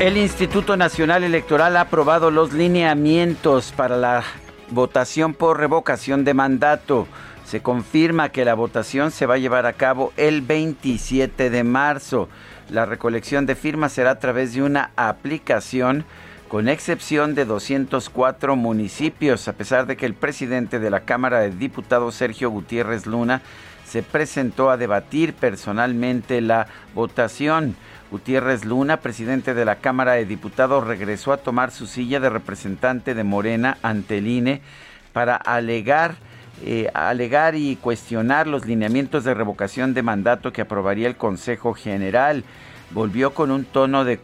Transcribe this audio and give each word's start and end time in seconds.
El 0.00 0.16
Instituto 0.16 0.76
Nacional 0.76 1.24
Electoral 1.24 1.76
ha 1.76 1.80
aprobado 1.80 2.30
los 2.30 2.52
lineamientos 2.52 3.72
para 3.72 3.96
la 3.96 4.22
votación 4.70 5.34
por 5.34 5.58
revocación 5.58 6.24
de 6.24 6.34
mandato. 6.34 7.08
Se 7.44 7.62
confirma 7.62 8.28
que 8.28 8.44
la 8.44 8.54
votación 8.54 9.10
se 9.10 9.26
va 9.26 9.34
a 9.34 9.38
llevar 9.38 9.66
a 9.66 9.72
cabo 9.72 10.12
el 10.16 10.40
27 10.40 11.50
de 11.50 11.64
marzo. 11.64 12.28
La 12.70 12.86
recolección 12.86 13.44
de 13.44 13.56
firmas 13.56 13.92
será 13.92 14.12
a 14.12 14.18
través 14.20 14.54
de 14.54 14.62
una 14.62 14.92
aplicación 14.94 16.04
con 16.46 16.68
excepción 16.68 17.34
de 17.34 17.44
204 17.44 18.54
municipios, 18.54 19.48
a 19.48 19.54
pesar 19.54 19.86
de 19.86 19.96
que 19.96 20.06
el 20.06 20.14
presidente 20.14 20.78
de 20.78 20.90
la 20.90 21.00
Cámara 21.00 21.40
de 21.40 21.50
Diputados, 21.50 22.14
Sergio 22.14 22.50
Gutiérrez 22.50 23.04
Luna, 23.06 23.42
se 23.84 24.04
presentó 24.04 24.70
a 24.70 24.76
debatir 24.76 25.34
personalmente 25.34 26.40
la 26.40 26.68
votación. 26.94 27.74
Gutiérrez 28.10 28.64
Luna, 28.64 28.98
presidente 28.98 29.52
de 29.52 29.64
la 29.64 29.76
Cámara 29.76 30.12
de 30.12 30.24
Diputados, 30.24 30.86
regresó 30.86 31.32
a 31.32 31.38
tomar 31.38 31.70
su 31.70 31.86
silla 31.86 32.20
de 32.20 32.30
representante 32.30 33.14
de 33.14 33.24
Morena 33.24 33.76
ante 33.82 34.18
el 34.18 34.26
INE 34.26 34.62
para 35.12 35.36
alegar, 35.36 36.14
eh, 36.64 36.90
alegar 36.94 37.54
y 37.54 37.76
cuestionar 37.76 38.46
los 38.46 38.64
lineamientos 38.64 39.24
de 39.24 39.34
revocación 39.34 39.92
de 39.92 40.02
mandato 40.02 40.52
que 40.52 40.62
aprobaría 40.62 41.06
el 41.06 41.16
Consejo 41.16 41.74
General. 41.74 42.44
Volvió 42.92 43.34
con 43.34 43.50
un 43.50 43.64
tono 43.64 44.04
de, 44.04 44.18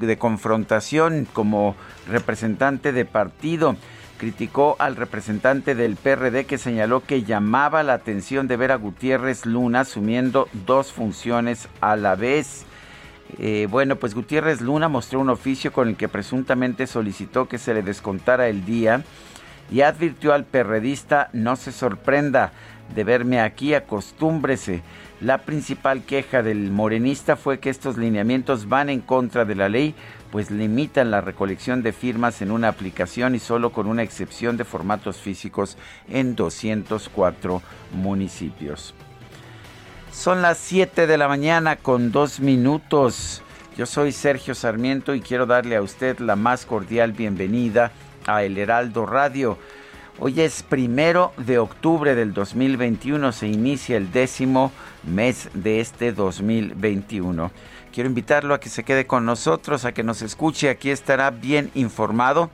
de 0.00 0.18
confrontación 0.18 1.28
como 1.32 1.76
representante 2.08 2.92
de 2.92 3.04
partido 3.04 3.76
criticó 4.16 4.76
al 4.78 4.96
representante 4.96 5.74
del 5.74 5.96
PRD 5.96 6.46
que 6.46 6.56
señaló 6.56 7.02
que 7.02 7.24
llamaba 7.24 7.82
la 7.82 7.94
atención 7.94 8.46
de 8.48 8.56
ver 8.56 8.72
a 8.72 8.76
Gutiérrez 8.76 9.44
Luna 9.44 9.80
asumiendo 9.80 10.48
dos 10.66 10.92
funciones 10.92 11.68
a 11.80 11.96
la 11.96 12.14
vez. 12.14 12.64
Eh, 13.38 13.66
bueno, 13.70 13.96
pues 13.96 14.14
Gutiérrez 14.14 14.60
Luna 14.60 14.88
mostró 14.88 15.20
un 15.20 15.30
oficio 15.30 15.72
con 15.72 15.88
el 15.88 15.96
que 15.96 16.08
presuntamente 16.08 16.86
solicitó 16.86 17.48
que 17.48 17.58
se 17.58 17.74
le 17.74 17.82
descontara 17.82 18.48
el 18.48 18.64
día 18.64 19.02
y 19.70 19.80
advirtió 19.80 20.32
al 20.32 20.44
perredista 20.44 21.30
no 21.32 21.56
se 21.56 21.72
sorprenda 21.72 22.52
de 22.94 23.04
verme 23.04 23.40
aquí, 23.40 23.74
acostúmbrese. 23.74 24.82
La 25.20 25.38
principal 25.38 26.02
queja 26.02 26.42
del 26.42 26.70
morenista 26.70 27.36
fue 27.36 27.58
que 27.58 27.70
estos 27.70 27.96
lineamientos 27.96 28.68
van 28.68 28.90
en 28.90 29.00
contra 29.00 29.44
de 29.44 29.54
la 29.54 29.68
ley, 29.68 29.94
pues 30.30 30.50
limitan 30.50 31.10
la 31.10 31.20
recolección 31.20 31.82
de 31.82 31.92
firmas 31.92 32.42
en 32.42 32.50
una 32.50 32.68
aplicación 32.68 33.34
y 33.34 33.38
solo 33.38 33.72
con 33.72 33.86
una 33.86 34.02
excepción 34.02 34.56
de 34.56 34.64
formatos 34.64 35.16
físicos 35.16 35.78
en 36.08 36.36
204 36.36 37.62
municipios. 37.92 38.94
Son 40.14 40.42
las 40.42 40.58
7 40.58 41.08
de 41.08 41.18
la 41.18 41.26
mañana 41.26 41.74
con 41.74 42.12
dos 42.12 42.38
minutos. 42.38 43.42
Yo 43.76 43.84
soy 43.84 44.12
Sergio 44.12 44.54
Sarmiento 44.54 45.12
y 45.14 45.20
quiero 45.20 45.44
darle 45.44 45.74
a 45.74 45.82
usted 45.82 46.20
la 46.20 46.36
más 46.36 46.64
cordial 46.64 47.12
bienvenida 47.12 47.90
a 48.24 48.44
El 48.44 48.56
Heraldo 48.56 49.06
Radio. 49.06 49.58
Hoy 50.20 50.40
es 50.40 50.62
primero 50.62 51.32
de 51.36 51.58
octubre 51.58 52.14
del 52.14 52.32
2021, 52.32 53.32
se 53.32 53.48
inicia 53.48 53.96
el 53.96 54.12
décimo 54.12 54.70
mes 55.02 55.50
de 55.52 55.80
este 55.80 56.12
2021. 56.12 57.50
Quiero 57.92 58.08
invitarlo 58.08 58.54
a 58.54 58.60
que 58.60 58.68
se 58.68 58.84
quede 58.84 59.06
con 59.06 59.26
nosotros, 59.26 59.84
a 59.84 59.92
que 59.92 60.04
nos 60.04 60.22
escuche, 60.22 60.70
aquí 60.70 60.90
estará 60.90 61.30
bien 61.32 61.72
informado. 61.74 62.50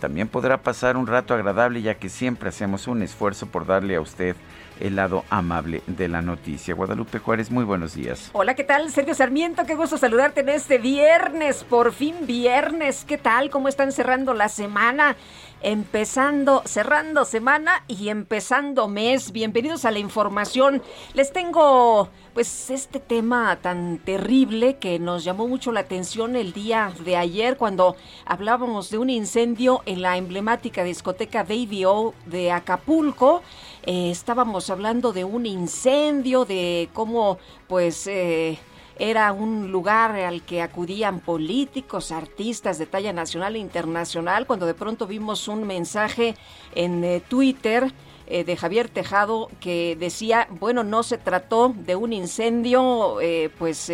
También 0.00 0.28
podrá 0.28 0.62
pasar 0.62 0.96
un 0.96 1.06
rato 1.06 1.34
agradable 1.34 1.82
ya 1.82 1.94
que 1.94 2.08
siempre 2.08 2.48
hacemos 2.48 2.88
un 2.88 3.02
esfuerzo 3.02 3.46
por 3.46 3.66
darle 3.66 3.96
a 3.96 4.00
usted 4.00 4.34
el 4.80 4.96
lado 4.96 5.24
amable 5.30 5.82
de 5.86 6.08
la 6.08 6.22
noticia. 6.22 6.74
Guadalupe 6.74 7.18
Juárez, 7.18 7.50
muy 7.50 7.64
buenos 7.64 7.94
días. 7.94 8.30
Hola, 8.32 8.54
¿qué 8.54 8.64
tal? 8.64 8.90
Sergio 8.90 9.14
Sarmiento, 9.14 9.64
qué 9.66 9.74
gusto 9.74 9.98
saludarte 9.98 10.40
en 10.40 10.48
este 10.50 10.78
viernes, 10.78 11.64
por 11.64 11.92
fin 11.92 12.26
viernes. 12.26 13.04
¿Qué 13.04 13.18
tal? 13.18 13.50
¿Cómo 13.50 13.68
están 13.68 13.92
cerrando 13.92 14.34
la 14.34 14.48
semana? 14.48 15.16
empezando, 15.62 16.62
cerrando 16.64 17.24
semana 17.24 17.84
y 17.86 18.08
empezando 18.08 18.88
mes. 18.88 19.32
Bienvenidos 19.32 19.84
a 19.84 19.90
la 19.90 19.98
información. 19.98 20.82
Les 21.14 21.32
tengo 21.32 22.08
pues 22.34 22.70
este 22.70 22.98
tema 22.98 23.56
tan 23.60 23.98
terrible 23.98 24.76
que 24.76 24.98
nos 24.98 25.22
llamó 25.22 25.46
mucho 25.48 25.70
la 25.70 25.80
atención 25.80 26.34
el 26.34 26.52
día 26.52 26.92
de 27.04 27.16
ayer 27.16 27.56
cuando 27.56 27.96
hablábamos 28.24 28.90
de 28.90 28.98
un 28.98 29.10
incendio 29.10 29.82
en 29.86 30.02
la 30.02 30.16
emblemática 30.16 30.82
discoteca 30.82 31.44
Baby 31.44 31.84
O 31.84 32.14
de 32.26 32.50
Acapulco. 32.50 33.42
Eh, 33.84 34.10
estábamos 34.10 34.70
hablando 34.70 35.12
de 35.12 35.24
un 35.24 35.46
incendio, 35.46 36.44
de 36.44 36.88
cómo 36.92 37.38
pues... 37.68 38.06
Eh, 38.06 38.58
era 38.98 39.32
un 39.32 39.72
lugar 39.72 40.12
al 40.12 40.42
que 40.42 40.60
acudían 40.60 41.20
políticos, 41.20 42.12
artistas 42.12 42.78
de 42.78 42.86
talla 42.86 43.12
nacional 43.12 43.56
e 43.56 43.58
internacional, 43.58 44.46
cuando 44.46 44.66
de 44.66 44.74
pronto 44.74 45.06
vimos 45.06 45.48
un 45.48 45.66
mensaje 45.66 46.36
en 46.74 47.02
eh, 47.02 47.22
Twitter 47.26 47.90
de 48.28 48.56
Javier 48.56 48.88
Tejado 48.88 49.50
que 49.60 49.96
decía, 49.98 50.46
bueno, 50.60 50.84
no 50.84 51.02
se 51.02 51.18
trató 51.18 51.74
de 51.74 51.96
un 51.96 52.12
incendio, 52.12 53.16
pues 53.58 53.90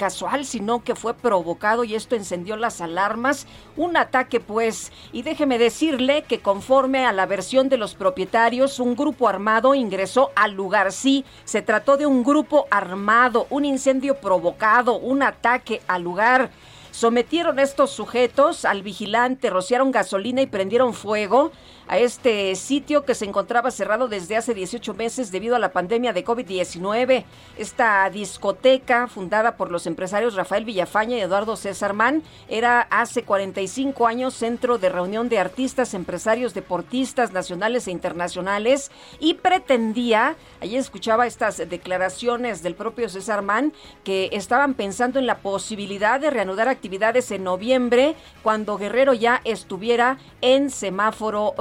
casual, 0.00 0.46
sino 0.46 0.82
que 0.82 0.94
fue 0.94 1.12
provocado 1.12 1.84
y 1.84 1.94
esto 1.94 2.16
encendió 2.16 2.56
las 2.56 2.80
alarmas. 2.80 3.46
Un 3.76 3.98
ataque, 3.98 4.40
pues, 4.40 4.92
y 5.12 5.20
déjeme 5.20 5.58
decirle 5.58 6.22
que 6.22 6.40
conforme 6.40 7.04
a 7.04 7.12
la 7.12 7.26
versión 7.26 7.68
de 7.68 7.76
los 7.76 7.94
propietarios, 7.94 8.80
un 8.80 8.96
grupo 8.96 9.28
armado 9.28 9.74
ingresó 9.74 10.30
al 10.36 10.52
lugar. 10.52 10.92
Sí, 10.92 11.26
se 11.44 11.60
trató 11.60 11.98
de 11.98 12.06
un 12.06 12.24
grupo 12.24 12.66
armado, 12.70 13.46
un 13.50 13.66
incendio 13.66 14.14
provocado, 14.16 14.96
un 14.96 15.22
ataque 15.22 15.82
al 15.86 16.00
lugar. 16.00 16.50
Sometieron 16.92 17.58
a 17.58 17.62
estos 17.62 17.90
sujetos 17.90 18.64
al 18.64 18.82
vigilante, 18.82 19.50
rociaron 19.50 19.92
gasolina 19.92 20.40
y 20.40 20.46
prendieron 20.46 20.94
fuego 20.94 21.52
a 21.90 21.98
este 21.98 22.54
sitio 22.54 23.04
que 23.04 23.16
se 23.16 23.24
encontraba 23.24 23.72
cerrado 23.72 24.06
desde 24.06 24.36
hace 24.36 24.54
18 24.54 24.94
meses 24.94 25.32
debido 25.32 25.56
a 25.56 25.58
la 25.58 25.72
pandemia 25.72 26.12
de 26.12 26.24
COVID-19. 26.24 27.24
Esta 27.58 28.08
discoteca, 28.10 29.08
fundada 29.08 29.56
por 29.56 29.72
los 29.72 29.88
empresarios 29.88 30.36
Rafael 30.36 30.64
Villafaña 30.64 31.16
y 31.16 31.20
Eduardo 31.20 31.56
César 31.56 31.92
Man, 31.92 32.22
era 32.48 32.82
hace 32.92 33.24
45 33.24 34.06
años 34.06 34.34
centro 34.34 34.78
de 34.78 34.88
reunión 34.88 35.28
de 35.28 35.40
artistas, 35.40 35.92
empresarios, 35.92 36.54
deportistas 36.54 37.32
nacionales 37.32 37.88
e 37.88 37.90
internacionales 37.90 38.92
y 39.18 39.34
pretendía, 39.34 40.36
allí 40.60 40.76
escuchaba 40.76 41.26
estas 41.26 41.56
declaraciones 41.56 42.62
del 42.62 42.76
propio 42.76 43.08
César 43.08 43.42
Man, 43.42 43.72
que 44.04 44.28
estaban 44.30 44.74
pensando 44.74 45.18
en 45.18 45.26
la 45.26 45.38
posibilidad 45.38 46.20
de 46.20 46.30
reanudar 46.30 46.68
actividades 46.68 47.32
en 47.32 47.42
noviembre, 47.42 48.14
cuando 48.44 48.78
Guerrero 48.78 49.12
ya 49.12 49.40
estuviera 49.42 50.18
en 50.40 50.70
semáforo. 50.70 51.54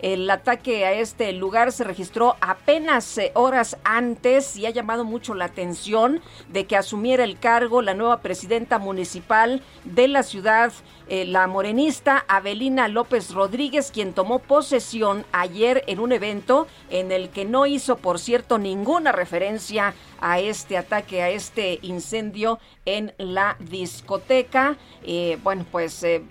El 0.00 0.30
ataque 0.30 0.84
a 0.84 0.92
este 0.92 1.32
lugar 1.32 1.72
se 1.72 1.84
registró 1.84 2.36
apenas 2.40 3.18
eh, 3.18 3.30
horas 3.34 3.76
antes 3.84 4.56
y 4.56 4.66
ha 4.66 4.70
llamado 4.70 5.04
mucho 5.04 5.34
la 5.34 5.46
atención 5.46 6.20
de 6.48 6.66
que 6.66 6.76
asumiera 6.76 7.24
el 7.24 7.38
cargo 7.38 7.82
la 7.82 7.94
nueva 7.94 8.20
presidenta 8.20 8.78
municipal 8.78 9.62
de 9.84 10.08
la 10.08 10.22
ciudad, 10.22 10.72
eh, 11.08 11.24
la 11.24 11.46
morenista 11.46 12.24
Avelina 12.28 12.88
López 12.88 13.32
Rodríguez, 13.32 13.90
quien 13.92 14.12
tomó 14.12 14.38
posesión 14.38 15.24
ayer 15.32 15.84
en 15.86 16.00
un 16.00 16.12
evento 16.12 16.66
en 16.90 17.12
el 17.12 17.30
que 17.30 17.44
no 17.44 17.66
hizo, 17.66 17.96
por 17.96 18.18
cierto, 18.18 18.58
ninguna 18.58 19.12
referencia 19.12 19.94
a 20.22 20.40
este 20.40 20.78
ataque, 20.78 21.20
a 21.20 21.28
este 21.28 21.78
incendio 21.82 22.58
en 22.86 23.12
la 23.18 23.56
discoteca. 23.60 24.78
Eh, 25.02 25.36
bueno, 25.42 25.66
pues 25.70 26.02
eh, 26.02 26.22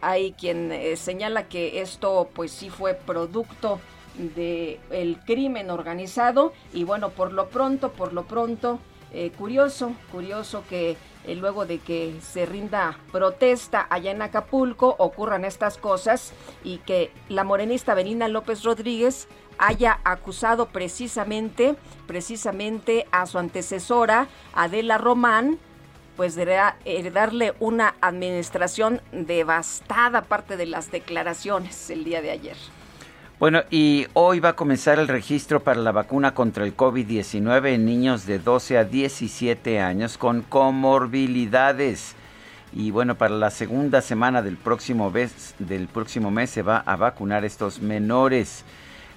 hay 0.00 0.32
quien 0.32 0.72
señala 0.96 1.48
que 1.48 1.80
esto 1.80 2.28
pues 2.34 2.50
sí 2.50 2.70
fue 2.70 2.94
producto 2.94 3.78
del 4.16 4.80
el 4.90 5.20
crimen 5.24 5.70
organizado 5.70 6.52
y 6.72 6.82
bueno, 6.82 7.10
por 7.10 7.32
lo 7.32 7.48
pronto, 7.50 7.92
por 7.92 8.12
lo 8.12 8.24
pronto, 8.24 8.80
curioso, 9.36 9.92
curioso 10.10 10.64
que 10.68 10.96
eh, 11.28 11.34
luego 11.34 11.66
de 11.66 11.78
que 11.78 12.14
se 12.22 12.46
rinda 12.46 12.98
protesta 13.12 13.86
allá 13.90 14.12
en 14.12 14.22
Acapulco, 14.22 14.96
ocurran 14.98 15.44
estas 15.44 15.76
cosas 15.76 16.32
y 16.64 16.78
que 16.78 17.12
la 17.28 17.44
morenista 17.44 17.92
Benina 17.92 18.28
López 18.28 18.64
Rodríguez 18.64 19.28
haya 19.58 19.98
acusado 20.04 20.66
precisamente, 20.66 21.76
precisamente 22.06 23.06
a 23.10 23.26
su 23.26 23.38
antecesora, 23.38 24.28
Adela 24.54 24.98
Román, 24.98 25.58
pues 26.16 26.34
de 26.34 26.46
darle 27.12 27.54
una 27.60 27.94
administración 28.00 29.00
devastada, 29.12 30.20
aparte 30.20 30.56
de 30.56 30.66
las 30.66 30.90
declaraciones 30.90 31.90
el 31.90 32.04
día 32.04 32.20
de 32.22 32.32
ayer. 32.32 32.56
Bueno, 33.38 33.62
y 33.70 34.08
hoy 34.14 34.40
va 34.40 34.48
a 34.48 34.56
comenzar 34.56 34.98
el 34.98 35.06
registro 35.06 35.62
para 35.62 35.80
la 35.80 35.92
vacuna 35.92 36.34
contra 36.34 36.64
el 36.64 36.76
COVID-19 36.76 37.68
en 37.68 37.84
niños 37.84 38.26
de 38.26 38.40
12 38.40 38.78
a 38.78 38.84
17 38.84 39.78
años 39.78 40.18
con 40.18 40.42
comorbilidades. 40.42 42.16
Y 42.72 42.90
bueno, 42.90 43.14
para 43.14 43.36
la 43.36 43.52
segunda 43.52 44.02
semana 44.02 44.42
del 44.42 44.56
próximo, 44.56 45.08
mes, 45.12 45.54
del 45.60 45.86
próximo 45.86 46.32
mes 46.32 46.50
se 46.50 46.62
va 46.62 46.78
a 46.78 46.96
vacunar 46.96 47.44
estos 47.44 47.80
menores. 47.80 48.64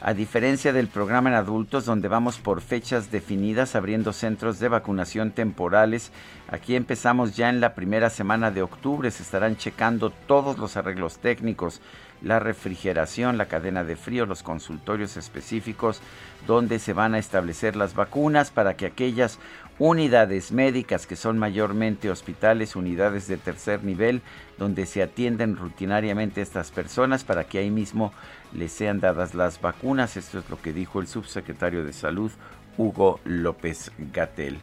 A 0.03 0.15
diferencia 0.15 0.73
del 0.73 0.87
programa 0.87 1.29
en 1.29 1.35
adultos, 1.35 1.85
donde 1.85 2.07
vamos 2.07 2.39
por 2.39 2.61
fechas 2.61 3.11
definidas 3.11 3.75
abriendo 3.75 4.13
centros 4.13 4.57
de 4.57 4.67
vacunación 4.67 5.29
temporales, 5.29 6.11
aquí 6.47 6.75
empezamos 6.75 7.35
ya 7.35 7.49
en 7.49 7.61
la 7.61 7.75
primera 7.75 8.09
semana 8.09 8.49
de 8.49 8.63
octubre. 8.63 9.11
Se 9.11 9.21
estarán 9.21 9.57
checando 9.57 10.09
todos 10.09 10.57
los 10.57 10.75
arreglos 10.75 11.19
técnicos 11.19 11.81
la 12.21 12.39
refrigeración, 12.39 13.37
la 13.37 13.47
cadena 13.47 13.83
de 13.83 13.95
frío, 13.95 14.25
los 14.25 14.43
consultorios 14.43 15.17
específicos 15.17 16.01
donde 16.47 16.79
se 16.79 16.93
van 16.93 17.15
a 17.15 17.19
establecer 17.19 17.75
las 17.75 17.95
vacunas 17.95 18.51
para 18.51 18.75
que 18.75 18.85
aquellas 18.85 19.39
unidades 19.81 20.51
médicas 20.51 21.07
que 21.07 21.15
son 21.15 21.39
mayormente 21.39 22.11
hospitales, 22.11 22.75
unidades 22.75 23.27
de 23.27 23.37
tercer 23.37 23.83
nivel, 23.83 24.21
donde 24.59 24.85
se 24.85 25.01
atienden 25.01 25.57
rutinariamente 25.57 26.43
estas 26.43 26.69
personas 26.69 27.23
para 27.23 27.45
que 27.45 27.57
ahí 27.57 27.71
mismo 27.71 28.13
les 28.53 28.71
sean 28.71 28.99
dadas 28.99 29.33
las 29.33 29.59
vacunas. 29.59 30.17
Esto 30.17 30.37
es 30.37 30.47
lo 30.51 30.61
que 30.61 30.71
dijo 30.71 31.01
el 31.01 31.07
subsecretario 31.07 31.83
de 31.83 31.93
Salud, 31.93 32.31
Hugo 32.77 33.19
López 33.25 33.91
Gatel. 34.13 34.59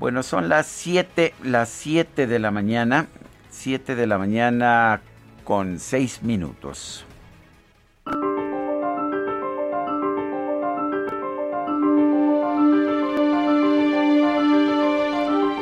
Bueno, 0.00 0.24
son 0.24 0.48
las 0.48 0.66
7, 0.66 1.32
las 1.44 1.68
7 1.68 2.26
de 2.26 2.38
la 2.40 2.50
mañana, 2.50 3.06
7 3.50 3.94
de 3.94 4.06
la 4.08 4.18
mañana 4.18 5.02
con 5.44 5.78
seis 5.78 6.24
minutos. 6.24 7.06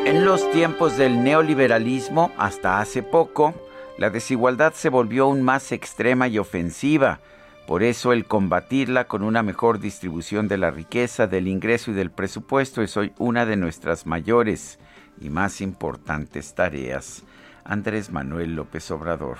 En 0.09 0.25
los 0.25 0.51
tiempos 0.53 0.97
del 0.97 1.23
neoliberalismo, 1.23 2.33
hasta 2.39 2.81
hace 2.81 3.03
poco, 3.03 3.53
la 3.99 4.09
desigualdad 4.09 4.73
se 4.73 4.89
volvió 4.89 5.25
aún 5.25 5.43
más 5.43 5.71
extrema 5.71 6.29
y 6.29 6.39
ofensiva. 6.39 7.21
Por 7.67 7.83
eso 7.83 8.15
el 8.15 8.25
combatirla 8.25 9.07
con 9.07 9.23
una 9.23 9.43
mejor 9.43 9.81
distribución 9.81 10.49
de 10.49 10.57
la 10.57 10.71
riqueza, 10.71 11.27
del 11.27 11.47
ingreso 11.47 11.91
y 11.91 11.95
del 11.95 12.11
presupuesto 12.11 12.81
es 12.81 12.97
hoy 12.97 13.13
una 13.19 13.45
de 13.45 13.57
nuestras 13.57 14.07
mayores 14.07 14.79
y 15.21 15.29
más 15.29 15.61
importantes 15.61 16.55
tareas. 16.55 17.25
Andrés 17.63 18.11
Manuel 18.11 18.55
López 18.55 18.91
Obrador. 18.91 19.37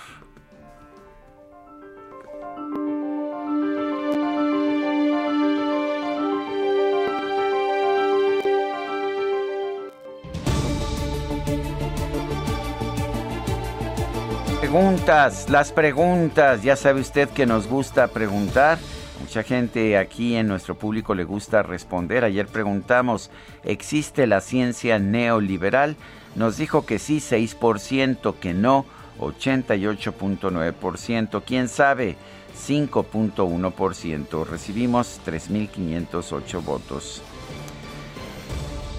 Preguntas, 14.71 15.49
las 15.49 15.73
preguntas, 15.73 16.63
ya 16.63 16.77
sabe 16.77 17.01
usted 17.01 17.31
que 17.31 17.47
nos 17.47 17.67
gusta 17.67 18.09
preguntar. 18.09 18.77
Mucha 19.19 19.43
gente 19.43 19.97
aquí 19.97 20.37
en 20.37 20.47
nuestro 20.47 20.75
público 20.75 21.15
le 21.15 21.25
gusta 21.25 21.63
responder. 21.63 22.23
Ayer 22.23 22.47
preguntamos, 22.47 23.31
¿existe 23.65 24.27
la 24.27 24.43
ciencia 24.43 24.99
neoliberal? 24.99 25.97
Nos 26.35 26.59
dijo 26.59 26.85
que 26.85 26.99
sí, 26.99 27.17
6%, 27.17 28.35
que 28.35 28.53
no, 28.53 28.85
88.9%, 29.21 31.43
quién 31.47 31.69
sabe, 31.69 32.19
5.1%. 32.55 34.47
Recibimos 34.47 35.19
3.508 35.25 36.63
votos. 36.63 37.23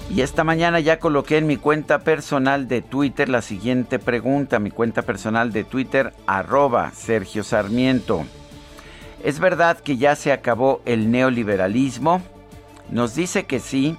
Y 0.09 0.21
esta 0.21 0.44
mañana 0.44 0.79
ya 0.79 1.00
coloqué 1.00 1.38
en 1.38 1.45
mi 1.45 1.57
cuenta 1.57 2.00
personal 2.00 2.67
de 2.67 2.81
Twitter 2.81 3.29
la 3.29 3.44
siguiente 3.44 4.00
pregunta, 4.00 4.57
mi 4.57 4.71
cuenta 4.71 5.03
personal 5.03 5.51
de 5.51 5.63
Twitter, 5.63 6.13
arroba 6.25 6.89
Sergio 6.91 7.44
Sarmiento. 7.44 8.25
¿Es 9.23 9.39
verdad 9.39 9.77
que 9.77 9.97
ya 9.97 10.15
se 10.15 10.31
acabó 10.31 10.81
el 10.85 11.11
neoliberalismo? 11.11 12.23
Nos 12.89 13.13
dice 13.13 13.45
que 13.45 13.59
sí, 13.59 13.97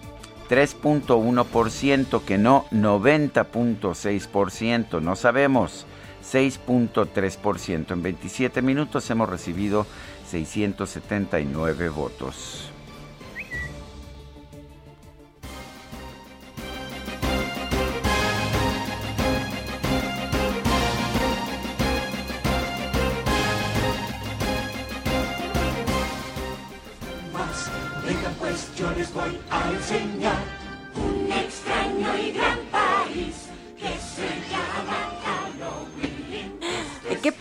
3.1%, 0.49 2.25
que 2.25 2.39
no, 2.39 2.65
90.6%, 2.73 5.01
no 5.01 5.15
sabemos, 5.15 5.87
6.3%. 6.25 7.93
En 7.93 8.03
27 8.03 8.63
minutos 8.63 9.09
hemos 9.11 9.29
recibido 9.29 9.87
679 10.29 11.89
votos. 11.91 12.70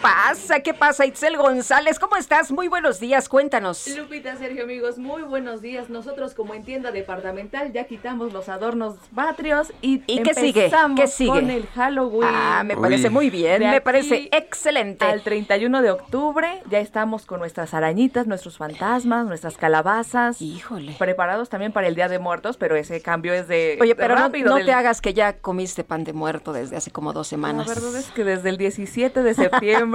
Pasa? 0.01 0.60
¿Qué 0.62 0.74
pasa, 0.74 1.06
Itzel 1.06 1.38
González? 1.38 2.00
¿Cómo 2.00 2.15
estás? 2.15 2.51
Muy 2.51 2.68
buenos 2.68 3.00
días, 3.00 3.27
cuéntanos. 3.27 3.86
Lupita, 3.98 4.36
Sergio, 4.38 4.63
amigos, 4.63 4.98
muy 4.98 5.22
buenos 5.24 5.62
días. 5.62 5.89
Nosotros 5.89 6.34
como 6.34 6.53
en 6.53 6.63
tienda 6.63 6.91
departamental 6.91 7.74
ya 7.74 7.84
quitamos 7.86 8.32
los 8.34 8.50
adornos 8.50 8.96
patrios 9.13 9.74
y, 9.82 10.01
¿Y 10.08 10.24
qué 10.24 10.34
sigue? 10.34 10.72
¿Qué 10.96 11.08
sigue? 11.08 11.29
con 11.29 11.50
el 11.50 11.68
Halloween. 11.68 12.29
Ah, 12.32 12.63
me 12.65 12.77
parece 12.77 13.10
muy 13.10 13.29
bien, 13.29 13.62
me 13.62 13.82
parece 13.82 14.29
excelente. 14.32 15.06
Al 15.06 15.22
31 15.22 15.82
de 15.82 15.91
octubre 15.91 16.62
ya 16.70 16.79
estamos 16.79 17.25
con 17.25 17.39
nuestras 17.39 17.74
arañitas, 17.74 18.27
nuestros 18.27 18.58
fantasmas, 18.58 19.25
nuestras 19.25 19.58
calabazas. 19.58 20.41
Híjole. 20.41 20.96
Preparados 20.98 21.50
también 21.50 21.72
para 21.74 21.88
el 21.88 21.96
Día 21.96 22.08
de 22.08 22.20
Muertos, 22.20 22.58
pero 22.58 22.75
ese 22.75 23.01
cambio 23.01 23.34
es 23.34 23.48
de 23.48 23.77
Oye, 23.82 23.96
pero 23.96 24.15
no, 24.15 24.22
rápido. 24.22 24.50
no 24.50 24.56
del- 24.58 24.65
te 24.65 24.72
hagas 24.74 25.01
que 25.01 25.13
ya 25.13 25.34
comiste 25.38 25.84
pan 25.84 26.03
de 26.03 26.13
muerto 26.13 26.53
desde 26.53 26.77
hace 26.77 26.91
como 26.91 27.13
dos 27.13 27.27
semanas. 27.27 27.68
La 27.68 27.74
verdad 27.75 27.96
es 27.98 28.08
que 28.12 28.24
desde 28.24 28.50
el 28.50 28.58
17 28.58 29.24
de 29.24 29.34
septiembre 29.34 29.88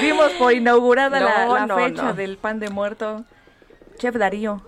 dimos 0.00 0.30
por 0.38 0.52
inaugurada 0.52 1.20
la, 1.20 1.46
No, 1.46 1.54
la 1.54 1.66
no, 1.66 1.76
fecha 1.76 2.02
no. 2.02 2.14
del 2.14 2.36
pan 2.36 2.58
de 2.60 2.70
muerto. 2.70 3.24
Chef 3.98 4.14
Darío. 4.16 4.62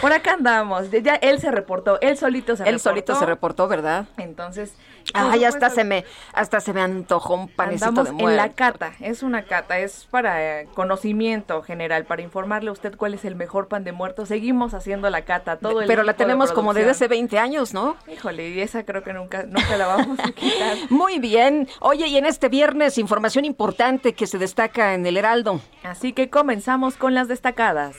Por 0.00 0.12
acá 0.12 0.32
andamos. 0.34 0.90
Ya- 0.90 1.14
él 1.16 1.40
se 1.40 1.50
reportó, 1.50 1.98
él 2.00 2.16
solito 2.16 2.56
se 2.56 2.62
Él 2.62 2.74
reportó. 2.74 2.90
solito 2.90 3.14
se 3.16 3.26
reportó, 3.26 3.68
¿verdad? 3.68 4.06
Entonces, 4.16 4.74
Ay, 5.14 5.44
hasta 5.44 5.70
se 5.70 5.84
me, 5.84 6.04
hasta 6.32 6.60
se 6.60 6.72
me 6.72 6.80
antojó 6.80 7.34
un 7.34 7.48
panecito 7.48 7.86
Andamos 7.86 8.06
de 8.08 8.12
muerto. 8.12 8.30
en 8.30 8.36
la 8.36 8.48
cata, 8.52 8.92
es 9.00 9.22
una 9.22 9.44
cata, 9.44 9.78
es 9.78 10.06
para 10.10 10.60
eh, 10.60 10.68
conocimiento 10.74 11.62
general, 11.62 12.04
para 12.04 12.22
informarle 12.22 12.70
a 12.70 12.72
usted 12.72 12.96
cuál 12.96 13.14
es 13.14 13.24
el 13.24 13.36
mejor 13.36 13.68
pan 13.68 13.84
de 13.84 13.92
muerto. 13.92 14.26
Seguimos 14.26 14.74
haciendo 14.74 15.08
la 15.10 15.22
cata, 15.22 15.56
todo 15.56 15.80
el 15.80 15.86
Pero 15.86 16.02
la 16.02 16.12
de 16.12 16.18
tenemos 16.18 16.52
como 16.52 16.74
desde 16.74 16.90
hace 16.90 17.06
producción. 17.06 17.28
20 17.28 17.38
años, 17.38 17.74
¿no? 17.74 17.96
Híjole, 18.12 18.48
y 18.50 18.60
esa 18.60 18.84
creo 18.84 19.02
que 19.04 19.12
nunca, 19.12 19.44
nunca 19.44 19.76
la 19.76 19.86
vamos 19.86 20.18
a 20.18 20.32
quitar. 20.32 20.76
Muy 20.90 21.18
bien. 21.20 21.68
Oye, 21.80 22.06
y 22.08 22.16
en 22.16 22.26
este 22.26 22.48
viernes, 22.48 22.98
información 22.98 23.44
importante 23.44 24.14
que 24.14 24.26
se 24.26 24.38
destaca 24.38 24.94
en 24.94 25.06
el 25.06 25.16
Heraldo. 25.16 25.60
Así 25.84 26.12
que 26.12 26.28
comenzamos 26.28 26.96
con 26.96 27.14
las 27.14 27.28
destacadas. 27.28 27.96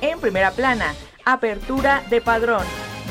En 0.00 0.20
primera 0.20 0.50
plana, 0.50 0.94
apertura 1.24 2.02
de 2.10 2.20
padrón. 2.20 2.64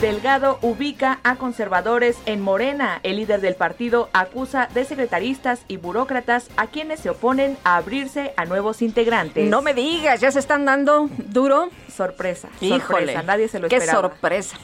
Delgado 0.04 0.60
ubica 0.62 1.22
a 1.24 1.38
conservadores 1.38 2.18
en 2.26 2.42
Morena. 2.42 3.00
El 3.04 3.16
líder 3.16 3.40
del 3.40 3.56
partido 3.56 4.10
acusa 4.12 4.68
de 4.74 4.84
secretaristas 4.84 5.64
y 5.70 5.78
burócratas 5.78 6.50
a 6.58 6.68
quienes 6.68 7.00
se 7.00 7.10
oponen 7.10 7.58
a 7.64 7.78
abrirse 7.78 8.34
a 8.36 8.44
nuevos 8.44 8.82
integrantes. 8.82 9.50
No 9.50 9.62
me 9.62 9.74
digas, 9.74 10.20
ya 10.20 10.30
se 10.30 10.40
están 10.40 10.66
dando 10.66 11.08
duro. 11.30 11.70
Sorpresa, 11.88 12.50
Híjole, 12.60 12.80
sorpresa, 12.82 13.24
nadie 13.24 13.48
se 13.48 13.60
lo 13.62 13.70
qué 13.70 13.78
esperaba. 13.78 14.10
sorpresa. 14.10 14.58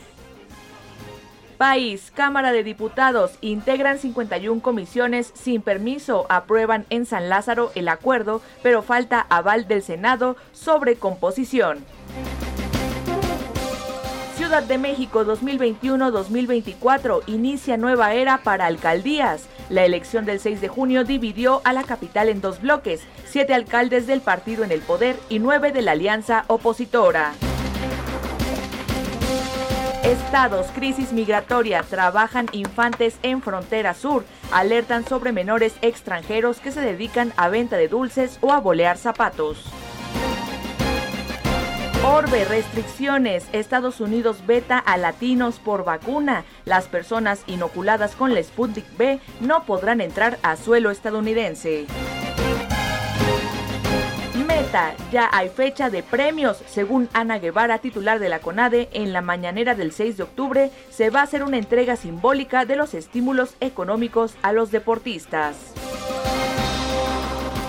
País, 1.58 2.12
Cámara 2.14 2.52
de 2.52 2.66
Diputados, 2.66 3.32
integran 3.40 3.98
51 3.98 4.62
comisiones 4.62 5.32
sin 5.36 5.62
permiso, 5.62 6.26
aprueban 6.28 6.86
en 6.90 7.06
San 7.06 7.30
Lázaro 7.30 7.72
el 7.76 7.88
acuerdo, 7.88 8.42
pero 8.62 8.82
falta 8.82 9.26
aval 9.30 9.70
del 9.70 9.84
Senado 9.84 10.36
sobre 10.52 10.98
composición. 10.98 11.86
Ciudad 14.50 14.64
de 14.64 14.80
México 14.80 15.24
2021-2024 15.26 17.22
inicia 17.28 17.78
nueva 17.78 18.16
era 18.16 18.40
para 18.40 18.66
alcaldías. 18.66 19.44
La 19.70 19.86
elección 19.86 20.26
del 20.26 20.40
6 20.40 20.60
de 20.60 20.68
junio 20.68 21.04
dividió 21.04 21.62
a 21.66 21.72
la 21.72 21.84
capital 21.84 22.30
en 22.30 22.42
dos 22.42 22.60
bloques, 22.60 23.02
siete 23.28 23.54
alcaldes 23.54 24.08
del 24.08 24.22
partido 24.22 24.64
en 24.64 24.72
el 24.72 24.82
poder 24.82 25.18
y 25.30 25.38
nueve 25.38 25.72
de 25.72 25.84
la 25.84 25.92
alianza 25.92 26.46
opositora. 26.48 27.34
Estados, 30.04 30.66
crisis 30.74 31.14
migratoria, 31.14 31.84
trabajan 31.84 32.48
infantes 32.52 33.20
en 33.22 33.44
frontera 33.44 33.94
sur, 33.94 34.26
alertan 34.52 35.06
sobre 35.06 35.32
menores 35.32 35.76
extranjeros 35.84 36.60
que 36.60 36.72
se 36.72 36.82
dedican 36.82 37.34
a 37.38 37.50
venta 37.50 37.78
de 37.78 37.88
dulces 37.88 38.40
o 38.42 38.52
a 38.52 38.60
bolear 38.60 38.98
zapatos. 38.98 39.64
Orbe, 42.04 42.46
restricciones. 42.46 43.46
Estados 43.52 44.00
Unidos 44.00 44.46
veta 44.48 44.78
a 44.78 44.96
latinos 44.96 45.60
por 45.60 45.84
vacuna. 45.84 46.46
Las 46.64 46.88
personas 46.88 47.44
inoculadas 47.46 48.16
con 48.16 48.34
la 48.34 48.42
Sputnik 48.42 48.86
B 48.98 49.20
no 49.42 49.66
podrán 49.66 50.00
entrar 50.00 50.40
a 50.42 50.56
suelo 50.56 50.92
estadounidense. 50.92 51.88
Meta, 54.48 54.94
ya 55.12 55.30
hay 55.34 55.50
fecha 55.50 55.90
de 55.90 56.02
premios. 56.02 56.64
Según 56.68 57.10
Ana 57.12 57.38
Guevara, 57.38 57.80
titular 57.80 58.20
de 58.20 58.30
la 58.30 58.40
CONADE, 58.40 58.88
en 58.94 59.12
la 59.12 59.22
mañanera 59.22 59.76
del 59.76 59.92
6 59.92 60.16
de 60.18 60.24
octubre 60.24 60.72
se 60.90 61.10
va 61.10 61.20
a 61.20 61.24
hacer 61.24 61.44
una 61.44 61.58
entrega 61.58 61.98
simbólica 61.98 62.64
de 62.64 62.78
los 62.78 62.94
estímulos 62.94 63.56
económicos 63.60 64.36
a 64.42 64.54
los 64.54 64.72
deportistas. 64.72 65.74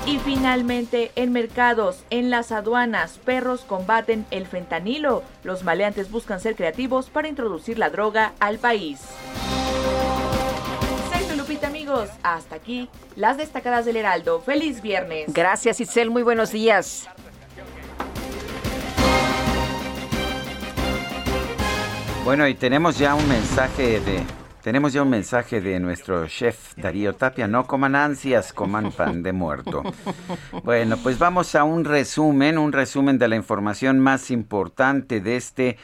Y 0.06 0.18
finalmente, 0.18 1.12
en 1.14 1.32
mercados, 1.32 2.04
en 2.10 2.30
las 2.30 2.52
aduanas, 2.52 3.18
perros 3.24 3.60
combaten 3.62 4.26
el 4.30 4.46
fentanilo. 4.46 5.22
Los 5.44 5.62
maleantes 5.62 6.10
buscan 6.10 6.40
ser 6.40 6.56
creativos 6.56 7.10
para 7.10 7.28
introducir 7.28 7.78
la 7.78 7.90
droga 7.90 8.32
al 8.40 8.58
país. 8.58 9.00
Soy 11.12 11.36
Lupita, 11.36 11.68
amigos. 11.68 12.08
Hasta 12.22 12.56
aquí 12.56 12.88
las 13.14 13.36
destacadas 13.36 13.84
del 13.84 13.96
Heraldo. 13.96 14.40
¡Feliz 14.40 14.82
viernes! 14.82 15.32
Gracias, 15.32 15.80
Itzel. 15.80 16.10
Muy 16.10 16.22
buenos 16.22 16.50
días. 16.50 17.06
Bueno, 22.24 22.46
y 22.48 22.54
tenemos 22.54 22.98
ya 22.98 23.14
un 23.14 23.28
mensaje 23.28 24.00
de 24.00 24.22
tenemos 24.70 24.92
ya 24.92 25.02
un 25.02 25.10
mensaje 25.10 25.60
de 25.60 25.80
nuestro 25.80 26.28
chef 26.28 26.76
Darío 26.76 27.12
Tapia, 27.14 27.48
no 27.48 27.66
coman 27.66 27.96
ansias, 27.96 28.52
coman 28.52 28.92
pan 28.92 29.20
de 29.20 29.32
muerto. 29.32 29.82
Bueno, 30.62 30.96
pues 31.02 31.18
vamos 31.18 31.56
a 31.56 31.64
un 31.64 31.84
resumen, 31.84 32.56
un 32.56 32.70
resumen 32.70 33.18
de 33.18 33.26
la 33.26 33.34
información 33.34 33.98
más 33.98 34.30
importante 34.30 35.20
de 35.20 35.34
este 35.34 35.76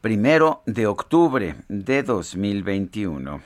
primero 0.00 0.64
de 0.66 0.88
octubre 0.88 1.54
de 1.68 2.02
2021. 2.02 3.40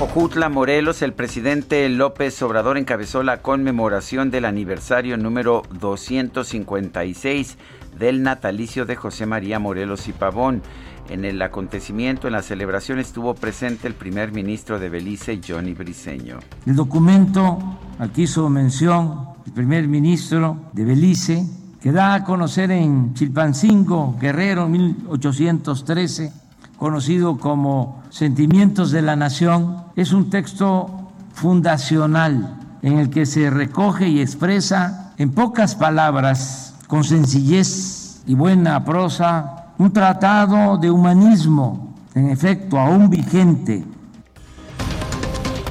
Ojutla, 0.00 0.50
Morelos, 0.50 1.00
el 1.00 1.14
presidente 1.14 1.88
López 1.88 2.42
Obrador 2.42 2.76
encabezó 2.76 3.22
la 3.22 3.40
conmemoración 3.40 4.30
del 4.30 4.44
aniversario 4.44 5.16
número 5.16 5.62
256 5.70 7.56
del 7.98 8.22
natalicio 8.22 8.86
de 8.86 8.96
José 8.96 9.26
María 9.26 9.58
Morelos 9.58 10.08
y 10.08 10.12
Pavón. 10.12 10.62
En 11.08 11.24
el 11.24 11.40
acontecimiento, 11.42 12.26
en 12.26 12.32
la 12.32 12.42
celebración, 12.42 12.98
estuvo 12.98 13.34
presente 13.34 13.86
el 13.86 13.94
primer 13.94 14.32
ministro 14.32 14.78
de 14.78 14.88
Belice, 14.88 15.40
Johnny 15.46 15.74
Briceño. 15.74 16.38
El 16.64 16.76
documento, 16.76 17.58
aquí 17.98 18.22
hizo 18.22 18.48
mención 18.48 19.28
el 19.46 19.52
primer 19.52 19.86
ministro 19.86 20.56
de 20.72 20.84
Belice, 20.84 21.46
que 21.82 21.92
da 21.92 22.14
a 22.14 22.24
conocer 22.24 22.70
en 22.70 23.12
Chilpancingo, 23.12 24.16
Guerrero, 24.18 24.66
1813, 24.68 26.32
conocido 26.78 27.36
como 27.36 28.02
Sentimientos 28.08 28.90
de 28.90 29.02
la 29.02 29.16
Nación, 29.16 29.84
es 29.94 30.12
un 30.12 30.30
texto 30.30 31.10
fundacional 31.34 32.56
en 32.80 32.98
el 32.98 33.10
que 33.10 33.26
se 33.26 33.50
recoge 33.50 34.08
y 34.08 34.20
expresa 34.20 35.12
en 35.18 35.32
pocas 35.32 35.74
palabras, 35.74 36.63
con 36.86 37.04
sencillez 37.04 38.22
y 38.26 38.34
buena 38.34 38.84
prosa, 38.84 39.72
un 39.78 39.92
tratado 39.92 40.76
de 40.78 40.90
humanismo, 40.90 41.94
en 42.14 42.30
efecto, 42.30 42.78
aún 42.78 43.10
vigente, 43.10 43.84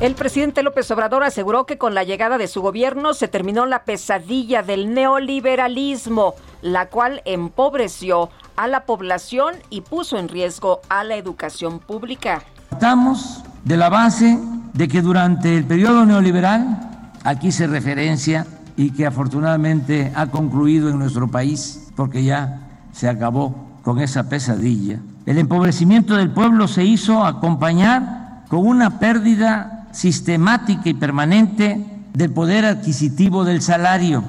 El 0.02 0.16
presidente 0.16 0.64
López 0.64 0.92
Obrador 0.92 1.24
aseguró 1.24 1.66
que 1.66 1.78
con 1.78 1.96
la 1.96 2.04
llegada 2.04 2.38
de 2.38 2.50
su 2.50 2.62
gobierno 2.62 3.14
se 3.14 3.30
terminó 3.30 3.66
la 3.66 3.86
pesadilla 3.86 4.62
del 4.62 4.94
neoliberalismo, 4.94 6.34
la 6.62 6.88
cual 6.88 7.22
empobreció 7.24 8.30
a 8.58 8.68
la 8.68 8.82
población 8.86 9.56
y 9.70 9.80
puso 9.80 10.18
en 10.18 10.28
riesgo 10.28 10.82
a 10.90 11.06
la 11.06 11.16
educación 11.16 11.80
pública. 11.80 12.44
Partamos 12.70 13.46
de 13.64 13.78
la 13.78 13.88
base 13.88 14.38
de 14.74 14.90
que 14.90 15.02
durante 15.02 15.56
el 15.56 15.64
periodo 15.64 16.06
neoliberal, 16.06 17.12
aquí 17.24 17.54
se 17.54 17.68
referencia 17.68 18.46
y 18.76 18.92
que 18.92 19.06
afortunadamente 19.06 20.12
ha 20.16 20.28
concluido 20.28 20.90
en 20.90 21.00
nuestro 21.00 21.28
país, 21.28 21.92
porque 21.96 22.24
ya 22.24 22.62
se 22.92 23.08
acabó 23.08 23.80
con 23.84 24.00
esa 24.00 24.30
pesadilla, 24.30 25.00
el 25.26 25.38
empobrecimiento 25.38 26.16
del 26.16 26.30
pueblo 26.32 26.68
se 26.68 26.84
hizo 26.84 27.26
acompañar 27.26 28.44
con 28.50 28.66
una 28.68 29.00
pérdida 29.00 29.88
sistemática 29.92 30.90
y 30.90 30.94
permanente 30.94 31.86
del 32.14 32.32
poder 32.32 32.66
adquisitivo 32.66 33.46
del 33.46 33.62
salario. 33.62 34.24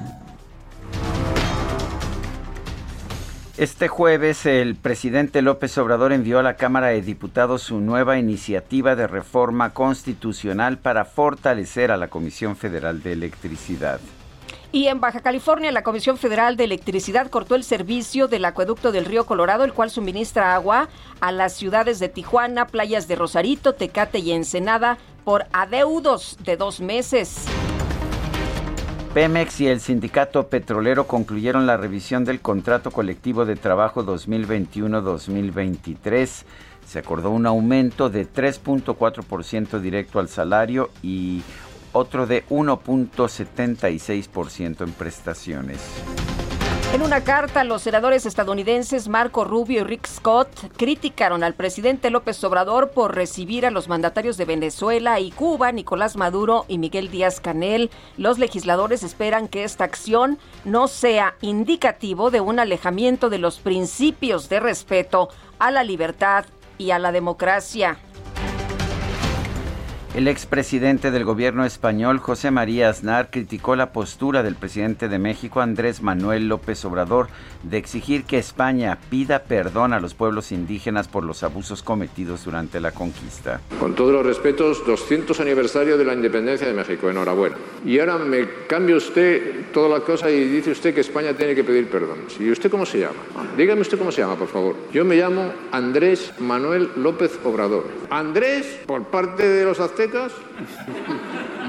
Este 3.57 3.87
jueves 3.87 4.45
el 4.45 4.75
presidente 4.75 5.41
López 5.41 5.77
Obrador 5.77 6.11
envió 6.11 6.39
a 6.39 6.43
la 6.43 6.57
Cámara 6.57 6.87
de 6.87 7.01
Diputados 7.01 7.61
su 7.61 7.79
nueva 7.79 8.17
iniciativa 8.17 8.97
de 8.97 9.07
reforma 9.07 9.69
constitucional 9.69 10.77
para 10.77 11.05
fortalecer 11.05 11.89
a 11.89 11.97
la 11.97 12.09
Comisión 12.09 12.57
Federal 12.57 13.01
de 13.01 13.13
Electricidad. 13.13 14.01
Y 14.75 14.87
en 14.89 14.99
Baja 14.99 15.21
California, 15.21 15.71
la 15.71 15.83
Comisión 15.83 16.17
Federal 16.17 16.57
de 16.57 16.65
Electricidad 16.65 17.29
cortó 17.29 17.55
el 17.55 17.63
servicio 17.63 18.27
del 18.27 18.43
acueducto 18.43 18.91
del 18.91 19.05
río 19.05 19.25
Colorado, 19.25 19.63
el 19.63 19.71
cual 19.71 19.89
suministra 19.89 20.53
agua 20.53 20.89
a 21.21 21.31
las 21.31 21.53
ciudades 21.53 21.99
de 21.99 22.09
Tijuana, 22.09 22.67
playas 22.67 23.07
de 23.07 23.15
Rosarito, 23.15 23.75
Tecate 23.75 24.19
y 24.19 24.33
Ensenada 24.33 24.97
por 25.23 25.45
adeudos 25.53 26.37
de 26.43 26.57
dos 26.57 26.81
meses. 26.81 27.45
Pemex 29.13 29.61
y 29.61 29.67
el 29.67 29.79
sindicato 29.79 30.49
petrolero 30.49 31.07
concluyeron 31.07 31.65
la 31.65 31.77
revisión 31.77 32.25
del 32.25 32.41
contrato 32.41 32.91
colectivo 32.91 33.45
de 33.45 33.55
trabajo 33.55 34.05
2021-2023. 34.05 36.43
Se 36.85 36.99
acordó 36.99 37.31
un 37.31 37.45
aumento 37.45 38.09
de 38.09 38.29
3.4% 38.29 39.79
directo 39.79 40.19
al 40.19 40.27
salario 40.27 40.89
y 41.01 41.43
otro 41.95 42.27
de 42.27 42.45
1.76% 42.47 44.81
en 44.81 44.91
prestaciones. 44.91 45.79
En 46.93 47.01
una 47.01 47.23
carta, 47.23 47.63
los 47.63 47.81
senadores 47.81 48.25
estadounidenses 48.25 49.09
Marco 49.09 49.43
Rubio 49.43 49.81
y 49.81 49.83
Rick 49.83 50.07
Scott 50.07 50.49
criticaron 50.77 51.43
al 51.43 51.53
presidente 51.53 52.09
López 52.09 52.41
Obrador 52.43 52.91
por 52.91 53.13
recibir 53.15 53.65
a 53.65 53.71
los 53.71 53.89
mandatarios 53.89 54.37
de 54.37 54.45
Venezuela 54.45 55.19
y 55.19 55.31
Cuba, 55.31 55.73
Nicolás 55.73 56.15
Maduro 56.15 56.63
y 56.69 56.77
Miguel 56.77 57.11
Díaz 57.11 57.41
Canel. 57.41 57.91
Los 58.17 58.39
legisladores 58.39 59.03
esperan 59.03 59.49
que 59.49 59.65
esta 59.65 59.83
acción 59.83 60.39
no 60.63 60.87
sea 60.87 61.35
indicativo 61.41 62.31
de 62.31 62.39
un 62.39 62.59
alejamiento 62.59 63.29
de 63.29 63.39
los 63.39 63.59
principios 63.59 64.47
de 64.47 64.61
respeto 64.61 65.27
a 65.59 65.71
la 65.71 65.83
libertad 65.83 66.45
y 66.77 66.91
a 66.91 66.99
la 66.99 67.11
democracia. 67.11 67.97
El 70.15 70.29
expresidente 70.29 71.11
del 71.11 71.25
gobierno 71.25 71.65
español, 71.65 72.19
José 72.19 72.49
María 72.49 72.87
Aznar, 72.87 73.29
criticó 73.29 73.75
la 73.75 73.91
postura 73.91 74.43
del 74.43 74.55
presidente 74.55 75.09
de 75.09 75.19
México, 75.19 75.59
Andrés 75.59 76.01
Manuel 76.01 76.47
López 76.47 76.85
Obrador, 76.85 77.27
de 77.63 77.77
exigir 77.77 78.23
que 78.23 78.37
España 78.37 78.97
pida 79.09 79.39
perdón 79.39 79.91
a 79.91 79.99
los 79.99 80.13
pueblos 80.13 80.53
indígenas 80.53 81.09
por 81.09 81.25
los 81.25 81.43
abusos 81.43 81.83
cometidos 81.83 82.45
durante 82.45 82.79
la 82.79 82.91
conquista. 82.91 83.59
Con 83.77 83.93
todos 83.93 84.13
los 84.13 84.25
respetos, 84.25 84.85
200 84.87 85.37
aniversario 85.41 85.97
de 85.97 86.05
la 86.05 86.13
independencia 86.13 86.65
de 86.65 86.73
México, 86.73 87.09
enhorabuena. 87.09 87.57
Y 87.85 87.99
ahora 87.99 88.17
me 88.17 88.47
cambia 88.67 88.95
usted 88.95 89.65
toda 89.73 89.99
la 89.99 90.05
cosa 90.05 90.31
y 90.31 90.45
dice 90.45 90.71
usted 90.71 90.95
que 90.95 91.01
España 91.01 91.33
tiene 91.33 91.55
que 91.55 91.65
pedir 91.65 91.89
perdón. 91.89 92.19
¿Y 92.39 92.49
usted 92.51 92.71
cómo 92.71 92.85
se 92.85 92.99
llama? 92.99 93.15
Dígame 93.57 93.81
usted 93.81 93.97
cómo 93.97 94.13
se 94.13 94.21
llama, 94.21 94.37
por 94.37 94.47
favor. 94.47 94.77
Yo 94.93 95.03
me 95.03 95.17
llamo 95.17 95.51
Andrés 95.73 96.31
Manuel 96.39 96.89
López 96.95 97.37
Obrador. 97.43 97.83
Andrés, 98.09 98.79
por 98.85 99.03
parte 99.07 99.45
de 99.45 99.65
los 99.65 99.81
aztecas, 99.81 100.04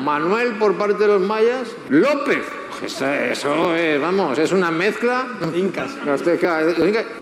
Manuel 0.02 0.54
por 0.58 0.76
parte 0.76 1.02
de 1.02 1.06
los 1.06 1.20
mayas, 1.20 1.68
López. 1.88 2.44
Eso, 2.84 3.74
es, 3.74 4.00
vamos, 4.00 4.38
es 4.38 4.52
una 4.52 4.70
mezcla. 4.70 5.26
Incas. 5.54 5.96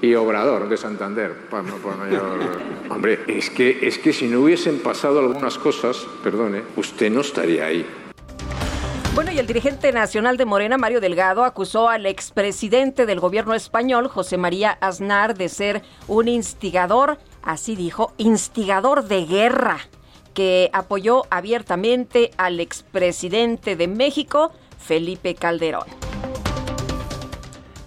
Y 0.02 0.14
Obrador 0.14 0.68
de 0.68 0.76
Santander. 0.76 1.32
Hombre, 2.90 3.20
es 3.28 3.50
que, 3.50 3.86
es 3.86 3.98
que 3.98 4.12
si 4.12 4.26
no 4.26 4.40
hubiesen 4.40 4.80
pasado 4.80 5.20
algunas 5.20 5.56
cosas, 5.58 6.04
perdone, 6.22 6.62
usted 6.76 7.10
no 7.10 7.20
estaría 7.20 7.66
ahí. 7.66 7.86
Bueno, 9.14 9.30
y 9.30 9.38
el 9.38 9.46
dirigente 9.46 9.92
nacional 9.92 10.36
de 10.36 10.44
Morena, 10.44 10.76
Mario 10.76 11.00
Delgado, 11.00 11.44
acusó 11.44 11.88
al 11.88 12.04
expresidente 12.06 13.06
del 13.06 13.20
gobierno 13.20 13.54
español, 13.54 14.08
José 14.08 14.38
María 14.38 14.72
Aznar, 14.80 15.36
de 15.36 15.48
ser 15.48 15.82
un 16.08 16.26
instigador, 16.26 17.18
así 17.44 17.76
dijo, 17.76 18.12
instigador 18.18 19.04
de 19.04 19.24
guerra 19.24 19.78
que 20.34 20.68
apoyó 20.72 21.22
abiertamente 21.30 22.32
al 22.36 22.60
expresidente 22.60 23.76
de 23.76 23.88
México, 23.88 24.52
Felipe 24.78 25.34
Calderón. 25.34 25.84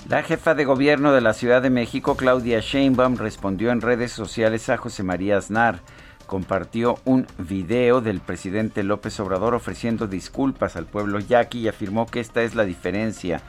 La 0.09 0.23
jefa 0.23 0.55
de 0.55 0.63
gobierno 0.63 1.11
de 1.11 1.19
la 1.19 1.33
Ciudad 1.33 1.61
de 1.61 1.69
México, 1.69 2.15
Claudia 2.15 2.61
Sheinbaum, 2.61 3.17
respondió 3.17 3.71
en 3.71 3.81
redes 3.81 4.13
sociales 4.13 4.69
a 4.69 4.77
José 4.77 5.03
María 5.03 5.37
Aznar. 5.37 5.81
Compartió 6.25 6.97
un 7.03 7.27
video 7.37 7.99
del 7.99 8.21
presidente 8.21 8.83
López 8.83 9.19
Obrador 9.19 9.53
ofreciendo 9.53 10.07
disculpas 10.07 10.77
al 10.77 10.85
pueblo 10.85 11.19
yaqui 11.19 11.59
y 11.59 11.67
afirmó 11.67 12.05
que 12.05 12.21
esta 12.21 12.41
es 12.43 12.55
la 12.55 12.63
diferencia 12.63 13.41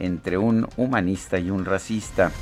entre 0.00 0.36
un 0.36 0.68
humanista 0.76 1.38
y 1.38 1.50
un 1.50 1.64
racista. 1.64 2.32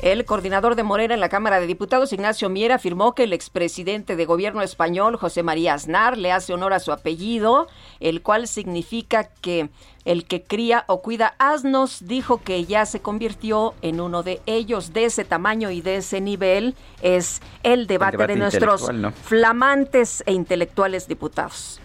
El 0.00 0.24
coordinador 0.24 0.76
de 0.76 0.84
Morena 0.84 1.14
en 1.14 1.20
la 1.20 1.28
Cámara 1.28 1.58
de 1.58 1.66
Diputados, 1.66 2.12
Ignacio 2.12 2.48
Miera, 2.48 2.76
afirmó 2.76 3.16
que 3.16 3.24
el 3.24 3.32
expresidente 3.32 4.14
de 4.14 4.26
gobierno 4.26 4.62
español, 4.62 5.16
José 5.16 5.42
María 5.42 5.74
Aznar, 5.74 6.16
le 6.16 6.30
hace 6.30 6.54
honor 6.54 6.72
a 6.72 6.78
su 6.78 6.92
apellido, 6.92 7.66
el 7.98 8.22
cual 8.22 8.46
significa 8.46 9.24
que 9.24 9.70
el 10.04 10.24
que 10.24 10.44
cría 10.44 10.84
o 10.86 11.02
cuida 11.02 11.34
asnos 11.38 12.06
dijo 12.06 12.40
que 12.40 12.64
ya 12.64 12.86
se 12.86 13.00
convirtió 13.00 13.74
en 13.82 14.00
uno 14.00 14.22
de 14.22 14.40
ellos. 14.46 14.92
De 14.92 15.04
ese 15.04 15.24
tamaño 15.24 15.72
y 15.72 15.80
de 15.80 15.96
ese 15.96 16.20
nivel 16.20 16.76
es 17.02 17.42
el 17.64 17.88
debate, 17.88 18.24
de 18.24 18.36
nuestros 18.36 18.88
flamantes 19.24 20.22
e 20.26 20.32
intelectuales 20.32 21.08
diputados. 21.08 21.80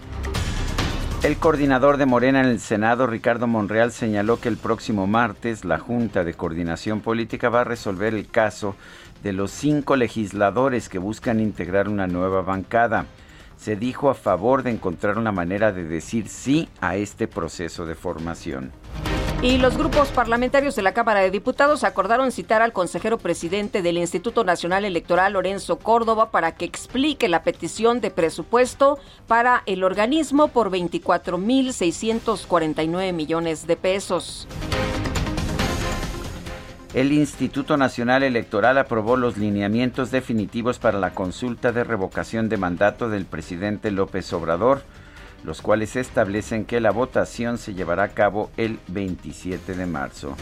El 1.24 1.38
coordinador 1.38 1.96
de 1.96 2.06
Morena 2.06 2.42
en 2.42 2.48
el 2.48 2.60
Senado, 2.60 3.08
Ricardo 3.08 3.48
Monreal, 3.48 3.94
señaló 3.94 4.42
que 4.42 4.50
el 4.50 4.58
próximo 4.58 5.08
martes 5.08 5.63
la 5.63 5.80
Junta 5.80 6.25
de 6.25 6.34
Coordinación 6.34 7.00
Política 7.00 7.48
va 7.48 7.62
a 7.62 7.63
resolver 7.63 8.13
el 8.13 8.27
caso 8.27 8.75
de 9.24 9.32
los 9.32 9.50
cinco 9.50 9.96
legisladores 9.96 10.89
que 10.89 10.98
buscan 10.98 11.39
integrar 11.39 11.88
una 11.88 12.08
nueva 12.08 12.42
bancada. 12.42 13.06
Se 13.56 13.77
dijo 13.77 14.10
a 14.10 14.15
favor 14.15 14.63
de 14.63 14.72
encontrar 14.72 15.18
una 15.18 15.32
manera 15.32 15.72
de 15.72 15.86
decir 15.86 16.27
sí 16.27 16.68
a 16.82 16.98
este 16.98 17.30
proceso 17.30 17.86
de 17.86 17.96
formación. 17.96 18.74
Y 19.43 19.57
los 19.57 19.77
grupos 19.77 20.07
parlamentarios 20.07 20.75
de 20.77 20.83
la 20.83 20.93
Cámara 20.93 21.19
de 21.19 21.29
Diputados 21.29 21.83
acordaron 21.83 22.31
citar 22.31 22.62
al 22.62 22.71
consejero 22.71 23.17
presidente 23.17 23.81
del 23.81 23.97
Instituto 23.97 24.45
Nacional 24.45 24.85
Electoral, 24.85 25.33
Lorenzo 25.33 25.79
Córdoba, 25.79 26.31
para 26.31 26.55
que 26.55 26.63
explique 26.63 27.27
la 27.27 27.43
petición 27.43 28.00
de 28.00 28.09
presupuesto 28.09 29.00
para 29.27 29.63
el 29.65 29.83
organismo 29.83 30.47
por 30.47 30.71
24.649 30.71 33.12
millones 33.12 33.67
de 33.67 33.75
pesos. 33.75 34.47
El 36.93 37.12
Instituto 37.12 37.75
Nacional 37.75 38.23
Electoral 38.23 38.77
aprobó 38.77 39.17
los 39.17 39.35
lineamientos 39.35 40.09
definitivos 40.09 40.79
para 40.79 41.00
la 41.00 41.13
consulta 41.13 41.73
de 41.73 41.83
revocación 41.83 42.47
de 42.47 42.55
mandato 42.55 43.09
del 43.09 43.25
presidente 43.25 43.91
López 43.91 44.31
Obrador 44.31 44.83
los 45.43 45.62
cuales 45.62 45.95
establecen 45.95 46.65
que 46.65 46.79
la 46.79 46.91
votación 46.91 47.57
se 47.57 47.74
llevará 47.74 48.03
a 48.03 48.09
cabo 48.09 48.50
el 48.57 48.79
27 48.87 49.75
de 49.75 49.85
marzo. 49.85 50.35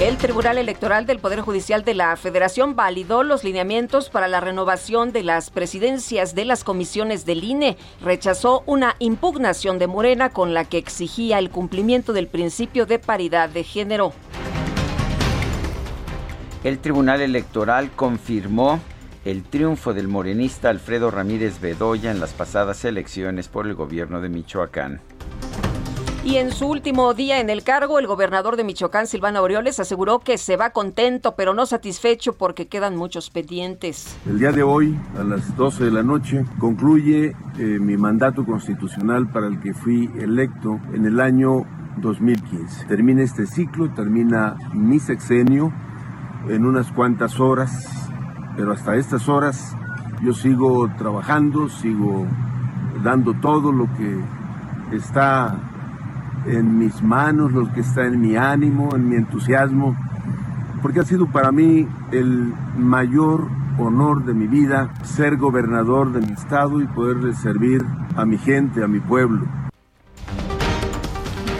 El 0.00 0.16
Tribunal 0.16 0.58
Electoral 0.58 1.06
del 1.06 1.20
Poder 1.20 1.42
Judicial 1.42 1.84
de 1.84 1.94
la 1.94 2.16
Federación 2.16 2.74
validó 2.74 3.22
los 3.22 3.44
lineamientos 3.44 4.10
para 4.10 4.26
la 4.26 4.40
renovación 4.40 5.12
de 5.12 5.22
las 5.22 5.50
presidencias 5.50 6.34
de 6.34 6.44
las 6.44 6.64
comisiones 6.64 7.24
del 7.24 7.44
INE. 7.44 7.76
Rechazó 8.00 8.64
una 8.66 8.96
impugnación 8.98 9.78
de 9.78 9.86
Morena 9.86 10.30
con 10.30 10.54
la 10.54 10.64
que 10.64 10.78
exigía 10.78 11.38
el 11.38 11.50
cumplimiento 11.50 12.12
del 12.12 12.26
principio 12.26 12.84
de 12.84 12.98
paridad 12.98 13.48
de 13.48 13.62
género. 13.62 14.12
El 16.64 16.80
Tribunal 16.80 17.20
Electoral 17.20 17.90
confirmó 17.94 18.80
el 19.24 19.44
triunfo 19.44 19.94
del 19.94 20.08
morenista 20.08 20.68
Alfredo 20.70 21.10
Ramírez 21.10 21.60
Bedoya 21.60 22.10
en 22.10 22.20
las 22.20 22.32
pasadas 22.32 22.84
elecciones 22.84 23.48
por 23.48 23.66
el 23.66 23.74
gobierno 23.74 24.20
de 24.20 24.28
Michoacán. 24.28 25.00
Y 26.24 26.36
en 26.36 26.52
su 26.52 26.68
último 26.68 27.14
día 27.14 27.40
en 27.40 27.50
el 27.50 27.64
cargo, 27.64 27.98
el 27.98 28.06
gobernador 28.06 28.56
de 28.56 28.62
Michoacán, 28.62 29.08
Silvano 29.08 29.40
Aureoles, 29.40 29.80
aseguró 29.80 30.20
que 30.20 30.38
se 30.38 30.56
va 30.56 30.70
contento, 30.70 31.34
pero 31.34 31.52
no 31.52 31.66
satisfecho 31.66 32.34
porque 32.34 32.68
quedan 32.68 32.96
muchos 32.96 33.28
pendientes. 33.30 34.16
El 34.24 34.38
día 34.38 34.52
de 34.52 34.62
hoy, 34.62 34.96
a 35.18 35.24
las 35.24 35.56
12 35.56 35.84
de 35.84 35.90
la 35.90 36.04
noche, 36.04 36.44
concluye 36.60 37.34
eh, 37.58 37.62
mi 37.80 37.96
mandato 37.96 38.44
constitucional 38.44 39.30
para 39.32 39.48
el 39.48 39.58
que 39.58 39.74
fui 39.74 40.08
electo 40.16 40.78
en 40.94 41.06
el 41.06 41.18
año 41.18 41.66
2015. 41.96 42.86
Termina 42.86 43.22
este 43.24 43.46
ciclo, 43.46 43.92
termina 43.92 44.56
mi 44.72 45.00
sexenio 45.00 45.72
en 46.48 46.64
unas 46.66 46.92
cuantas 46.92 47.40
horas 47.40 48.11
pero 48.56 48.72
hasta 48.72 48.96
estas 48.96 49.28
horas 49.28 49.76
yo 50.22 50.32
sigo 50.32 50.88
trabajando, 50.98 51.68
sigo 51.68 52.26
dando 53.02 53.34
todo 53.34 53.72
lo 53.72 53.86
que 53.94 54.20
está 54.96 55.56
en 56.46 56.78
mis 56.78 57.02
manos, 57.02 57.52
lo 57.52 57.72
que 57.72 57.80
está 57.80 58.06
en 58.06 58.20
mi 58.20 58.36
ánimo, 58.36 58.94
en 58.94 59.08
mi 59.08 59.16
entusiasmo, 59.16 59.96
porque 60.80 61.00
ha 61.00 61.04
sido 61.04 61.26
para 61.26 61.52
mí 61.52 61.88
el 62.10 62.52
mayor 62.76 63.48
honor 63.78 64.24
de 64.24 64.34
mi 64.34 64.46
vida 64.46 64.90
ser 65.02 65.36
gobernador 65.36 66.12
de 66.12 66.20
mi 66.20 66.32
estado 66.32 66.80
y 66.80 66.86
poderle 66.86 67.34
servir 67.34 67.84
a 68.16 68.24
mi 68.24 68.38
gente, 68.38 68.82
a 68.82 68.88
mi 68.88 69.00
pueblo. 69.00 69.46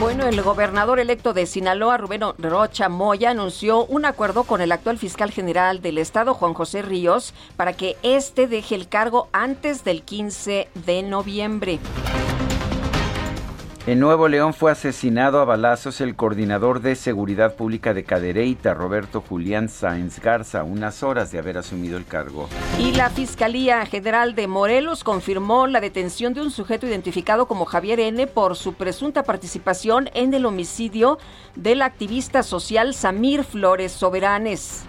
Bueno, 0.03 0.27
el 0.27 0.41
gobernador 0.41 0.99
electo 0.99 1.31
de 1.31 1.45
Sinaloa, 1.45 1.95
Rubén 1.97 2.23
Rocha 2.37 2.89
Moya, 2.89 3.29
anunció 3.29 3.85
un 3.85 4.03
acuerdo 4.03 4.43
con 4.43 4.59
el 4.59 4.73
actual 4.73 4.97
fiscal 4.97 5.31
general 5.31 5.81
del 5.81 5.97
estado, 5.97 6.33
Juan 6.33 6.53
José 6.53 6.81
Ríos, 6.81 7.33
para 7.55 7.71
que 7.71 7.95
éste 8.03 8.47
deje 8.47 8.75
el 8.75 8.89
cargo 8.89 9.29
antes 9.31 9.85
del 9.85 10.01
15 10.01 10.67
de 10.85 11.03
noviembre. 11.03 11.79
En 13.85 13.99
Nuevo 13.99 14.29
León 14.29 14.53
fue 14.53 14.71
asesinado 14.71 15.41
a 15.41 15.45
balazos 15.45 15.99
el 15.99 16.15
coordinador 16.15 16.79
de 16.79 16.95
seguridad 16.95 17.55
pública 17.55 17.93
de 17.93 18.05
Cadereyta, 18.05 18.73
Roberto 18.73 19.19
Julián 19.19 19.67
Sáenz 19.67 20.21
Garza, 20.21 20.63
unas 20.63 21.03
horas 21.03 21.33
de 21.33 21.39
haber 21.39 21.57
asumido 21.57 21.97
el 21.97 22.05
cargo. 22.05 22.47
Y 22.79 22.93
la 22.93 23.09
Fiscalía 23.09 23.85
General 23.85 24.35
de 24.35 24.47
Morelos 24.47 25.03
confirmó 25.03 25.67
la 25.67 25.81
detención 25.81 26.33
de 26.33 26.39
un 26.39 26.49
sujeto 26.49 26.87
identificado 26.87 27.45
como 27.45 27.65
Javier 27.65 27.99
N. 27.99 28.25
por 28.27 28.55
su 28.55 28.73
presunta 28.73 29.23
participación 29.23 30.09
en 30.13 30.33
el 30.33 30.45
homicidio 30.45 31.17
del 31.55 31.81
activista 31.81 32.41
social 32.41 32.93
Samir 32.93 33.43
Flores 33.43 33.91
Soberanes. 33.91 34.85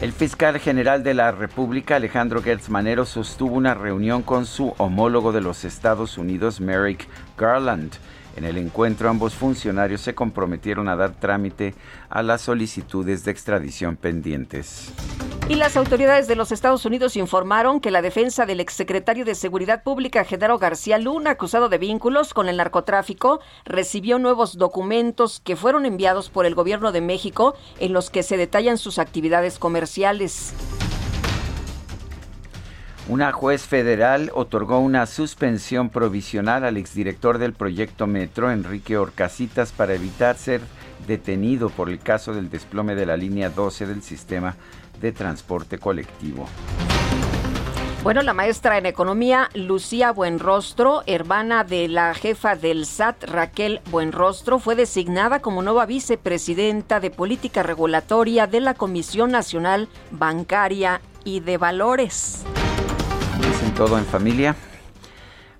El 0.00 0.12
fiscal 0.12 0.58
general 0.58 1.02
de 1.02 1.14
la 1.14 1.32
República, 1.32 1.96
Alejandro 1.96 2.42
Gertz 2.42 2.68
Manero, 2.68 3.06
sostuvo 3.06 3.54
una 3.56 3.72
reunión 3.72 4.22
con 4.22 4.44
su 4.44 4.74
homólogo 4.76 5.32
de 5.32 5.40
los 5.40 5.64
Estados 5.64 6.18
Unidos, 6.18 6.60
Merrick 6.60 7.08
Garland. 7.38 7.92
En 8.36 8.44
el 8.44 8.58
encuentro 8.58 9.08
ambos 9.08 9.34
funcionarios 9.34 10.02
se 10.02 10.14
comprometieron 10.14 10.88
a 10.88 10.96
dar 10.96 11.12
trámite 11.12 11.74
a 12.10 12.22
las 12.22 12.42
solicitudes 12.42 13.24
de 13.24 13.30
extradición 13.30 13.96
pendientes. 13.96 14.92
Y 15.48 15.54
las 15.54 15.76
autoridades 15.76 16.26
de 16.26 16.34
los 16.34 16.50
Estados 16.50 16.84
Unidos 16.86 17.14
informaron 17.14 17.78
que 17.78 17.92
la 17.92 18.02
defensa 18.02 18.46
del 18.46 18.58
exsecretario 18.58 19.24
de 19.24 19.36
Seguridad 19.36 19.84
Pública, 19.84 20.24
Genaro 20.24 20.58
García 20.58 20.98
Luna, 20.98 21.30
acusado 21.30 21.68
de 21.68 21.78
vínculos 21.78 22.34
con 22.34 22.48
el 22.48 22.56
narcotráfico, 22.56 23.38
recibió 23.64 24.18
nuevos 24.18 24.58
documentos 24.58 25.40
que 25.44 25.54
fueron 25.54 25.86
enviados 25.86 26.30
por 26.30 26.46
el 26.46 26.56
gobierno 26.56 26.90
de 26.90 27.00
México 27.00 27.54
en 27.78 27.92
los 27.92 28.10
que 28.10 28.24
se 28.24 28.36
detallan 28.36 28.76
sus 28.76 28.98
actividades 28.98 29.60
comerciales. 29.60 30.52
Una 33.08 33.30
juez 33.30 33.62
federal 33.62 34.32
otorgó 34.34 34.80
una 34.80 35.06
suspensión 35.06 35.90
provisional 35.90 36.64
al 36.64 36.76
exdirector 36.76 37.38
del 37.38 37.52
proyecto 37.52 38.08
Metro, 38.08 38.50
Enrique 38.50 38.98
Orcasitas, 38.98 39.70
para 39.70 39.94
evitar 39.94 40.36
ser 40.36 40.60
detenido 41.06 41.70
por 41.70 41.88
el 41.88 42.00
caso 42.00 42.34
del 42.34 42.50
desplome 42.50 42.96
de 42.96 43.06
la 43.06 43.16
línea 43.16 43.48
12 43.48 43.86
del 43.86 44.02
sistema 44.02 44.56
de 45.00 45.12
transporte 45.12 45.78
colectivo. 45.78 46.46
Bueno, 48.06 48.22
la 48.22 48.34
maestra 48.34 48.78
en 48.78 48.86
economía 48.86 49.48
Lucía 49.54 50.12
Buenrostro, 50.12 51.02
hermana 51.06 51.64
de 51.64 51.88
la 51.88 52.14
jefa 52.14 52.54
del 52.54 52.86
SAT 52.86 53.24
Raquel 53.24 53.80
Buenrostro, 53.90 54.60
fue 54.60 54.76
designada 54.76 55.40
como 55.40 55.60
nueva 55.60 55.86
vicepresidenta 55.86 57.00
de 57.00 57.10
política 57.10 57.64
regulatoria 57.64 58.46
de 58.46 58.60
la 58.60 58.74
Comisión 58.74 59.32
Nacional 59.32 59.88
Bancaria 60.12 61.00
y 61.24 61.40
de 61.40 61.58
Valores. 61.58 62.44
¿Dicen 63.40 63.74
todo 63.74 63.98
en 63.98 64.04
familia? 64.04 64.54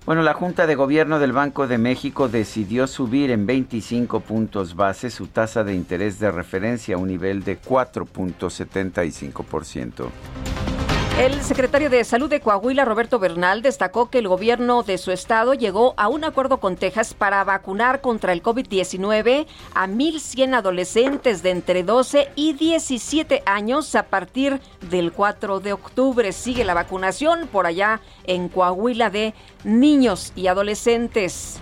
Bueno, 0.07 0.21
la 0.21 0.33
Junta 0.33 0.65
de 0.67 0.75
Gobierno 0.75 1.19
del 1.19 1.33
Banco 1.33 1.67
de 1.67 1.77
México 1.77 2.29
decidió 2.29 2.87
subir 2.87 3.29
en 3.29 3.45
25 3.45 4.21
puntos 4.21 4.73
base 4.73 5.09
su 5.09 5.27
tasa 5.27 5.65
de 5.65 5.73
interés 5.73 6.17
de 6.17 6.31
referencia 6.31 6.95
a 6.95 6.97
un 6.97 7.09
nivel 7.09 7.43
de 7.43 7.61
4.75%. 7.61 10.07
El 11.19 11.41
secretario 11.41 11.89
de 11.89 12.03
Salud 12.03 12.29
de 12.29 12.41
Coahuila, 12.41 12.85
Roberto 12.85 13.17
Bernal, 13.17 13.63
destacó 13.63 14.11
que 14.11 14.19
el 14.19 14.27
gobierno 14.27 14.83
de 14.83 14.99
su 14.99 15.09
estado 15.09 15.55
llegó 15.55 15.95
a 15.97 16.09
un 16.09 16.23
acuerdo 16.23 16.59
con 16.59 16.75
Texas 16.75 17.15
para 17.15 17.43
vacunar 17.43 18.01
contra 18.01 18.33
el 18.33 18.43
COVID-19 18.43 19.47
a 19.73 19.87
1.100 19.87 20.53
adolescentes 20.53 21.41
de 21.41 21.49
entre 21.49 21.81
12 21.81 22.29
y 22.35 22.53
17 22.53 23.41
años 23.47 23.95
a 23.95 24.03
partir 24.03 24.61
del 24.91 25.11
4 25.11 25.59
de 25.59 25.73
octubre. 25.73 26.31
Sigue 26.31 26.63
la 26.63 26.75
vacunación 26.75 27.47
por 27.47 27.65
allá 27.65 27.99
en 28.25 28.47
Coahuila 28.47 29.09
de 29.09 29.33
niños 29.63 30.33
y 30.35 30.45
adolescentes. 30.45 31.59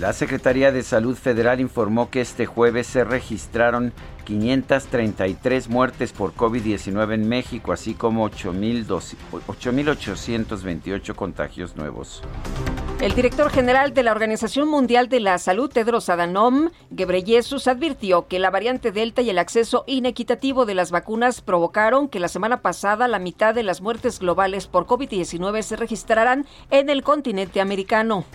La 0.00 0.12
Secretaría 0.12 0.70
de 0.70 0.84
Salud 0.84 1.16
Federal 1.16 1.60
informó 1.60 2.08
que 2.08 2.20
este 2.20 2.46
jueves 2.46 2.86
se 2.86 3.02
registraron 3.02 3.92
533 4.28 5.68
muertes 5.70 6.12
por 6.12 6.34
COVID-19 6.34 7.14
en 7.14 7.26
México, 7.30 7.72
así 7.72 7.94
como 7.94 8.28
8.828 8.28 11.14
contagios 11.14 11.76
nuevos. 11.76 12.20
El 13.00 13.14
director 13.14 13.48
general 13.50 13.94
de 13.94 14.02
la 14.02 14.12
Organización 14.12 14.68
Mundial 14.68 15.08
de 15.08 15.20
la 15.20 15.38
Salud, 15.38 15.70
Tedros 15.70 16.10
Adhanom 16.10 16.68
Ghebreyesus, 16.90 17.68
advirtió 17.68 18.26
que 18.26 18.38
la 18.38 18.50
variante 18.50 18.92
Delta 18.92 19.22
y 19.22 19.30
el 19.30 19.38
acceso 19.38 19.84
inequitativo 19.86 20.66
de 20.66 20.74
las 20.74 20.90
vacunas 20.90 21.40
provocaron 21.40 22.08
que 22.08 22.20
la 22.20 22.28
semana 22.28 22.60
pasada 22.60 23.08
la 23.08 23.18
mitad 23.18 23.54
de 23.54 23.62
las 23.62 23.80
muertes 23.80 24.18
globales 24.18 24.66
por 24.66 24.84
COVID-19 24.84 25.62
se 25.62 25.76
registraran 25.76 26.44
en 26.70 26.90
el 26.90 27.02
continente 27.02 27.62
americano. 27.62 28.26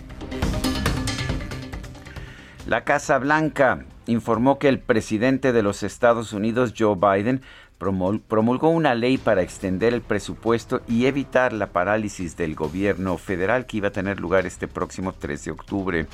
La 2.66 2.82
Casa 2.82 3.18
Blanca 3.18 3.84
informó 4.06 4.58
que 4.58 4.68
el 4.68 4.78
presidente 4.78 5.52
de 5.52 5.62
los 5.62 5.82
Estados 5.82 6.32
Unidos, 6.32 6.74
Joe 6.76 6.96
Biden, 6.96 7.42
promulgó 7.78 8.68
una 8.68 8.94
ley 8.94 9.18
para 9.18 9.42
extender 9.42 9.92
el 9.94 10.00
presupuesto 10.00 10.80
y 10.88 11.06
evitar 11.06 11.52
la 11.52 11.68
parálisis 11.68 12.36
del 12.36 12.54
gobierno 12.54 13.18
federal 13.18 13.66
que 13.66 13.78
iba 13.78 13.88
a 13.88 13.92
tener 13.92 14.20
lugar 14.20 14.46
este 14.46 14.68
próximo 14.68 15.12
3 15.12 15.44
de 15.44 15.50
octubre. 15.50 16.06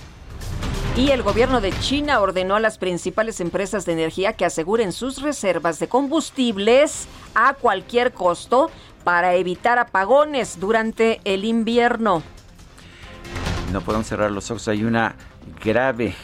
Y 0.97 1.11
el 1.11 1.23
gobierno 1.23 1.61
de 1.61 1.71
China 1.79 2.21
ordenó 2.21 2.57
a 2.57 2.61
las 2.61 2.79
principales 2.79 3.41
empresas 3.41 3.87
de 3.87 3.93
energía 3.93 4.33
que 4.33 4.45
aseguren 4.45 4.93
sus 4.93 5.23
reservas 5.23 5.79
de 5.79 5.89
combustibles 5.89 7.07
a 7.35 7.55
cualquier 7.55 8.13
costo 8.13 8.71
para 9.05 9.35
evitar 9.35 9.79
apagones 9.79 10.59
durante 10.59 11.21
el 11.25 11.45
invierno. 11.45 12.23
No 13.73 13.81
podemos 13.83 14.09
cerrar 14.09 14.33
los 14.33 14.51
ojos, 14.51 14.67
hay 14.67 14.83
una 14.83 15.15
grave 15.63 16.15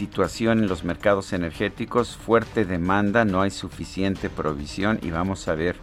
situación 0.00 0.60
en 0.60 0.66
los 0.66 0.82
mercados 0.82 1.34
energéticos, 1.34 2.16
fuerte 2.16 2.64
demanda, 2.64 3.26
no 3.26 3.42
hay 3.42 3.50
suficiente 3.50 4.30
provisión 4.30 4.98
y 5.02 5.10
vamos 5.10 5.46
a 5.46 5.54
ver 5.54 5.76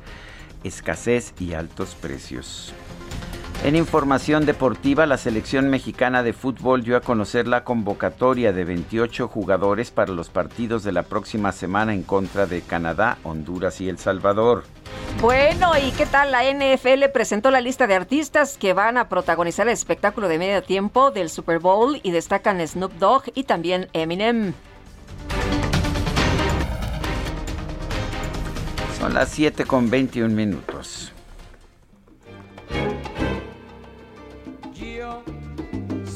escasez 0.63 1.35
y 1.39 1.53
altos 1.53 1.93
precios. 1.93 2.73
En 3.63 3.75
información 3.75 4.45
deportiva, 4.45 5.05
la 5.07 5.17
selección 5.17 5.69
mexicana 5.69 6.21
de 6.21 6.31
fútbol 6.31 6.83
dio 6.83 6.95
a 6.95 7.01
conocer 7.01 7.47
la 7.47 7.63
convocatoria 7.63 8.53
de 8.53 8.63
28 8.63 9.27
jugadores 9.27 9.89
para 9.89 10.13
los 10.13 10.29
partidos 10.29 10.83
de 10.83 10.91
la 10.91 11.03
próxima 11.03 11.51
semana 11.51 11.93
en 11.93 12.03
contra 12.03 12.45
de 12.45 12.61
Canadá, 12.61 13.17
Honduras 13.23 13.81
y 13.81 13.89
El 13.89 13.97
Salvador. 13.97 14.63
Bueno, 15.19 15.71
¿y 15.75 15.91
qué 15.91 16.05
tal? 16.05 16.31
La 16.31 16.43
NFL 16.43 17.09
presentó 17.11 17.49
la 17.49 17.59
lista 17.59 17.87
de 17.87 17.95
artistas 17.95 18.57
que 18.57 18.73
van 18.73 18.97
a 18.97 19.09
protagonizar 19.09 19.67
el 19.67 19.73
espectáculo 19.73 20.27
de 20.27 20.37
medio 20.37 20.61
tiempo 20.61 21.09
del 21.09 21.29
Super 21.29 21.57
Bowl 21.57 21.99
y 22.03 22.11
destacan 22.11 22.65
Snoop 22.65 22.93
Dogg 22.99 23.23
y 23.33 23.43
también 23.43 23.89
Eminem. 23.93 24.53
Son 28.99 29.13
las 29.13 29.29
7 29.29 29.65
con 29.65 29.89
21 29.89 30.33
minutos. 30.33 31.11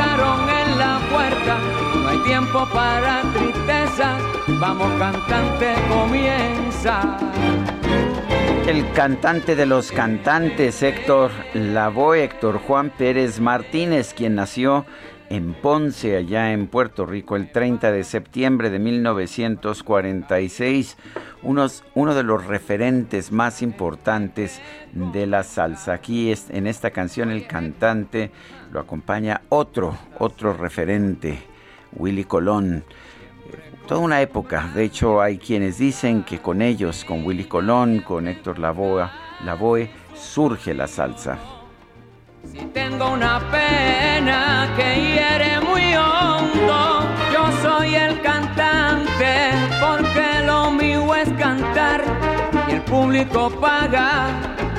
en 0.00 0.78
la 0.78 0.98
puerta. 1.10 1.58
No 2.02 2.08
hay 2.08 2.18
tiempo 2.18 2.66
para 2.72 3.22
tristezas, 3.32 4.22
vamos 4.58 4.88
cantante, 4.98 5.74
comienza. 5.88 7.18
El 8.66 8.90
cantante 8.92 9.56
de 9.56 9.66
los 9.66 9.92
cantantes, 9.92 10.82
Héctor 10.82 11.30
Lavoe, 11.54 12.24
Héctor 12.24 12.58
Juan 12.58 12.90
Pérez 12.90 13.40
Martínez, 13.40 14.12
quien 14.14 14.34
nació 14.36 14.86
en 15.28 15.52
Ponce, 15.54 16.16
allá 16.16 16.52
en 16.52 16.66
Puerto 16.66 17.06
Rico, 17.06 17.36
el 17.36 17.52
30 17.52 17.92
de 17.92 18.02
septiembre 18.04 18.70
de 18.70 18.80
1946, 18.80 20.96
unos, 21.42 21.84
uno 21.94 22.14
de 22.14 22.24
los 22.24 22.46
referentes 22.46 23.32
más 23.32 23.62
importantes 23.62 24.60
de 24.92 25.26
la 25.26 25.42
salsa. 25.44 25.92
Aquí 25.92 26.34
en 26.50 26.66
esta 26.66 26.90
canción 26.90 27.30
el 27.30 27.46
cantante 27.46 28.30
lo 28.72 28.80
acompaña 28.80 29.42
otro, 29.48 29.96
otro 30.18 30.52
referente, 30.52 31.38
Willy 31.92 32.24
Colón. 32.24 32.84
Toda 33.86 34.00
una 34.00 34.20
época, 34.20 34.70
de 34.74 34.84
hecho 34.84 35.20
hay 35.20 35.38
quienes 35.38 35.78
dicen 35.78 36.22
que 36.22 36.38
con 36.38 36.62
ellos, 36.62 37.04
con 37.04 37.24
Willy 37.24 37.44
Colón, 37.44 38.00
con 38.00 38.28
Héctor 38.28 38.58
Lavoe, 38.58 39.90
surge 40.14 40.74
la 40.74 40.86
salsa. 40.86 41.38
Si 42.44 42.58
tengo 42.66 43.12
una 43.12 43.40
pena 43.50 44.72
que 44.76 44.94
hiere 44.94 45.60
muy 45.60 45.94
hondo, 45.94 47.00
yo 47.32 47.52
soy 47.62 47.96
el 47.96 48.20
cantante, 48.22 49.50
porque 49.80 50.46
lo 50.46 50.70
mío 50.70 51.14
es 51.14 51.28
cantar 51.32 52.02
y 52.68 52.72
el 52.72 52.82
público 52.82 53.50
paga 53.60 54.28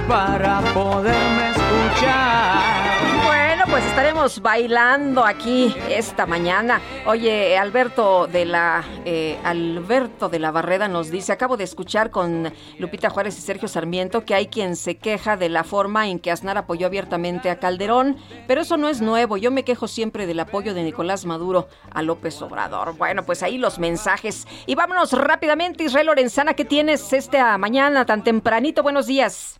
para 0.07 0.61
poderme 0.73 1.51
escuchar. 1.51 3.00
Estaremos 3.91 4.41
bailando 4.41 5.25
aquí 5.25 5.75
esta 5.89 6.25
mañana. 6.25 6.79
Oye, 7.05 7.57
Alberto 7.57 8.25
de 8.25 8.45
la 8.45 8.85
eh, 9.03 9.37
Alberto 9.43 10.29
de 10.29 10.39
la 10.39 10.49
Barreda 10.49 10.87
nos 10.87 11.11
dice, 11.11 11.33
acabo 11.33 11.57
de 11.57 11.65
escuchar 11.65 12.09
con 12.09 12.53
Lupita 12.79 13.09
Juárez 13.09 13.37
y 13.37 13.41
Sergio 13.41 13.67
Sarmiento 13.67 14.23
que 14.23 14.33
hay 14.33 14.47
quien 14.47 14.77
se 14.77 14.95
queja 14.95 15.35
de 15.35 15.49
la 15.49 15.65
forma 15.65 16.07
en 16.07 16.19
que 16.19 16.31
Aznar 16.31 16.57
apoyó 16.57 16.87
abiertamente 16.87 17.49
a 17.49 17.59
Calderón, 17.59 18.15
pero 18.47 18.61
eso 18.61 18.77
no 18.77 18.87
es 18.87 19.01
nuevo. 19.01 19.35
Yo 19.35 19.51
me 19.51 19.65
quejo 19.65 19.89
siempre 19.89 20.25
del 20.25 20.39
apoyo 20.39 20.73
de 20.73 20.83
Nicolás 20.83 21.25
Maduro 21.25 21.67
a 21.93 22.01
López 22.01 22.41
Obrador. 22.41 22.95
Bueno, 22.97 23.25
pues 23.25 23.43
ahí 23.43 23.57
los 23.57 23.77
mensajes. 23.77 24.47
Y 24.67 24.75
vámonos 24.75 25.11
rápidamente, 25.11 25.83
Israel 25.83 26.07
Lorenzana, 26.07 26.53
¿qué 26.53 26.63
tienes 26.63 27.11
esta 27.11 27.57
mañana 27.57 28.05
tan 28.05 28.23
tempranito? 28.23 28.83
Buenos 28.83 29.07
días. 29.07 29.59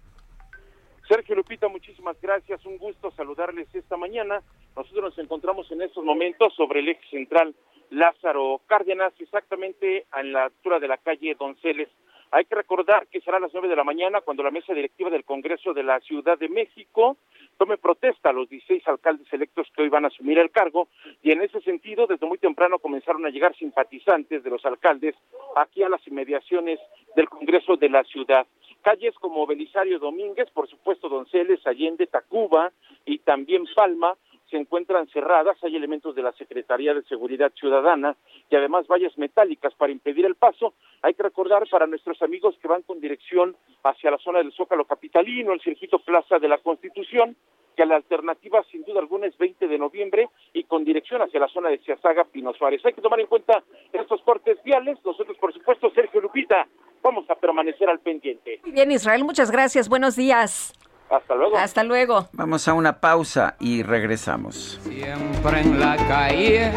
Sergio 1.12 1.36
Lupita, 1.36 1.68
muchísimas 1.68 2.16
gracias. 2.22 2.66
Un 2.66 2.78
gusto 2.78 3.12
saludarles 3.12 3.68
esta 3.76 3.98
mañana. 3.98 4.42
Nosotros 4.78 5.04
nos 5.04 5.18
encontramos 5.18 5.70
en 5.70 5.82
estos 5.82 6.06
momentos 6.06 6.54
sobre 6.56 6.80
el 6.80 6.88
eje 6.88 7.06
central 7.10 7.54
Lázaro 7.90 8.62
Cárdenas, 8.66 9.12
exactamente 9.20 10.06
a 10.12 10.24
la 10.24 10.46
altura 10.46 10.80
de 10.80 10.88
la 10.88 10.96
calle 10.96 11.36
Donceles. 11.38 11.90
Hay 12.32 12.46
que 12.46 12.56
recordar 12.56 13.08
que 13.08 13.20
será 13.20 13.36
a 13.36 13.40
las 13.42 13.52
nueve 13.52 13.68
de 13.68 13.76
la 13.76 13.84
mañana 13.84 14.22
cuando 14.22 14.42
la 14.42 14.52
mesa 14.52 14.74
directiva 14.74 15.10
del 15.10 15.26
Congreso 15.26 15.74
de 15.74 15.84
la 15.84 16.00
Ciudad 16.00 16.40
de 16.40 16.48
México 16.48 17.18
tome 17.58 17.78
protesta 17.78 18.30
a 18.30 18.34
los 18.34 18.48
16 18.48 18.88
alcaldes 18.88 19.28
electos 19.34 19.68
que 19.76 19.82
hoy 19.82 19.90
van 19.90 20.06
a 20.06 20.08
asumir 20.08 20.40
el 20.40 20.50
cargo 20.50 20.88
y 21.22 21.32
en 21.32 21.42
ese 21.42 21.60
sentido 21.60 22.08
desde 22.08 22.26
muy 22.26 22.38
temprano 22.38 22.80
comenzaron 22.80 23.26
a 23.26 23.30
llegar 23.30 23.54
simpatizantes 23.58 24.46
de 24.46 24.50
los 24.50 24.66
alcaldes 24.66 25.16
aquí 25.58 25.84
a 25.84 25.90
las 25.90 26.08
inmediaciones 26.08 26.80
del 27.18 27.28
Congreso 27.28 27.76
de 27.76 27.90
la 27.90 28.06
Ciudad. 28.06 28.48
Calles 28.82 29.16
como 29.16 29.48
Belisario 29.48 30.00
Domínguez, 30.00 30.50
por 30.52 30.68
supuesto 30.68 31.10
Donceles, 31.10 31.66
Allende, 31.66 32.08
Tacuba 32.08 32.72
y 33.06 33.20
también 33.20 33.66
Palma 33.76 34.16
se 34.52 34.58
encuentran 34.58 35.08
cerradas, 35.08 35.58
hay 35.64 35.78
elementos 35.78 36.14
de 36.14 36.22
la 36.22 36.34
Secretaría 36.34 36.94
de 36.94 37.04
Seguridad 37.04 37.54
Ciudadana 37.56 38.18
y 38.50 38.56
además 38.58 38.86
vallas 38.86 39.18
metálicas 39.18 39.74
para 39.76 39.94
impedir 39.94 40.26
el 40.26 40.36
paso. 40.36 40.74
Hay 41.02 41.14
que 41.14 41.24
recordar 41.24 41.68
para 41.70 41.88
nuestros 41.88 42.22
amigos 42.22 42.58
que 42.62 42.68
van 42.68 42.82
con 42.82 43.00
dirección 43.00 43.56
hacia 43.84 44.12
la 44.12 44.18
zona 44.18 44.40
del 44.40 44.52
Zócalo 44.52 44.84
Capitalino, 44.84 45.54
el 45.54 45.62
circuito 45.62 46.00
Plaza 46.00 46.38
de 46.38 46.50
la 46.50 46.58
Constitución, 46.58 47.38
que 47.76 47.86
la 47.86 47.96
alternativa 47.96 48.64
sin 48.72 48.84
duda 48.84 49.00
alguna 49.00 49.28
es 49.28 49.38
20 49.38 49.68
de 49.68 49.78
noviembre 49.78 50.30
y 50.54 50.64
con 50.64 50.84
dirección 50.84 51.22
hacia 51.22 51.40
la 51.40 51.48
zona 51.48 51.70
de 51.70 51.80
Ciazaga, 51.80 52.26
Pino 52.26 52.54
Suárez. 52.54 52.86
Hay 52.86 52.94
que 52.94 53.02
tomar 53.02 53.20
en 53.20 53.28
cuenta 53.28 53.64
estos 53.92 54.22
cortes 54.22 54.62
viales. 54.64 54.98
Nosotros, 55.04 55.38
por 55.38 55.54
supuesto, 55.54 55.90
Sergio 55.92 56.22
Lupita, 56.22 56.68
vamos 57.02 57.30
a 57.30 57.36
permanecer 57.36 57.90
al 57.90 58.00
pendiente. 58.00 58.60
Muy 58.64 58.72
bien, 58.72 58.92
Israel, 58.92 59.24
muchas 59.24 59.52
gracias. 59.52 59.90
Buenos 59.90 60.16
días. 60.16 60.74
Hasta 61.10 61.36
luego. 61.36 61.58
Hasta 61.58 61.84
luego. 61.84 62.30
Vamos 62.32 62.68
a 62.68 62.74
una 62.74 63.02
pausa 63.02 63.56
y 63.60 63.84
regresamos. 63.84 64.80
Siempre 64.84 65.60
en 65.60 65.80
la 65.80 65.98
calle, 65.98 66.72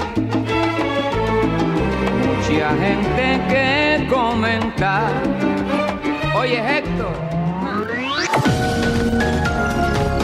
mucha 2.27 2.71
gente 2.71 3.41
que 3.49 4.09
comenta. 4.09 5.23
Oye, 6.37 6.79
Héctor. 6.79 7.34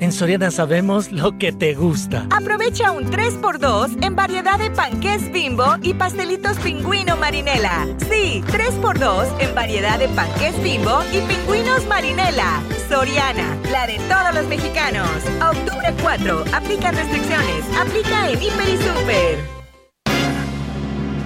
En 0.00 0.12
Soriana 0.12 0.50
sabemos 0.50 1.12
lo 1.12 1.36
que 1.36 1.52
te 1.52 1.74
gusta. 1.74 2.26
Aprovecha 2.30 2.90
un 2.90 3.04
3x2 3.10 4.02
en 4.02 4.16
variedad 4.16 4.58
de 4.58 4.70
panqués 4.70 5.30
bimbo 5.30 5.76
y 5.82 5.92
pastelitos 5.92 6.56
pingüino 6.58 7.18
marinela. 7.18 7.86
Sí, 8.10 8.42
3x2 8.46 9.26
en 9.40 9.54
variedad 9.54 9.98
de 9.98 10.08
panqués 10.08 10.60
bimbo 10.62 11.02
y 11.12 11.20
pingüinos 11.20 11.86
marinela. 11.86 12.62
Soriana, 12.88 13.58
la 13.70 13.86
de 13.86 13.98
todos 14.08 14.34
los 14.34 14.46
mexicanos. 14.48 15.06
Octubre 15.46 15.94
4, 16.00 16.44
aplica 16.54 16.92
restricciones. 16.92 17.64
Aplica 17.78 18.30
en 18.30 18.42
Hiper 18.42 18.68
y 18.70 18.76
Super. 18.78 19.59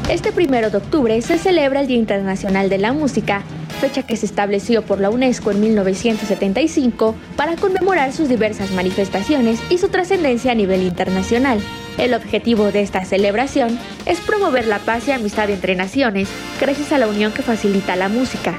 Este 0.09 0.33
primero 0.33 0.69
de 0.69 0.77
octubre 0.77 1.21
se 1.23 1.39
celebra 1.39 1.81
el 1.81 1.87
Día 1.87 1.97
Internacional 1.97 2.69
de 2.69 2.77
la 2.77 2.93
Música, 2.93 3.43
fecha 3.81 4.03
que 4.03 4.17
se 4.17 4.27
estableció 4.27 4.83
por 4.83 5.01
la 5.01 5.09
UNESCO 5.09 5.51
en 5.51 5.61
1975 5.61 7.15
para 7.37 7.57
conmemorar 7.57 8.13
sus 8.13 8.29
diversas 8.29 8.71
manifestaciones 8.73 9.61
y 9.71 9.79
su 9.79 9.89
trascendencia 9.89 10.53
a 10.53 10.55
nivel 10.55 10.83
internacional. 10.83 11.59
El 11.97 12.13
objetivo 12.13 12.71
de 12.71 12.83
esta 12.83 13.05
celebración 13.07 13.79
es 14.05 14.21
promover 14.21 14.67
la 14.67 14.79
paz 14.79 15.09
y 15.09 15.13
amistad 15.13 15.49
entre 15.49 15.75
naciones 15.75 16.29
gracias 16.61 16.93
a 16.93 16.99
la 16.99 17.09
unión 17.09 17.33
que 17.33 17.43
facilita 17.43 17.97
la 17.97 18.11
música. 18.11 18.55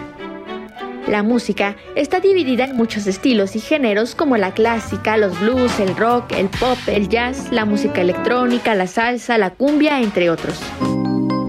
La 1.07 1.21
música 1.21 1.75
está 1.95 2.19
dividida 2.19 2.65
en 2.65 2.75
muchos 2.75 3.05
estilos 3.05 3.55
y 3.55 3.59
géneros 3.59 4.15
como 4.15 4.37
la 4.37 4.55
clásica, 4.55 5.15
los 5.15 5.39
blues, 5.39 5.79
el 5.79 5.95
rock, 5.95 6.31
el 6.31 6.49
pop, 6.49 6.79
el 6.87 7.07
jazz, 7.07 7.51
la 7.51 7.65
música 7.65 8.01
electrónica, 8.01 8.73
la 8.73 8.87
salsa, 8.87 9.37
la 9.37 9.51
cumbia, 9.51 10.01
entre 10.01 10.31
otros. 10.31 10.59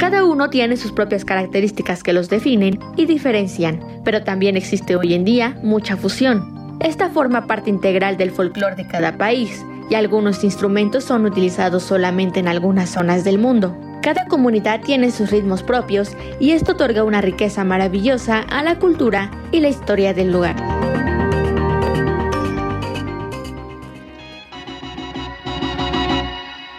Cada 0.07 0.25
uno 0.25 0.51
tiene 0.51 0.77
sus 0.77 0.93
propias 0.93 1.25
características 1.25 2.05
que 2.05 2.13
los 2.13 2.29
definen 2.29 2.79
y 2.97 3.07
diferencian, 3.07 3.81
pero 4.05 4.23
también 4.23 4.57
existe 4.57 4.95
hoy 4.95 5.15
en 5.15 5.25
día 5.25 5.59
mucha 5.65 5.97
fusión. 5.97 6.77
Esta 6.79 7.11
forma 7.11 7.49
parte 7.49 7.71
integral 7.71 8.17
del 8.17 8.31
folclore 8.31 8.77
de 8.77 8.87
cada 8.87 9.19
país 9.19 9.67
y 9.91 9.97
algunos 9.97 10.45
instrumentos 10.45 11.03
son 11.03 11.27
utilizados 11.27 11.83
solamente 11.83 12.39
en 12.39 12.47
algunas 12.47 12.91
zonas 12.91 13.25
del 13.25 13.39
mundo. 13.39 13.77
Cada 14.01 14.29
comunidad 14.29 14.81
tiene 14.81 15.11
sus 15.11 15.33
ritmos 15.33 15.65
propios 15.65 16.13
y 16.39 16.53
esto 16.53 16.75
otorga 16.75 17.03
una 17.03 17.21
riqueza 17.21 17.65
maravillosa 17.65 18.45
a 18.49 18.63
la 18.63 18.79
cultura 18.79 19.33
y 19.51 19.59
la 19.59 19.71
historia 19.71 20.15
del 20.15 20.31
lugar. 20.31 20.55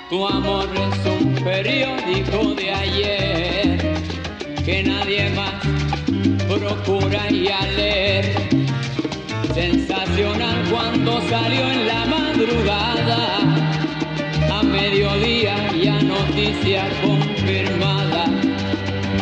Tu 0.10 0.26
amor 0.26 0.70
es 0.74 1.06
un 1.06 1.36
periódico 1.36 2.56
de 2.56 2.72
ayer 2.72 3.78
que 4.64 4.82
nadie 4.82 5.30
más 5.32 5.56
procura 6.48 7.30
y 7.30 7.50
a 7.50 7.62
leer. 7.76 8.34
Sensacional 9.54 10.64
cuando 10.72 11.20
salió 11.30 11.70
en 11.72 11.88
la 11.88 12.06
madrugada, 12.06 13.20
a 14.50 14.64
mediodía 14.64 15.74
ya 15.74 16.02
noticia 16.02 16.88
confirmada 17.04 18.28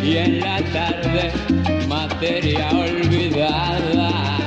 y 0.04 0.18
en 0.18 0.40
la 0.40 0.62
tarde 0.72 1.32
materia 1.88 2.70
olvidada. 2.70 4.38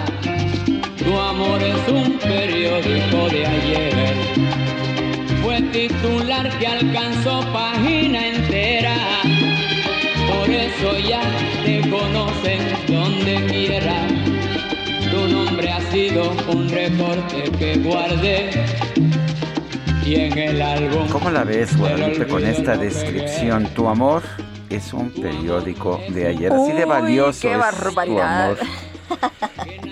Tu 1.05 1.19
amor 1.19 1.61
es 1.61 1.89
un 1.93 2.17
periódico 2.19 3.29
de 3.29 3.45
ayer 3.45 3.98
titular 6.43 6.59
que 6.59 6.67
alcanzó 6.67 7.41
página 7.53 8.27
entera. 8.29 8.97
Por 10.29 10.51
eso 10.51 10.99
ya 10.99 11.21
te 11.65 11.81
conocen 11.89 12.61
donde 12.87 13.47
quiera. 13.47 14.07
Tu 15.11 15.29
nombre 15.29 15.71
ha 15.71 15.81
sido 15.91 16.33
un 16.53 16.69
reporte 16.69 17.51
que 17.59 17.77
guardé. 17.79 18.51
Y 20.05 20.15
en 20.15 20.39
el 20.39 20.63
álbum. 20.63 21.09
¿Cómo 21.09 21.31
la 21.31 21.45
ves, 21.45 21.77
Guadalupe, 21.77 22.27
con 22.27 22.45
esta 22.47 22.77
descripción? 22.77 23.67
Tu 23.75 23.87
amor 23.89 24.23
es 24.71 24.93
un 24.93 25.11
periódico 25.11 26.01
de 26.09 26.29
ayer. 26.29 26.53
Así 26.53 26.73
de 26.73 26.85
Uy, 26.85 26.89
valioso 26.89 27.43
qué 27.43 27.53
es 27.53 27.55
tu 27.55 27.61
barbaridad. 27.61 28.45
amor. 28.45 28.59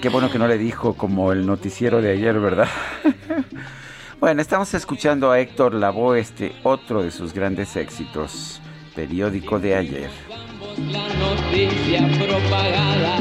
Qué 0.00 0.08
bueno 0.08 0.30
que 0.30 0.38
no 0.38 0.46
le 0.46 0.56
dijo 0.58 0.94
como 0.94 1.32
el 1.32 1.46
noticiero 1.46 2.00
de 2.00 2.12
ayer, 2.12 2.38
¿verdad? 2.38 2.68
Bueno, 4.18 4.40
estamos 4.40 4.72
escuchando 4.72 5.30
a 5.30 5.38
Héctor 5.40 5.74
Lavoe, 5.74 6.18
este 6.18 6.56
otro 6.62 7.02
de 7.02 7.10
sus 7.10 7.34
grandes 7.34 7.76
éxitos, 7.76 8.62
periódico 8.94 9.58
de 9.58 9.74
ayer. 9.74 10.10
La 10.78 11.06
noticia 11.14 12.00
propagada. 12.18 13.18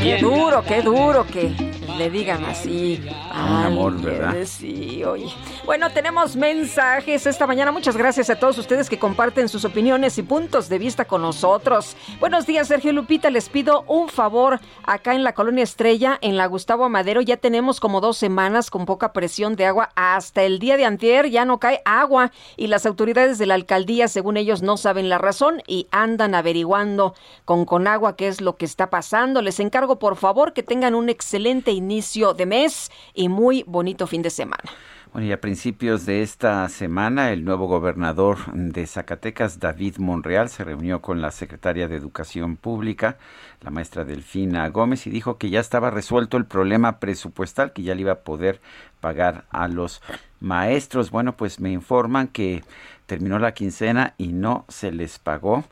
Qué 0.00 0.18
duro, 0.20 0.62
qué 0.62 0.82
duro 0.82 1.26
que 1.26 1.52
le 1.98 2.10
digan 2.10 2.44
así. 2.44 3.00
Un 3.38 3.64
amor, 3.64 4.00
¿verdad? 4.00 4.34
Sí, 4.44 5.04
oye. 5.04 5.28
Bueno, 5.64 5.90
tenemos 5.90 6.34
mensajes 6.34 7.24
esta 7.24 7.46
mañana. 7.46 7.70
Muchas 7.70 7.96
gracias 7.96 8.30
a 8.30 8.36
todos 8.36 8.58
ustedes 8.58 8.90
que 8.90 8.98
comparten 8.98 9.48
sus 9.48 9.64
opiniones 9.64 10.18
y 10.18 10.22
puntos 10.22 10.68
de 10.68 10.78
vista 10.78 11.04
con 11.04 11.22
nosotros. 11.22 11.96
Buenos 12.18 12.46
días, 12.46 12.66
Sergio 12.66 12.92
Lupita. 12.92 13.30
Les 13.30 13.48
pido 13.48 13.84
un 13.86 14.08
favor. 14.08 14.60
Acá 14.82 15.14
en 15.14 15.22
la 15.22 15.34
Colonia 15.34 15.62
Estrella, 15.62 16.18
en 16.20 16.36
la 16.36 16.46
Gustavo 16.46 16.88
Madero, 16.88 17.20
ya 17.20 17.36
tenemos 17.36 17.78
como 17.78 18.00
dos 18.00 18.16
semanas 18.16 18.70
con 18.70 18.86
poca 18.86 19.12
presión 19.12 19.54
de 19.54 19.66
agua. 19.66 19.90
Hasta 19.94 20.42
el 20.42 20.58
día 20.58 20.76
de 20.76 20.84
antier 20.84 21.30
ya 21.30 21.44
no 21.44 21.60
cae 21.60 21.80
agua 21.84 22.32
y 22.56 22.66
las 22.66 22.86
autoridades 22.86 23.38
de 23.38 23.46
la 23.46 23.54
alcaldía, 23.54 24.08
según 24.08 24.36
ellos, 24.36 24.62
no 24.62 24.76
saben 24.76 25.08
la 25.08 25.18
razón 25.18 25.62
y 25.66 25.86
andan 25.92 26.34
averiguando 26.34 27.14
con 27.44 27.64
Conagua 27.64 28.16
qué 28.16 28.28
es 28.28 28.40
lo 28.40 28.56
que 28.56 28.64
está 28.64 28.90
pasando. 28.90 29.42
Les 29.42 29.60
encargo, 29.60 29.98
por 29.98 30.16
favor, 30.16 30.52
que 30.52 30.62
tengan 30.62 30.94
un 30.94 31.08
excelente 31.08 31.70
inicio 31.70 32.34
de 32.34 32.46
mes 32.46 32.90
y 33.14 33.27
muy 33.28 33.64
bonito 33.66 34.06
fin 34.06 34.22
de 34.22 34.30
semana. 34.30 34.64
Bueno, 35.12 35.26
y 35.26 35.32
a 35.32 35.40
principios 35.40 36.04
de 36.04 36.22
esta 36.22 36.68
semana, 36.68 37.32
el 37.32 37.42
nuevo 37.42 37.66
gobernador 37.66 38.38
de 38.52 38.86
Zacatecas, 38.86 39.58
David 39.58 39.96
Monreal, 39.96 40.50
se 40.50 40.64
reunió 40.64 41.00
con 41.00 41.22
la 41.22 41.30
secretaria 41.30 41.88
de 41.88 41.96
Educación 41.96 42.56
Pública, 42.56 43.16
la 43.62 43.70
maestra 43.70 44.04
Delfina 44.04 44.68
Gómez, 44.68 45.06
y 45.06 45.10
dijo 45.10 45.38
que 45.38 45.48
ya 45.48 45.60
estaba 45.60 45.90
resuelto 45.90 46.36
el 46.36 46.44
problema 46.44 47.00
presupuestal, 47.00 47.72
que 47.72 47.82
ya 47.82 47.94
le 47.94 48.02
iba 48.02 48.12
a 48.12 48.20
poder 48.20 48.60
pagar 49.00 49.44
a 49.48 49.66
los 49.66 50.02
maestros. 50.40 51.10
Bueno, 51.10 51.36
pues 51.36 51.58
me 51.58 51.72
informan 51.72 52.28
que 52.28 52.62
terminó 53.06 53.38
la 53.38 53.54
quincena 53.54 54.14
y 54.18 54.34
no 54.34 54.66
se 54.68 54.92
les 54.92 55.18
pagó 55.18 55.64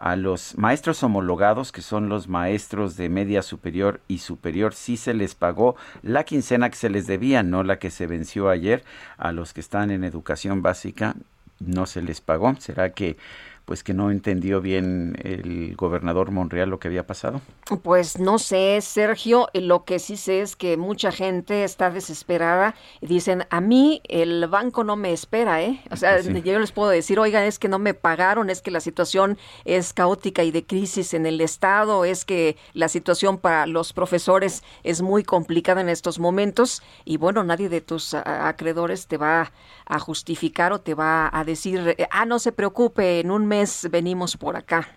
a 0.00 0.16
los 0.16 0.56
maestros 0.56 1.02
homologados, 1.02 1.72
que 1.72 1.82
son 1.82 2.08
los 2.08 2.26
maestros 2.26 2.96
de 2.96 3.10
media 3.10 3.42
superior 3.42 4.00
y 4.08 4.18
superior, 4.18 4.72
sí 4.72 4.96
se 4.96 5.12
les 5.12 5.34
pagó 5.34 5.76
la 6.02 6.24
quincena 6.24 6.70
que 6.70 6.76
se 6.76 6.88
les 6.88 7.06
debía, 7.06 7.42
no 7.42 7.62
la 7.62 7.78
que 7.78 7.90
se 7.90 8.06
venció 8.06 8.48
ayer. 8.48 8.82
A 9.18 9.30
los 9.32 9.52
que 9.52 9.60
están 9.60 9.90
en 9.90 10.02
educación 10.02 10.62
básica 10.62 11.16
no 11.58 11.84
se 11.84 12.00
les 12.00 12.22
pagó. 12.22 12.56
¿Será 12.58 12.94
que 12.94 13.18
pues 13.64 13.84
que 13.84 13.94
no 13.94 14.10
entendió 14.10 14.60
bien 14.60 15.16
el 15.22 15.76
gobernador 15.76 16.32
Monreal 16.32 16.70
lo 16.70 16.80
que 16.80 16.88
había 16.88 17.06
pasado? 17.06 17.40
Pues 17.82 18.18
no 18.18 18.38
sé, 18.38 18.80
Sergio, 18.80 19.48
lo 19.54 19.84
que 19.84 20.00
sí 20.00 20.16
sé 20.16 20.40
es 20.40 20.56
que 20.56 20.76
mucha 20.76 21.12
gente 21.12 21.62
está 21.62 21.90
desesperada 21.90 22.74
y 23.00 23.06
dicen, 23.06 23.44
a 23.50 23.60
mí 23.60 24.00
el 24.08 24.48
banco 24.48 24.82
no 24.82 24.96
me 24.96 25.12
espera, 25.12 25.62
¿eh? 25.62 25.80
O 25.92 25.96
sea, 25.96 26.20
yo 26.20 26.58
les 26.58 26.72
puedo 26.72 26.90
decir, 26.90 27.20
oigan, 27.20 27.44
es 27.44 27.60
que 27.60 27.68
no 27.68 27.78
me 27.78 27.94
pagaron, 27.94 28.50
es 28.50 28.60
que 28.60 28.72
la 28.72 28.80
situación 28.80 29.38
es 29.64 29.92
caótica 29.92 30.42
y 30.42 30.50
de 30.50 30.66
crisis 30.66 31.14
en 31.14 31.26
el 31.26 31.40
Estado, 31.40 32.04
es 32.04 32.24
que 32.24 32.56
la 32.72 32.88
situación 32.88 33.38
para 33.38 33.66
los 33.66 33.92
profesores 33.92 34.64
es 34.82 35.00
muy 35.00 35.22
complicada 35.22 35.80
en 35.80 35.88
estos 35.88 36.18
momentos 36.18 36.82
y 37.04 37.18
bueno, 37.18 37.44
nadie 37.44 37.68
de 37.68 37.80
tus 37.80 38.14
acreedores 38.14 39.06
te 39.06 39.16
va 39.16 39.52
a 39.86 39.98
justificar 39.98 40.72
o 40.72 40.80
te 40.80 40.94
va 40.94 41.30
a 41.32 41.44
decir, 41.44 41.96
ah, 42.10 42.24
no 42.24 42.38
se 42.38 42.52
preocupe, 42.52 43.20
en 43.20 43.30
un 43.30 43.46
mes 43.46 43.59
venimos 43.90 44.36
por 44.36 44.56
acá. 44.56 44.88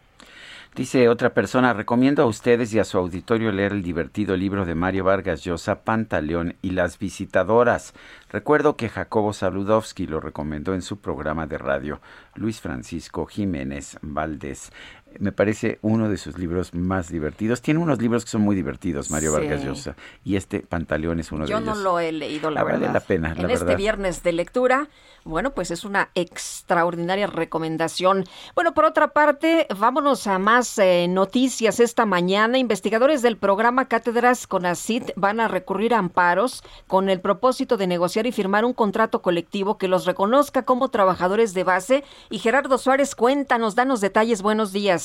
Dice 0.75 1.07
otra 1.07 1.35
persona, 1.35 1.71
recomiendo 1.73 2.23
a 2.23 2.25
ustedes 2.25 2.73
y 2.73 2.79
a 2.79 2.83
su 2.83 2.97
auditorio 2.97 3.51
leer 3.51 3.73
el 3.73 3.83
divertido 3.83 4.35
libro 4.35 4.65
de 4.65 4.73
Mario 4.73 5.03
Vargas 5.03 5.43
Llosa, 5.43 5.83
Pantaleón 5.83 6.55
y 6.63 6.71
las 6.71 6.97
visitadoras. 6.97 7.93
Recuerdo 8.31 8.75
que 8.75 8.89
Jacobo 8.89 9.33
Saludowski 9.33 10.07
lo 10.07 10.19
recomendó 10.19 10.73
en 10.73 10.81
su 10.81 10.97
programa 10.97 11.45
de 11.45 11.59
radio, 11.59 12.01
Luis 12.33 12.59
Francisco 12.59 13.27
Jiménez 13.27 13.99
Valdés 14.01 14.71
me 15.19 15.31
parece 15.31 15.79
uno 15.81 16.09
de 16.09 16.17
sus 16.17 16.37
libros 16.37 16.73
más 16.73 17.09
divertidos. 17.09 17.61
Tiene 17.61 17.79
unos 17.79 18.01
libros 18.01 18.25
que 18.25 18.31
son 18.31 18.41
muy 18.41 18.55
divertidos, 18.55 19.11
Mario 19.11 19.33
Vargas 19.33 19.63
Llosa, 19.63 19.95
y 20.23 20.35
este 20.35 20.61
Pantaleón 20.61 21.19
es 21.19 21.31
uno 21.31 21.45
de 21.45 21.51
ellos. 21.51 21.65
Yo 21.65 21.73
no 21.73 21.75
lo 21.75 21.99
he 21.99 22.11
leído, 22.11 22.49
la 22.49 22.61
ah, 22.61 22.63
verdad. 22.63 22.79
Vale 22.81 22.93
la 22.93 22.99
pena, 22.99 23.35
en 23.37 23.49
este 23.49 23.75
viernes 23.75 24.23
de 24.23 24.33
lectura, 24.33 24.89
bueno, 25.25 25.51
pues 25.51 25.71
es 25.71 25.85
una 25.85 26.09
extraordinaria 26.15 27.27
recomendación. 27.27 28.25
Bueno, 28.55 28.73
por 28.73 28.85
otra 28.85 29.13
parte, 29.13 29.67
vámonos 29.77 30.27
a 30.27 30.37
más 30.37 30.77
eh, 30.79 31.07
noticias 31.07 31.79
esta 31.79 32.05
mañana. 32.05 32.57
Investigadores 32.57 33.21
del 33.21 33.37
programa 33.37 33.87
Cátedras 33.87 34.47
CONACIT 34.47 35.11
van 35.15 35.39
a 35.39 35.47
recurrir 35.47 35.93
a 35.93 35.99
amparos 35.99 36.63
con 36.87 37.09
el 37.09 37.21
propósito 37.21 37.77
de 37.77 37.87
negociar 37.87 38.27
y 38.27 38.31
firmar 38.31 38.65
un 38.65 38.73
contrato 38.73 39.21
colectivo 39.21 39.77
que 39.77 39.87
los 39.87 40.05
reconozca 40.05 40.63
como 40.63 40.89
trabajadores 40.89 41.53
de 41.53 41.63
base. 41.63 42.03
Y 42.29 42.39
Gerardo 42.39 42.77
Suárez, 42.77 43.15
cuéntanos, 43.15 43.75
danos 43.75 44.01
detalles. 44.01 44.41
Buenos 44.41 44.73
días. 44.73 45.02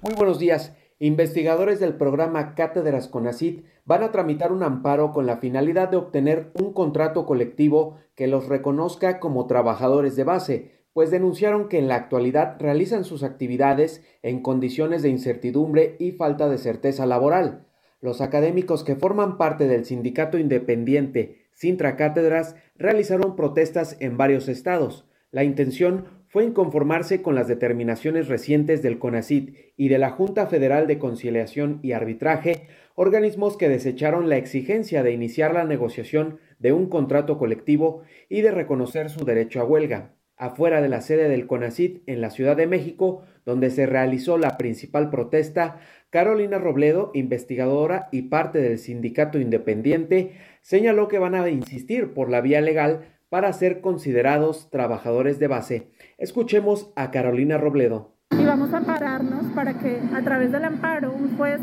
Muy 0.00 0.14
buenos 0.14 0.38
días. 0.38 0.74
Investigadores 0.98 1.78
del 1.80 1.94
programa 1.94 2.54
Cátedras 2.54 3.08
CONACIT 3.08 3.64
van 3.84 4.02
a 4.02 4.12
tramitar 4.12 4.50
un 4.52 4.62
amparo 4.62 5.12
con 5.12 5.26
la 5.26 5.38
finalidad 5.38 5.90
de 5.90 5.98
obtener 5.98 6.52
un 6.58 6.72
contrato 6.72 7.26
colectivo 7.26 7.98
que 8.14 8.26
los 8.26 8.48
reconozca 8.48 9.20
como 9.20 9.46
trabajadores 9.46 10.16
de 10.16 10.24
base, 10.24 10.72
pues 10.92 11.10
denunciaron 11.10 11.68
que 11.68 11.78
en 11.78 11.88
la 11.88 11.96
actualidad 11.96 12.56
realizan 12.58 13.04
sus 13.04 13.22
actividades 13.22 14.02
en 14.22 14.40
condiciones 14.40 15.02
de 15.02 15.10
incertidumbre 15.10 15.96
y 15.98 16.12
falta 16.12 16.48
de 16.48 16.56
certeza 16.56 17.04
laboral. 17.04 17.66
Los 18.00 18.20
académicos 18.22 18.84
que 18.84 18.96
forman 18.96 19.36
parte 19.36 19.68
del 19.68 19.84
sindicato 19.84 20.38
independiente 20.38 21.46
Sintra 21.52 21.96
Cátedras 21.96 22.54
realizaron 22.76 23.34
protestas 23.34 23.96
en 24.00 24.16
varios 24.16 24.48
estados. 24.48 25.06
La 25.30 25.42
intención 25.42 26.06
fue 26.28 26.44
inconformarse 26.44 27.22
con 27.22 27.34
las 27.34 27.48
determinaciones 27.48 28.28
recientes 28.28 28.82
del 28.82 28.98
CONACIT 28.98 29.56
y 29.76 29.88
de 29.88 29.98
la 29.98 30.10
Junta 30.10 30.46
Federal 30.46 30.86
de 30.86 30.98
Conciliación 30.98 31.78
y 31.82 31.92
Arbitraje, 31.92 32.68
organismos 32.94 33.56
que 33.56 33.68
desecharon 33.68 34.28
la 34.28 34.36
exigencia 34.36 35.02
de 35.02 35.12
iniciar 35.12 35.54
la 35.54 35.64
negociación 35.64 36.38
de 36.58 36.72
un 36.72 36.88
contrato 36.88 37.38
colectivo 37.38 38.02
y 38.28 38.40
de 38.40 38.50
reconocer 38.50 39.10
su 39.10 39.24
derecho 39.24 39.60
a 39.60 39.64
huelga. 39.64 40.12
Afuera 40.38 40.82
de 40.82 40.88
la 40.88 41.00
sede 41.00 41.28
del 41.28 41.46
CONACIT 41.46 42.02
en 42.06 42.20
la 42.20 42.30
Ciudad 42.30 42.56
de 42.56 42.66
México, 42.66 43.22
donde 43.46 43.70
se 43.70 43.86
realizó 43.86 44.36
la 44.36 44.58
principal 44.58 45.08
protesta, 45.08 45.80
Carolina 46.10 46.58
Robledo, 46.58 47.10
investigadora 47.14 48.08
y 48.12 48.22
parte 48.22 48.60
del 48.60 48.78
sindicato 48.78 49.38
independiente, 49.38 50.32
señaló 50.60 51.08
que 51.08 51.18
van 51.18 51.34
a 51.34 51.48
insistir 51.48 52.12
por 52.12 52.28
la 52.28 52.40
vía 52.40 52.60
legal 52.60 53.16
para 53.28 53.52
ser 53.52 53.80
considerados 53.80 54.70
trabajadores 54.70 55.38
de 55.38 55.48
base. 55.48 55.88
Escuchemos 56.18 56.90
a 56.96 57.10
Carolina 57.10 57.58
Robledo. 57.58 58.14
Y 58.30 58.42
vamos 58.46 58.72
a 58.72 58.80
pararnos 58.80 59.44
para 59.54 59.74
que 59.74 60.00
a 60.14 60.22
través 60.22 60.50
del 60.50 60.64
amparo 60.64 61.12
un 61.12 61.36
juez 61.36 61.60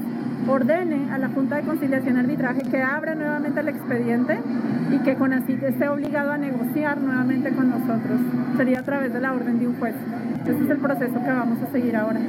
ordene 0.47 1.11
a 1.11 1.17
la 1.17 1.29
Junta 1.29 1.55
de 1.55 1.63
Conciliación 1.63 2.17
y 2.17 2.19
Arbitraje 2.19 2.61
que 2.69 2.77
abra 2.77 3.15
nuevamente 3.15 3.61
el 3.61 3.69
expediente 3.69 4.37
y 4.91 4.99
que 4.99 5.15
con 5.15 5.33
así 5.33 5.57
esté 5.59 5.87
obligado 5.89 6.31
a 6.31 6.37
negociar 6.37 7.01
nuevamente 7.01 7.49
con 7.49 7.71
nosotros. 7.71 8.19
Sería 8.55 8.81
a 8.81 8.83
través 8.83 9.11
de 9.11 9.21
la 9.21 9.33
orden 9.33 9.57
de 9.57 9.67
un 9.67 9.79
juez. 9.79 9.95
Ese 10.43 10.63
es 10.63 10.69
el 10.69 10.77
proceso 10.77 11.13
que 11.13 11.31
vamos 11.31 11.59
a 11.63 11.71
seguir 11.71 11.95
ahora. 11.95 12.21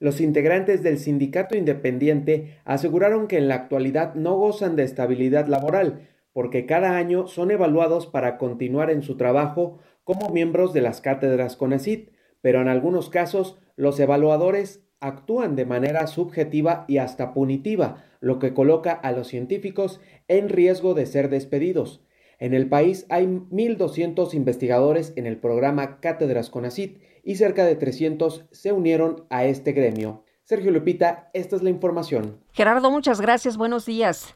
Los 0.00 0.20
integrantes 0.20 0.82
del 0.82 0.98
sindicato 0.98 1.56
independiente 1.56 2.58
aseguraron 2.66 3.26
que 3.26 3.38
en 3.38 3.48
la 3.48 3.54
actualidad 3.54 4.14
no 4.14 4.36
gozan 4.36 4.76
de 4.76 4.82
estabilidad 4.82 5.46
laboral, 5.46 6.08
porque 6.34 6.66
cada 6.66 6.98
año 6.98 7.26
son 7.26 7.50
evaluados 7.50 8.06
para 8.06 8.36
continuar 8.36 8.90
en 8.90 9.02
su 9.02 9.16
trabajo 9.16 9.78
como 10.04 10.28
miembros 10.28 10.72
de 10.72 10.82
las 10.82 11.00
cátedras 11.00 11.56
CONACIT, 11.56 12.10
pero 12.40 12.60
en 12.60 12.68
algunos 12.68 13.10
casos 13.10 13.58
los 13.76 13.98
evaluadores 13.98 14.84
actúan 15.00 15.56
de 15.56 15.66
manera 15.66 16.06
subjetiva 16.06 16.84
y 16.88 16.98
hasta 16.98 17.34
punitiva, 17.34 18.04
lo 18.20 18.38
que 18.38 18.54
coloca 18.54 18.92
a 18.92 19.12
los 19.12 19.28
científicos 19.28 20.00
en 20.28 20.48
riesgo 20.48 20.94
de 20.94 21.06
ser 21.06 21.28
despedidos. 21.28 22.02
En 22.38 22.54
el 22.54 22.68
país 22.68 23.06
hay 23.10 23.26
1.200 23.26 24.34
investigadores 24.34 25.12
en 25.16 25.26
el 25.26 25.38
programa 25.38 26.00
Cátedras 26.00 26.50
CONACIT 26.50 27.00
y 27.22 27.36
cerca 27.36 27.64
de 27.64 27.76
300 27.76 28.46
se 28.50 28.72
unieron 28.72 29.26
a 29.30 29.44
este 29.44 29.72
gremio. 29.72 30.24
Sergio 30.44 30.70
Lupita, 30.70 31.30
esta 31.32 31.56
es 31.56 31.62
la 31.62 31.70
información. 31.70 32.40
Gerardo, 32.52 32.90
muchas 32.90 33.20
gracias. 33.20 33.56
Buenos 33.56 33.86
días. 33.86 34.34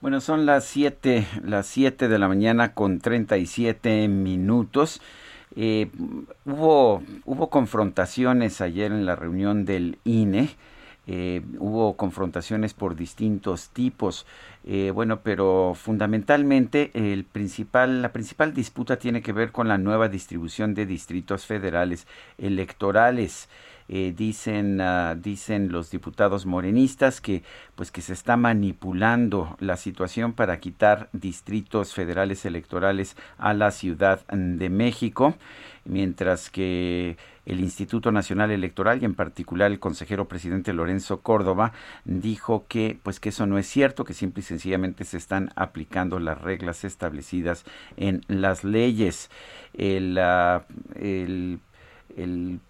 Bueno, 0.00 0.20
son 0.20 0.46
las 0.46 0.64
7, 0.64 1.26
las 1.42 1.66
7 1.66 2.06
de 2.06 2.18
la 2.20 2.28
mañana 2.28 2.72
con 2.72 3.00
37 3.00 4.06
minutos. 4.06 5.00
Eh, 5.56 5.90
hubo, 6.44 7.02
hubo 7.24 7.50
confrontaciones 7.50 8.60
ayer 8.60 8.92
en 8.92 9.06
la 9.06 9.16
reunión 9.16 9.64
del 9.64 9.98
INE. 10.04 10.50
Eh, 11.08 11.42
hubo 11.58 11.96
confrontaciones 11.96 12.74
por 12.74 12.94
distintos 12.94 13.70
tipos. 13.70 14.24
Eh, 14.64 14.92
bueno, 14.94 15.18
pero 15.24 15.72
fundamentalmente 15.74 16.92
el 16.94 17.24
principal, 17.24 18.00
la 18.00 18.12
principal 18.12 18.54
disputa 18.54 18.98
tiene 18.98 19.20
que 19.20 19.32
ver 19.32 19.50
con 19.50 19.66
la 19.66 19.78
nueva 19.78 20.08
distribución 20.08 20.74
de 20.74 20.86
distritos 20.86 21.44
federales 21.44 22.06
electorales. 22.36 23.48
Eh, 23.90 24.12
dicen, 24.14 24.82
ah, 24.82 25.14
dicen 25.14 25.72
los 25.72 25.90
diputados 25.90 26.44
morenistas 26.44 27.22
que, 27.22 27.42
pues, 27.74 27.90
que 27.90 28.02
se 28.02 28.12
está 28.12 28.36
manipulando 28.36 29.56
la 29.60 29.78
situación 29.78 30.34
para 30.34 30.60
quitar 30.60 31.08
distritos 31.12 31.94
federales 31.94 32.44
electorales 32.44 33.16
a 33.38 33.54
la 33.54 33.70
Ciudad 33.70 34.26
de 34.26 34.68
México, 34.68 35.36
mientras 35.86 36.50
que 36.50 37.16
el 37.46 37.60
Instituto 37.60 38.12
Nacional 38.12 38.50
Electoral 38.50 39.00
y 39.00 39.06
en 39.06 39.14
particular 39.14 39.70
el 39.70 39.80
consejero 39.80 40.28
presidente 40.28 40.74
Lorenzo 40.74 41.22
Córdoba 41.22 41.72
dijo 42.04 42.66
que 42.68 42.98
pues 43.02 43.20
que 43.20 43.30
eso 43.30 43.46
no 43.46 43.56
es 43.56 43.66
cierto, 43.66 44.04
que 44.04 44.12
simple 44.12 44.40
y 44.40 44.44
sencillamente 44.44 45.04
se 45.04 45.16
están 45.16 45.50
aplicando 45.56 46.18
las 46.18 46.38
reglas 46.42 46.84
establecidas 46.84 47.64
en 47.96 48.22
las 48.28 48.64
leyes. 48.64 49.30
el, 49.72 50.18
ah, 50.18 50.66
el 50.94 51.60
el, 52.18 52.60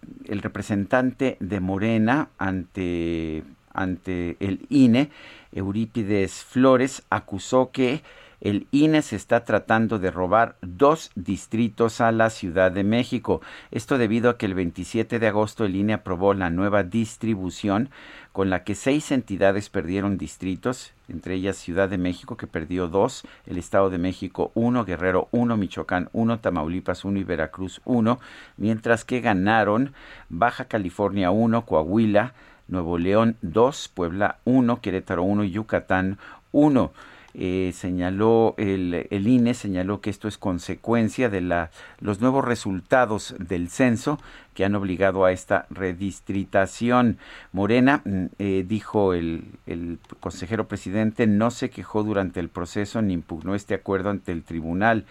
representante 0.43 1.37
de 1.41 1.61
Morena 1.61 2.29
ante, 2.39 3.43
ante 3.73 4.37
el 4.41 4.67
INE, 4.69 5.11
Eurípides 5.53 6.45
Flores, 6.45 7.03
acusó 7.11 7.71
que 7.71 8.03
el 8.40 8.66
INE 8.70 9.03
se 9.03 9.16
está 9.16 9.44
tratando 9.44 9.98
de 9.98 10.11
robar 10.11 10.57
dos 10.62 11.11
distritos 11.14 12.01
a 12.01 12.12
la 12.12 12.31
Ciudad 12.31 12.70
de 12.70 12.85
México. 12.85 13.40
Esto 13.70 13.98
debido 13.98 14.31
a 14.31 14.38
que 14.38 14.46
el 14.46 14.55
27 14.55 15.18
de 15.18 15.27
agosto 15.27 15.64
el 15.64 15.74
INE 15.74 15.94
aprobó 15.94 16.35
la 16.35 16.51
nueva 16.51 16.83
distribución 16.85 17.90
con 18.33 18.51
la 18.51 18.62
que 18.62 18.77
seis 18.77 19.11
entidades 19.11 19.68
perdieron 19.68 20.16
distritos, 20.16 20.92
entre 21.09 21.35
ellas 21.35 21.57
Ciudad 21.57 21.88
de 21.88 21.98
México, 21.98 22.37
que 22.37 22.46
perdió 22.46 22.87
dos, 22.87 23.24
el 23.46 23.59
Estado 23.59 23.90
de 23.90 23.98
México 23.98 24.53
uno, 24.55 24.85
Guerrero 24.85 25.27
uno, 25.33 25.57
Michoacán 25.57 26.09
uno, 26.12 26.38
Tamaulipas 26.38 27.05
uno 27.05 27.18
y 27.18 27.24
Veracruz 27.24 27.81
uno, 27.85 28.20
mientras 28.57 29.05
que 29.05 29.20
ganaron 29.20 29.93
Baja 30.28 30.66
California 30.66 31.32
uno, 31.32 31.66
Coahuila, 31.66 32.34
Nuevo 32.68 32.99
León 32.99 33.36
dos, 33.43 33.91
Puebla 33.93 34.39
uno, 34.45 34.80
Querétaro 34.80 35.24
uno 35.24 35.43
y 35.43 35.51
Yucatán 35.51 36.18
uno. 36.53 36.93
Eh, 37.35 37.72
señaló 37.74 38.55
el, 38.57 39.07
el, 39.11 39.29
INE 39.29 39.53
señaló 39.53 40.01
que 40.01 40.09
esto 40.09 40.29
es 40.29 40.39
consecuencia 40.39 41.29
de 41.29 41.43
la, 41.43 41.70
los 42.01 42.20
nuevos 42.20 42.45
resultados 42.45 43.35
del 43.39 43.68
censo 43.68 44.18
que 44.55 44.64
han 44.64 44.74
obligado 44.74 45.24
a 45.24 45.33
esta 45.33 45.66
redistritación. 45.68 47.18
Morena, 47.53 48.01
mm, 48.05 48.24
eh, 48.39 48.64
dijo 48.66 49.12
el, 49.12 49.45
el 49.66 49.99
consejero 50.20 50.68
presidente, 50.68 51.26
no 51.26 51.51
se 51.51 51.68
quejó 51.70 52.03
durante 52.03 52.41
el 52.41 52.49
proceso 52.49 53.03
ni 53.03 53.12
impugnó 53.12 53.55
este 53.55 53.74
acuerdo 53.74 54.11
ante 54.11 54.33
el 54.33 54.43
tribunal 54.43 55.05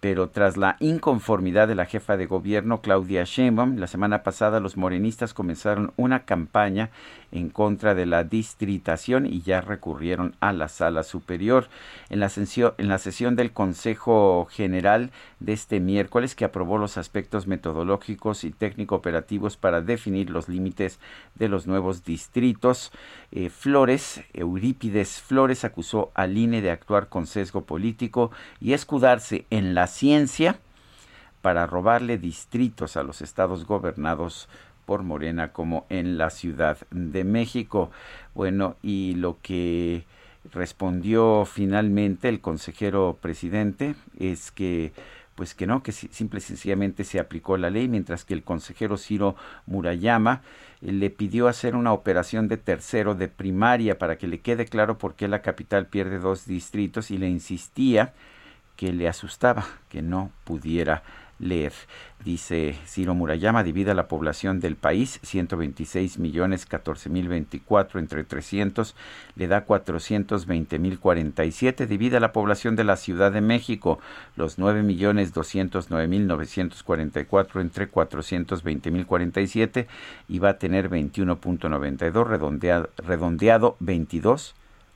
pero 0.00 0.28
tras 0.28 0.56
la 0.56 0.76
inconformidad 0.78 1.66
de 1.66 1.74
la 1.74 1.86
jefa 1.86 2.16
de 2.16 2.26
gobierno 2.26 2.80
Claudia 2.80 3.24
Sheinbaum, 3.24 3.78
la 3.78 3.88
semana 3.88 4.22
pasada 4.22 4.60
los 4.60 4.76
morenistas 4.76 5.34
comenzaron 5.34 5.92
una 5.96 6.24
campaña 6.24 6.90
en 7.32 7.50
contra 7.50 7.94
de 7.94 8.06
la 8.06 8.24
distritación 8.24 9.26
y 9.26 9.42
ya 9.42 9.60
recurrieron 9.60 10.34
a 10.40 10.52
la 10.52 10.68
sala 10.68 11.02
superior. 11.02 11.68
En 12.10 12.20
la, 12.20 12.28
sesión, 12.28 12.74
en 12.78 12.88
la 12.88 12.98
sesión 12.98 13.36
del 13.36 13.52
Consejo 13.52 14.46
General 14.50 15.10
de 15.40 15.52
este 15.52 15.80
miércoles, 15.80 16.34
que 16.34 16.44
aprobó 16.44 16.78
los 16.78 16.96
aspectos 16.96 17.46
metodológicos 17.46 18.44
y 18.44 18.50
técnico 18.50 18.94
operativos 18.94 19.56
para 19.56 19.80
definir 19.82 20.30
los 20.30 20.48
límites 20.48 21.00
de 21.34 21.48
los 21.48 21.66
nuevos 21.66 22.04
distritos, 22.04 22.92
eh, 23.32 23.50
Flores, 23.50 24.22
Eurípides 24.32 25.20
Flores, 25.20 25.64
acusó 25.64 26.10
al 26.14 26.38
INE 26.38 26.62
de 26.62 26.70
actuar 26.70 27.08
con 27.08 27.26
sesgo 27.26 27.64
político 27.64 28.30
y 28.60 28.72
escudarse 28.72 29.44
en 29.50 29.74
la 29.74 29.87
ciencia 29.88 30.58
para 31.42 31.66
robarle 31.66 32.18
distritos 32.18 32.96
a 32.96 33.02
los 33.02 33.22
estados 33.22 33.64
gobernados 33.64 34.48
por 34.84 35.02
Morena 35.02 35.52
como 35.52 35.86
en 35.90 36.16
la 36.16 36.30
Ciudad 36.30 36.78
de 36.90 37.24
México. 37.24 37.90
Bueno, 38.34 38.76
y 38.82 39.14
lo 39.14 39.38
que 39.42 40.04
respondió 40.52 41.44
finalmente 41.44 42.28
el 42.28 42.40
consejero 42.40 43.18
presidente 43.20 43.94
es 44.18 44.50
que 44.50 44.92
pues 45.34 45.54
que 45.54 45.68
no, 45.68 45.84
que 45.84 45.92
simple 45.92 46.38
y 46.38 46.42
sencillamente 46.42 47.04
se 47.04 47.20
aplicó 47.20 47.56
la 47.58 47.70
ley, 47.70 47.86
mientras 47.86 48.24
que 48.24 48.34
el 48.34 48.42
consejero 48.42 48.96
Ciro 48.96 49.36
Murayama 49.66 50.42
eh, 50.82 50.90
le 50.90 51.10
pidió 51.10 51.46
hacer 51.46 51.76
una 51.76 51.92
operación 51.92 52.48
de 52.48 52.56
tercero 52.56 53.14
de 53.14 53.28
primaria 53.28 53.98
para 53.98 54.18
que 54.18 54.26
le 54.26 54.40
quede 54.40 54.64
claro 54.64 54.98
por 54.98 55.14
qué 55.14 55.28
la 55.28 55.40
capital 55.40 55.86
pierde 55.86 56.18
dos 56.18 56.44
distritos 56.44 57.12
y 57.12 57.18
le 57.18 57.28
insistía 57.28 58.14
que 58.78 58.92
le 58.92 59.08
asustaba 59.08 59.66
que 59.88 60.02
no 60.02 60.30
pudiera 60.44 61.02
leer. 61.40 61.72
Dice 62.24 62.76
Ciro 62.86 63.12
Murayama, 63.12 63.64
divide 63.64 63.92
la 63.92 64.06
población 64.06 64.60
del 64.60 64.76
país, 64.76 65.18
126 65.24 66.20
millones 66.20 66.64
14 66.64 67.10
mil 67.10 67.26
24 67.26 67.98
entre 67.98 68.22
300, 68.22 68.94
le 69.34 69.48
da 69.48 69.64
420 69.64 70.78
mil 70.78 71.00
47. 71.00 71.86
Divide 71.88 72.20
la 72.20 72.32
población 72.32 72.76
de 72.76 72.84
la 72.84 72.96
Ciudad 72.96 73.32
de 73.32 73.40
México, 73.40 73.98
los 74.36 74.58
9 74.58 74.84
millones 74.84 75.32
209 75.32 76.06
mil 76.06 76.28
944 76.28 77.60
entre 77.60 77.88
420 77.88 78.90
mil 78.92 79.06
47 79.06 79.88
y 80.28 80.38
va 80.38 80.50
a 80.50 80.58
tener 80.58 80.88
21.92, 80.88 82.26
redondeado, 82.28 82.90
redondeado 82.96 83.76
22 83.80 84.54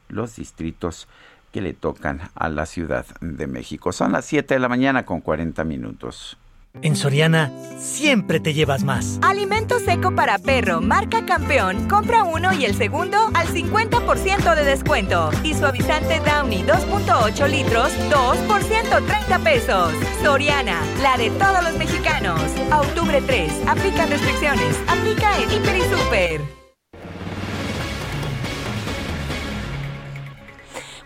los 0.08 0.36
distritos 0.36 1.08
que 1.52 1.60
le 1.60 1.74
tocan 1.74 2.30
a 2.34 2.48
la 2.48 2.66
Ciudad 2.66 3.06
de 3.20 3.46
México. 3.46 3.92
Son 3.92 4.12
las 4.12 4.24
7 4.24 4.54
de 4.54 4.60
la 4.60 4.68
mañana 4.68 5.04
con 5.04 5.20
40 5.20 5.62
minutos. 5.64 6.38
En 6.80 6.96
Soriana 6.96 7.52
siempre 7.78 8.40
te 8.40 8.54
llevas 8.54 8.82
más. 8.82 9.18
Alimento 9.20 9.78
seco 9.78 10.14
para 10.14 10.38
perro, 10.38 10.80
marca 10.80 11.26
campeón. 11.26 11.86
Compra 11.88 12.24
uno 12.24 12.52
y 12.54 12.64
el 12.64 12.74
segundo 12.74 13.30
al 13.34 13.46
50% 13.48 14.54
de 14.54 14.64
descuento. 14.64 15.30
Y 15.44 15.52
suavizante 15.52 16.20
Downy 16.20 16.62
2.8 16.62 17.48
litros, 17.48 17.92
2 18.08 18.36
por 18.48 18.62
130 18.62 19.38
pesos. 19.40 19.92
Soriana, 20.22 20.80
la 21.02 21.18
de 21.18 21.30
todos 21.32 21.62
los 21.62 21.76
mexicanos. 21.76 22.40
A 22.70 22.80
octubre 22.80 23.20
3, 23.20 23.52
aplica 23.66 24.06
restricciones. 24.06 24.80
Aplica 24.88 25.38
en 25.38 25.50
Hiper 25.52 25.76
y 25.76 25.82
Super. 25.82 26.61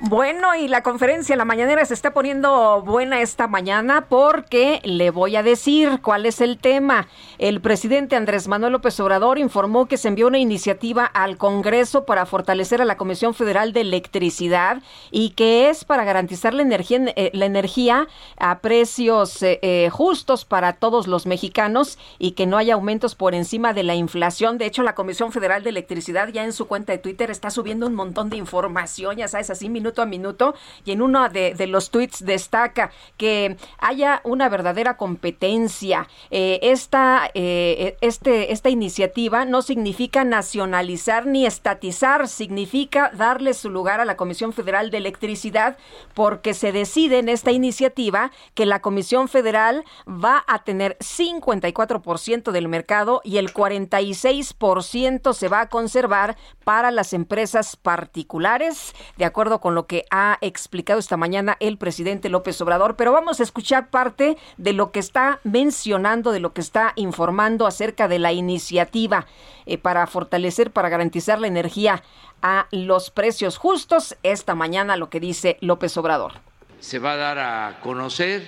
Bueno, 0.01 0.55
y 0.55 0.69
la 0.69 0.83
conferencia 0.83 1.37
la 1.37 1.47
mañanera 1.47 1.83
se 1.87 1.95
está 1.95 2.13
poniendo 2.13 2.83
buena 2.83 3.23
esta 3.23 3.49
mañana 3.49 4.07
porque 4.11 4.81
le 4.85 5.11
voy 5.11 5.37
a 5.37 5.43
decir 5.43 6.01
cuál 6.03 6.27
es 6.27 6.43
el 6.43 6.59
tema. 6.59 7.09
El 7.39 7.63
presidente 7.63 8.15
Andrés 8.15 8.47
Manuel 8.47 8.75
López 8.75 9.01
Obrador 9.01 9.39
informó 9.39 9.87
que 9.87 9.97
se 9.97 10.09
envió 10.09 10.27
una 10.27 10.39
iniciativa 10.39 11.07
al 11.07 11.39
Congreso 11.39 12.05
para 12.05 12.27
fortalecer 12.27 12.83
a 12.83 12.85
la 12.85 12.99
Comisión 12.99 13.33
Federal 13.33 13.73
de 13.73 13.81
Electricidad 13.81 14.83
y 15.11 15.31
que 15.31 15.71
es 15.71 15.87
para 15.87 16.05
garantizar 16.05 16.53
la 16.53 16.61
energía, 16.61 17.01
eh, 17.17 17.31
la 17.33 17.47
energía 17.47 18.07
a 18.37 18.59
precios 18.59 19.43
eh, 19.43 19.61
eh, 19.63 19.89
justos 19.91 20.45
para 20.45 20.75
todos 20.75 21.07
los 21.07 21.25
mexicanos 21.25 21.99
y 22.19 22.33
que 22.33 22.47
no 22.47 22.59
haya 22.59 22.75
aumentos 22.75 23.15
por 23.15 23.35
encima 23.35 23.73
de 23.73 23.83
la 23.83 23.95
inflación. 23.95 24.59
De 24.59 24.67
hecho, 24.67 24.83
la 24.83 24.95
Comisión 24.95 25.33
Federal 25.33 25.65
de 25.65 25.71
Electricidad 25.71 26.29
ya 26.29 26.45
en 26.45 26.53
su 26.53 26.67
cuenta 26.67 26.93
de 26.93 26.99
Twitter 26.99 27.31
está 27.31 27.49
subiendo 27.49 27.87
un 27.87 27.95
montón 27.95 28.29
de 28.29 28.37
información, 28.37 29.17
ya 29.17 29.29
sabes, 29.29 29.49
así 29.49 29.71
a 30.03 30.07
minuto 30.07 30.55
y 30.85 30.93
en 30.93 31.03
uno 31.03 31.29
de, 31.29 31.55
los 31.67 31.91
tweets 31.91 32.25
destaca 32.25 32.91
que 33.17 33.57
haya 33.79 34.21
una 34.25 34.49
verdadera 34.49 34.97
competencia. 34.97 36.09
Eh, 36.31 36.61
esta, 36.63 37.31
eh, 37.35 37.97
este, 38.01 38.53
esta 38.53 38.69
iniciativa 38.69 39.45
no 39.45 39.63
significa 39.63 40.25
nacionalizar 40.25 41.27
ni 41.27 41.47
estatizar, 41.47 42.29
significa 42.29 43.11
darle 43.15 43.55
su 43.55 43.71
lugar 43.71 44.01
a 44.01 44.05
la 44.05 44.17
Comisión 44.17 44.53
Federal 44.53 44.91
de 44.91 44.99
Electricidad 44.99 45.77
porque 46.15 46.55
se 46.55 46.73
decide 46.73 47.19
en 47.19 47.29
esta 47.29 47.53
iniciativa 47.53 48.31
que 48.55 48.67
la 48.67 48.81
Comisión 48.81 49.29
Federal 49.29 49.85
va 50.07 50.45
a 50.47 50.65
tener 50.65 50.97
54% 50.99 52.51
del 52.51 52.69
mercado 52.69 53.21
y 53.25 53.39
el 53.39 53.53
46% 53.53 55.33
se 55.33 55.49
va 55.49 55.61
a 55.61 55.69
conservar 55.69 56.37
para 56.65 56.91
las 56.91 57.13
empresas 57.13 57.77
particulares, 57.77 58.95
de 59.17 59.25
acuerdo 59.25 59.61
con 59.61 59.75
lo 59.77 59.87
que 59.87 60.07
ha 60.11 60.39
explicado 60.41 60.99
esta 60.99 61.19
mañana 61.19 61.59
el 61.61 61.77
presidente 61.77 62.31
López 62.31 62.59
Obrador. 62.63 62.97
Pero 62.97 63.13
vamos 63.13 63.39
a 63.39 63.43
escuchar 63.43 63.91
parte 63.91 64.39
de 64.57 64.73
lo 64.73 64.91
que 64.91 65.01
está 65.01 65.39
mencionando, 65.45 66.33
de 66.33 66.41
lo 66.41 66.55
que 66.55 66.63
está 66.63 66.95
informando 66.97 67.67
acerca 67.67 68.09
de 68.09 68.19
la 68.19 68.33
iniciativa 68.33 69.27
eh, 69.67 69.77
para 69.77 70.07
fortalecer, 70.07 70.71
para 70.71 70.89
garantizar 70.89 71.39
la 71.39 71.47
energía 71.47 72.03
a 72.41 72.69
los 72.71 73.11
precios 73.11 73.59
justos. 73.59 74.17
Esta 74.23 74.55
mañana 74.55 74.97
lo 74.97 75.11
que 75.11 75.21
dice 75.21 75.59
López 75.61 75.95
Obrador. 75.99 76.33
Se 76.81 76.99
va 76.99 77.13
a 77.13 77.17
dar 77.17 77.39
a 77.39 77.81
conocer 77.83 78.43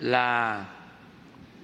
la 0.00 0.68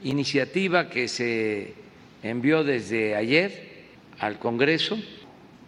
iniciativa 0.02 0.88
que 0.88 1.08
se 1.08 1.74
envió 2.22 2.64
desde 2.64 3.14
ayer 3.14 3.90
al 4.18 4.38
Congreso 4.38 4.98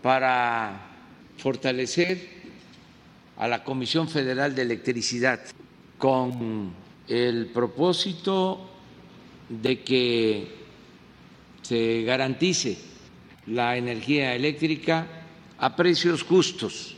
para 0.01 0.81
fortalecer 1.37 2.38
a 3.39 3.47
la 3.47 3.63
Comisión 3.63 4.09
Federal 4.09 4.55
de 4.55 4.63
Electricidad 4.63 5.41
con 5.97 6.73
el 7.07 7.47
propósito 7.47 8.69
de 9.49 9.83
que 9.83 10.59
se 11.63 12.03
garantice 12.03 12.77
la 13.47 13.77
energía 13.77 14.35
eléctrica 14.35 15.07
a 15.59 15.77
precios 15.77 16.23
justos 16.23 16.97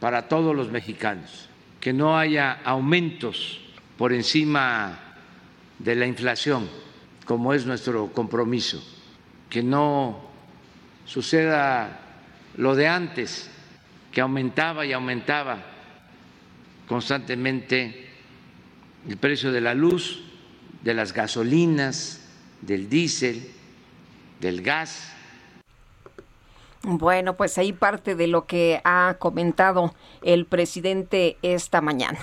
para 0.00 0.28
todos 0.28 0.54
los 0.54 0.70
mexicanos, 0.70 1.48
que 1.80 1.92
no 1.92 2.16
haya 2.16 2.60
aumentos 2.64 3.60
por 3.96 4.12
encima 4.12 4.98
de 5.78 5.96
la 5.96 6.06
inflación, 6.06 6.68
como 7.24 7.52
es 7.52 7.66
nuestro 7.66 8.12
compromiso, 8.12 8.82
que 9.50 9.62
no 9.62 10.20
suceda 11.04 12.00
lo 12.56 12.76
de 12.76 12.86
antes, 12.86 13.50
que 14.12 14.20
aumentaba 14.20 14.86
y 14.86 14.92
aumentaba 14.92 15.58
constantemente 16.86 18.08
el 19.08 19.16
precio 19.16 19.52
de 19.52 19.60
la 19.60 19.74
luz, 19.74 20.22
de 20.82 20.94
las 20.94 21.12
gasolinas, 21.12 22.26
del 22.62 22.88
diésel, 22.88 23.50
del 24.40 24.62
gas. 24.62 25.12
Bueno, 26.82 27.36
pues 27.36 27.58
ahí 27.58 27.72
parte 27.72 28.14
de 28.14 28.28
lo 28.28 28.46
que 28.46 28.80
ha 28.84 29.16
comentado 29.18 29.94
el 30.22 30.46
presidente 30.46 31.36
esta 31.42 31.80
mañana. 31.80 32.18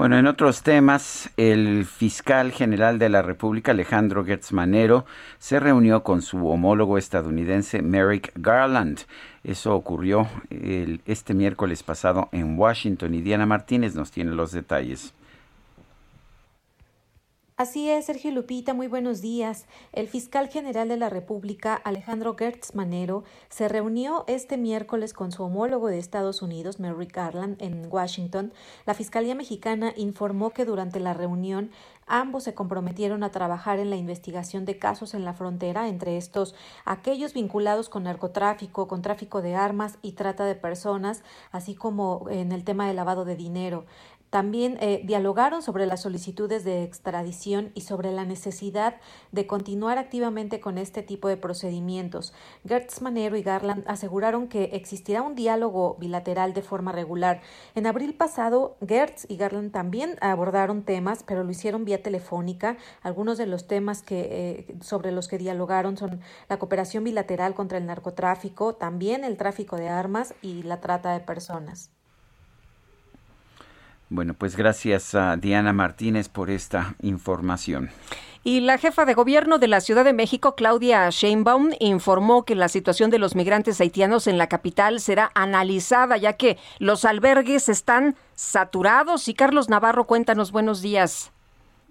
Bueno, 0.00 0.16
en 0.16 0.26
otros 0.26 0.62
temas, 0.62 1.28
el 1.36 1.84
fiscal 1.84 2.52
general 2.52 2.98
de 2.98 3.10
la 3.10 3.20
República, 3.20 3.72
Alejandro 3.72 4.24
Gertz 4.24 4.50
Manero, 4.50 5.04
se 5.38 5.60
reunió 5.60 6.02
con 6.02 6.22
su 6.22 6.48
homólogo 6.48 6.96
estadounidense 6.96 7.82
Merrick 7.82 8.32
Garland. 8.34 9.00
Eso 9.44 9.74
ocurrió 9.74 10.26
el, 10.48 11.02
este 11.04 11.34
miércoles 11.34 11.82
pasado 11.82 12.30
en 12.32 12.58
Washington 12.58 13.12
y 13.12 13.20
Diana 13.20 13.44
Martínez 13.44 13.94
nos 13.94 14.10
tiene 14.10 14.30
los 14.30 14.52
detalles. 14.52 15.12
Así 17.60 17.90
es, 17.90 18.06
Sergio 18.06 18.30
Lupita, 18.30 18.72
muy 18.72 18.86
buenos 18.86 19.20
días. 19.20 19.66
El 19.92 20.08
fiscal 20.08 20.48
general 20.48 20.88
de 20.88 20.96
la 20.96 21.10
República, 21.10 21.74
Alejandro 21.74 22.34
Gertz 22.34 22.74
Manero, 22.74 23.22
se 23.50 23.68
reunió 23.68 24.24
este 24.28 24.56
miércoles 24.56 25.12
con 25.12 25.30
su 25.30 25.42
homólogo 25.42 25.88
de 25.88 25.98
Estados 25.98 26.40
Unidos, 26.40 26.80
Merrick 26.80 27.14
Garland, 27.14 27.60
en 27.60 27.86
Washington. 27.90 28.54
La 28.86 28.94
Fiscalía 28.94 29.34
Mexicana 29.34 29.92
informó 29.94 30.54
que 30.54 30.64
durante 30.64 31.00
la 31.00 31.12
reunión 31.12 31.70
ambos 32.06 32.44
se 32.44 32.54
comprometieron 32.54 33.22
a 33.22 33.30
trabajar 33.30 33.78
en 33.78 33.90
la 33.90 33.96
investigación 33.96 34.64
de 34.64 34.78
casos 34.78 35.12
en 35.12 35.26
la 35.26 35.34
frontera, 35.34 35.86
entre 35.88 36.16
estos 36.16 36.54
aquellos 36.86 37.34
vinculados 37.34 37.90
con 37.90 38.04
narcotráfico, 38.04 38.88
con 38.88 39.02
tráfico 39.02 39.42
de 39.42 39.54
armas 39.54 39.98
y 40.00 40.12
trata 40.12 40.46
de 40.46 40.54
personas, 40.54 41.22
así 41.52 41.74
como 41.74 42.26
en 42.30 42.52
el 42.52 42.64
tema 42.64 42.88
de 42.88 42.94
lavado 42.94 43.26
de 43.26 43.36
dinero. 43.36 43.84
También 44.30 44.78
eh, 44.80 45.02
dialogaron 45.04 45.60
sobre 45.60 45.86
las 45.86 46.02
solicitudes 46.02 46.62
de 46.62 46.84
extradición 46.84 47.72
y 47.74 47.80
sobre 47.80 48.12
la 48.12 48.24
necesidad 48.24 48.96
de 49.32 49.48
continuar 49.48 49.98
activamente 49.98 50.60
con 50.60 50.78
este 50.78 51.02
tipo 51.02 51.26
de 51.26 51.36
procedimientos. 51.36 52.32
Gertz 52.66 53.02
Manero 53.02 53.36
y 53.36 53.42
Garland 53.42 53.84
aseguraron 53.88 54.46
que 54.46 54.70
existirá 54.72 55.22
un 55.22 55.34
diálogo 55.34 55.96
bilateral 55.98 56.54
de 56.54 56.62
forma 56.62 56.92
regular. 56.92 57.40
En 57.74 57.88
abril 57.88 58.14
pasado, 58.14 58.76
Gertz 58.86 59.26
y 59.28 59.36
Garland 59.36 59.72
también 59.72 60.16
abordaron 60.20 60.84
temas, 60.84 61.24
pero 61.24 61.42
lo 61.42 61.50
hicieron 61.50 61.84
vía 61.84 62.00
telefónica. 62.00 62.76
Algunos 63.02 63.36
de 63.36 63.46
los 63.46 63.66
temas 63.66 64.02
que, 64.02 64.66
eh, 64.70 64.76
sobre 64.80 65.10
los 65.10 65.26
que 65.26 65.38
dialogaron 65.38 65.96
son 65.96 66.20
la 66.48 66.58
cooperación 66.60 67.02
bilateral 67.02 67.54
contra 67.54 67.78
el 67.78 67.86
narcotráfico, 67.86 68.76
también 68.76 69.24
el 69.24 69.36
tráfico 69.36 69.76
de 69.76 69.88
armas 69.88 70.34
y 70.40 70.62
la 70.62 70.80
trata 70.80 71.12
de 71.12 71.20
personas. 71.20 71.90
Bueno, 74.12 74.34
pues 74.36 74.56
gracias 74.56 75.14
a 75.14 75.36
Diana 75.36 75.72
Martínez 75.72 76.28
por 76.28 76.50
esta 76.50 76.96
información. 77.00 77.90
Y 78.42 78.60
la 78.60 78.76
jefa 78.76 79.04
de 79.04 79.14
gobierno 79.14 79.60
de 79.60 79.68
la 79.68 79.80
Ciudad 79.80 80.04
de 80.04 80.12
México, 80.12 80.56
Claudia 80.56 81.08
Sheinbaum, 81.10 81.70
informó 81.78 82.44
que 82.44 82.56
la 82.56 82.68
situación 82.68 83.10
de 83.10 83.20
los 83.20 83.36
migrantes 83.36 83.80
haitianos 83.80 84.26
en 84.26 84.36
la 84.36 84.48
capital 84.48 84.98
será 84.98 85.30
analizada, 85.36 86.16
ya 86.16 86.32
que 86.32 86.56
los 86.80 87.04
albergues 87.04 87.68
están 87.68 88.16
saturados. 88.34 89.28
Y 89.28 89.34
Carlos 89.34 89.68
Navarro, 89.68 90.08
cuéntanos, 90.08 90.50
buenos 90.50 90.82
días. 90.82 91.32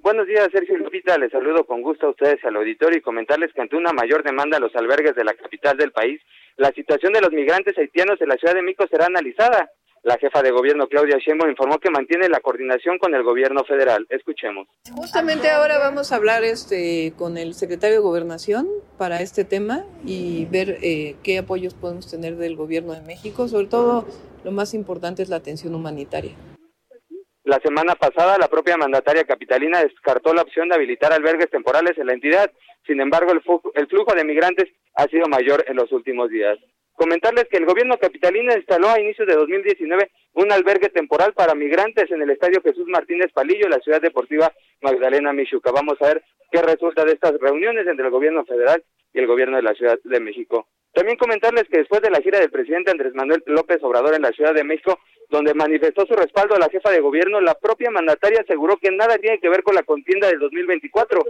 Buenos 0.01 0.27
días, 0.27 0.49
Sergio 0.51 0.77
Lupita. 0.77 1.17
Les 1.17 1.31
saludo 1.31 1.65
con 1.65 1.81
gusto 1.81 2.07
a 2.07 2.09
ustedes 2.09 2.43
al 2.43 2.57
auditorio 2.57 2.97
y 2.97 3.01
comentarles 3.01 3.53
que 3.53 3.61
ante 3.61 3.77
una 3.77 3.93
mayor 3.93 4.23
demanda 4.23 4.57
a 4.57 4.59
los 4.59 4.75
albergues 4.75 5.15
de 5.15 5.23
la 5.23 5.35
capital 5.35 5.77
del 5.77 5.93
país, 5.93 6.19
la 6.57 6.71
situación 6.71 7.13
de 7.13 7.21
los 7.21 7.31
migrantes 7.31 7.77
haitianos 7.77 8.19
en 8.19 8.27
la 8.27 8.35
Ciudad 8.35 8.55
de 8.55 8.61
México 8.61 8.85
será 8.91 9.05
analizada. 9.05 9.71
La 10.03 10.17
jefa 10.17 10.41
de 10.41 10.51
gobierno 10.51 10.87
Claudia 10.87 11.17
Sheinbaum 11.17 11.49
informó 11.49 11.77
que 11.77 11.89
mantiene 11.89 12.29
la 12.29 12.39
coordinación 12.39 12.97
con 12.97 13.13
el 13.13 13.23
gobierno 13.23 13.63
federal. 13.65 14.05
Escuchemos. 14.09 14.67
Justamente 14.95 15.49
ahora 15.49 15.77
vamos 15.77 16.11
a 16.11 16.15
hablar 16.15 16.43
este 16.43 17.13
con 17.17 17.37
el 17.37 17.53
secretario 17.53 17.97
de 17.97 18.01
Gobernación 18.01 18.67
para 18.97 19.21
este 19.21 19.43
tema 19.43 19.83
y 20.05 20.45
ver 20.45 20.77
eh, 20.81 21.15
qué 21.23 21.39
apoyos 21.39 21.73
podemos 21.73 22.09
tener 22.09 22.37
del 22.37 22.55
gobierno 22.55 22.93
de 22.93 23.01
México. 23.01 23.47
Sobre 23.47 23.67
todo, 23.67 24.05
lo 24.43 24.51
más 24.51 24.73
importante 24.73 25.21
es 25.21 25.29
la 25.29 25.35
atención 25.35 25.75
humanitaria. 25.75 26.31
La 27.43 27.59
semana 27.59 27.95
pasada, 27.95 28.37
la 28.37 28.47
propia 28.47 28.77
mandataria 28.77 29.23
capitalina 29.23 29.81
descartó 29.81 30.33
la 30.33 30.43
opción 30.43 30.69
de 30.69 30.75
habilitar 30.75 31.11
albergues 31.11 31.49
temporales 31.49 31.97
en 31.97 32.07
la 32.07 32.13
entidad. 32.13 32.51
Sin 32.85 33.01
embargo, 33.01 33.31
el, 33.31 33.41
el 33.73 33.87
flujo 33.87 34.13
de 34.13 34.23
migrantes 34.23 34.69
ha 34.95 35.05
sido 35.05 35.27
mayor 35.27 35.65
en 35.67 35.75
los 35.75 35.91
últimos 35.91 36.29
días. 36.29 36.57
Comentarles 36.99 37.45
que 37.49 37.55
el 37.55 37.65
gobierno 37.65 37.97
capitalino 37.97 38.53
instaló 38.53 38.89
a 38.89 38.99
inicios 38.99 39.25
de 39.25 39.33
2019 39.33 40.11
un 40.33 40.51
albergue 40.51 40.89
temporal 40.89 41.31
para 41.31 41.55
migrantes 41.55 42.11
en 42.11 42.21
el 42.21 42.29
Estadio 42.29 42.61
Jesús 42.61 42.87
Martínez 42.89 43.31
Palillo, 43.31 43.69
la 43.69 43.79
ciudad 43.79 44.01
deportiva 44.01 44.51
Magdalena 44.81 45.31
Michuca. 45.31 45.71
Vamos 45.71 45.95
a 46.01 46.07
ver 46.07 46.23
qué 46.51 46.61
resulta 46.61 47.05
de 47.05 47.13
estas 47.13 47.39
reuniones 47.39 47.87
entre 47.87 48.03
el 48.03 48.11
gobierno 48.11 48.43
federal 48.43 48.83
y 49.13 49.19
el 49.19 49.27
gobierno 49.27 49.55
de 49.55 49.63
la 49.63 49.73
Ciudad 49.75 49.97
de 50.03 50.19
México. 50.19 50.67
También 50.91 51.17
comentarles 51.17 51.69
que 51.71 51.77
después 51.77 52.01
de 52.01 52.09
la 52.09 52.19
gira 52.19 52.37
del 52.37 52.51
presidente 52.51 52.91
Andrés 52.91 53.13
Manuel 53.15 53.43
López 53.45 53.81
Obrador 53.81 54.13
en 54.15 54.23
la 54.23 54.33
Ciudad 54.33 54.53
de 54.53 54.65
México, 54.65 54.99
donde 55.29 55.53
manifestó 55.53 56.05
su 56.05 56.15
respaldo 56.15 56.55
a 56.55 56.59
la 56.59 56.67
jefa 56.67 56.91
de 56.91 56.99
gobierno, 56.99 57.39
la 57.39 57.53
propia 57.53 57.91
mandataria 57.91 58.41
aseguró 58.41 58.75
que 58.75 58.91
nada 58.91 59.17
tiene 59.19 59.39
que 59.39 59.47
ver 59.47 59.63
con 59.63 59.73
la 59.73 59.83
contienda 59.83 60.27
del 60.27 60.39
2024. 60.39 61.21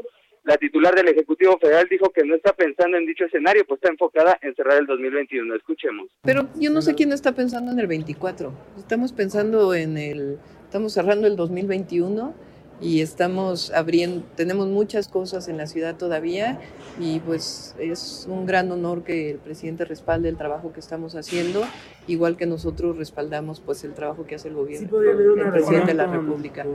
La 0.50 0.58
titular 0.58 0.95
del 0.95 1.08
Ejecutivo 1.08 1.60
Federal 1.60 1.86
dijo 1.88 2.10
que 2.10 2.24
no 2.26 2.34
está 2.34 2.54
pensando 2.54 2.97
en 2.97 3.06
dicho 3.06 3.24
escenario, 3.24 3.64
pues 3.68 3.78
está 3.78 3.91
enfocada 3.91 4.36
en 4.41 4.56
cerrar 4.56 4.80
el 4.80 4.88
2021. 4.88 5.54
Escuchemos. 5.54 6.08
Pero 6.24 6.50
yo 6.56 6.72
no 6.72 6.82
sé 6.82 6.95
quién 6.95 7.14
está 7.14 7.34
pensando 7.34 7.72
en 7.72 7.78
el 7.78 7.86
24. 7.86 8.52
Estamos 8.80 9.14
pensando 9.14 9.76
en 9.76 10.00
el, 10.00 10.39
estamos 10.64 10.93
cerrando 10.93 11.28
el 11.28 11.36
2021 11.36 12.34
y 12.82 13.02
estamos 13.02 13.72
abriendo, 13.72 14.26
tenemos 14.36 14.68
muchas 14.70 15.08
cosas 15.08 15.50
en 15.50 15.58
la 15.58 15.68
ciudad 15.68 15.97
todavía 15.97 16.60
y 17.00 17.20
pues 17.20 17.76
es 17.78 18.26
un 18.28 18.47
gran 18.47 18.72
honor 18.72 19.04
que 19.04 19.30
el 19.30 19.38
presidente 19.38 19.86
respalde 19.86 20.30
el 20.30 20.38
trabajo 20.38 20.74
que 20.74 20.80
estamos 20.80 21.14
haciendo, 21.14 21.62
igual 22.08 22.38
que 22.38 22.47
nosotros 22.47 22.97
respaldamos 22.97 23.60
pues 23.60 23.84
el 23.84 23.93
trabajo 23.93 24.26
que 24.26 24.34
hace 24.34 24.47
el 24.47 24.56
gobierno, 24.56 24.97
el 25.00 25.52
presidente 25.52 25.89
de 25.89 25.93
la 25.93 26.08
República. 26.08 26.66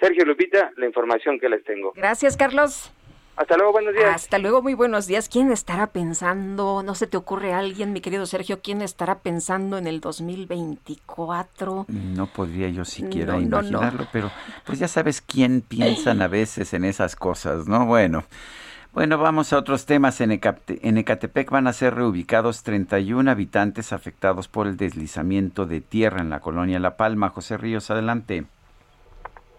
Sergio 0.00 0.24
Lupita, 0.24 0.70
la 0.76 0.86
información 0.86 1.38
que 1.38 1.48
les 1.48 1.64
tengo. 1.64 1.92
Gracias, 1.96 2.36
Carlos. 2.36 2.92
Hasta 3.38 3.56
luego, 3.56 3.70
buenos 3.70 3.94
días. 3.94 4.14
Hasta 4.16 4.38
luego, 4.38 4.62
muy 4.62 4.74
buenos 4.74 5.06
días. 5.06 5.28
¿Quién 5.28 5.52
estará 5.52 5.86
pensando? 5.88 6.82
¿No 6.82 6.96
se 6.96 7.06
te 7.06 7.16
ocurre 7.16 7.52
alguien, 7.52 7.92
mi 7.92 8.00
querido 8.00 8.26
Sergio, 8.26 8.60
quién 8.62 8.82
estará 8.82 9.20
pensando 9.20 9.78
en 9.78 9.86
el 9.86 10.00
2024? 10.00 11.86
No 11.88 12.26
podría 12.26 12.68
yo 12.68 12.84
siquiera 12.84 13.38
imaginarlo, 13.38 14.08
pero 14.12 14.32
pues 14.66 14.80
ya 14.80 14.88
sabes 14.88 15.20
quién 15.20 15.60
piensan 15.60 16.20
a 16.20 16.26
veces 16.26 16.74
en 16.74 16.84
esas 16.84 17.14
cosas, 17.14 17.68
¿no? 17.68 17.86
Bueno. 17.86 18.24
Bueno, 18.92 19.18
vamos 19.18 19.52
a 19.52 19.58
otros 19.58 19.86
temas. 19.86 20.20
En, 20.20 20.32
en 20.32 20.98
Ecatepec 20.98 21.50
van 21.50 21.68
a 21.68 21.72
ser 21.72 21.94
reubicados 21.94 22.64
31 22.64 23.30
habitantes 23.30 23.92
afectados 23.92 24.48
por 24.48 24.66
el 24.66 24.76
deslizamiento 24.76 25.66
de 25.66 25.80
tierra 25.80 26.20
en 26.20 26.30
la 26.30 26.40
colonia 26.40 26.80
La 26.80 26.96
Palma. 26.96 27.28
José 27.28 27.56
Ríos, 27.56 27.90
adelante. 27.92 28.46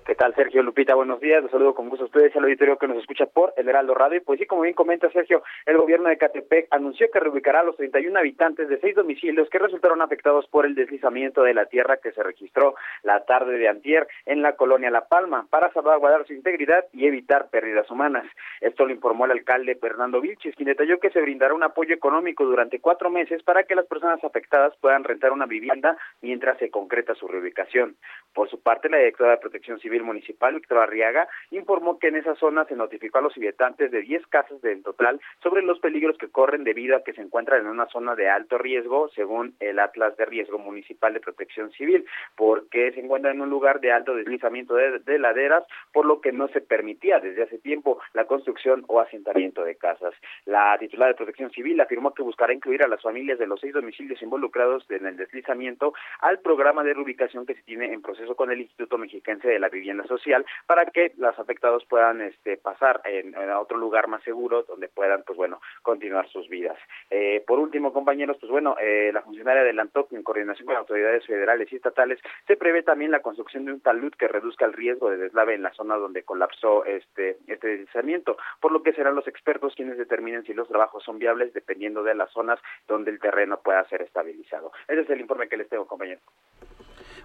¿Qué 0.06 0.16
tal, 0.16 0.34
Sergio 0.36 0.64
Lupita? 0.64 0.96
Buenos 0.96 1.20
días. 1.20 1.42
Los 1.44 1.52
saludo 1.52 1.76
con 1.76 1.88
gusto 1.88 2.06
a 2.06 2.08
ustedes 2.08 2.34
y 2.34 2.38
al 2.38 2.44
auditorio 2.46 2.78
que 2.78 2.88
nos 2.88 2.98
escucha 2.98 3.28
por 3.28 3.54
El 3.58 3.70
Heraldo 3.70 3.94
Radio. 3.94 4.18
Y 4.18 4.22
pues 4.22 4.40
sí, 4.40 4.46
como 4.46 4.64
bien 4.64 4.74
comenta 4.74 5.10
Sergio, 5.12 5.44
el 5.66 5.78
gobierno 5.78 6.10
de 6.10 6.18
Catepec 6.18 6.68
anunció 6.72 7.12
que 7.12 7.20
reubicará 7.20 7.60
a 7.60 7.64
los 7.64 7.78
31 7.78 8.18
habitantes 8.18 8.70
de 8.70 8.80
seis 8.80 8.96
domicilios 8.96 9.50
que 9.50 9.60
resultaron 9.60 10.02
afectados 10.02 10.48
por 10.48 10.66
el 10.66 10.74
deslizamiento 10.74 11.44
de 11.44 11.54
la 11.54 11.66
tierra 11.66 11.98
que 11.98 12.12
se 12.12 12.24
registró 12.24 12.76
la 13.04 13.24
tarde 13.26 13.58
de 13.58 13.68
antier 13.68 14.08
en 14.26 14.42
la 14.42 14.56
colonia 14.56 14.90
La 14.90 15.08
Palma 15.08 15.46
para 15.50 15.72
salvaguardar 15.74 16.26
su 16.26 16.34
integridad 16.34 16.86
y 16.92 17.06
evitar 17.06 17.50
pérdidas 17.50 17.90
humanas. 17.92 18.26
Esto 18.62 18.86
lo 18.86 18.92
informó 18.92 19.26
el 19.26 19.32
alcalde 19.32 19.76
Fernando 19.76 20.22
Vilches, 20.22 20.56
quien 20.56 20.68
detalló 20.68 21.00
que 21.00 21.12
se 21.12 21.22
brindará 21.22 21.54
un 21.54 21.64
apoyo 21.64 21.94
económico 21.94 22.46
durante 22.46 22.80
cuatro 22.80 23.10
meses 23.10 23.44
para 23.44 23.64
que 23.64 23.76
las 23.76 23.86
personas 23.86 24.24
afectadas 24.24 24.76
puedan 24.78 25.04
rentar 25.04 25.32
una 25.32 25.46
vivienda 25.46 25.98
mientras 26.22 26.58
se 26.58 26.72
concreta 26.72 27.14
su 27.14 27.28
reubicación. 27.28 27.96
Por 28.34 28.50
su 28.50 28.62
parte, 28.62 28.90
la 28.90 28.98
directora 28.98 29.32
de 29.32 29.38
Protección 29.38 29.80
Civil 29.80 29.99
Municipal, 30.04 30.56
Víctor 30.56 30.80
Arriaga, 30.80 31.28
informó 31.52 32.00
que 32.00 32.08
en 32.08 32.16
esa 32.16 32.36
zona 32.36 32.66
se 32.66 32.76
notificó 32.76 33.20
a 33.20 33.22
los 33.22 33.36
habitantes 33.36 33.92
de 33.92 34.02
10 34.02 34.28
casas 34.28 34.62
del 34.62 34.84
total 34.84 35.20
sobre 35.42 35.62
los 35.62 35.80
peligros 35.80 36.18
que 36.18 36.30
corren 36.30 36.64
debido 36.64 36.96
a 36.96 37.04
que 37.04 37.14
se 37.14 37.22
encuentran 37.22 37.62
en 37.62 37.68
una 37.68 37.88
zona 37.88 38.16
de 38.16 38.30
alto 38.30 38.58
riesgo, 38.58 39.10
según 39.10 39.56
el 39.60 39.80
Atlas 39.80 40.16
de 40.18 40.26
Riesgo 40.26 40.60
Municipal 40.60 41.14
de 41.14 41.20
Protección 41.20 41.72
Civil, 41.72 42.06
porque 42.36 42.92
se 42.92 43.00
encuentran 43.00 43.36
en 43.36 43.42
un 43.42 43.50
lugar 43.50 43.80
de 43.80 43.92
alto 43.92 44.16
deslizamiento 44.16 44.76
de, 44.76 45.00
de 45.00 45.20
laderas, 45.20 45.64
por 45.92 46.06
lo 46.06 46.22
que 46.22 46.32
no 46.32 46.48
se 46.50 46.62
permitía 46.62 47.20
desde 47.20 47.44
hace 47.44 47.58
tiempo 47.58 48.00
la 48.14 48.26
construcción 48.26 48.84
o 48.88 49.00
asentamiento 49.00 49.64
de 49.64 49.76
casas. 49.76 50.14
La 50.46 50.78
titular 50.78 51.10
de 51.10 51.16
Protección 51.16 51.52
Civil 51.52 51.80
afirmó 51.82 52.14
que 52.14 52.24
buscará 52.24 52.54
incluir 52.54 52.84
a 52.84 52.88
las 52.88 53.02
familias 53.02 53.40
de 53.40 53.48
los 53.48 53.60
seis 53.60 53.74
domicilios 53.74 54.22
involucrados 54.22 54.86
en 54.90 55.06
el 55.06 55.18
deslizamiento 55.18 55.94
al 56.20 56.40
programa 56.40 56.84
de 56.84 56.94
reubicación 56.94 57.46
que 57.46 57.56
se 57.56 57.64
tiene 57.64 57.94
en 57.94 58.02
proceso 58.02 58.36
con 58.36 58.52
el 58.52 58.62
Instituto 58.62 58.98
Mexiquense 58.98 59.48
de 59.48 59.60
la 59.60 59.70
Vivienda 59.70 59.79
vivienda 59.80 60.06
social 60.06 60.46
para 60.66 60.86
que 60.86 61.14
los 61.18 61.38
afectados 61.40 61.86
puedan 61.86 62.22
este, 62.22 62.58
pasar 62.58 63.02
en, 63.06 63.36
otro 63.60 63.78
lugar 63.78 64.08
más 64.08 64.24
seguro 64.24 64.64
donde 64.64 64.88
puedan, 64.90 65.24
pues 65.24 65.38
bueno, 65.38 65.62
continuar 65.82 66.28
sus 66.30 66.48
vidas. 66.50 66.78
Eh, 67.10 67.44
por 67.48 67.60
último, 67.60 67.94
compañeros, 67.94 68.38
pues 68.40 68.52
bueno, 68.52 68.76
eh, 68.80 69.12
la 69.14 69.22
funcionaria 69.22 69.62
adelantó 69.62 70.08
que 70.08 70.16
en 70.16 70.24
coordinación 70.24 70.68
con 70.68 70.76
autoridades 70.76 71.26
federales 71.26 71.72
y 71.72 71.76
estatales 71.78 72.20
se 72.48 72.58
prevé 72.58 72.84
también 72.84 73.12
la 73.12 73.22
construcción 73.22 73.66
de 73.66 73.74
un 73.74 73.82
talud 73.82 74.14
que 74.14 74.28
reduzca 74.28 74.66
el 74.66 74.74
riesgo 74.74 75.10
de 75.10 75.18
deslave 75.18 75.56
en 75.56 75.64
la 75.64 75.74
zona 75.74 75.96
donde 75.96 76.24
colapsó 76.24 76.86
este 76.86 77.38
este 77.48 77.68
deslizamiento, 77.68 78.38
por 78.60 78.72
lo 78.72 78.84
que 78.84 78.94
serán 78.94 79.16
los 79.16 79.28
expertos 79.28 79.74
quienes 79.76 79.98
determinen 79.98 80.44
si 80.44 80.54
los 80.54 80.68
trabajos 80.68 81.04
son 81.04 81.20
viables 81.20 81.54
dependiendo 81.54 82.04
de 82.04 82.16
las 82.16 82.32
zonas 82.32 82.60
donde 82.88 83.12
el 83.12 83.20
terreno 83.20 83.60
pueda 83.64 83.88
ser 83.90 84.02
estabilizado. 84.02 84.72
Ese 84.88 85.02
es 85.02 85.10
el 85.10 85.22
informe 85.22 85.48
que 85.48 85.58
les 85.58 85.70
tengo, 85.70 85.88
compañeros. 85.88 86.24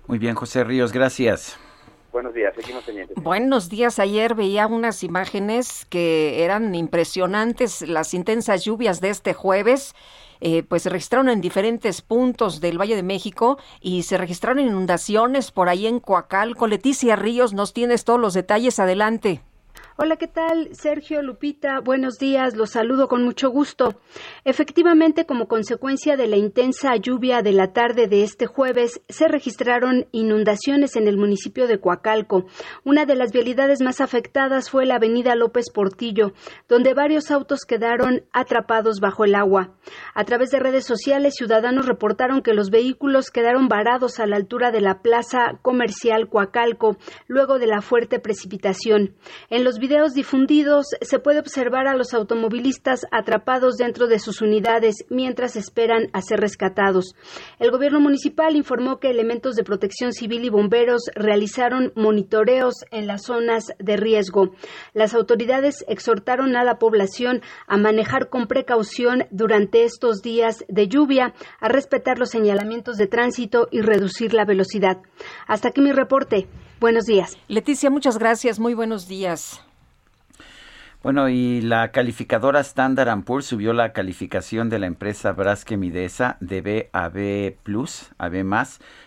Muy 0.06 0.18
bien, 0.18 0.34
José 0.34 0.64
Ríos, 0.64 0.92
gracias. 0.92 1.58
Buenos 2.14 2.32
días, 2.32 2.54
seguimos. 2.54 2.84
Buenos 3.16 3.68
días, 3.68 3.98
ayer 3.98 4.36
veía 4.36 4.68
unas 4.68 5.02
imágenes 5.02 5.84
que 5.86 6.44
eran 6.44 6.72
impresionantes, 6.76 7.82
las 7.82 8.14
intensas 8.14 8.64
lluvias 8.64 9.00
de 9.00 9.10
este 9.10 9.34
jueves. 9.34 9.96
Eh, 10.40 10.62
pues 10.62 10.82
se 10.82 10.90
registraron 10.90 11.28
en 11.28 11.40
diferentes 11.40 12.02
puntos 12.02 12.60
del 12.60 12.80
Valle 12.80 12.94
de 12.94 13.02
México 13.02 13.58
y 13.80 14.04
se 14.04 14.16
registraron 14.16 14.60
inundaciones 14.60 15.50
por 15.50 15.68
ahí 15.68 15.88
en 15.88 15.98
Coacalco. 15.98 16.68
Leticia 16.68 17.16
Ríos, 17.16 17.52
nos 17.52 17.72
tienes 17.72 18.04
todos 18.04 18.20
los 18.20 18.34
detalles. 18.34 18.78
Adelante. 18.78 19.40
Hola, 19.96 20.16
¿qué 20.16 20.26
tal? 20.26 20.70
Sergio 20.72 21.22
Lupita, 21.22 21.78
buenos 21.78 22.14
días, 22.18 22.56
los 22.56 22.70
saludo 22.70 23.06
con 23.06 23.22
mucho 23.22 23.50
gusto. 23.50 24.00
Efectivamente, 24.44 25.24
como 25.24 25.46
consecuencia 25.46 26.16
de 26.16 26.26
la 26.26 26.36
intensa 26.36 26.96
lluvia 26.96 27.42
de 27.42 27.52
la 27.52 27.72
tarde 27.72 28.08
de 28.08 28.24
este 28.24 28.46
jueves, 28.46 29.00
se 29.08 29.28
registraron 29.28 30.06
inundaciones 30.10 30.96
en 30.96 31.06
el 31.06 31.16
municipio 31.16 31.68
de 31.68 31.78
Coacalco. 31.78 32.46
Una 32.82 33.06
de 33.06 33.14
las 33.14 33.30
vialidades 33.30 33.82
más 33.82 34.00
afectadas 34.00 34.68
fue 34.68 34.84
la 34.84 34.96
avenida 34.96 35.36
López 35.36 35.66
Portillo, 35.72 36.32
donde 36.68 36.92
varios 36.92 37.30
autos 37.30 37.60
quedaron 37.60 38.24
atrapados 38.32 38.98
bajo 38.98 39.24
el 39.24 39.36
agua. 39.36 39.76
A 40.12 40.24
través 40.24 40.50
de 40.50 40.58
redes 40.58 40.86
sociales, 40.86 41.34
ciudadanos 41.36 41.86
reportaron 41.86 42.42
que 42.42 42.52
los 42.52 42.70
vehículos 42.70 43.30
quedaron 43.30 43.68
varados 43.68 44.18
a 44.18 44.26
la 44.26 44.34
altura 44.34 44.72
de 44.72 44.80
la 44.80 45.02
plaza 45.02 45.60
comercial 45.62 46.28
Coacalco, 46.28 46.96
luego 47.28 47.60
de 47.60 47.68
la 47.68 47.80
fuerte 47.80 48.18
precipitación. 48.18 49.14
En 49.50 49.62
los 49.62 49.78
videos 49.84 50.14
difundidos 50.14 50.86
se 51.02 51.18
puede 51.18 51.40
observar 51.40 51.88
a 51.88 51.94
los 51.94 52.14
automovilistas 52.14 53.04
atrapados 53.10 53.76
dentro 53.76 54.06
de 54.06 54.18
sus 54.18 54.40
unidades 54.40 55.04
mientras 55.10 55.56
esperan 55.56 56.08
a 56.14 56.22
ser 56.22 56.40
rescatados. 56.40 57.14
El 57.58 57.70
gobierno 57.70 58.00
municipal 58.00 58.56
informó 58.56 58.98
que 58.98 59.10
elementos 59.10 59.56
de 59.56 59.62
protección 59.62 60.14
civil 60.14 60.42
y 60.42 60.48
bomberos 60.48 61.02
realizaron 61.14 61.92
monitoreos 61.96 62.76
en 62.92 63.06
las 63.06 63.24
zonas 63.24 63.74
de 63.78 63.98
riesgo. 63.98 64.52
Las 64.94 65.12
autoridades 65.12 65.84
exhortaron 65.86 66.56
a 66.56 66.64
la 66.64 66.78
población 66.78 67.42
a 67.66 67.76
manejar 67.76 68.30
con 68.30 68.46
precaución 68.46 69.26
durante 69.30 69.84
estos 69.84 70.22
días 70.22 70.64
de 70.68 70.88
lluvia, 70.88 71.34
a 71.60 71.68
respetar 71.68 72.18
los 72.18 72.30
señalamientos 72.30 72.96
de 72.96 73.06
tránsito 73.06 73.68
y 73.70 73.82
reducir 73.82 74.32
la 74.32 74.46
velocidad. 74.46 75.02
Hasta 75.46 75.68
aquí 75.68 75.82
mi 75.82 75.92
reporte. 75.92 76.48
Buenos 76.80 77.04
días. 77.04 77.36
Leticia, 77.48 77.90
muchas 77.90 78.16
gracias. 78.16 78.58
Muy 78.58 78.72
buenos 78.72 79.06
días. 79.06 79.62
Bueno, 81.04 81.28
y 81.28 81.60
la 81.60 81.92
calificadora 81.92 82.60
Standard 82.60 83.24
Poor's 83.24 83.44
subió 83.44 83.74
la 83.74 83.92
calificación 83.92 84.70
de 84.70 84.78
la 84.78 84.86
empresa 84.86 85.32
Braskem 85.32 85.78
Midesa 85.78 86.38
de 86.40 86.62
B 86.62 86.88
a 86.94 87.10
B+, 87.10 87.58
a 88.16 88.28
B+, 88.30 88.42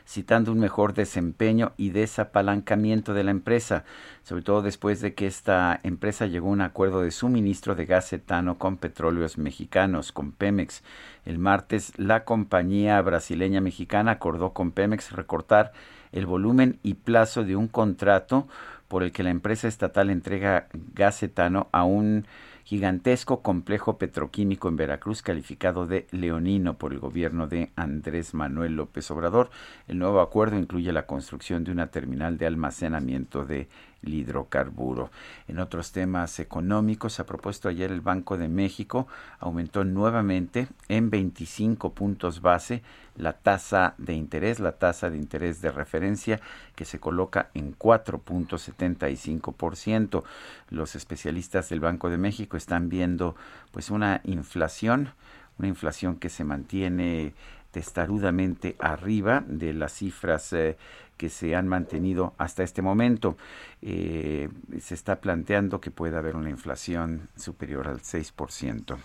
citando 0.05 0.51
un 0.51 0.59
mejor 0.59 0.93
desempeño 0.93 1.73
y 1.75 1.89
desapalancamiento 1.89 3.15
de 3.15 3.23
la 3.23 3.31
empresa, 3.31 3.83
sobre 4.21 4.43
todo 4.43 4.61
después 4.61 5.01
de 5.01 5.15
que 5.15 5.25
esta 5.25 5.79
empresa 5.81 6.27
llegó 6.27 6.49
a 6.49 6.51
un 6.51 6.61
acuerdo 6.61 7.01
de 7.01 7.09
suministro 7.09 7.73
de 7.73 7.87
gas 7.87 8.13
etano 8.13 8.59
con 8.59 8.77
petróleos 8.77 9.39
mexicanos, 9.39 10.11
con 10.11 10.33
Pemex. 10.33 10.83
El 11.25 11.39
martes, 11.39 11.93
la 11.97 12.25
compañía 12.25 13.01
brasileña 13.01 13.59
mexicana 13.59 14.11
acordó 14.11 14.53
con 14.53 14.69
Pemex 14.69 15.13
recortar 15.13 15.73
el 16.11 16.27
volumen 16.27 16.79
y 16.83 16.93
plazo 16.93 17.43
de 17.43 17.55
un 17.55 17.67
contrato 17.67 18.47
por 18.88 19.03
el 19.03 19.11
que 19.11 19.23
la 19.23 19.29
empresa 19.29 19.67
estatal 19.67 20.09
entrega 20.09 20.67
gas 20.93 21.21
etano 21.23 21.67
a 21.71 21.83
un 21.83 22.25
gigantesco 22.63 23.41
complejo 23.41 23.97
petroquímico 23.97 24.67
en 24.67 24.75
Veracruz 24.75 25.21
calificado 25.21 25.85
de 25.88 26.05
leonino 26.11 26.77
por 26.77 26.91
el 26.91 26.99
gobierno 26.99 27.47
de 27.47 27.71
Andrés 27.77 28.33
Manuel 28.33 28.75
López 28.75 29.09
Obrador. 29.09 29.49
El 29.88 29.99
nuevo 29.99 30.19
acuerdo 30.19 30.57
incluye 30.57 30.91
la 30.91 31.05
construcción 31.05 31.63
de 31.63 31.71
una 31.71 31.88
terminal 31.88 32.38
de 32.38 32.45
almacenamiento 32.45 33.45
de 33.45 33.69
hidrocarburo. 34.13 35.11
En 35.47 35.59
otros 35.59 35.91
temas 35.91 36.39
económicos, 36.39 37.19
ha 37.19 37.25
propuesto 37.25 37.69
ayer 37.69 37.91
el 37.91 38.01
Banco 38.01 38.37
de 38.37 38.47
México 38.47 39.07
aumentó 39.39 39.83
nuevamente 39.83 40.67
en 40.87 41.09
25 41.09 41.93
puntos 41.93 42.41
base 42.41 42.83
la 43.17 43.33
tasa 43.33 43.95
de 43.97 44.13
interés, 44.13 44.59
la 44.59 44.73
tasa 44.73 45.09
de 45.09 45.17
interés 45.17 45.59
de 45.61 45.71
referencia 45.71 46.39
que 46.75 46.85
se 46.85 46.99
coloca 46.99 47.49
en 47.53 47.75
4.75%. 47.77 50.23
Los 50.69 50.95
especialistas 50.95 51.69
del 51.69 51.79
Banco 51.79 52.09
de 52.09 52.17
México 52.17 52.57
están 52.57 52.89
viendo 52.89 53.37
pues 53.71 53.89
una 53.89 54.19
inflación, 54.23 55.13
una 55.57 55.67
inflación 55.67 56.17
que 56.17 56.29
se 56.29 56.43
mantiene 56.43 57.33
testarudamente 57.71 58.75
arriba 58.79 59.43
de 59.45 59.73
las 59.73 59.93
cifras 59.93 60.53
eh, 60.53 60.77
que 61.18 61.30
se 61.30 61.55
han 61.55 61.68
mantenido 61.68 62.34
hasta 62.38 62.63
este 62.63 62.82
momento. 62.82 63.36
Eh, 63.82 64.49
se 64.80 64.93
está 64.93 65.18
planteando 65.18 65.82
que 65.82 65.91
puede 65.91 66.18
haber 66.18 66.36
una 66.36 66.49
inflación 66.49 67.28
superior 67.36 67.88
al 67.88 68.01
6%. 68.01 68.97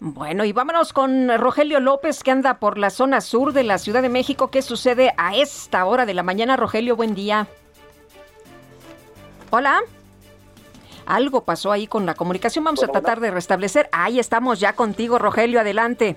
Bueno, 0.00 0.44
y 0.44 0.52
vámonos 0.52 0.92
con 0.92 1.28
Rogelio 1.38 1.80
López, 1.80 2.22
que 2.22 2.30
anda 2.30 2.58
por 2.58 2.78
la 2.78 2.90
zona 2.90 3.20
sur 3.20 3.52
de 3.52 3.62
la 3.62 3.78
Ciudad 3.78 4.02
de 4.02 4.08
México. 4.08 4.50
¿Qué 4.50 4.62
sucede 4.62 5.14
a 5.16 5.36
esta 5.36 5.84
hora 5.84 6.06
de 6.06 6.14
la 6.14 6.22
mañana? 6.22 6.56
Rogelio, 6.56 6.96
buen 6.96 7.14
día. 7.14 7.46
Hola. 9.50 9.82
Algo 11.06 11.44
pasó 11.44 11.70
ahí 11.70 11.86
con 11.86 12.06
la 12.06 12.14
comunicación. 12.14 12.64
Vamos 12.64 12.82
a 12.82 12.88
tratar 12.88 13.20
de 13.20 13.30
restablecer. 13.30 13.88
Ahí 13.92 14.18
estamos 14.18 14.58
ya 14.58 14.74
contigo, 14.74 15.18
Rogelio. 15.18 15.60
Adelante. 15.60 16.16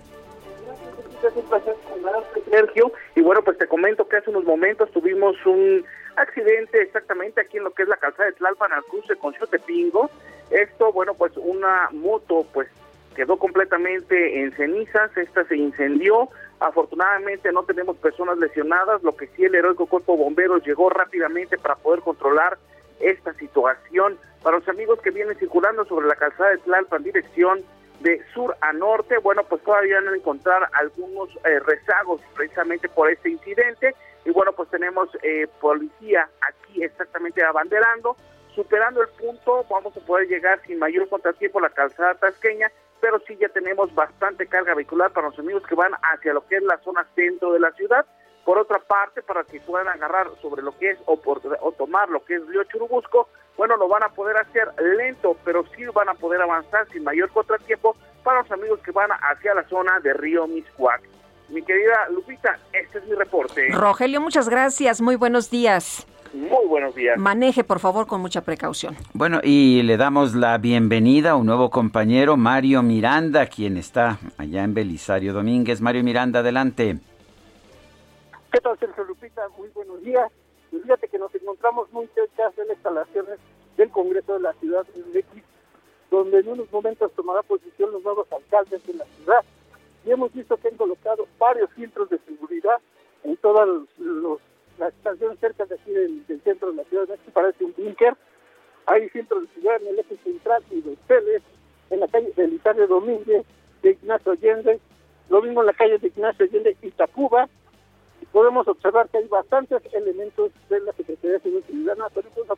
Sergio. 2.50 2.92
Y 3.16 3.22
bueno, 3.22 3.42
pues 3.44 3.58
te 3.58 3.68
comento 3.68 4.08
que 4.08 4.18
hace 4.18 4.30
unos 4.30 4.44
momentos 4.44 4.92
tuvimos 4.92 5.36
un 5.46 5.86
accidente 6.16 6.82
exactamente 6.82 7.42
aquí 7.42 7.58
en 7.58 7.64
lo 7.64 7.72
que 7.72 7.84
es 7.84 7.90
la 7.90 7.98
calzada 7.98 8.26
de 8.26 8.34
Tlalpan 8.34 8.74
al 8.74 8.84
cruce 8.86 9.16
con 9.16 9.34
Chotepingo. 9.34 10.10
Esto, 10.50 10.92
bueno, 10.92 11.14
pues 11.14 11.34
una 11.38 11.90
moto 11.92 12.46
pues 12.54 12.68
quedó 13.16 13.38
completamente 13.38 14.42
en 14.42 14.56
cenizas, 14.56 15.16
esta 15.18 15.44
se 15.46 15.58
incendió. 15.58 16.30
Afortunadamente 16.60 17.52
no 17.52 17.64
tenemos 17.64 17.98
personas 17.98 18.38
lesionadas, 18.38 19.04
lo 19.04 19.16
que 19.16 19.28
sí 19.28 19.46
el 19.46 19.56
heroico 19.56 19.86
cuerpo 19.86 20.18
bomberos 20.18 20.66
llegó 20.66 20.90
rápidamente 20.90 21.58
para 21.58 21.76
poder 21.76 22.02
controlar 22.02 22.58
esta 23.00 23.34
situación. 23.34 24.18
Para 24.42 24.58
los 24.58 24.70
amigos 24.70 25.00
que 25.02 25.12
vienen 25.12 25.38
circulando 25.38 25.86
sobre 25.86 26.08
la 26.08 26.16
calzada 26.16 26.52
de 26.52 26.58
Tlalpan, 26.60 27.04
dirección 27.04 27.64
de 28.00 28.24
sur 28.34 28.56
a 28.62 28.74
norte, 28.74 29.18
bueno, 29.18 29.44
pues 29.44 29.64
todavía 29.64 29.96
van 29.96 30.14
a 30.14 30.18
encontrar 30.18 30.70
algunos 30.74 31.30
eh, 31.46 31.60
rezagos 31.60 32.22
precisamente 32.36 32.90
por 32.90 33.10
este 33.10 33.30
incidente. 33.30 33.96
Y 34.26 34.32
bueno, 34.32 34.52
pues 34.54 34.70
tenemos 34.70 35.10
eh, 35.24 35.48
policía 35.60 36.30
aquí 36.42 36.84
exactamente 36.84 37.44
abanderando. 37.44 38.16
Superando 38.54 39.02
el 39.02 39.10
punto, 39.10 39.66
vamos 39.70 39.96
a 39.96 40.00
poder 40.02 40.28
llegar 40.28 40.62
sin 40.66 40.80
mayor 40.80 41.08
contratiempo 41.10 41.60
a 41.60 41.64
la 41.64 41.70
calzada 41.70 42.16
tasqueña, 42.16 42.72
pero 43.00 43.20
sí 43.28 43.38
ya 43.38 43.50
tenemos 43.50 43.94
bastante 43.94 44.48
carga 44.48 44.74
vehicular 44.74 45.12
para 45.12 45.30
los 45.30 45.40
amigos 45.40 45.64
que 45.68 45.76
van 45.76 45.94
hacia 46.02 46.34
lo 46.34 46.46
que 46.48 46.58
es 46.58 46.64
la 46.64 46.78
zona 46.80 47.06
centro 47.16 47.54
de 47.54 47.60
la 47.60 47.72
ciudad. 47.74 48.06
Por 48.46 48.58
otra 48.58 48.80
parte, 48.80 49.22
para 49.22 49.44
que 49.44 49.60
puedan 49.60 49.88
agarrar 49.88 50.28
sobre 50.42 50.62
lo 50.62 50.78
que 50.78 50.92
es 50.92 51.00
o, 51.06 51.20
o 51.62 51.72
tomar 51.74 52.10
lo 52.10 52.24
que 52.26 52.36
es 52.36 52.48
Río 52.48 52.64
Churubusco, 52.64 53.30
bueno, 53.58 53.76
lo 53.78 53.88
van 53.88 54.04
a 54.04 54.10
poder 54.10 54.38
hacer 54.38 54.68
lento, 54.98 55.36
pero 55.44 55.66
sí 55.76 55.84
van 55.94 56.10
a 56.10 56.14
poder 56.14 56.42
avanzar 56.42 56.88
sin 56.92 57.04
mayor 57.04 57.30
contratiempo 57.32 57.96
para 58.24 58.42
los 58.42 58.52
amigos 58.52 58.80
que 58.82 58.92
van 58.92 59.10
hacia 59.12 59.54
la 59.56 59.68
zona 59.68 60.00
de 60.00 60.14
Río 60.14 60.48
Miscuac. 60.48 61.02
Mi 61.50 61.62
querida 61.64 62.10
Lupita, 62.12 62.60
este 62.74 63.00
es 63.00 63.06
mi 63.06 63.16
reporte. 63.16 63.70
Rogelio, 63.72 64.22
muchas 64.22 64.50
gracias. 64.50 65.02
Muy 65.02 65.16
buenos 65.16 65.50
días. 65.50 66.06
Muy 66.34 66.68
buenos 66.68 66.94
días. 66.94 67.18
Maneje, 67.18 67.64
por 67.64 67.80
favor, 67.80 68.06
con 68.06 68.22
mucha 68.22 68.42
precaución. 68.42 68.96
Bueno, 69.14 69.40
y 69.42 69.82
le 69.84 69.96
damos 69.98 70.36
la 70.36 70.58
bienvenida 70.58 71.32
a 71.32 71.36
un 71.36 71.46
nuevo 71.46 71.70
compañero, 71.70 72.36
Mario 72.36 72.84
Miranda, 72.84 73.48
quien 73.48 73.78
está 73.78 74.20
allá 74.38 74.64
en 74.64 74.74
Belisario 74.74 75.34
Domínguez. 75.34 75.80
Mario 75.80 76.04
Miranda, 76.04 76.40
adelante. 76.40 76.98
¿Qué 78.52 78.60
tal, 78.60 78.78
Sergio 78.78 79.06
Lupita? 79.06 79.42
Muy 79.58 79.70
buenos 79.70 80.02
días. 80.04 80.30
Y 80.78 80.82
fíjate 80.82 81.08
que 81.08 81.20
nos 81.20 81.34
encontramos 81.34 81.92
muy 81.92 82.08
cerca 82.08 82.50
de 82.52 82.66
las 82.66 82.78
instalaciones 82.78 83.40
del 83.78 83.90
Congreso 83.90 84.34
de 84.34 84.40
la 84.42 84.54
Ciudad 84.54 84.86
de 84.86 85.20
X, 85.20 85.44
donde 86.12 86.40
en 86.40 86.50
unos 86.50 86.72
momentos 86.72 87.12
tomará 87.14 87.42
posición 87.44 87.92
los 87.92 88.04
nuevos 88.04 88.32
alcaldes 88.32 88.86
de 88.86 88.94
la 88.94 89.06
ciudad. 89.06 89.44
Y 90.06 90.12
hemos 90.12 90.32
visto 90.34 90.56
que 90.58 90.70
han 90.70 90.78
colocado 90.78 91.28
varios 91.38 91.70
filtros 91.72 92.10
de 92.10 92.20
seguridad 92.20 92.78
en 93.24 93.36
todos 93.38 93.88
los, 93.98 94.40
la 94.78 94.90
estación 94.90 95.38
cerca 95.38 95.66
de 95.66 95.76
aquí 95.76 95.92
del, 95.92 96.42
centro 96.44 96.72
de 96.72 96.78
la 96.78 96.84
ciudad 96.86 97.08
de 97.08 97.18
parece 97.32 97.66
un 97.66 97.74
búnker. 97.78 98.16
Hay 98.86 99.10
centro 99.10 99.42
de 99.42 99.48
ciudad 99.48 99.82
en 99.82 99.88
el 99.88 100.00
eje 100.00 100.18
central 100.24 100.64
y 100.72 100.82
de 100.82 100.96
Celes, 101.08 101.42
en 101.90 102.00
la 102.00 102.08
calle 102.08 102.32
de 102.36 102.46
Italia 102.46 102.88
Domínguez, 102.88 103.46
de 103.82 103.92
Ignacio 103.92 104.32
Allende, 104.32 104.80
lo 105.30 105.42
mismo 105.42 105.62
en 105.62 105.68
la 105.68 105.74
calle 105.74 105.98
de 105.98 106.08
Ignacio 106.08 106.46
Allende 106.46 106.78
y 106.82 106.92
Tacuba. 106.92 107.50
Y 108.22 108.26
podemos 108.28 108.68
observar 108.68 109.10
que 109.10 109.18
hay 109.18 109.28
bastantes 109.28 109.82
elementos 109.94 110.52
de 110.70 110.80
la 110.82 110.94
Secretaría 110.94 111.34
de 111.34 111.40
Seguridad 111.40 111.68
Ciudadana, 111.68 112.06
pero 112.14 112.30
podemos 112.30 112.58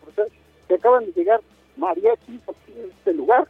que 0.68 0.76
acaban 0.76 1.06
de 1.06 1.12
llegar 1.14 1.42
mariachis 1.78 2.42
aquí 2.48 2.74
en 2.78 2.92
este 2.92 3.14
lugar. 3.14 3.48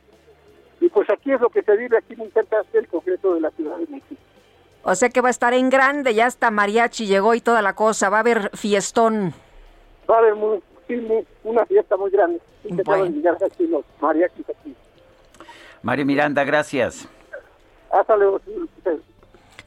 Y 0.80 0.90
pues 0.90 1.10
aquí 1.10 1.32
es 1.32 1.42
lo 1.42 1.50
que 1.50 1.62
se 1.62 1.76
vive 1.76 1.98
aquí 1.98 2.16
muy 2.16 2.30
cerca 2.32 2.64
del 2.72 2.88
Congreso 2.88 3.34
de 3.34 3.42
la 3.42 3.52
Ciudad 3.52 3.78
de 3.78 3.88
México. 3.88 4.22
O 4.84 4.96
sea 4.96 5.10
que 5.10 5.20
va 5.20 5.28
a 5.28 5.32
estar 5.32 5.54
en 5.54 5.70
grande, 5.70 6.14
ya 6.14 6.26
hasta 6.26 6.52
mariachi 6.52 7.06
llegó 7.06 7.34
y 7.34 7.42
toda 7.42 7.62
la 7.62 7.74
cosa, 7.74 8.10
va 8.10 8.18
a 8.18 8.20
haber 8.22 8.50
fiestón. 8.56 9.34
Va 10.10 10.16
a 10.16 10.20
haber 10.20 10.36
muy, 10.36 10.62
una 11.44 11.66
fiesta 11.66 11.98
muy 11.98 12.10
grande. 12.10 12.40
los 12.64 13.86
mariachis 14.00 14.50
aquí. 14.50 14.74
Mario 15.84 16.06
Miranda, 16.06 16.44
gracias. 16.44 17.08
Hasta 17.92 18.16
luego. 18.16 18.40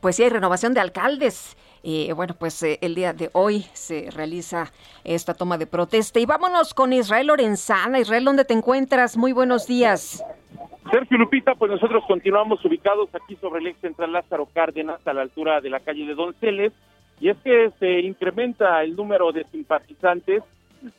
Pues 0.01 0.16
sí, 0.16 0.24
hay 0.24 0.30
renovación 0.30 0.74
de 0.74 0.80
alcaldes. 0.80 1.57
Eh, 1.84 2.12
bueno, 2.14 2.34
pues 2.38 2.62
eh, 2.62 2.78
el 2.80 2.94
día 2.94 3.12
de 3.12 3.30
hoy 3.32 3.66
se 3.72 4.10
realiza 4.10 4.70
esta 5.04 5.34
toma 5.34 5.58
de 5.58 5.66
protesta. 5.66 6.20
Y 6.20 6.26
vámonos 6.26 6.74
con 6.74 6.92
Israel 6.92 7.26
Lorenzana. 7.26 7.98
Israel, 7.98 8.24
¿dónde 8.24 8.44
te 8.44 8.54
encuentras? 8.54 9.16
Muy 9.16 9.32
buenos 9.32 9.66
días. 9.66 10.24
Sergio 10.90 11.18
Lupita, 11.18 11.54
pues 11.54 11.70
nosotros 11.70 12.04
continuamos 12.06 12.64
ubicados 12.64 13.08
aquí 13.14 13.36
sobre 13.36 13.60
el 13.60 13.68
ex 13.68 13.80
central 13.80 14.12
Lázaro 14.12 14.46
Cárdenas, 14.52 15.04
a 15.06 15.12
la 15.12 15.22
altura 15.22 15.60
de 15.60 15.70
la 15.70 15.80
calle 15.80 16.04
de 16.06 16.14
Donceles, 16.14 16.72
y 17.20 17.30
es 17.30 17.36
que 17.38 17.70
se 17.78 18.00
incrementa 18.00 18.82
el 18.82 18.94
número 18.94 19.32
de 19.32 19.44
simpatizantes 19.44 20.42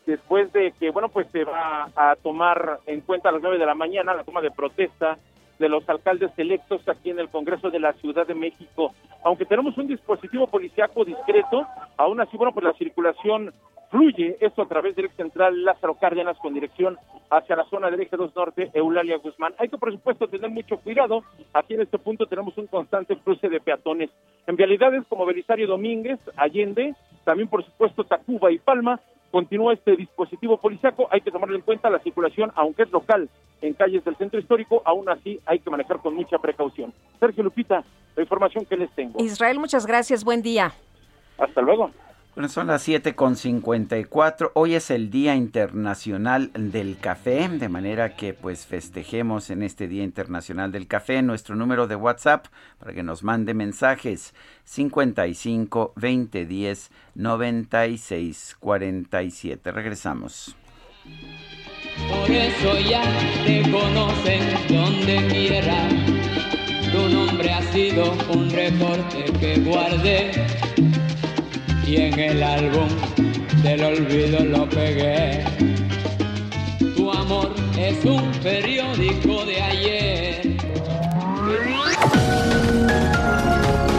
después 0.05 0.51
de 0.53 0.73
que, 0.79 0.89
bueno, 0.89 1.09
pues 1.09 1.27
se 1.31 1.43
va 1.43 1.89
a 1.95 2.15
tomar 2.15 2.79
en 2.88 3.01
cuenta 3.01 3.29
a 3.29 3.34
las 3.34 3.41
nueve 3.41 3.57
de 3.57 3.65
la 3.65 3.75
mañana 3.75 4.13
la 4.13 4.23
toma 4.23 4.41
de 4.41 4.51
protesta 4.51 5.17
de 5.64 5.70
los 5.70 5.88
alcaldes 5.88 6.32
electos 6.36 6.82
aquí 6.89 7.09
en 7.09 7.20
el 7.20 7.30
Congreso 7.30 7.72
de 7.72 7.80
la 7.80 7.93
Ciudad 7.93 8.28
de 8.28 8.36
México. 8.36 8.93
Aunque 9.24 9.45
tenemos 9.45 9.78
un 9.78 9.88
dispositivo 9.88 10.45
policiaco 10.45 11.05
discreto, 11.05 11.66
aún 11.95 12.20
así, 12.20 12.36
bueno, 12.36 12.51
pues 12.51 12.66
la 12.66 12.74
circulación 12.74 13.53
fluye, 13.89 14.36
esto 14.41 14.61
a 14.61 14.68
través 14.68 14.93
del 14.97 15.05
ex 15.05 15.16
central 15.16 15.64
Lázaro 15.64 15.93
Cárdenas 15.93 16.38
con 16.39 16.53
dirección 16.53 16.97
hacia 17.30 17.55
la 17.55 17.64
zona 17.70 17.89
del 17.89 18.01
eje 18.01 18.18
2 18.18 18.36
norte, 18.36 18.72
Eulalia 18.74 19.20
Guzmán. 19.20 19.53
Hay 19.57 19.70
que, 19.70 19.78
por 19.78 19.89
supuesto, 19.93 20.28
tener 20.28 20.49
mucho 20.49 20.76
cuidado. 20.80 21.24
Aquí 21.53 21.76
en 21.76 21.82
este 21.84 21.97
punto 21.97 22.26
tenemos 22.26 22.57
un 22.57 22.68
constante 22.68 23.16
cruce 23.16 23.47
de 23.47 23.61
peatones. 23.61 24.09
En 24.47 24.57
vialidades 24.57 25.05
como 25.07 25.26
Belisario 25.26 25.66
Domínguez, 25.66 26.20
Allende, 26.36 26.93
también, 27.24 27.47
por 27.47 27.64
supuesto, 27.64 28.03
Tacuba 28.03 28.51
y 28.51 28.59
Palma, 28.59 28.99
continúa 29.34 29.73
este 29.73 29.95
dispositivo 29.95 30.57
policiaco. 30.57 31.07
Hay 31.09 31.21
que 31.21 31.31
tomarlo 31.31 31.55
en 31.55 31.63
cuenta 31.63 31.89
la 31.89 31.97
circulación, 31.97 32.51
aunque 32.53 32.84
es 32.84 32.91
local, 32.91 33.27
en 33.61 33.73
calles 33.73 34.05
del 34.05 34.15
centro 34.15 34.39
histórico, 34.39 34.84
aún 34.86 35.09
así 35.09 35.39
hay 35.47 35.57
que 35.57 35.71
manejar 35.71 35.97
con 36.01 36.13
mucha 36.13 36.38
precaución. 36.38 36.93
Sergio 37.19 37.43
Lupita, 37.43 37.84
la 38.15 38.21
información 38.21 38.63
que 38.63 38.77
les 38.77 38.91
tengo. 38.91 39.19
Israel, 39.19 39.57
muchas 39.57 39.88
gracias. 39.88 40.23
Buen 40.23 40.43
día. 40.43 40.71
Hasta 41.39 41.61
luego. 41.61 41.89
Bueno, 42.36 42.49
son 42.49 42.65
las 42.65 42.88
7.54. 42.88 44.53
Hoy 44.55 44.73
es 44.73 44.89
el 44.89 45.11
Día 45.11 45.36
Internacional 45.36 46.49
del 46.55 46.97
Café, 46.97 47.47
de 47.47 47.69
manera 47.69 48.15
que 48.15 48.34
pues 48.34 48.65
festejemos 48.65 49.51
en 49.51 49.61
este 49.61 49.88
Día 49.88 50.03
Internacional 50.03 50.71
del 50.71 50.88
Café 50.88 51.21
nuestro 51.21 51.55
número 51.55 51.86
de 51.86 51.95
WhatsApp 51.95 52.47
para 52.79 52.91
que 52.91 53.03
nos 53.03 53.23
mande 53.23 53.53
mensajes 53.53 54.34
55 54.63 55.93
20 55.95 56.45
10 56.45 56.91
96 57.13 58.57
47. 58.59 59.71
Regresamos. 59.71 60.55
Por 62.09 62.31
eso 62.31 62.79
ya 62.79 63.03
te 63.45 63.61
conocen 63.69 64.41
donde 64.69 65.27
quiera. 65.27 65.88
Tu 66.91 67.09
nombre 67.09 67.53
ha 67.53 67.61
sido 67.61 68.11
un 68.34 68.49
reporte 68.49 69.25
que 69.39 69.59
guardé 69.59 70.31
y 71.86 71.97
en 71.97 72.19
el 72.19 72.43
álbum 72.43 72.88
del 73.61 73.84
olvido 73.84 74.43
lo 74.45 74.69
pegué. 74.69 75.43
Tu 76.95 77.11
amor 77.11 77.53
es 77.77 78.03
un 78.05 78.31
periódico 78.41 79.45
de 79.45 79.61
ayer. 79.61 80.57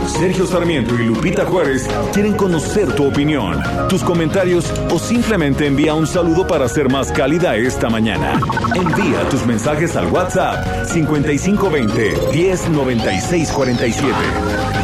Sergio 0.06 0.46
Sarmiento 0.46 0.94
y 0.94 1.06
Lupita 1.06 1.44
Juárez 1.44 1.88
quieren 2.12 2.34
conocer 2.34 2.94
tu 2.94 3.06
opinión, 3.06 3.60
tus 3.88 4.02
comentarios 4.02 4.72
o 4.90 4.98
simplemente 4.98 5.66
envía 5.66 5.94
un 5.94 6.06
saludo 6.06 6.46
para 6.46 6.68
ser 6.68 6.88
más 6.88 7.12
cálida 7.12 7.56
esta 7.56 7.90
mañana. 7.90 8.40
Envía 8.74 9.28
tus 9.28 9.44
mensajes 9.44 9.96
al 9.96 10.06
WhatsApp 10.06 10.86
5520 10.86 12.14
109647. 12.32 14.83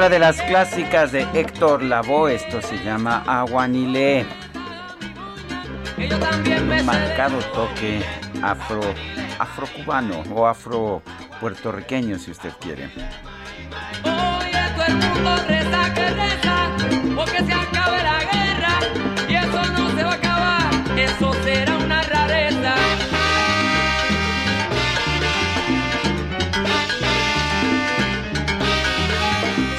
De 0.00 0.18
las 0.18 0.40
clásicas 0.42 1.12
de 1.12 1.26
Héctor 1.34 1.82
Lavoe, 1.82 2.34
esto 2.34 2.62
se 2.62 2.82
llama 2.82 3.22
Aguanile. 3.26 4.26
Un 5.98 6.84
marcado 6.86 7.38
toque 7.52 8.02
afro 8.42 8.80
afrocubano 9.38 10.22
o 10.34 10.46
afro 10.46 11.02
puertorriqueño 11.40 12.18
si 12.18 12.30
usted 12.30 12.52
quiere. 12.58 12.90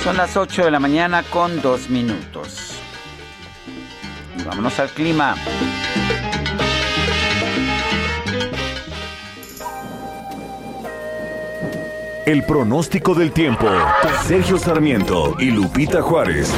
Son 0.03 0.17
las 0.17 0.35
8 0.35 0.65
de 0.65 0.71
la 0.71 0.79
mañana 0.79 1.23
con 1.23 1.61
dos 1.61 1.89
minutos. 1.89 2.77
Y 4.37 4.43
vámonos 4.43 4.77
al 4.79 4.89
clima. 4.89 5.35
El 12.25 12.43
pronóstico 12.43 13.15
del 13.15 13.31
tiempo. 13.31 13.67
Sergio 14.25 14.57
Sarmiento 14.57 15.35
y 15.39 15.51
Lupita 15.51 16.01
Juárez 16.01 16.53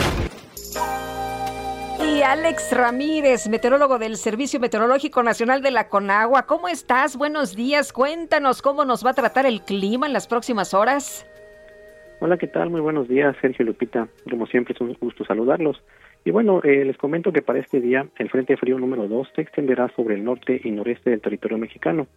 Alex 2.26 2.72
Ramírez, 2.72 3.48
meteorólogo 3.48 4.00
del 4.00 4.18
Servicio 4.18 4.60
Meteorológico 4.60 5.22
Nacional 5.22 5.62
de 5.62 5.70
la 5.70 5.90
Conagua. 5.90 6.48
¿Cómo 6.48 6.68
estás? 6.68 7.18
Buenos 7.18 7.56
días. 7.56 7.94
Cuéntanos 7.94 8.64
cómo 8.64 8.84
nos 8.84 9.06
va 9.06 9.12
a 9.12 9.14
tratar 9.14 9.46
el 9.46 9.62
clima 9.62 10.08
en 10.08 10.14
las 10.14 10.26
próximas 10.26 10.74
horas. 10.74 11.26
Hola, 12.22 12.38
¿qué 12.38 12.48
tal? 12.48 12.70
Muy 12.70 12.80
buenos 12.80 13.10
días, 13.10 13.36
Sergio 13.42 13.66
Lupita. 13.66 14.08
Como 14.30 14.48
siempre, 14.48 14.74
es 14.74 14.80
un 14.80 14.94
gusto 14.94 15.26
saludarlos. 15.26 15.84
Y 16.24 16.32
bueno, 16.32 16.62
eh, 16.64 16.86
les 16.86 16.98
comento 16.98 17.34
que 17.34 17.42
para 17.42 17.60
este 17.60 17.82
día 17.82 18.08
el 18.18 18.30
Frente 18.30 18.56
Frío 18.56 18.80
número 18.80 19.10
2 19.10 19.34
se 19.36 19.42
extenderá 19.42 19.90
sobre 19.98 20.16
el 20.16 20.24
norte 20.24 20.62
y 20.64 20.72
noreste 20.72 21.10
del 21.10 21.20
territorio 21.20 21.58
mexicano. 21.58 22.08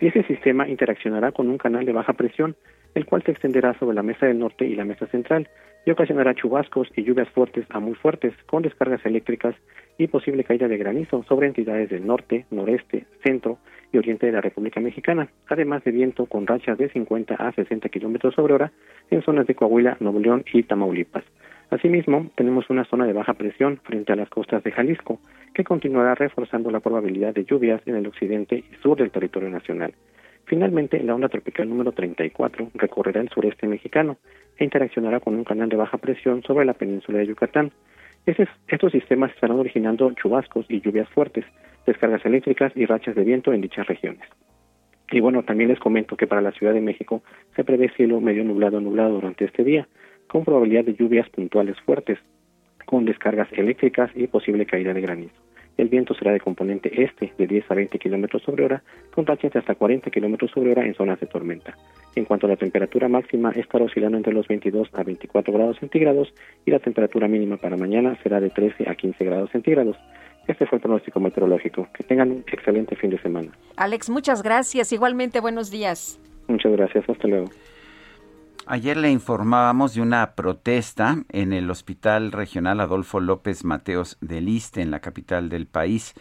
Y 0.00 0.06
ese 0.06 0.22
sistema 0.22 0.68
interaccionará 0.68 1.32
con 1.32 1.48
un 1.48 1.58
canal 1.58 1.84
de 1.84 1.92
baja 1.92 2.12
presión, 2.12 2.54
el 2.94 3.06
cual 3.06 3.24
se 3.24 3.32
extenderá 3.32 3.76
sobre 3.78 3.96
la 3.96 4.04
mesa 4.04 4.26
del 4.26 4.38
norte 4.38 4.66
y 4.66 4.76
la 4.76 4.84
mesa 4.84 5.06
central 5.08 5.48
y 5.84 5.90
ocasionará 5.90 6.32
chubascos 6.34 6.88
y 6.94 7.02
lluvias 7.02 7.28
fuertes 7.30 7.66
a 7.70 7.80
muy 7.80 7.94
fuertes 7.94 8.34
con 8.46 8.62
descargas 8.62 9.04
eléctricas 9.04 9.56
y 9.98 10.06
posible 10.06 10.44
caída 10.44 10.68
de 10.68 10.78
granizo 10.78 11.24
sobre 11.24 11.48
entidades 11.48 11.90
del 11.90 12.06
norte, 12.06 12.46
noreste, 12.50 13.06
centro 13.24 13.58
y 13.92 13.98
oriente 13.98 14.26
de 14.26 14.32
la 14.32 14.40
República 14.40 14.80
Mexicana, 14.80 15.28
además 15.48 15.84
de 15.84 15.90
viento 15.90 16.26
con 16.26 16.46
rachas 16.46 16.78
de 16.78 16.88
50 16.88 17.34
a 17.34 17.52
60 17.52 17.88
kilómetros 17.88 18.34
sobre 18.34 18.54
hora 18.54 18.72
en 19.10 19.22
zonas 19.22 19.46
de 19.46 19.54
Coahuila, 19.54 19.96
Nuevo 20.00 20.20
León 20.20 20.44
y 20.52 20.62
Tamaulipas. 20.62 21.24
Asimismo, 21.70 22.30
tenemos 22.34 22.68
una 22.68 22.84
zona 22.84 23.06
de 23.06 23.12
baja 23.12 23.34
presión 23.34 23.78
frente 23.84 24.12
a 24.12 24.16
las 24.16 24.28
costas 24.28 24.62
de 24.64 24.72
Jalisco, 24.72 25.20
que 25.54 25.62
continuará 25.62 26.16
reforzando 26.16 26.70
la 26.70 26.80
probabilidad 26.80 27.32
de 27.32 27.44
lluvias 27.44 27.80
en 27.86 27.94
el 27.94 28.08
occidente 28.08 28.56
y 28.56 28.82
sur 28.82 28.98
del 28.98 29.12
territorio 29.12 29.48
nacional. 29.50 29.94
Finalmente, 30.46 31.00
la 31.00 31.14
onda 31.14 31.28
tropical 31.28 31.68
número 31.68 31.92
34 31.92 32.70
recorrerá 32.74 33.20
el 33.20 33.28
sureste 33.28 33.68
mexicano 33.68 34.16
e 34.56 34.64
interaccionará 34.64 35.20
con 35.20 35.36
un 35.36 35.44
canal 35.44 35.68
de 35.68 35.76
baja 35.76 35.98
presión 35.98 36.42
sobre 36.42 36.64
la 36.64 36.74
península 36.74 37.18
de 37.18 37.28
Yucatán. 37.28 37.70
Estos 38.26 38.92
sistemas 38.92 39.32
estarán 39.32 39.58
originando 39.58 40.10
chubascos 40.12 40.66
y 40.68 40.80
lluvias 40.80 41.08
fuertes, 41.08 41.44
descargas 41.86 42.24
eléctricas 42.24 42.72
y 42.76 42.86
rachas 42.86 43.14
de 43.14 43.24
viento 43.24 43.52
en 43.52 43.60
dichas 43.60 43.86
regiones. 43.86 44.28
Y 45.10 45.20
bueno, 45.20 45.42
también 45.42 45.70
les 45.70 45.80
comento 45.80 46.16
que 46.16 46.26
para 46.26 46.40
la 46.40 46.52
Ciudad 46.52 46.72
de 46.72 46.80
México 46.80 47.22
se 47.56 47.64
prevé 47.64 47.88
cielo 47.96 48.20
medio 48.20 48.44
nublado 48.44 48.80
nublado 48.80 49.14
durante 49.14 49.44
este 49.44 49.64
día, 49.64 49.88
con 50.28 50.44
probabilidad 50.44 50.84
de 50.84 50.94
lluvias 50.94 51.28
puntuales 51.30 51.80
fuertes, 51.80 52.18
con 52.84 53.04
descargas 53.04 53.52
eléctricas 53.52 54.10
y 54.14 54.28
posible 54.28 54.66
caída 54.66 54.94
de 54.94 55.00
granizo. 55.00 55.34
El 55.80 55.88
viento 55.88 56.12
será 56.12 56.32
de 56.32 56.40
componente 56.40 56.90
este 57.02 57.32
de 57.38 57.46
10 57.46 57.70
a 57.70 57.74
20 57.74 57.98
kilómetros 57.98 58.42
sobre 58.42 58.66
hora, 58.66 58.82
con 59.14 59.24
rachas 59.24 59.50
de 59.54 59.60
hasta 59.60 59.74
40 59.74 60.10
kilómetros 60.10 60.50
sobre 60.50 60.72
hora 60.72 60.84
en 60.84 60.94
zonas 60.94 61.18
de 61.18 61.26
tormenta. 61.26 61.74
En 62.14 62.26
cuanto 62.26 62.44
a 62.44 62.50
la 62.50 62.56
temperatura 62.56 63.08
máxima, 63.08 63.50
estará 63.52 63.86
oscilando 63.86 64.18
entre 64.18 64.34
los 64.34 64.46
22 64.46 64.90
a 64.92 65.02
24 65.02 65.54
grados 65.54 65.78
centígrados 65.78 66.34
y 66.66 66.70
la 66.70 66.80
temperatura 66.80 67.28
mínima 67.28 67.56
para 67.56 67.78
mañana 67.78 68.14
será 68.22 68.40
de 68.40 68.50
13 68.50 68.90
a 68.90 68.94
15 68.94 69.24
grados 69.24 69.50
centígrados. 69.52 69.96
Este 70.46 70.66
fue 70.66 70.76
el 70.76 70.82
pronóstico 70.82 71.18
meteorológico. 71.18 71.88
Que 71.94 72.04
tengan 72.04 72.30
un 72.30 72.44
excelente 72.52 72.94
fin 72.94 73.08
de 73.08 73.18
semana. 73.22 73.50
Alex, 73.76 74.10
muchas 74.10 74.42
gracias. 74.42 74.92
Igualmente, 74.92 75.40
buenos 75.40 75.70
días. 75.70 76.20
Muchas 76.46 76.72
gracias. 76.72 77.08
Hasta 77.08 77.26
luego. 77.26 77.46
Ayer 78.66 78.96
le 78.96 79.10
informábamos 79.10 79.94
de 79.94 80.02
una 80.02 80.34
protesta 80.34 81.24
en 81.30 81.52
el 81.52 81.70
Hospital 81.70 82.30
Regional 82.30 82.80
Adolfo 82.80 83.18
López 83.18 83.64
Mateos 83.64 84.18
de 84.20 84.40
Liste, 84.40 84.82
en 84.82 84.90
la 84.90 85.00
capital 85.00 85.48
del 85.48 85.66
país. 85.66 86.14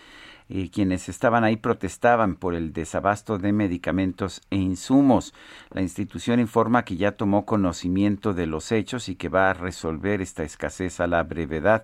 Eh, 0.52 0.72
quienes 0.72 1.10
estaban 1.10 1.44
ahí 1.44 1.58
protestaban 1.58 2.36
por 2.36 2.56
el 2.56 2.74
desabasto 2.74 3.38
de 3.38 3.52
medicamentos 3.52 4.42
e 4.50 4.56
insumos. 4.56 5.36
La 5.70 5.82
institución 5.82 6.40
informa 6.40 6.86
que 6.86 6.98
ya 6.98 7.12
tomó 7.12 7.46
conocimiento 7.46 8.34
de 8.34 8.48
los 8.48 8.72
hechos 8.72 9.10
y 9.10 9.16
que 9.16 9.30
va 9.30 9.52
a 9.52 9.54
resolver 9.54 10.24
esta 10.24 10.42
escasez 10.42 11.02
a 11.02 11.06
la 11.06 11.22
brevedad. 11.22 11.84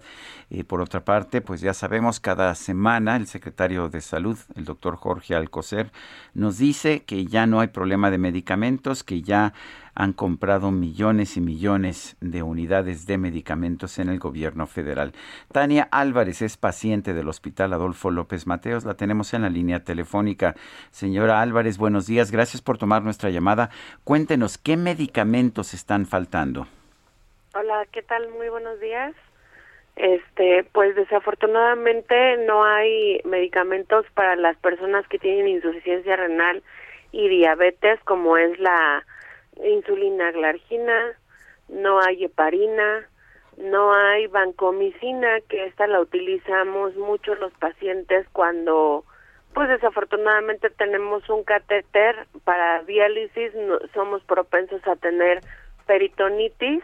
Eh, 0.50 0.64
por 0.64 0.82
otra 0.82 1.06
parte, 1.06 1.42
pues 1.42 1.62
ya 1.62 1.76
sabemos, 1.76 2.20
cada 2.20 2.56
semana 2.56 3.18
el 3.18 3.28
secretario 3.28 3.88
de 3.88 4.02
Salud, 4.02 4.40
el 4.56 4.66
doctor 4.66 4.96
Jorge 4.96 5.36
Alcocer, 5.36 5.92
nos 6.34 6.58
dice 6.58 7.04
que 7.04 7.28
ya 7.28 7.46
no 7.46 7.60
hay 7.60 7.68
problema 7.68 8.10
de 8.10 8.18
medicamentos, 8.18 9.04
que 9.04 9.22
ya 9.22 9.54
han 9.96 10.12
comprado 10.14 10.72
millones 10.72 11.38
y 11.38 11.42
millones 11.42 12.18
de 12.20 12.44
unidades 12.44 13.08
de 13.08 13.18
medicamentos 13.18 13.98
en 13.98 14.10
el 14.10 14.20
gobierno 14.20 14.68
federal. 14.68 15.14
Tania 15.52 15.88
Álvarez 15.90 16.42
es 16.42 16.58
paciente 16.58 17.14
del 17.14 17.30
Hospital 17.30 17.74
Adolfo 17.74 18.12
López 18.12 18.46
Mateos. 18.46 18.84
La 18.84 18.96
tenemos 18.96 19.34
en 19.34 19.44
la 19.44 19.50
línea 19.50 19.84
telefónica. 19.84 20.56
Señora 20.92 21.42
Álvarez, 21.42 21.78
buenos 21.78 22.08
días. 22.08 22.32
Gracias 22.32 22.62
por 22.62 22.78
tomar 22.78 23.04
nuestra 23.04 23.30
llamada. 23.30 23.70
Cuéntenos, 24.04 24.58
¿qué 24.58 24.76
medicamentos 24.76 25.74
están 25.74 26.06
faltando? 26.06 26.68
Hola, 27.56 27.86
¿qué 27.92 28.02
tal? 28.02 28.30
Muy 28.32 28.50
buenos 28.50 28.80
días. 28.82 29.16
Este, 29.96 30.66
pues 30.74 30.94
desafortunadamente 30.96 32.36
no 32.46 32.66
hay 32.66 33.22
medicamentos 33.24 34.06
para 34.14 34.36
las 34.36 34.58
personas 34.58 35.08
que 35.08 35.20
tienen 35.20 35.48
insuficiencia 35.48 36.18
renal 36.18 36.64
y 37.14 37.30
diabetes 37.30 37.98
como 38.04 38.36
es 38.36 38.60
la 38.60 39.06
insulina 39.64 40.32
glargina, 40.32 41.18
no 41.70 42.00
hay 42.02 42.26
heparina, 42.26 43.08
no 43.58 43.94
hay 43.94 44.28
vancomicina, 44.28 45.40
que 45.48 45.66
esta 45.66 45.88
la 45.88 46.02
utilizamos 46.02 46.96
mucho 46.96 47.36
los 47.36 47.54
pacientes 47.54 48.28
cuando, 48.34 49.06
pues 49.54 49.70
desafortunadamente 49.70 50.70
tenemos 50.70 51.30
un 51.30 51.44
catéter 51.44 52.28
para 52.44 52.84
diálisis, 52.84 53.54
somos 53.94 54.24
propensos 54.24 54.86
a 54.88 54.96
tener 54.96 55.42
peritonitis 55.86 56.84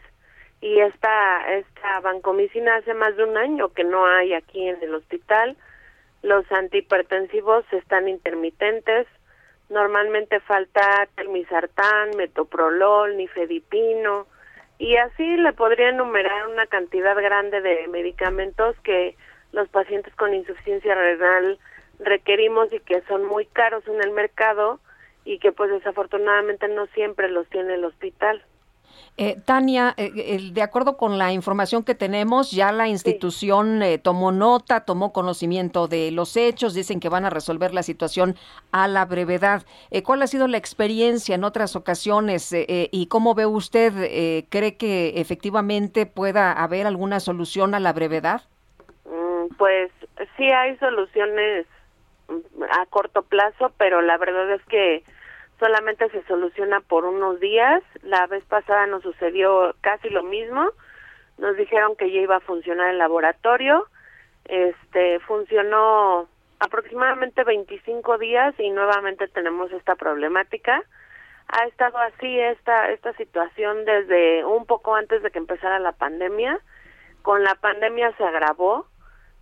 y 0.61 0.79
esta, 0.79 1.53
esta 1.53 1.99
vancomicina 2.01 2.75
hace 2.77 2.93
más 2.93 3.17
de 3.17 3.23
un 3.23 3.35
año 3.35 3.69
que 3.69 3.83
no 3.83 4.05
hay 4.05 4.33
aquí 4.33 4.67
en 4.67 4.81
el 4.81 4.93
hospital. 4.95 5.57
Los 6.21 6.49
antihipertensivos 6.51 7.65
están 7.71 8.07
intermitentes, 8.07 9.07
normalmente 9.71 10.39
falta 10.41 11.07
telmisartán, 11.15 12.11
metoprolol, 12.17 13.17
nifedipino 13.17 14.27
y 14.77 14.97
así 14.97 15.37
le 15.37 15.53
podría 15.53 15.89
enumerar 15.89 16.47
una 16.47 16.67
cantidad 16.67 17.15
grande 17.15 17.61
de 17.61 17.87
medicamentos 17.87 18.75
que 18.83 19.15
los 19.53 19.69
pacientes 19.69 20.13
con 20.15 20.33
insuficiencia 20.33 20.93
renal 20.93 21.57
requerimos 21.99 22.71
y 22.73 22.79
que 22.79 23.01
son 23.03 23.25
muy 23.25 23.45
caros 23.45 23.87
en 23.87 24.01
el 24.01 24.11
mercado 24.11 24.79
y 25.23 25.39
que 25.39 25.51
pues 25.51 25.71
desafortunadamente 25.71 26.67
no 26.67 26.87
siempre 26.87 27.29
los 27.29 27.47
tiene 27.49 27.75
el 27.75 27.85
hospital. 27.85 28.43
Eh, 29.23 29.37
Tania, 29.45 29.93
eh, 29.97 30.49
de 30.51 30.63
acuerdo 30.63 30.97
con 30.97 31.19
la 31.19 31.31
información 31.31 31.83
que 31.83 31.93
tenemos, 31.93 32.49
ya 32.49 32.71
la 32.71 32.87
institución 32.87 33.83
eh, 33.83 33.99
tomó 33.99 34.31
nota, 34.31 34.83
tomó 34.83 35.13
conocimiento 35.13 35.87
de 35.87 36.09
los 36.09 36.35
hechos, 36.35 36.73
dicen 36.73 36.99
que 36.99 37.07
van 37.07 37.25
a 37.25 37.29
resolver 37.29 37.71
la 37.71 37.83
situación 37.83 38.35
a 38.71 38.87
la 38.87 39.05
brevedad. 39.05 39.61
¿Cuál 40.03 40.23
ha 40.23 40.27
sido 40.27 40.47
la 40.47 40.57
experiencia 40.57 41.35
en 41.35 41.43
otras 41.43 41.75
ocasiones 41.75 42.51
y 42.51 43.07
cómo 43.09 43.35
ve 43.35 43.45
usted? 43.45 43.93
¿Cree 44.49 44.77
que 44.77 45.13
efectivamente 45.21 46.07
pueda 46.07 46.51
haber 46.53 46.87
alguna 46.87 47.19
solución 47.19 47.75
a 47.75 47.79
la 47.79 47.93
brevedad? 47.93 48.41
Mm, 49.05 49.53
pues 49.55 49.91
sí 50.35 50.45
hay 50.45 50.75
soluciones 50.77 51.67
mm, 52.27 52.63
a 52.63 52.87
corto 52.87 53.21
plazo, 53.21 53.71
pero 53.77 54.01
la 54.01 54.17
verdad 54.17 54.51
es 54.51 54.63
que 54.65 55.03
solamente 55.61 56.09
se 56.09 56.23
soluciona 56.23 56.81
por 56.81 57.05
unos 57.05 57.39
días. 57.39 57.83
La 58.01 58.25
vez 58.25 58.43
pasada 58.45 58.87
nos 58.87 59.03
sucedió 59.03 59.75
casi 59.81 60.09
lo 60.09 60.23
mismo. 60.23 60.71
Nos 61.37 61.55
dijeron 61.55 61.95
que 61.95 62.11
ya 62.11 62.19
iba 62.19 62.37
a 62.37 62.41
funcionar 62.41 62.89
el 62.89 62.97
laboratorio. 62.97 63.85
Este 64.45 65.19
funcionó 65.19 66.27
aproximadamente 66.59 67.43
25 67.43 68.17
días 68.17 68.55
y 68.59 68.71
nuevamente 68.71 69.27
tenemos 69.27 69.71
esta 69.71 69.95
problemática. 69.95 70.83
Ha 71.47 71.65
estado 71.67 71.99
así 71.99 72.39
esta 72.39 72.89
esta 72.89 73.13
situación 73.13 73.85
desde 73.85 74.43
un 74.43 74.65
poco 74.65 74.95
antes 74.95 75.21
de 75.21 75.29
que 75.29 75.37
empezara 75.37 75.77
la 75.77 75.91
pandemia. 75.91 76.59
Con 77.21 77.43
la 77.43 77.53
pandemia 77.53 78.11
se 78.17 78.23
agravó 78.23 78.87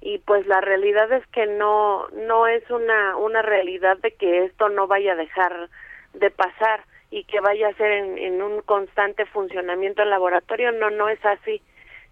y 0.02 0.18
pues 0.20 0.46
la 0.48 0.60
realidad 0.60 1.10
es 1.14 1.26
que 1.28 1.46
no 1.46 2.10
no 2.10 2.46
es 2.48 2.70
una 2.70 3.16
una 3.16 3.42
realidad 3.42 3.98
de 4.00 4.12
que 4.16 4.44
esto 4.44 4.68
no 4.68 4.88
vaya 4.88 5.14
a 5.14 5.16
dejar 5.24 5.70
de 6.14 6.32
pasar 6.32 6.84
y 7.12 7.24
que 7.24 7.40
vaya 7.40 7.70
a 7.70 7.74
ser 7.74 7.92
en, 7.92 8.42
un 8.42 8.62
constante 8.62 9.26
funcionamiento 9.26 10.04
el 10.04 10.10
laboratorio, 10.10 10.72
no, 10.72 10.90
no 10.90 11.10
es 11.10 11.24
así. 11.26 11.62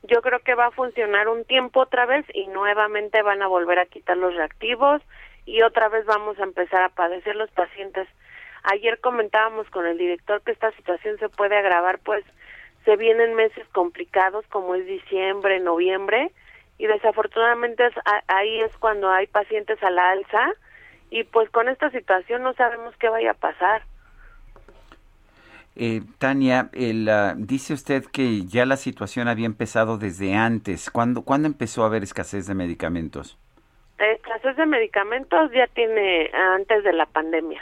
Yo 0.03 0.21
creo 0.21 0.39
que 0.39 0.55
va 0.55 0.67
a 0.67 0.71
funcionar 0.71 1.27
un 1.27 1.43
tiempo 1.45 1.81
otra 1.81 2.05
vez 2.05 2.25
y 2.33 2.47
nuevamente 2.47 3.21
van 3.21 3.41
a 3.41 3.47
volver 3.47 3.79
a 3.79 3.85
quitar 3.85 4.17
los 4.17 4.35
reactivos 4.35 5.01
y 5.45 5.61
otra 5.61 5.89
vez 5.89 6.05
vamos 6.05 6.39
a 6.39 6.43
empezar 6.43 6.83
a 6.83 6.89
padecer 6.89 7.35
los 7.35 7.49
pacientes. 7.51 8.07
Ayer 8.63 8.99
comentábamos 8.99 9.69
con 9.69 9.85
el 9.85 9.97
director 9.97 10.41
que 10.41 10.51
esta 10.51 10.71
situación 10.71 11.17
se 11.19 11.29
puede 11.29 11.57
agravar, 11.57 11.99
pues 11.99 12.23
se 12.85 12.95
vienen 12.95 13.35
meses 13.35 13.67
complicados 13.73 14.45
como 14.47 14.75
es 14.75 14.85
diciembre, 14.85 15.59
noviembre 15.59 16.31
y 16.77 16.87
desafortunadamente 16.87 17.83
ahí 18.27 18.61
es 18.61 18.71
cuando 18.77 19.09
hay 19.09 19.27
pacientes 19.27 19.81
a 19.83 19.89
la 19.89 20.11
alza 20.11 20.53
y 21.09 21.23
pues 21.23 21.49
con 21.49 21.69
esta 21.69 21.89
situación 21.91 22.43
no 22.43 22.53
sabemos 22.53 22.95
qué 22.97 23.09
vaya 23.09 23.31
a 23.31 23.35
pasar. 23.35 23.83
Eh, 25.75 26.01
Tania, 26.17 26.69
dice 27.35 27.73
usted 27.73 28.05
que 28.05 28.45
ya 28.45 28.65
la 28.65 28.77
situación 28.77 29.27
había 29.27 29.45
empezado 29.45 29.97
desde 29.97 30.33
antes. 30.33 30.89
¿Cuándo, 30.89 31.21
¿cuándo 31.21 31.47
empezó 31.47 31.83
a 31.83 31.87
haber 31.87 32.01
escasez 32.01 32.47
de 32.47 32.55
medicamentos? 32.55 33.37
Escasez 33.99 34.57
de 34.57 34.65
medicamentos 34.65 35.51
ya 35.51 35.67
tiene 35.67 36.31
antes 36.55 36.83
de 36.83 36.93
la 36.93 37.05
pandemia. 37.05 37.61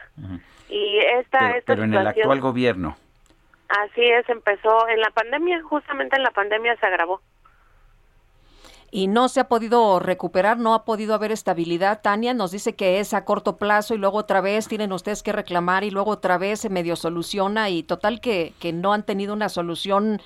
Y 0.69 0.97
esta, 0.99 1.39
pero, 1.39 1.55
esta 1.55 1.73
pero 1.73 1.83
en 1.83 1.93
el 1.93 2.07
actual 2.07 2.39
gobierno. 2.39 2.97
Así 3.67 4.01
es, 4.01 4.27
empezó 4.29 4.87
en 4.87 5.01
la 5.01 5.09
pandemia, 5.09 5.61
justamente 5.63 6.15
en 6.15 6.23
la 6.23 6.31
pandemia 6.31 6.75
se 6.77 6.85
agravó 6.85 7.21
y 8.91 9.07
no 9.07 9.27
se 9.27 9.41
ha 9.41 9.47
podido 9.47 9.99
recuperar, 9.99 10.57
no 10.57 10.73
ha 10.73 10.85
podido 10.85 11.13
haber 11.13 11.31
estabilidad. 11.31 12.01
Tania 12.01 12.33
nos 12.33 12.51
dice 12.51 12.75
que 12.75 12.99
es 12.99 13.13
a 13.13 13.25
corto 13.25 13.57
plazo 13.57 13.93
y 13.93 13.97
luego 13.97 14.17
otra 14.17 14.41
vez 14.41 14.67
tienen 14.67 14.91
ustedes 14.91 15.23
que 15.23 15.31
reclamar 15.31 15.83
y 15.83 15.91
luego 15.91 16.11
otra 16.11 16.37
vez 16.37 16.61
se 16.61 16.69
medio 16.69 16.95
soluciona 16.95 17.69
y 17.69 17.83
total 17.83 18.21
que, 18.21 18.53
que 18.59 18.73
no 18.73 18.93
han 18.93 19.05
tenido 19.05 19.33
una 19.33 19.49
solución 19.49 20.21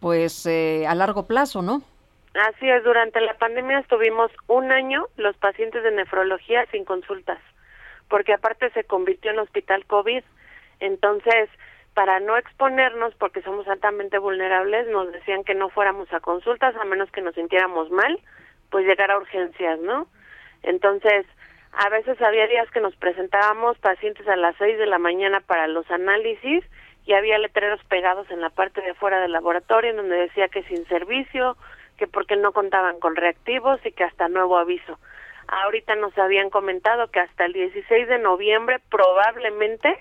pues 0.00 0.46
eh, 0.46 0.86
a 0.86 0.94
largo 0.94 1.26
plazo, 1.26 1.62
¿no? 1.62 1.82
Así 2.34 2.68
es, 2.68 2.82
durante 2.82 3.20
la 3.20 3.34
pandemia 3.34 3.78
estuvimos 3.78 4.30
un 4.48 4.72
año 4.72 5.06
los 5.16 5.36
pacientes 5.36 5.82
de 5.84 5.92
nefrología 5.92 6.66
sin 6.72 6.84
consultas, 6.84 7.38
porque 8.08 8.32
aparte 8.32 8.70
se 8.70 8.84
convirtió 8.84 9.30
en 9.30 9.38
hospital 9.38 9.86
COVID. 9.86 10.22
Entonces, 10.80 11.48
para 11.94 12.20
no 12.20 12.36
exponernos, 12.36 13.14
porque 13.14 13.42
somos 13.42 13.66
altamente 13.68 14.18
vulnerables, 14.18 14.88
nos 14.88 15.12
decían 15.12 15.44
que 15.44 15.54
no 15.54 15.68
fuéramos 15.68 16.12
a 16.12 16.20
consultas 16.20 16.74
a 16.76 16.84
menos 16.84 17.10
que 17.10 17.22
nos 17.22 17.34
sintiéramos 17.34 17.90
mal, 17.90 18.18
pues 18.70 18.84
llegar 18.86 19.10
a 19.10 19.18
urgencias, 19.18 19.78
¿no? 19.80 20.08
Entonces, 20.62 21.26
a 21.72 21.88
veces 21.88 22.20
había 22.20 22.46
días 22.46 22.70
que 22.70 22.80
nos 22.80 22.94
presentábamos 22.96 23.78
pacientes 23.78 24.26
a 24.28 24.36
las 24.36 24.56
seis 24.56 24.78
de 24.78 24.86
la 24.86 24.98
mañana 24.98 25.40
para 25.40 25.68
los 25.68 25.88
análisis 25.90 26.64
y 27.06 27.12
había 27.12 27.38
letreros 27.38 27.82
pegados 27.84 28.30
en 28.30 28.40
la 28.40 28.50
parte 28.50 28.80
de 28.80 28.90
afuera 28.90 29.20
del 29.20 29.32
laboratorio 29.32 29.90
en 29.90 29.96
donde 29.96 30.16
decía 30.16 30.48
que 30.48 30.62
sin 30.64 30.86
servicio, 30.86 31.56
que 31.96 32.06
porque 32.06 32.36
no 32.36 32.52
contaban 32.52 32.98
con 32.98 33.14
reactivos 33.14 33.84
y 33.84 33.92
que 33.92 34.04
hasta 34.04 34.28
nuevo 34.28 34.58
aviso. 34.58 34.98
Ahorita 35.46 35.94
nos 35.96 36.16
habían 36.16 36.48
comentado 36.50 37.08
que 37.08 37.20
hasta 37.20 37.44
el 37.44 37.52
16 37.52 38.08
de 38.08 38.18
noviembre 38.18 38.80
probablemente 38.90 39.98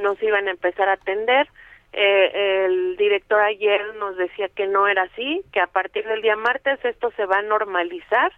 nos 0.00 0.22
iban 0.22 0.48
a 0.48 0.52
empezar 0.52 0.88
a 0.88 0.94
atender. 0.94 1.48
Eh, 1.92 2.64
el 2.66 2.96
director 2.96 3.40
ayer 3.40 3.94
nos 3.96 4.16
decía 4.16 4.48
que 4.48 4.66
no 4.66 4.86
era 4.86 5.02
así, 5.02 5.42
que 5.52 5.60
a 5.60 5.66
partir 5.66 6.06
del 6.06 6.22
día 6.22 6.36
martes 6.36 6.78
esto 6.84 7.10
se 7.16 7.26
va 7.26 7.38
a 7.38 7.42
normalizar, 7.42 8.32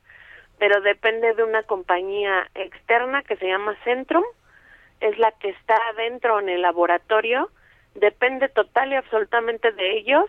pero 0.58 0.80
depende 0.80 1.34
de 1.34 1.42
una 1.42 1.62
compañía 1.64 2.48
externa 2.54 3.22
que 3.22 3.36
se 3.36 3.46
llama 3.46 3.76
Centrum, 3.84 4.24
es 5.00 5.18
la 5.18 5.32
que 5.32 5.50
está 5.50 5.76
adentro 5.90 6.40
en 6.40 6.48
el 6.48 6.62
laboratorio, 6.62 7.50
depende 7.94 8.48
total 8.48 8.92
y 8.92 8.96
absolutamente 8.96 9.72
de 9.72 9.98
ellos 9.98 10.24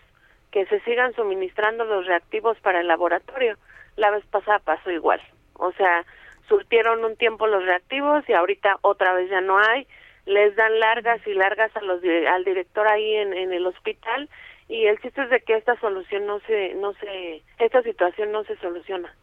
que 0.51 0.65
se 0.65 0.81
sigan 0.81 1.13
suministrando 1.15 1.85
los 1.85 2.05
reactivos 2.05 2.59
para 2.59 2.81
el 2.81 2.87
laboratorio. 2.87 3.57
La 3.95 4.11
vez 4.11 4.25
pasada 4.25 4.59
pasó 4.59 4.91
igual, 4.91 5.21
o 5.53 5.71
sea, 5.73 6.03
surtieron 6.47 7.05
un 7.05 7.15
tiempo 7.15 7.47
los 7.47 7.63
reactivos 7.63 8.27
y 8.27 8.33
ahorita 8.33 8.77
otra 8.81 9.13
vez 9.13 9.29
ya 9.29 9.39
no 9.39 9.57
hay 9.59 9.87
les 10.25 10.55
dan 10.55 10.79
largas 10.79 11.25
y 11.27 11.33
largas 11.33 11.75
a 11.75 11.81
los 11.81 12.01
al 12.03 12.43
director 12.43 12.87
ahí 12.87 13.15
en, 13.15 13.33
en 13.33 13.53
el 13.53 13.65
hospital 13.65 14.29
y 14.69 14.85
el 14.85 14.99
chiste 14.99 15.23
es 15.23 15.29
de 15.29 15.41
que 15.41 15.55
esta 15.55 15.79
solución 15.79 16.25
no 16.25 16.39
se 16.41 16.73
no 16.75 16.93
se 16.93 17.43
esta 17.59 17.81
situación 17.83 18.31
no 18.31 18.43
se 18.43 18.55
soluciona. 18.57 19.13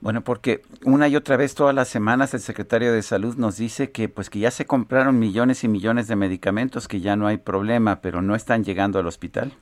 Bueno, 0.00 0.22
porque 0.22 0.60
una 0.84 1.08
y 1.08 1.16
otra 1.16 1.38
vez 1.38 1.54
todas 1.54 1.74
las 1.74 1.88
semanas 1.88 2.34
el 2.34 2.40
secretario 2.40 2.92
de 2.92 3.00
Salud 3.00 3.36
nos 3.36 3.56
dice 3.56 3.90
que 3.90 4.08
pues 4.08 4.28
que 4.28 4.40
ya 4.40 4.50
se 4.50 4.66
compraron 4.66 5.18
millones 5.18 5.64
y 5.64 5.68
millones 5.68 6.08
de 6.08 6.16
medicamentos, 6.16 6.88
que 6.88 7.00
ya 7.00 7.16
no 7.16 7.26
hay 7.26 7.38
problema, 7.38 8.00
pero 8.02 8.20
no 8.20 8.34
están 8.34 8.64
llegando 8.64 8.98
al 8.98 9.06
hospital. 9.06 9.52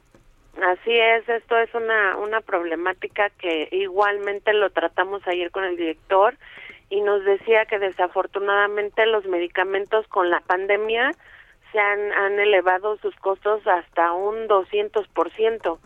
Así 0.61 0.97
es, 0.97 1.29
esto 1.29 1.57
es 1.59 1.73
una 1.75 2.17
una 2.17 2.41
problemática 2.41 3.31
que 3.39 3.69
igualmente 3.71 4.53
lo 4.53 4.71
tratamos 4.71 5.23
ayer 5.29 5.51
con 5.51 5.65
el 5.65 5.77
director 5.77 6.35
y 6.93 7.01
nos 7.01 7.25
decía 7.25 7.65
que 7.65 7.79
desafortunadamente 7.79 9.07
los 9.07 9.25
medicamentos 9.25 10.07
con 10.09 10.29
la 10.29 10.41
pandemia 10.41 11.13
se 11.73 11.79
han, 11.79 12.13
han 12.13 12.39
elevado 12.39 12.99
sus 12.99 13.17
costos 13.17 13.67
hasta 13.67 14.13
un 14.13 14.47
200%. 14.47 15.79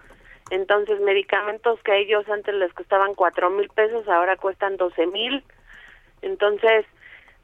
Entonces, 0.51 1.01
medicamentos 1.01 1.81
que 1.85 1.93
a 1.93 1.97
ellos 1.97 2.29
antes 2.29 2.53
les 2.57 2.73
costaban 2.73 3.15
cuatro 3.15 3.51
mil 3.51 3.69
pesos, 3.69 4.09
ahora 4.09 4.37
cuestan 4.37 4.77
doce 4.79 5.07
mil. 5.07 5.45
Entonces, 6.23 6.85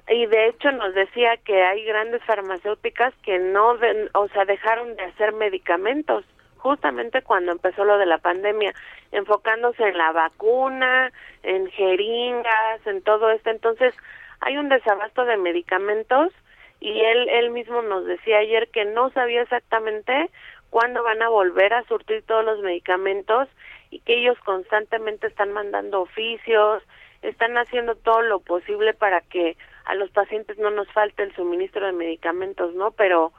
y 0.08 0.26
de 0.26 0.48
hecho 0.48 0.72
nos 0.72 0.92
decía 0.96 1.36
que 1.36 1.62
hay 1.62 1.84
grandes 1.84 2.24
farmacéuticas 2.24 3.14
que 3.22 3.38
no, 3.38 3.78
o 4.14 4.28
sea, 4.30 4.44
dejaron 4.44 4.96
de 4.96 5.04
hacer 5.04 5.34
medicamentos 5.34 6.24
justamente 6.62 7.22
cuando 7.22 7.50
empezó 7.50 7.84
lo 7.84 7.98
de 7.98 8.06
la 8.06 8.18
pandemia, 8.18 8.72
enfocándose 9.10 9.82
en 9.82 9.98
la 9.98 10.12
vacuna, 10.12 11.12
en 11.42 11.68
jeringas, 11.70 12.86
en 12.86 13.02
todo 13.02 13.30
esto. 13.30 13.50
Entonces, 13.50 13.92
hay 14.40 14.56
un 14.56 14.68
desabasto 14.68 15.24
de 15.24 15.36
medicamentos 15.36 16.32
y 16.78 17.00
él, 17.00 17.28
él 17.30 17.50
mismo 17.50 17.82
nos 17.82 18.06
decía 18.06 18.38
ayer 18.38 18.68
que 18.68 18.84
no 18.84 19.10
sabía 19.10 19.42
exactamente 19.42 20.30
cuándo 20.70 21.02
van 21.02 21.20
a 21.22 21.28
volver 21.28 21.74
a 21.74 21.82
surtir 21.84 22.22
todos 22.22 22.44
los 22.44 22.60
medicamentos 22.60 23.48
y 23.90 23.98
que 24.00 24.20
ellos 24.20 24.38
constantemente 24.44 25.26
están 25.26 25.52
mandando 25.52 26.00
oficios, 26.00 26.82
están 27.22 27.58
haciendo 27.58 27.96
todo 27.96 28.22
lo 28.22 28.38
posible 28.38 28.94
para 28.94 29.20
que 29.20 29.56
a 29.84 29.96
los 29.96 30.10
pacientes 30.10 30.58
no 30.58 30.70
nos 30.70 30.88
falte 30.92 31.24
el 31.24 31.34
suministro 31.34 31.86
de 31.86 31.92
medicamentos, 31.92 32.72
¿no? 32.74 32.92
Pero 32.92 33.32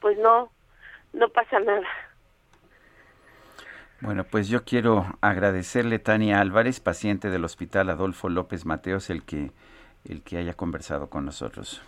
pues 0.00 0.16
no, 0.16 0.50
no 1.12 1.28
pasa 1.28 1.60
nada. 1.60 1.86
Bueno, 4.00 4.24
pues 4.24 4.48
yo 4.48 4.64
quiero 4.64 5.06
agradecerle 5.20 5.98
Tania 5.98 6.40
Álvarez, 6.40 6.80
paciente 6.80 7.28
del 7.28 7.44
Hospital 7.44 7.90
Adolfo 7.90 8.28
López 8.28 8.64
Mateos, 8.64 9.10
el 9.10 9.22
que 9.24 9.52
el 10.08 10.22
que 10.22 10.38
haya 10.38 10.54
conversado 10.54 11.10
con 11.10 11.26
nosotros. 11.26 11.82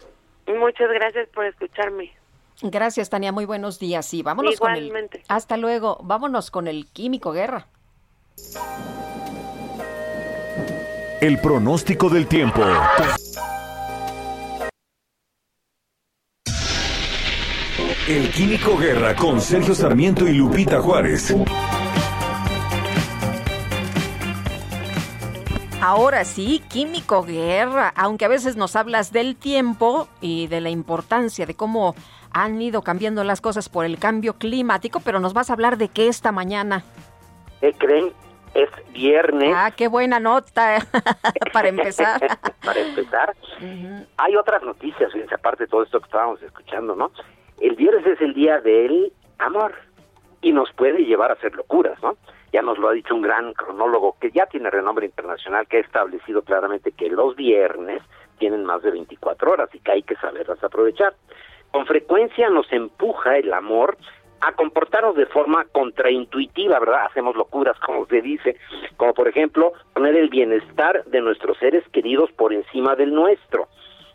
Muchas 0.47 0.91
gracias 0.93 1.29
por 1.31 1.47
escucharme. 1.47 2.13
Gracias, 2.61 3.11
Tania. 3.11 3.33
Muy 3.33 3.45
buenos 3.45 3.79
días. 3.79 4.13
Y 4.15 4.23
vámonos 4.23 4.59
con 4.59 4.75
el. 4.75 4.93
Hasta 5.29 5.57
luego. 5.57 5.99
Vámonos 6.03 6.51
con 6.51 6.69
el 6.69 6.87
Químico 6.87 7.33
Guerra. 7.33 7.67
El 11.21 11.41
pronóstico 11.41 12.09
del 12.09 12.27
tiempo. 12.27 12.63
El 18.09 18.31
Químico 18.31 18.77
Guerra 18.77 19.15
con 19.15 19.41
Sergio 19.41 19.75
Sarmiento 19.75 20.27
y 20.27 20.35
Lupita 20.35 20.81
Juárez. 20.81 21.35
Ahora 25.85 26.25
sí, 26.25 26.63
Químico 26.71 27.25
Guerra, 27.25 27.93
aunque 27.97 28.25
a 28.25 28.29
veces 28.29 28.57
nos 28.57 28.77
hablas 28.77 29.13
del 29.13 29.35
tiempo 29.35 30.07
y 30.21 30.47
de 30.47 30.61
la 30.61 30.71
importancia 30.71 31.45
de 31.45 31.57
cómo 31.57 31.97
han 32.31 32.63
ido 32.63 32.83
cambiando 32.83 33.25
las 33.25 33.41
cosas 33.41 33.69
por 33.69 33.85
el 33.85 33.99
cambio 33.99 34.35
climático, 34.35 35.01
pero 35.05 35.19
nos 35.19 35.35
vas 35.35 35.51
a 35.51 35.55
hablar 35.55 35.79
de 35.79 35.89
qué 35.89 36.07
esta 36.07 36.31
mañana. 36.31 36.85
¿Qué 37.61 37.73
creen? 37.73 38.13
Es 38.55 38.71
viernes. 38.93 39.53
Ah, 39.57 39.73
qué 39.77 39.89
buena 39.89 40.21
nota 40.21 40.79
para 41.53 41.69
empezar. 41.69 42.21
para 42.65 42.79
empezar. 42.79 43.35
Hay 44.19 44.37
otras 44.37 44.63
noticias, 44.63 45.13
fíjense, 45.13 45.35
aparte 45.35 45.65
de 45.65 45.69
todo 45.69 45.83
esto 45.83 45.99
que 45.99 46.07
estábamos 46.07 46.41
escuchando, 46.43 46.95
¿no? 46.95 47.11
El 47.61 47.75
viernes 47.75 48.07
es 48.07 48.21
el 48.21 48.35
día 48.35 48.61
del 48.61 49.13
amor 49.39 49.75
y 50.43 50.53
nos 50.53 50.73
puede 50.75 51.05
llevar 51.05 51.33
a 51.33 51.35
hacer 51.35 51.57
locuras, 51.57 52.01
¿no? 52.05 52.17
Ya 52.53 52.63
nos 52.63 52.79
lo 52.79 52.89
ha 52.89 52.93
dicho 52.93 53.15
un 53.15 53.23
gran 53.23 53.55
cronólogo 53.55 54.17
que 54.21 54.31
ya 54.31 54.47
tiene 54.47 54.71
renombre 54.71 55.07
internacional, 55.07 55.67
que 55.67 55.79
ha 55.79 55.81
establecido 55.81 56.43
claramente 56.43 56.93
que 56.93 57.09
los 57.09 57.35
viernes 57.35 58.03
tienen 58.39 58.65
más 58.65 58.83
de 58.83 58.91
24 58.91 59.53
horas 59.53 59.71
y 59.73 59.81
que 59.81 59.93
hay 59.93 60.03
que 60.03 60.17
saberlas 60.17 60.63
aprovechar. 60.63 61.15
Con 61.71 61.87
frecuencia 61.87 62.51
nos 62.51 62.71
empuja 62.71 63.39
el 63.39 63.53
amor 63.53 63.97
a 64.43 64.53
comportarnos 64.53 65.15
de 65.17 65.27
forma 65.27 65.65
contraintuitiva, 65.73 66.79
¿verdad? 66.81 67.07
Hacemos 67.07 67.37
locuras, 67.37 67.79
como 67.79 68.07
se 68.07 68.21
dice, 68.21 68.57
como 68.97 69.15
por 69.15 69.29
ejemplo 69.29 69.73
poner 69.95 70.17
el 70.17 70.29
bienestar 70.29 71.05
de 71.05 71.21
nuestros 71.21 71.57
seres 71.59 71.85
queridos 71.93 72.31
por 72.33 72.53
encima 72.53 72.97
del 72.97 73.15
nuestro. 73.15 73.69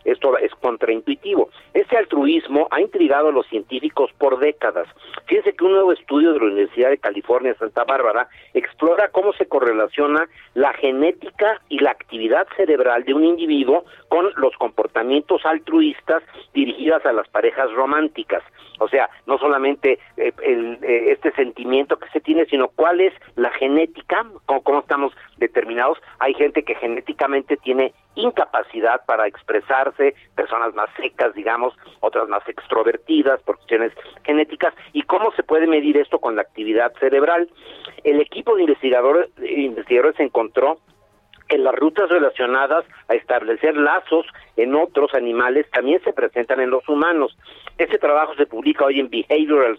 Esto 0.08 0.38
es 0.38 0.51
contraintuitivo. 0.55 1.49
Este 1.74 1.97
altruismo 1.97 2.70
ha 2.72 2.80
intrigado 2.80 3.28
a 3.28 3.32
los 3.34 3.45
científicos 3.47 4.10
por 4.18 4.39
décadas. 4.39 4.88
Fíjense 5.26 5.53
que 5.53 5.66
un 5.66 5.74
nuevo 5.74 5.91
estudio 5.91 6.32
de 6.32 6.39
la 6.39 6.45
Universidad 6.45 6.89
de 6.89 6.97
California, 6.97 7.53
Santa 7.60 7.84
Bárbara, 7.84 8.30
explora 8.53 9.10
cómo 9.10 9.34
se 9.34 9.47
correlaciona 9.47 10.30
la 10.53 10.74
genética 10.74 11.62
y 11.68 11.80
la 11.80 11.91
actividad 11.91 12.47
cerebral 12.55 13.03
de 13.03 13.14
un 13.14 13.26
individuo 13.26 13.84
con 14.08 14.32
los 14.38 14.55
comportamientos 14.55 15.45
altruistas 15.45 16.24
dirigidas 16.53 17.05
a 17.05 17.12
las 17.12 17.28
parejas 17.28 17.70
románticas. 17.74 18.43
O 18.80 18.88
sea, 18.88 19.10
no 19.26 19.38
solamente 19.38 19.99
eh, 20.16 20.32
el, 20.43 20.78
eh, 20.84 21.12
este 21.12 21.32
sentimiento 21.34 21.97
que 21.97 22.10
se 22.10 22.22
tiene, 22.22 22.45
sino 22.45 22.70
cuál 22.70 23.01
es 23.01 23.14
la 23.36 23.51
genética, 23.51 24.26
cómo, 24.45 24.62
cómo 24.62 24.80
estamos 24.80 25.14
determinados. 25.38 25.98
Hay 26.20 26.34
gente 26.34 26.64
que 26.64 26.76
genéticamente 26.76 27.58
tiene 27.58 27.94
incapacidad 28.16 29.06
para 29.06 29.28
expresarse, 29.28 30.16
personas 30.36 30.74
más 30.74 30.90
secas, 31.00 31.34
digamos, 31.34 31.74
otras 32.00 32.28
más 32.28 32.48
extrovertidas 32.48 33.42
por 33.44 33.58
cuestiones 33.58 33.92
genéticas. 34.24 34.74
¿Y 34.94 35.04
cómo 35.04 35.32
se 35.34 35.44
puede 35.44 35.68
medir 35.68 35.98
esto 35.98 36.20
con 36.20 36.36
la 36.36 36.42
actividad 36.42 36.94
cerebral? 37.00 37.50
El 38.04 38.22
equipo 38.22 38.56
de 38.56 38.64
investigadores, 38.64 39.30
investigadores 39.40 40.20
encontró 40.20 40.80
que 41.48 41.58
las 41.58 41.76
rutas 41.76 42.10
relacionadas 42.10 42.86
a 43.08 43.16
establecer 43.16 43.76
lazos 43.76 44.26
en 44.56 44.76
otros 44.76 45.14
animales 45.14 45.70
también 45.72 46.02
se 46.04 46.14
presentan 46.14 46.60
en 46.60 46.70
los 46.70 46.88
humanos. 46.89 47.38
Este 47.78 48.00
trabajo 48.00 48.34
se 48.36 48.48
publica 48.48 48.86
hoy 48.86 49.00
en 49.00 49.10
Behavioral 49.10 49.78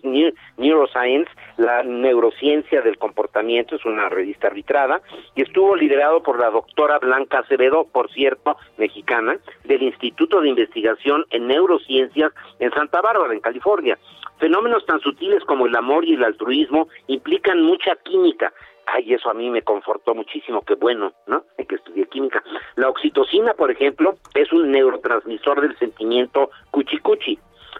Neuroscience, 0.56 1.30
la 1.56 1.82
neurociencia 1.82 2.80
del 2.80 2.96
comportamiento, 2.96 3.76
es 3.76 3.84
una 3.84 4.08
revista 4.08 4.46
arbitrada, 4.46 5.00
y 5.34 5.42
estuvo 5.42 5.74
liderado 5.74 6.22
por 6.22 6.38
la 6.38 6.50
doctora 6.50 6.98
Blanca 6.98 7.40
Acevedo, 7.40 7.86
por 7.90 8.10
cierto, 8.12 8.56
mexicana, 8.76 9.38
del 9.64 9.82
Instituto 9.82 10.40
de 10.40 10.48
Investigación 10.48 11.24
en 11.30 11.48
Neurociencias 11.48 12.32
en 12.60 12.70
Santa 12.70 13.00
Bárbara, 13.00 13.34
en 13.34 13.40
California. 13.40 13.98
Fenómenos 14.38 14.86
tan 14.86 15.00
sutiles 15.00 15.42
como 15.44 15.66
el 15.66 15.74
amor 15.74 16.04
y 16.04 16.14
el 16.14 16.22
altruismo 16.22 16.88
implican 17.08 17.60
mucha 17.62 17.96
química, 17.96 18.52
ay, 18.94 19.12
eso 19.12 19.30
a 19.30 19.34
mí 19.34 19.50
me 19.50 19.62
confortó 19.62 20.14
muchísimo, 20.14 20.62
qué 20.62 20.74
bueno, 20.74 21.12
¿no? 21.26 21.44
Hay 21.58 21.66
que 21.66 21.76
estudiar 21.76 22.08
química. 22.08 22.42
La 22.76 22.88
oxitocina, 22.88 23.54
por 23.54 23.70
ejemplo, 23.70 24.14
es 24.34 24.52
un 24.52 24.70
neurotransmisor 24.70 25.60
del 25.60 25.76
sentimiento 25.78 26.50
cuchicuchi. 26.70 27.38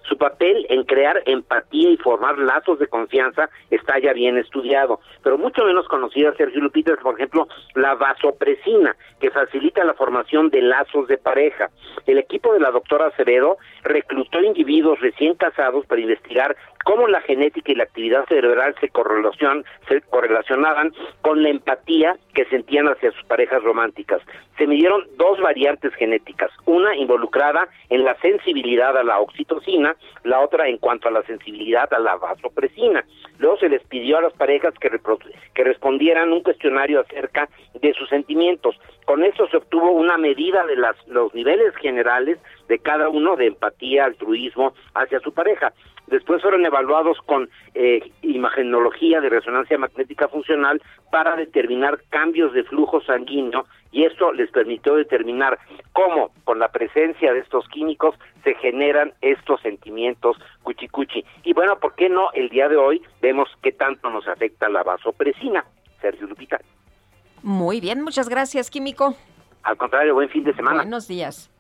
Su 0.09 0.17
papel 0.17 0.67
en 0.71 0.85
crear 0.85 1.23
empatía 1.27 1.91
y 1.91 1.97
formar 1.99 2.39
lazos 2.39 2.79
de 2.79 2.87
confianza 2.87 3.51
está 3.71 3.99
ya 3.99 4.13
bien 4.13 4.39
estudiado, 4.39 5.01
pero 5.23 5.37
mucho 5.37 5.65
menos 5.65 5.87
conocida, 5.89 6.35
Sergio 6.35 6.61
Lupita, 6.61 6.93
es, 6.93 7.01
por 7.01 7.15
ejemplo, 7.15 7.47
la 7.75 7.95
vasopresina, 7.95 8.97
que 9.21 9.31
facilita 9.31 9.85
la 9.85 9.95
formación 9.95 10.49
de 10.51 10.63
lazos 10.63 11.09
de 11.09 11.19
pareja. 11.19 11.69
El 12.07 12.19
equipo 12.19 12.53
de 12.55 12.61
la 12.61 12.71
doctora 12.71 13.09
Acevedo 13.09 13.59
reclutó 13.83 14.41
individuos 14.41 15.01
recién 15.01 15.35
casados 15.35 15.85
para 15.87 16.01
investigar 16.01 16.57
cómo 16.89 17.07
la 17.07 17.21
genética 17.21 17.71
y 17.71 17.75
la 17.75 17.85
actividad 17.85 18.25
cerebral 18.29 18.75
se, 18.81 18.91
se 19.89 20.01
correlacionaban 20.09 20.95
con 21.21 21.43
la 21.43 21.51
empatía 21.51 22.17
que 22.33 22.47
sentían 22.47 22.89
hacia 22.89 23.13
sus 23.13 23.25
parejas 23.25 23.63
románticas. 23.63 24.23
Se 24.57 24.67
midieron 24.67 25.07
dos 25.19 25.39
variantes 25.39 25.93
genéticas, 25.97 26.51
una 26.65 26.97
involucrada 26.97 27.69
en 27.91 28.05
la 28.05 28.17
sensibilidad 28.21 28.97
a 28.97 29.03
la 29.03 29.21
oxitocina, 29.21 29.97
la 30.25 30.41
otra 30.41 30.67
en 30.67 30.79
cuanto 30.79 31.09
a 31.09 31.11
la 31.11 31.23
sensibilidad 31.25 31.93
a 31.93 31.99
la 31.99 32.17
vasopresina. 32.17 33.05
Luego 33.37 33.59
se 33.59 33.69
les 33.69 33.83
pidió 33.83 34.17
a 34.17 34.23
las 34.23 34.33
parejas 34.33 34.73
que, 34.81 34.91
que 35.55 35.65
respondieran 35.65 36.33
un 36.33 36.43
cuestionario 36.43 37.01
acerca 37.01 37.51
de 37.75 37.93
sus 37.93 38.09
sentimientos. 38.09 38.81
Con 39.05 39.25
esto 39.25 39.47
se 39.49 39.59
obtuvo 39.59 39.91
una 39.91 40.17
medida 40.17 40.65
de 40.67 40.77
las, 40.77 40.97
los 41.07 41.35
niveles 41.35 41.75
generales 41.77 42.39
de 42.69 42.79
cada 42.79 43.09
uno 43.09 43.37
de 43.37 43.47
empatía, 43.47 44.07
altruismo 44.07 44.75
hacia 44.95 45.21
su 45.21 45.33
pareja. 45.33 45.73
Después 46.11 46.43
fueron 46.43 46.65
evaluados 46.65 47.19
con 47.27 47.49
eh, 47.75 48.13
imagenología 48.23 49.21
de 49.21 49.29
resonancia 49.29 49.79
magnética 49.79 50.29
funcional 50.29 50.83
para 51.11 51.37
determinar 51.37 52.01
cambios 52.09 52.53
de 52.53 52.65
flujo 52.65 53.01
sanguíneo 53.03 53.67
y 53.93 54.05
esto 54.05 54.33
les 54.33 54.51
permitió 54.51 54.95
determinar 54.95 55.59
cómo 55.93 56.31
con 56.45 56.59
la 56.59 56.69
presencia 56.69 57.33
de 57.33 57.41
estos 57.41 57.69
químicos 57.69 58.15
se 58.45 58.55
generan 58.55 59.13
estos 59.21 59.61
sentimientos 59.61 60.37
cuchicuchi. 60.63 61.25
Y 61.45 61.53
bueno, 61.53 61.79
¿por 61.79 61.95
qué 61.95 62.09
no 62.09 62.31
el 62.33 62.49
día 62.49 62.69
de 62.69 62.77
hoy 62.77 63.03
vemos 63.21 63.49
qué 63.63 63.73
tanto 63.73 64.11
nos 64.11 64.27
afecta 64.29 64.69
la 64.69 64.83
vasopresina? 64.83 65.65
Sergio 66.01 66.27
Lupita. 66.27 66.61
Muy 67.43 67.81
bien, 67.81 68.03
muchas 68.03 68.29
gracias, 68.29 68.71
Químico. 68.71 69.17
Al 69.63 69.77
contrario, 69.77 70.15
buen 70.15 70.29
fin 70.29 70.45
de 70.45 70.55
semana. 70.55 70.83
Buenos 70.83 71.09
días. 71.09 71.51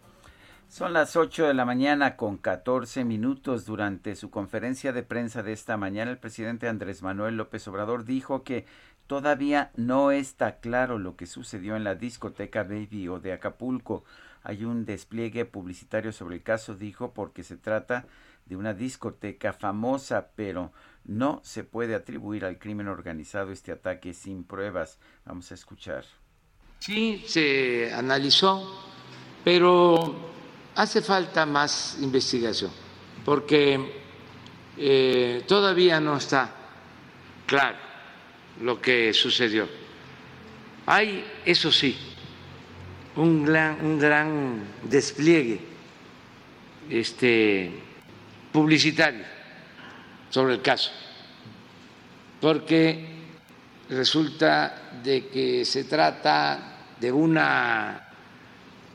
Son 0.68 0.92
las 0.92 1.16
8 1.16 1.46
de 1.46 1.54
la 1.54 1.64
mañana 1.64 2.14
con 2.16 2.36
14 2.36 3.02
minutos. 3.02 3.64
Durante 3.64 4.14
su 4.14 4.30
conferencia 4.30 4.92
de 4.92 5.02
prensa 5.02 5.42
de 5.42 5.54
esta 5.54 5.78
mañana, 5.78 6.10
el 6.10 6.18
presidente 6.18 6.68
Andrés 6.68 7.02
Manuel 7.02 7.38
López 7.38 7.66
Obrador 7.68 8.04
dijo 8.04 8.44
que 8.44 8.66
todavía 9.06 9.70
no 9.76 10.10
está 10.10 10.60
claro 10.60 10.98
lo 10.98 11.16
que 11.16 11.24
sucedió 11.24 11.74
en 11.74 11.84
la 11.84 11.94
discoteca 11.94 12.64
Baby 12.64 13.08
o 13.08 13.18
de 13.18 13.32
Acapulco. 13.32 14.04
Hay 14.42 14.66
un 14.66 14.84
despliegue 14.84 15.46
publicitario 15.46 16.12
sobre 16.12 16.36
el 16.36 16.42
caso, 16.42 16.74
dijo, 16.74 17.14
porque 17.14 17.44
se 17.44 17.56
trata 17.56 18.04
de 18.44 18.56
una 18.56 18.74
discoteca 18.74 19.54
famosa, 19.54 20.32
pero 20.36 20.72
no 21.02 21.40
se 21.44 21.64
puede 21.64 21.94
atribuir 21.94 22.44
al 22.44 22.58
crimen 22.58 22.88
organizado 22.88 23.52
este 23.52 23.72
ataque 23.72 24.12
sin 24.12 24.44
pruebas. 24.44 24.98
Vamos 25.24 25.50
a 25.50 25.54
escuchar. 25.54 26.04
Sí, 26.80 27.24
se 27.26 27.92
analizó, 27.94 28.84
pero 29.44 30.36
hace 30.78 31.02
falta 31.02 31.44
más 31.44 31.98
investigación, 32.00 32.70
porque 33.24 33.80
eh, 34.76 35.42
todavía 35.44 35.98
no 35.98 36.16
está 36.16 36.54
claro 37.46 37.76
lo 38.62 38.80
que 38.80 39.12
sucedió. 39.12 39.68
Hay, 40.86 41.24
eso 41.44 41.72
sí, 41.72 41.98
un 43.16 43.44
gran, 43.44 44.68
despliegue 44.84 45.60
este, 46.88 47.72
publicitario 48.52 49.24
sobre 50.30 50.54
el 50.54 50.62
caso, 50.62 50.92
porque 52.40 53.04
resulta 53.90 55.00
de 55.02 55.26
que 55.26 55.64
se 55.64 55.82
trata 55.84 56.94
de 57.00 57.10
una 57.10 58.10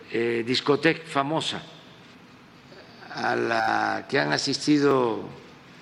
eh, 0.10 0.46
discoteca 0.48 1.06
famosa 1.06 1.62
a 3.16 3.36
la 3.36 4.06
que 4.10 4.20
han 4.20 4.32
asistido 4.32 5.24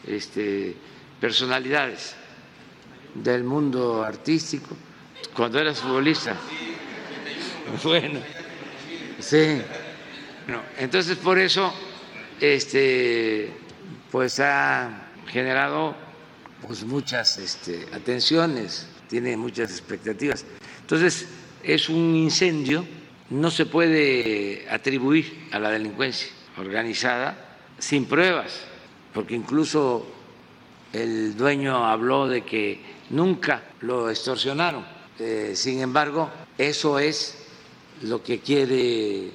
este, 0.05 0.75
personalidades 1.19 2.15
del 3.15 3.43
mundo 3.43 4.03
artístico 4.03 4.75
cuando 5.35 5.59
eras 5.59 5.79
futbolista. 5.79 6.35
Bueno, 7.83 8.19
sí. 9.19 9.61
entonces 10.77 11.17
por 11.17 11.39
eso 11.39 11.73
este, 12.41 13.53
pues 14.11 14.39
ha 14.41 15.09
generado 15.27 15.95
pues 16.67 16.83
muchas 16.83 17.37
este, 17.37 17.87
atenciones, 17.93 18.87
tiene 19.07 19.37
muchas 19.37 19.71
expectativas. 19.71 20.45
Entonces 20.81 21.27
es 21.63 21.87
un 21.87 22.15
incendio, 22.15 22.85
no 23.29 23.51
se 23.51 23.65
puede 23.65 24.67
atribuir 24.69 25.47
a 25.51 25.59
la 25.59 25.69
delincuencia 25.69 26.27
organizada 26.57 27.57
sin 27.79 28.05
pruebas, 28.05 28.61
porque 29.13 29.35
incluso 29.35 30.05
el 30.93 31.35
dueño 31.35 31.85
habló 31.85 32.27
de 32.27 32.43
que 32.43 32.81
nunca 33.09 33.63
lo 33.81 34.09
extorsionaron. 34.09 34.85
Eh, 35.19 35.53
sin 35.55 35.81
embargo, 35.81 36.29
eso 36.57 36.99
es 36.99 37.37
lo 38.03 38.23
que 38.23 38.39
quiere 38.39 39.31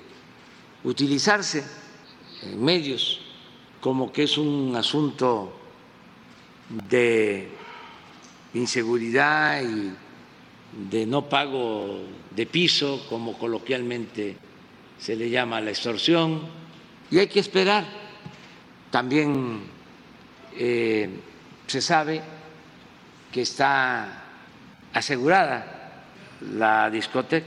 utilizarse 0.85 1.64
en 2.43 2.64
medios 2.64 3.21
como 3.81 4.11
que 4.12 4.25
es 4.25 4.37
un 4.37 4.75
asunto 4.75 5.53
de 6.89 7.49
inseguridad 8.55 9.62
y 9.62 9.93
de 10.91 11.07
no 11.07 11.29
pago 11.29 12.01
de 12.35 12.47
piso, 12.47 13.07
como 13.09 13.39
coloquialmente 13.39 14.37
se 14.99 15.14
le 15.14 15.31
llama 15.31 15.61
la 15.61 15.71
extorsión, 15.71 16.41
y 17.11 17.19
hay 17.19 17.27
que 17.27 17.41
esperar. 17.41 17.85
También 18.91 19.61
eh, 20.57 21.09
se 21.67 21.81
sabe 21.81 22.21
que 23.33 23.43
está 23.43 24.25
asegurada 24.93 26.05
la 26.53 26.89
discoteca 26.91 27.47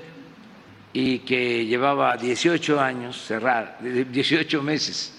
y 0.93 1.19
que 1.19 1.65
llevaba 1.65 2.17
18 2.17 2.79
años 2.79 3.21
cerrada, 3.25 3.77
18 3.81 4.63
meses 4.63 5.13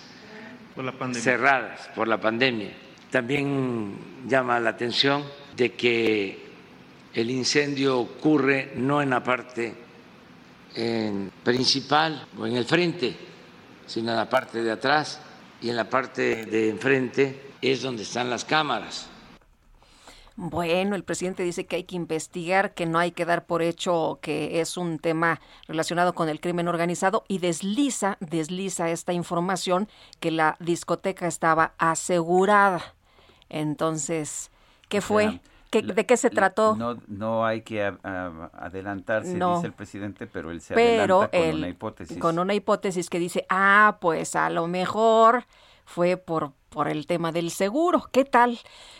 cerradas 1.14 1.90
por 1.94 2.08
la 2.08 2.20
pandemia. 2.20 2.70
También 3.10 3.96
llama 4.26 4.60
la 4.60 4.70
atención 4.70 5.24
de 5.56 5.72
que 5.72 6.50
el 7.12 7.30
incendio 7.30 7.98
ocurre 7.98 8.72
no 8.76 9.02
en 9.02 9.10
la 9.10 9.22
parte 9.22 9.74
principal 11.42 12.26
o 12.38 12.46
en 12.46 12.56
el 12.56 12.64
frente, 12.64 13.29
sino 13.90 14.12
en 14.12 14.16
la 14.16 14.30
parte 14.30 14.62
de 14.62 14.70
atrás 14.70 15.18
y 15.60 15.68
en 15.68 15.74
la 15.74 15.90
parte 15.90 16.46
de 16.46 16.70
enfrente 16.70 17.54
es 17.60 17.82
donde 17.82 18.04
están 18.04 18.30
las 18.30 18.44
cámaras. 18.44 19.08
Bueno, 20.36 20.94
el 20.94 21.02
presidente 21.02 21.42
dice 21.42 21.66
que 21.66 21.74
hay 21.74 21.84
que 21.84 21.96
investigar, 21.96 22.72
que 22.72 22.86
no 22.86 23.00
hay 23.00 23.10
que 23.10 23.24
dar 23.24 23.46
por 23.46 23.62
hecho 23.62 24.20
que 24.22 24.60
es 24.60 24.76
un 24.76 25.00
tema 25.00 25.40
relacionado 25.66 26.14
con 26.14 26.28
el 26.28 26.40
crimen 26.40 26.68
organizado 26.68 27.24
y 27.26 27.38
desliza, 27.38 28.16
desliza 28.20 28.90
esta 28.90 29.12
información 29.12 29.88
que 30.20 30.30
la 30.30 30.56
discoteca 30.60 31.26
estaba 31.26 31.74
asegurada. 31.76 32.94
Entonces, 33.48 34.52
¿qué 34.88 35.00
fue? 35.00 35.40
¿De 35.72 36.06
qué 36.06 36.16
se 36.16 36.30
trató? 36.30 36.76
No, 36.76 36.96
no 37.06 37.46
hay 37.46 37.62
que 37.62 37.84
adelantarse, 38.02 39.34
dice 39.34 39.66
el 39.66 39.72
presidente, 39.72 40.26
pero 40.26 40.50
él 40.50 40.60
se 40.60 40.74
adelanta 40.74 41.30
con 41.30 41.54
una 41.54 41.68
hipótesis. 41.68 42.18
Con 42.18 42.38
una 42.38 42.54
hipótesis 42.54 43.08
que 43.08 43.18
dice, 43.18 43.46
ah, 43.48 43.98
pues 44.00 44.34
a 44.34 44.50
lo 44.50 44.66
mejor 44.66 45.44
fue 45.84 46.16
por, 46.16 46.52
por 46.70 46.88
el 46.88 47.06
tema 47.06 47.32
del 47.32 47.50
seguro. 47.50 48.08
¿Qué 48.12 48.24
tal? 48.24 48.58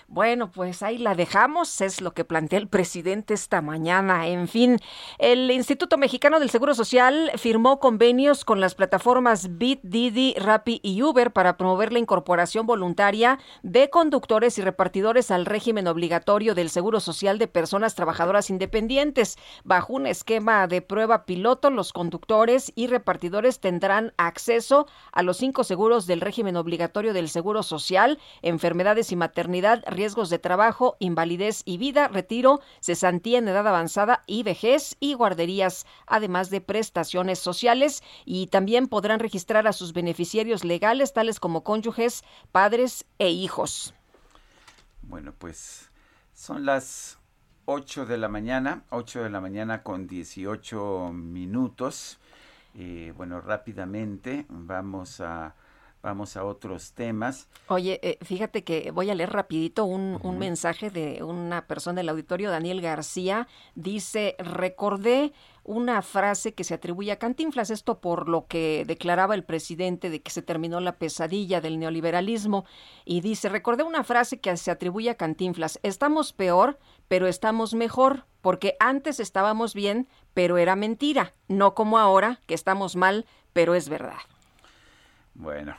Bueno, 0.09 0.51
pues 0.51 0.83
ahí 0.83 0.99
la 0.99 1.15
dejamos, 1.15 1.81
es 1.81 2.01
lo 2.01 2.13
que 2.15 2.25
plantea 2.25 2.59
el 2.59 2.67
presidente 2.67 3.33
esta 3.33 3.63
mañana. 3.63 4.27
En 4.27 4.49
fin, 4.49 4.79
el 5.19 5.49
Instituto 5.53 5.97
Mexicano 5.99 6.41
del 6.41 6.51
Seguro 6.51 6.75
Social 6.75 7.31
firmó 7.37 7.79
convenios 7.79 8.45
con 8.45 8.61
las 8.61 8.75
plataformas 8.75 9.57
Bit, 9.57 9.81
Didi, 9.85 10.35
Rappi 10.37 10.81
y 10.83 11.01
Uber 11.03 11.33
para 11.33 11.57
promover 11.57 11.93
la 11.93 12.01
incorporación 12.01 12.67
voluntaria 12.67 13.39
de 13.63 13.89
conductores 13.89 14.59
y 14.59 14.63
repartidores 14.63 15.31
al 15.31 15.47
régimen 15.47 15.87
obligatorio 15.87 16.57
del 16.57 16.71
Seguro 16.71 16.99
Social 16.99 17.39
de 17.39 17.47
personas 17.47 17.95
trabajadoras 17.95 18.51
independientes. 18.51 19.39
Bajo 19.63 19.93
un 19.93 20.09
esquema 20.09 20.67
de 20.67 20.83
prueba 20.83 21.25
piloto, 21.25 21.71
los 21.71 21.93
conductores 21.93 22.73
y 22.75 22.89
repartidores 22.89 23.61
tendrán 23.61 24.13
acceso 24.17 24.89
a 25.13 25.23
los 25.23 25.37
cinco 25.37 25.63
seguros 25.63 26.09
del 26.09 26.21
régimen 26.21 26.57
obligatorio 26.57 27.13
del 27.13 27.29
Seguro 27.29 27.60
Social, 27.63 28.19
enfermedades 28.43 29.13
y 29.13 29.17
maternidad, 29.17 29.83
riesgos 29.87 30.31
de 30.31 30.39
trabajo, 30.39 30.97
invalidez 30.99 31.63
y 31.65 31.79
vida, 31.79 32.09
retiro, 32.09 32.61
cesantía 32.81 33.39
en 33.39 33.49
edad 33.49 33.67
avanzada 33.67 34.23
y 34.27 34.43
vejez 34.43 34.97
y 35.01 35.15
guarderías, 35.15 35.87
además 36.07 36.51
de 36.51 36.61
prestaciones 36.61 37.39
sociales 37.39 38.03
y 38.25 38.47
también 38.49 38.89
podrán 38.89 39.21
registrar 39.21 39.67
a 39.67 39.73
sus 39.73 39.93
beneficiarios 39.93 40.65
legales, 40.65 41.13
tales 41.13 41.41
como 41.41 41.65
cónyuges, 41.65 42.25
padres 42.53 43.05
e 43.19 43.31
hijos. 43.31 43.95
Bueno, 45.03 45.33
pues 45.37 45.91
son 46.35 46.65
las 46.65 47.19
8 47.65 48.07
de 48.07 48.19
la 48.19 48.29
mañana, 48.29 48.85
8 48.91 49.23
de 49.23 49.31
la 49.31 49.41
mañana 49.41 49.83
con 49.83 50.07
18 50.07 51.13
minutos. 51.13 52.19
Eh, 52.75 53.13
bueno, 53.17 53.41
rápidamente 53.41 54.47
vamos 54.49 55.21
a 55.21 55.55
Vamos 56.03 56.37
a 56.39 56.45
otros 56.45 56.93
temas. 56.93 57.47
Oye, 57.69 58.01
eh, 58.03 58.19
fíjate 58.23 58.65
que 58.65 58.91
voy 58.91 59.11
a 59.11 59.15
leer 59.15 59.31
rapidito 59.33 59.85
un, 59.85 60.19
un, 60.23 60.39
mensaje 60.39 60.89
de 60.91 61.23
una 61.23 61.67
persona 61.67 61.97
del 61.97 62.09
auditorio, 62.09 62.51
Daniel 62.51 62.81
García. 62.81 63.47
Dice, 63.75 64.35
recordé 64.39 65.35
una 65.63 66.01
frase 66.01 66.55
que 66.55 66.65
se 66.65 66.73
atribuye 66.73 67.13
a 67.13 67.19
Cantinflas, 67.19 67.71
esto 67.71 68.01
por 68.01 68.31
lo 68.31 68.47
que 68.47 68.85
declaraba 68.87 69.35
el 69.35 69.45
presidente 69.45 70.09
de 70.09 70.23
que 70.23 70.31
se 70.31 70.41
terminó 70.41 70.81
la 70.81 70.97
pesadilla 70.97 71.61
del 71.61 71.79
neoliberalismo. 71.79 72.65
Y 73.05 73.21
dice, 73.21 73.51
recordé 73.51 73.83
una 73.83 74.03
frase 74.03 74.41
que 74.41 74.57
se 74.57 74.71
atribuye 74.71 75.11
a 75.11 75.17
Cantinflas, 75.17 75.79
estamos 75.83 76.33
peor, 76.33 76.79
pero 77.09 77.27
estamos 77.27 77.75
mejor, 77.75 78.25
porque 78.41 78.77
antes 78.81 79.21
estábamos 79.21 79.75
bien, 79.75 80.09
pero 80.33 80.57
era 80.57 80.77
mentira, 80.77 81.35
no 81.49 81.75
como 81.75 81.99
ahora, 81.99 82.41
que 82.47 82.55
estamos 82.55 82.97
mal, 82.97 83.27
pero 83.53 83.75
es 83.75 83.91
verdad. 83.91 84.21
Bueno, 85.35 85.77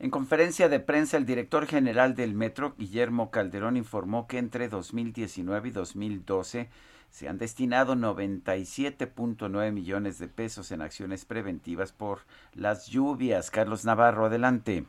en 0.00 0.10
conferencia 0.10 0.68
de 0.68 0.78
prensa, 0.78 1.16
el 1.16 1.26
director 1.26 1.66
general 1.66 2.14
del 2.14 2.34
Metro, 2.34 2.74
Guillermo 2.78 3.30
Calderón, 3.30 3.76
informó 3.76 4.28
que 4.28 4.38
entre 4.38 4.68
2019 4.68 5.68
y 5.68 5.72
2012 5.72 6.68
se 7.10 7.28
han 7.28 7.38
destinado 7.38 7.94
97.9 7.94 9.72
millones 9.72 10.18
de 10.18 10.28
pesos 10.28 10.70
en 10.70 10.82
acciones 10.82 11.24
preventivas 11.24 11.92
por 11.92 12.20
las 12.54 12.86
lluvias. 12.86 13.50
Carlos 13.50 13.84
Navarro, 13.84 14.26
adelante. 14.26 14.84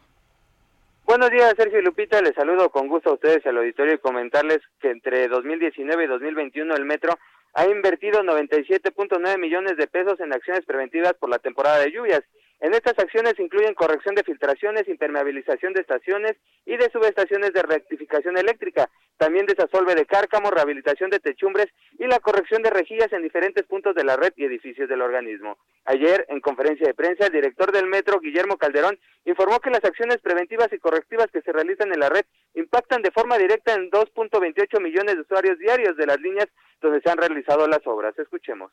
Buenos 1.06 1.32
días, 1.32 1.56
Sergio 1.58 1.80
y 1.80 1.84
Lupita. 1.84 2.22
Les 2.22 2.36
saludo 2.36 2.70
con 2.70 2.88
gusto 2.88 3.10
a 3.10 3.14
ustedes 3.14 3.44
al 3.48 3.58
auditorio 3.58 3.96
y 3.96 3.98
comentarles 3.98 4.60
que 4.80 4.92
entre 4.92 5.28
2019 5.28 6.04
y 6.04 6.08
2021 6.08 6.76
el 6.76 6.86
Metro 6.86 7.18
ha 7.56 7.66
invertido 7.66 8.22
97.9 8.22 9.40
millones 9.40 9.76
de 9.78 9.88
pesos 9.88 10.20
en 10.20 10.34
acciones 10.34 10.66
preventivas 10.66 11.16
por 11.16 11.32
la 11.32 11.40
temporada 11.40 11.80
de 11.80 11.92
lluvias. 11.92 12.22
En 12.62 12.74
estas 12.74 13.00
acciones 13.00 13.40
incluyen 13.40 13.74
corrección 13.74 14.16
de 14.16 14.24
filtraciones, 14.24 14.88
impermeabilización 14.90 15.72
de 15.72 15.82
estaciones 15.82 16.36
y 16.66 16.76
de 16.76 16.90
subestaciones 16.92 17.54
de 17.54 17.62
rectificación 17.62 18.38
eléctrica, 18.38 18.90
también 19.18 19.46
desasolve 19.46 19.96
de 19.96 20.06
cárcamo, 20.06 20.52
rehabilitación 20.52 21.10
de 21.10 21.20
techumbres 21.20 21.68
y 21.98 22.06
la 22.08 22.20
corrección 22.20 22.62
de 22.62 22.70
rejillas 22.70 23.14
en 23.14 23.24
diferentes 23.24 23.66
puntos 23.66 23.96
de 23.96 24.04
la 24.04 24.18
red 24.18 24.34
y 24.36 24.44
edificios 24.44 24.90
del 24.90 25.02
organismo. 25.02 25.58
Ayer, 25.86 26.26
en 26.28 26.42
conferencia 26.42 26.86
de 26.86 26.94
prensa, 26.94 27.28
el 27.28 27.32
director 27.32 27.72
del 27.72 27.88
metro, 27.88 28.20
Guillermo 28.20 28.58
Calderón, 28.58 29.00
informó 29.24 29.62
que 29.62 29.70
las 29.70 29.84
acciones 29.86 30.18
preventivas 30.18 30.68
y 30.74 30.80
correctivas 30.80 31.28
que 31.32 31.42
se 31.42 31.54
realizan 31.54 31.94
en 31.94 32.00
la 32.02 32.10
red 32.10 32.26
impactan 32.56 33.02
de 33.02 33.12
forma 33.12 33.38
directa 33.38 33.74
en 33.74 33.90
2.28 33.90 34.82
millones 34.82 35.16
de 35.16 35.22
usuarios 35.22 35.58
diarios 35.60 35.96
de 35.96 36.06
las 36.06 36.20
líneas 36.20 36.50
donde 36.82 37.00
se 37.00 37.10
han 37.10 37.18
realizado 37.18 37.68
las 37.68 37.86
obras. 37.86 38.20
Escuchemos. 38.20 38.72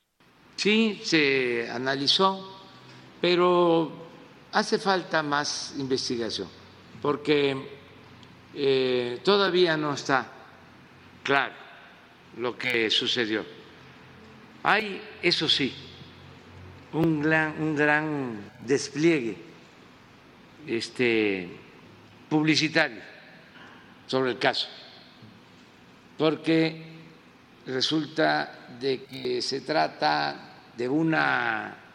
Sí, 0.56 0.98
se 1.04 1.68
analizó 1.70 2.65
pero 3.20 3.90
hace 4.52 4.78
falta 4.78 5.22
más 5.22 5.74
investigación, 5.78 6.48
porque 7.02 7.56
eh, 8.54 9.20
todavía 9.22 9.76
no 9.76 9.94
está 9.94 10.26
claro 11.22 11.54
lo 12.38 12.56
que 12.56 12.90
sucedió. 12.90 13.44
Hay, 14.62 15.00
eso 15.22 15.48
sí, 15.48 15.72
un 16.92 17.22
gran, 17.22 17.60
un 17.60 17.76
gran 17.76 18.52
despliegue 18.60 19.36
este, 20.66 21.48
publicitario 22.28 23.02
sobre 24.06 24.32
el 24.32 24.38
caso, 24.38 24.68
porque 26.16 26.82
resulta 27.66 28.68
de 28.80 29.04
que 29.04 29.42
se 29.42 29.60
trata 29.60 30.70
de 30.76 30.88
una 30.88 31.85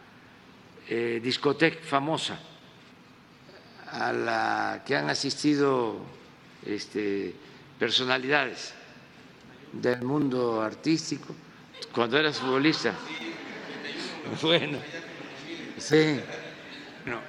eh, 0.88 1.20
discoteca 1.24 1.80
famosa 1.84 2.40
a 3.92 4.14
la 4.14 4.84
que 4.86 4.96
han 4.96 5.10
asistido 5.10 5.98
este, 6.66 7.34
personalidades 7.78 8.74
del 9.74 10.02
mundo 10.02 10.62
artístico 10.62 11.36
cuando 11.94 12.18
eras 12.18 12.38
futbolista. 12.40 12.94
Bueno, 14.42 14.78
sí. 15.78 16.20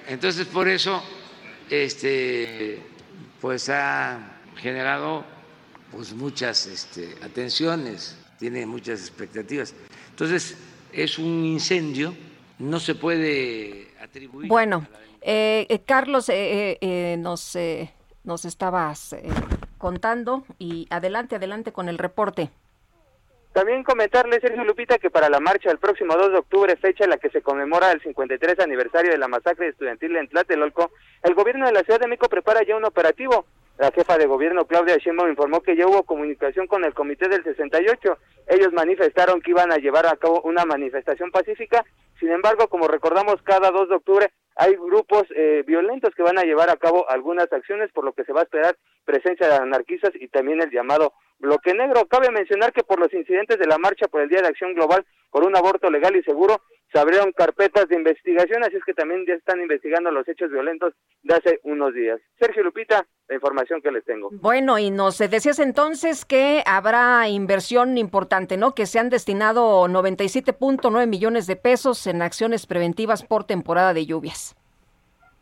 entonces 0.06 0.46
por 0.46 0.68
eso 0.68 1.02
este, 1.70 2.80
pues 3.40 3.70
ha 3.70 4.20
generado 4.56 5.24
pues 5.90 6.12
muchas 6.12 6.66
este, 6.66 7.16
atenciones, 7.22 8.16
tiene 8.38 8.66
muchas 8.66 9.00
expectativas. 9.00 9.74
Entonces 10.10 10.56
es 10.92 11.18
un 11.18 11.44
incendio 11.46 12.14
no 12.62 12.78
se 12.80 12.94
puede 12.94 13.88
atribuir. 14.00 14.48
Bueno, 14.48 14.86
eh, 15.20 15.66
eh, 15.68 15.80
Carlos, 15.84 16.30
eh, 16.32 17.16
nos, 17.18 17.58
nos 18.24 18.44
estabas 18.44 19.16
contando 19.78 20.44
y 20.58 20.86
adelante, 20.90 21.36
adelante 21.36 21.72
con 21.72 21.88
el 21.88 21.98
reporte. 21.98 22.50
También 23.52 23.84
comentarle, 23.84 24.40
Sergio 24.40 24.64
Lupita, 24.64 24.98
que 24.98 25.10
para 25.10 25.28
la 25.28 25.38
marcha 25.38 25.68
del 25.68 25.78
próximo 25.78 26.16
2 26.16 26.32
de 26.32 26.38
octubre, 26.38 26.76
fecha 26.76 27.04
en 27.04 27.10
la 27.10 27.18
que 27.18 27.28
se 27.28 27.42
conmemora 27.42 27.92
el 27.92 28.00
53 28.00 28.60
aniversario 28.60 29.10
de 29.10 29.18
la 29.18 29.28
masacre 29.28 29.68
estudiantil 29.68 30.16
en 30.16 30.28
Tlatelolco, 30.28 30.92
el 31.22 31.34
gobierno 31.34 31.66
de 31.66 31.72
la 31.72 31.82
Ciudad 31.82 32.00
de 32.00 32.06
México 32.06 32.30
prepara 32.30 32.64
ya 32.64 32.76
un 32.76 32.86
operativo. 32.86 33.44
La 33.78 33.90
jefa 33.90 34.18
de 34.18 34.26
gobierno, 34.26 34.66
Claudia 34.66 34.96
Sheinbaum, 34.96 35.30
informó 35.30 35.60
que 35.60 35.76
ya 35.76 35.86
hubo 35.86 36.04
comunicación 36.04 36.66
con 36.66 36.84
el 36.84 36.94
comité 36.94 37.28
del 37.28 37.42
68. 37.42 38.18
Ellos 38.48 38.72
manifestaron 38.72 39.40
que 39.40 39.50
iban 39.50 39.72
a 39.72 39.76
llevar 39.76 40.06
a 40.06 40.16
cabo 40.16 40.40
una 40.42 40.64
manifestación 40.64 41.30
pacífica 41.30 41.84
sin 42.22 42.30
embargo, 42.30 42.68
como 42.68 42.86
recordamos, 42.86 43.42
cada 43.42 43.72
2 43.72 43.88
de 43.88 43.94
octubre 43.96 44.32
hay 44.54 44.76
grupos 44.76 45.24
eh, 45.34 45.64
violentos 45.66 46.14
que 46.14 46.22
van 46.22 46.38
a 46.38 46.44
llevar 46.44 46.70
a 46.70 46.76
cabo 46.76 47.10
algunas 47.10 47.52
acciones, 47.52 47.90
por 47.90 48.04
lo 48.04 48.12
que 48.12 48.22
se 48.22 48.32
va 48.32 48.40
a 48.40 48.44
esperar 48.44 48.76
presencia 49.04 49.48
de 49.48 49.56
anarquistas 49.56 50.12
y 50.14 50.28
también 50.28 50.62
el 50.62 50.70
llamado 50.70 51.14
bloque 51.40 51.74
negro. 51.74 52.06
Cabe 52.06 52.30
mencionar 52.30 52.72
que 52.72 52.84
por 52.84 53.00
los 53.00 53.12
incidentes 53.12 53.58
de 53.58 53.66
la 53.66 53.76
marcha 53.76 54.06
por 54.06 54.20
el 54.20 54.28
Día 54.28 54.40
de 54.40 54.46
Acción 54.46 54.72
Global 54.74 55.04
por 55.32 55.44
un 55.44 55.56
aborto 55.56 55.90
legal 55.90 56.14
y 56.14 56.22
seguro, 56.22 56.62
se 56.92 56.98
abrieron 56.98 57.32
carpetas 57.32 57.88
de 57.88 57.96
investigación, 57.96 58.62
así 58.62 58.76
es 58.76 58.84
que 58.84 58.92
también 58.92 59.24
ya 59.26 59.34
están 59.34 59.60
investigando 59.60 60.10
los 60.10 60.28
hechos 60.28 60.50
violentos 60.50 60.92
de 61.22 61.34
hace 61.34 61.60
unos 61.62 61.94
días. 61.94 62.20
Sergio 62.38 62.62
Lupita, 62.62 63.06
la 63.28 63.34
información 63.34 63.80
que 63.80 63.90
les 63.90 64.04
tengo. 64.04 64.28
Bueno, 64.32 64.78
y 64.78 64.90
nos 64.90 65.18
decías 65.18 65.58
entonces 65.58 66.24
que 66.24 66.62
habrá 66.66 67.28
inversión 67.28 67.96
importante, 67.96 68.56
¿no? 68.56 68.74
Que 68.74 68.86
se 68.86 68.98
han 68.98 69.08
destinado 69.08 69.86
97.9 69.88 71.06
millones 71.06 71.46
de 71.46 71.56
pesos 71.56 72.06
en 72.06 72.20
acciones 72.20 72.66
preventivas 72.66 73.24
por 73.24 73.44
temporada 73.44 73.94
de 73.94 74.04
lluvias. 74.04 74.54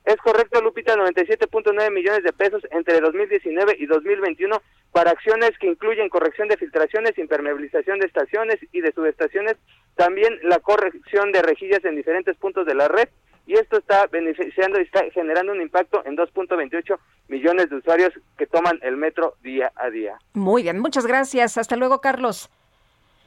Es 0.04 0.16
correcto, 0.16 0.60
Lupita, 0.60 0.96
97.9 0.96 1.92
millones 1.92 2.24
de 2.24 2.32
pesos 2.32 2.62
entre 2.70 3.00
2019 3.00 3.76
y 3.78 3.86
2021 3.86 4.60
para 4.92 5.10
acciones 5.10 5.50
que 5.60 5.68
incluyen 5.68 6.08
corrección 6.08 6.48
de 6.48 6.56
filtraciones, 6.56 7.18
impermeabilización 7.18 7.98
de 7.98 8.06
estaciones 8.06 8.58
y 8.72 8.80
de 8.80 8.92
subestaciones, 8.92 9.56
también 9.96 10.38
la 10.42 10.58
corrección 10.58 11.32
de 11.32 11.42
rejillas 11.42 11.84
en 11.84 11.96
diferentes 11.96 12.36
puntos 12.36 12.66
de 12.66 12.74
la 12.74 12.88
red 12.88 13.08
y 13.46 13.54
esto 13.54 13.78
está 13.78 14.06
beneficiando 14.06 14.78
y 14.78 14.82
está 14.82 15.02
generando 15.12 15.52
un 15.52 15.60
impacto 15.60 16.02
en 16.04 16.16
2.28 16.16 16.98
millones 17.28 17.68
de 17.68 17.76
usuarios 17.76 18.12
que 18.38 18.46
toman 18.46 18.78
el 18.82 18.96
metro 18.96 19.34
día 19.42 19.72
a 19.76 19.90
día. 19.90 20.18
Muy 20.34 20.62
bien, 20.62 20.78
muchas 20.78 21.06
gracias. 21.06 21.58
Hasta 21.58 21.76
luego, 21.76 22.00
Carlos. 22.00 22.50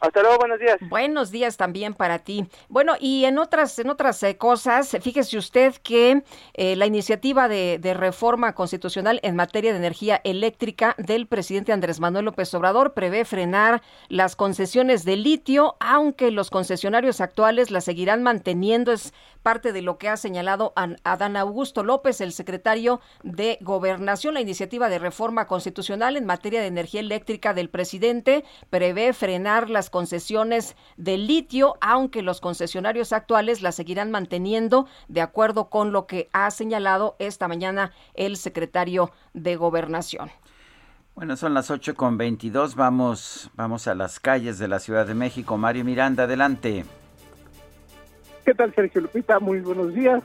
Hasta 0.03 0.21
luego, 0.21 0.37
buenos 0.37 0.59
días. 0.59 0.77
Buenos 0.81 1.31
días 1.31 1.55
también 1.55 1.93
para 1.93 2.19
ti. 2.19 2.45
Bueno, 2.67 2.95
y 2.99 3.23
en 3.23 3.37
otras, 3.37 3.79
en 3.79 3.89
otras 3.89 4.21
eh, 4.23 4.35
cosas, 4.35 4.97
fíjese 5.01 5.37
usted 5.37 5.75
que 5.75 6.23
eh, 6.55 6.75
la 6.75 6.85
iniciativa 6.85 7.47
de, 7.47 7.79
reforma 7.93 8.53
constitucional 8.53 9.21
en 9.23 9.37
materia 9.37 9.71
de 9.71 9.77
energía 9.77 10.19
eléctrica 10.25 10.93
del 10.97 11.25
presidente 11.25 11.71
Andrés 11.71 12.01
Manuel 12.01 12.25
López 12.25 12.53
Obrador 12.53 12.93
prevé 12.93 13.23
frenar 13.23 13.81
las 14.09 14.35
concesiones 14.35 15.05
de 15.05 15.15
litio, 15.15 15.77
aunque 15.79 16.31
los 16.31 16.49
concesionarios 16.49 17.21
actuales 17.21 17.71
las 17.71 17.85
seguirán 17.85 18.23
manteniendo. 18.23 18.91
Es 18.91 19.13
parte 19.41 19.71
de 19.71 19.81
lo 19.81 19.97
que 19.97 20.09
ha 20.09 20.17
señalado 20.17 20.73
Adán 20.75 21.37
Augusto 21.37 21.83
López, 21.83 22.19
el 22.19 22.33
secretario 22.33 22.99
de 23.23 23.57
Gobernación. 23.61 24.33
La 24.33 24.41
iniciativa 24.41 24.89
de 24.89 24.99
reforma 24.99 25.47
constitucional 25.47 26.17
en 26.17 26.25
materia 26.25 26.59
de 26.59 26.67
energía 26.67 27.01
eléctrica 27.01 27.53
del 27.53 27.69
presidente 27.69 28.43
prevé 28.69 29.13
frenar 29.13 29.69
las 29.69 29.89
concesiones 29.93 30.75
de 30.97 31.17
litio, 31.17 31.75
aunque 31.79 32.23
los 32.23 32.41
concesionarios 32.41 33.13
actuales 33.13 33.61
la 33.61 33.71
seguirán 33.71 34.09
manteniendo 34.09 34.87
de 35.07 35.21
acuerdo 35.21 35.69
con 35.69 35.91
lo 35.91 36.07
que 36.07 36.29
ha 36.33 36.49
señalado 36.49 37.15
esta 37.19 37.47
mañana 37.47 37.91
el 38.15 38.37
secretario 38.37 39.11
de 39.35 39.55
Gobernación. 39.55 40.31
Bueno, 41.13 41.37
son 41.37 41.53
las 41.53 41.69
8 41.69 41.93
con 41.93 42.17
22. 42.17 42.73
Vamos, 42.73 43.51
vamos 43.53 43.87
a 43.87 43.93
las 43.93 44.19
calles 44.19 44.57
de 44.57 44.67
la 44.67 44.79
Ciudad 44.79 45.05
de 45.05 45.13
México. 45.13 45.59
Mario 45.59 45.85
Miranda, 45.85 46.23
adelante. 46.23 46.85
¿Qué 48.43 48.55
tal, 48.55 48.73
Sergio 48.73 49.01
Lupita? 49.01 49.39
Muy 49.39 49.59
buenos 49.59 49.93
días. 49.93 50.23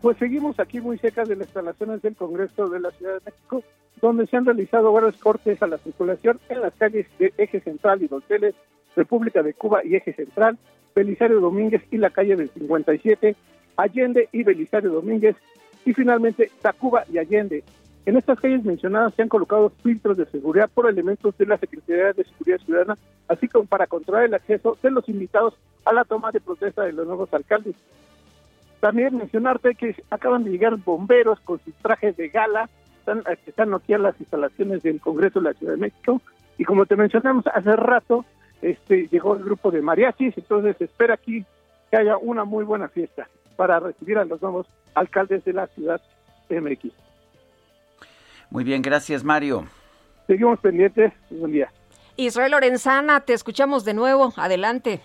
Pues 0.00 0.16
seguimos 0.16 0.58
aquí 0.58 0.80
muy 0.80 0.96
cerca 0.96 1.24
de 1.24 1.36
las 1.36 1.48
instalaciones 1.48 2.00
del 2.00 2.16
Congreso 2.16 2.70
de 2.70 2.80
la 2.80 2.90
Ciudad 2.92 3.20
de 3.20 3.30
México, 3.30 3.62
donde 4.00 4.26
se 4.26 4.38
han 4.38 4.46
realizado 4.46 4.90
varios 4.94 5.18
cortes 5.18 5.62
a 5.62 5.66
la 5.66 5.76
circulación 5.76 6.40
en 6.48 6.62
las 6.62 6.72
calles 6.72 7.06
de 7.18 7.34
Eje 7.36 7.60
Central 7.60 8.02
y 8.02 8.08
Donceles 8.08 8.54
República 8.98 9.42
de 9.42 9.54
Cuba 9.54 9.80
y 9.84 9.94
Eje 9.94 10.12
Central, 10.12 10.58
Belisario 10.94 11.40
Domínguez 11.40 11.82
y 11.90 11.96
la 11.96 12.10
calle 12.10 12.36
del 12.36 12.50
57, 12.50 13.36
Allende 13.76 14.28
y 14.32 14.42
Belisario 14.42 14.90
Domínguez, 14.90 15.36
y 15.84 15.94
finalmente 15.94 16.50
Tacuba 16.60 17.04
y 17.10 17.18
Allende. 17.18 17.62
En 18.04 18.16
estas 18.16 18.40
calles 18.40 18.64
mencionadas 18.64 19.14
se 19.14 19.22
han 19.22 19.28
colocado 19.28 19.70
filtros 19.82 20.16
de 20.16 20.26
seguridad 20.26 20.68
por 20.72 20.88
elementos 20.88 21.36
de 21.38 21.46
la 21.46 21.58
Secretaría 21.58 22.12
de 22.12 22.24
Seguridad 22.24 22.58
Ciudadana, 22.64 22.98
así 23.28 23.48
como 23.48 23.66
para 23.66 23.86
controlar 23.86 24.24
el 24.24 24.34
acceso 24.34 24.76
de 24.82 24.90
los 24.90 25.08
invitados 25.08 25.54
a 25.84 25.92
la 25.92 26.04
toma 26.04 26.32
de 26.32 26.40
protesta 26.40 26.82
de 26.82 26.92
los 26.92 27.06
nuevos 27.06 27.32
alcaldes. 27.32 27.76
También 28.80 29.16
mencionarte 29.16 29.74
que 29.74 29.94
acaban 30.10 30.44
de 30.44 30.50
llegar 30.50 30.76
bomberos 30.76 31.38
con 31.40 31.60
sus 31.60 31.74
trajes 31.74 32.16
de 32.16 32.28
gala, 32.28 32.68
están, 32.98 33.22
están 33.46 33.74
aquí 33.74 33.92
en 33.92 34.02
las 34.02 34.18
instalaciones 34.18 34.82
del 34.82 35.00
Congreso 35.00 35.40
de 35.40 35.50
la 35.50 35.54
Ciudad 35.54 35.74
de 35.74 35.80
México, 35.80 36.20
y 36.56 36.64
como 36.64 36.86
te 36.86 36.96
mencionamos 36.96 37.46
hace 37.46 37.76
rato, 37.76 38.24
este, 38.62 39.08
llegó 39.08 39.34
el 39.36 39.44
grupo 39.44 39.70
de 39.70 39.82
mariachis, 39.82 40.36
entonces 40.36 40.80
espera 40.80 41.14
aquí 41.14 41.44
que 41.90 41.96
haya 41.96 42.16
una 42.16 42.44
muy 42.44 42.64
buena 42.64 42.88
fiesta 42.88 43.28
para 43.56 43.80
recibir 43.80 44.18
a 44.18 44.24
los 44.24 44.40
nuevos 44.42 44.66
alcaldes 44.94 45.44
de 45.44 45.52
la 45.52 45.66
ciudad 45.68 46.00
de 46.48 46.60
MX. 46.60 46.92
Muy 48.50 48.64
bien, 48.64 48.82
gracias 48.82 49.24
Mario. 49.24 49.66
Seguimos 50.26 50.58
pendientes, 50.60 51.12
buen 51.30 51.52
día. 51.52 51.70
Israel 52.16 52.52
Lorenzana, 52.52 53.20
te 53.20 53.32
escuchamos 53.32 53.84
de 53.84 53.94
nuevo, 53.94 54.32
adelante. 54.36 55.00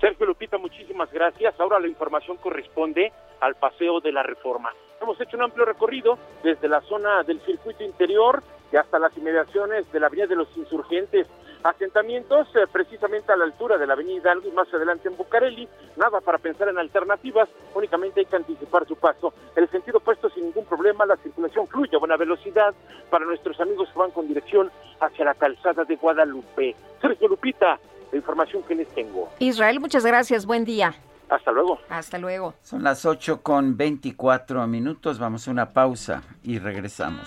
Sergio 0.00 0.26
Lupita, 0.26 0.58
muchísimas 0.58 1.10
gracias. 1.12 1.58
Ahora 1.58 1.80
la 1.80 1.88
información 1.88 2.36
corresponde 2.36 3.12
al 3.40 3.54
Paseo 3.54 4.00
de 4.00 4.12
la 4.12 4.22
Reforma. 4.22 4.70
Hemos 5.00 5.20
hecho 5.20 5.36
un 5.36 5.44
amplio 5.44 5.64
recorrido 5.64 6.18
desde 6.42 6.68
la 6.68 6.80
zona 6.82 7.22
del 7.22 7.40
circuito 7.42 7.84
interior 7.84 8.42
y 8.72 8.76
hasta 8.76 8.98
las 8.98 9.16
inmediaciones 9.16 9.90
de 9.92 10.00
la 10.00 10.06
Avenida 10.06 10.26
de 10.26 10.36
los 10.36 10.56
Insurgentes 10.56 11.26
asentamientos 11.68 12.48
eh, 12.54 12.66
precisamente 12.70 13.32
a 13.32 13.36
la 13.36 13.44
altura 13.44 13.78
de 13.78 13.86
la 13.86 13.94
avenida 13.94 14.16
Hidalgo 14.16 14.48
y 14.48 14.52
más 14.52 14.72
adelante 14.72 15.08
en 15.08 15.16
Bucareli, 15.16 15.68
nada 15.96 16.20
para 16.20 16.38
pensar 16.38 16.68
en 16.68 16.78
alternativas, 16.78 17.48
únicamente 17.74 18.20
hay 18.20 18.26
que 18.26 18.36
anticipar 18.36 18.86
su 18.86 18.96
paso. 18.96 19.32
El 19.54 19.68
sentido 19.70 19.98
opuesto 19.98 20.28
sin 20.30 20.44
ningún 20.44 20.64
problema, 20.64 21.06
la 21.06 21.16
circulación 21.16 21.66
fluye 21.66 21.96
a 21.96 21.98
buena 21.98 22.16
velocidad 22.16 22.74
para 23.10 23.24
nuestros 23.24 23.60
amigos 23.60 23.88
que 23.92 23.98
van 23.98 24.10
con 24.10 24.28
dirección 24.28 24.70
hacia 25.00 25.24
la 25.24 25.34
calzada 25.34 25.84
de 25.84 25.96
Guadalupe. 25.96 26.76
Sergio 27.00 27.28
Lupita, 27.28 27.78
la 28.12 28.16
información 28.16 28.62
que 28.62 28.74
les 28.74 28.88
tengo. 28.88 29.28
Israel, 29.38 29.80
muchas 29.80 30.06
gracias, 30.06 30.46
buen 30.46 30.64
día. 30.64 30.94
Hasta 31.28 31.50
luego. 31.50 31.80
Hasta 31.88 32.18
luego. 32.18 32.54
Son 32.62 32.84
las 32.84 33.04
8 33.04 33.42
con 33.42 33.76
24 33.76 34.66
minutos, 34.68 35.18
vamos 35.18 35.48
a 35.48 35.50
una 35.50 35.72
pausa 35.72 36.22
y 36.44 36.58
regresamos. 36.60 37.26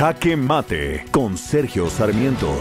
Jaque 0.00 0.34
Mate 0.34 1.04
con 1.10 1.36
Sergio 1.36 1.90
Sarmiento. 1.90 2.58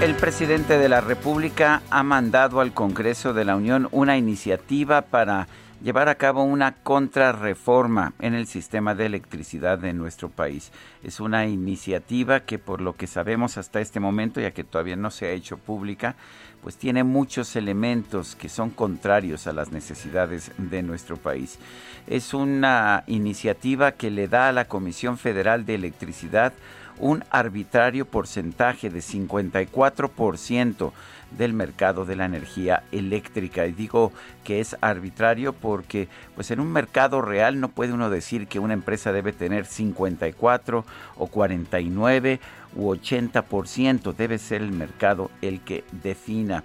El 0.00 0.14
presidente 0.14 0.78
de 0.78 0.88
la 0.88 1.02
República 1.02 1.82
ha 1.90 2.02
mandado 2.02 2.62
al 2.62 2.72
Congreso 2.72 3.34
de 3.34 3.44
la 3.44 3.54
Unión 3.54 3.88
una 3.92 4.16
iniciativa 4.16 5.02
para 5.02 5.46
llevar 5.82 6.08
a 6.08 6.14
cabo 6.14 6.42
una 6.42 6.72
contrarreforma 6.72 8.14
en 8.18 8.34
el 8.34 8.46
sistema 8.46 8.94
de 8.94 9.06
electricidad 9.06 9.78
de 9.78 9.92
nuestro 9.92 10.28
país. 10.28 10.72
Es 11.02 11.20
una 11.20 11.46
iniciativa 11.46 12.40
que 12.40 12.58
por 12.58 12.80
lo 12.80 12.94
que 12.96 13.06
sabemos 13.06 13.58
hasta 13.58 13.80
este 13.80 14.00
momento, 14.00 14.40
ya 14.40 14.52
que 14.52 14.64
todavía 14.64 14.96
no 14.96 15.10
se 15.10 15.26
ha 15.26 15.32
hecho 15.32 15.56
pública, 15.56 16.16
pues 16.62 16.76
tiene 16.76 17.04
muchos 17.04 17.56
elementos 17.56 18.36
que 18.36 18.48
son 18.48 18.70
contrarios 18.70 19.46
a 19.46 19.52
las 19.52 19.72
necesidades 19.72 20.52
de 20.58 20.82
nuestro 20.82 21.16
país. 21.16 21.58
Es 22.06 22.34
una 22.34 23.04
iniciativa 23.06 23.92
que 23.92 24.10
le 24.10 24.28
da 24.28 24.48
a 24.48 24.52
la 24.52 24.66
Comisión 24.66 25.18
Federal 25.18 25.64
de 25.64 25.74
Electricidad 25.76 26.52
un 26.98 27.24
arbitrario 27.30 28.04
porcentaje 28.04 28.90
de 28.90 29.00
54% 29.00 30.92
del 31.30 31.52
mercado 31.52 32.04
de 32.04 32.16
la 32.16 32.26
energía 32.26 32.82
eléctrica. 32.92 33.66
Y 33.66 33.72
digo 33.72 34.12
que 34.44 34.60
es 34.60 34.76
arbitrario 34.80 35.52
porque 35.52 36.08
pues 36.34 36.50
en 36.50 36.60
un 36.60 36.72
mercado 36.72 37.22
real 37.22 37.60
no 37.60 37.68
puede 37.68 37.92
uno 37.92 38.10
decir 38.10 38.48
que 38.48 38.58
una 38.58 38.74
empresa 38.74 39.12
debe 39.12 39.32
tener 39.32 39.64
54 39.64 40.84
o 41.16 41.26
49 41.26 42.40
u 42.74 42.90
80%, 42.94 44.14
debe 44.14 44.38
ser 44.38 44.62
el 44.62 44.72
mercado 44.72 45.30
el 45.42 45.60
que 45.60 45.84
defina. 46.02 46.64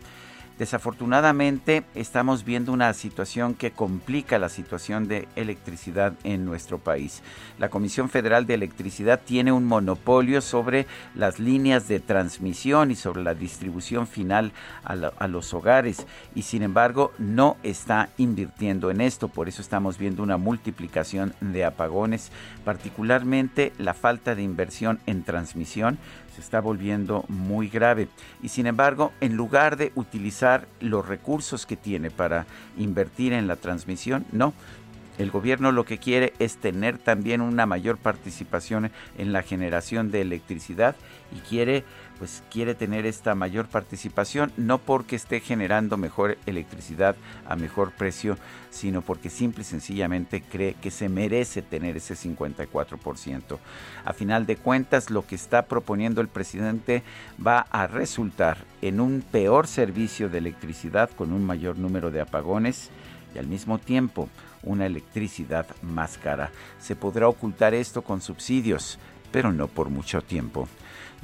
Desafortunadamente 0.58 1.84
estamos 1.96 2.46
viendo 2.46 2.72
una 2.72 2.94
situación 2.94 3.56
que 3.56 3.72
complica 3.72 4.40
la 4.40 4.48
situación 4.48 5.06
de 5.10 5.28
electricidad 5.36 6.14
en 6.24 6.46
nuestro 6.46 6.80
país. 6.80 7.22
La 7.60 7.68
Comisión 7.68 8.08
Federal 8.08 8.46
de 8.46 8.54
Electricidad 8.54 9.20
tiene 9.26 9.52
un 9.52 9.66
monopolio 9.66 10.40
sobre 10.40 10.88
las 11.14 11.40
líneas 11.40 11.90
de 11.90 12.00
transmisión 12.00 12.90
y 12.90 12.96
sobre 12.96 13.22
la 13.22 13.34
distribución 13.34 14.08
final 14.08 14.54
a, 14.86 15.28
los 15.28 15.54
hogares 15.54 16.08
y 16.36 16.44
sin 16.44 16.64
embargo 16.64 17.12
no 17.18 17.58
está 17.62 18.08
invirtiendo 18.18 18.92
en 18.92 19.02
esto. 19.02 19.28
Por 19.28 19.50
eso 19.50 19.62
estamos 19.62 19.98
viendo 19.98 20.24
una 20.24 20.38
multiplicación 20.38 21.34
de 21.42 21.66
apagones, 21.66 22.32
particularmente 22.64 23.74
la 23.78 23.94
falta 23.94 24.36
de 24.36 24.44
inversión 24.44 25.00
en 25.06 25.24
transmisión 25.24 25.98
se 26.36 26.42
está 26.42 26.60
volviendo 26.60 27.24
muy 27.30 27.70
grave. 27.70 28.10
Y 28.44 28.50
sin 28.50 28.68
embargo, 28.68 29.14
en 29.22 29.38
lugar 29.38 29.78
de 29.78 29.94
utilizar 29.96 30.68
los 30.82 31.08
recursos 31.08 31.66
que 31.66 31.78
tiene 31.78 32.12
para 32.12 32.46
invertir 32.78 33.32
en 33.32 33.48
la 33.48 33.56
transmisión, 33.56 34.26
no, 34.34 34.54
el 35.18 35.32
gobierno 35.32 35.72
lo 35.72 35.86
que 35.86 35.98
quiere 35.98 36.34
es 36.40 36.58
tener 36.58 36.98
también 36.98 37.40
una 37.40 37.66
mayor 37.66 37.98
participación 37.98 38.92
en 39.18 39.32
la 39.32 39.44
generación 39.44 40.12
de 40.12 40.22
electricidad 40.22 40.98
y 41.34 41.40
quiere 41.40 41.86
pues 42.18 42.44
quiere 42.52 42.76
tener 42.76 43.06
esta 43.06 43.36
mayor 43.36 43.68
participación 43.68 44.52
no 44.58 44.78
porque 44.78 45.16
esté 45.16 45.40
generando 45.40 45.98
mejor 45.98 46.38
electricidad 46.46 47.16
a 47.48 47.56
mejor 47.56 47.92
precio, 47.92 48.38
sino 48.70 49.02
porque 49.02 49.30
simple 49.30 49.62
y 49.62 49.66
sencillamente 49.66 50.42
cree 50.42 50.76
que 50.76 50.92
se 50.92 51.10
merece 51.10 51.62
tener 51.62 51.98
ese 51.98 52.16
54%. 52.16 53.58
A 54.04 54.14
final 54.14 54.46
de 54.46 54.58
cuentas, 54.58 55.10
lo 55.10 55.26
que 55.26 55.36
está 55.36 55.64
proponiendo 55.64 56.22
el 56.22 56.28
presidente 56.28 57.04
va 57.46 57.68
a 57.70 57.88
resultar 57.88 58.58
en 58.82 59.00
un 59.00 59.22
peor 59.22 59.68
servicio 59.68 60.30
de 60.30 60.38
electricidad 60.38 61.10
con 61.10 61.34
un 61.34 61.46
mayor 61.46 61.78
número 61.78 62.12
de 62.12 62.22
apagones 62.22 62.90
y 63.34 63.40
al 63.40 63.48
mismo 63.48 63.78
tiempo 63.80 64.30
una 64.64 64.86
electricidad 64.86 65.68
más 65.82 66.18
cara. 66.18 66.52
Se 66.80 66.96
podrá 66.96 67.28
ocultar 67.28 67.74
esto 67.74 68.02
con 68.02 68.22
subsidios, 68.22 68.98
pero 69.32 69.52
no 69.52 69.68
por 69.68 69.90
mucho 69.90 70.22
tiempo. 70.22 70.68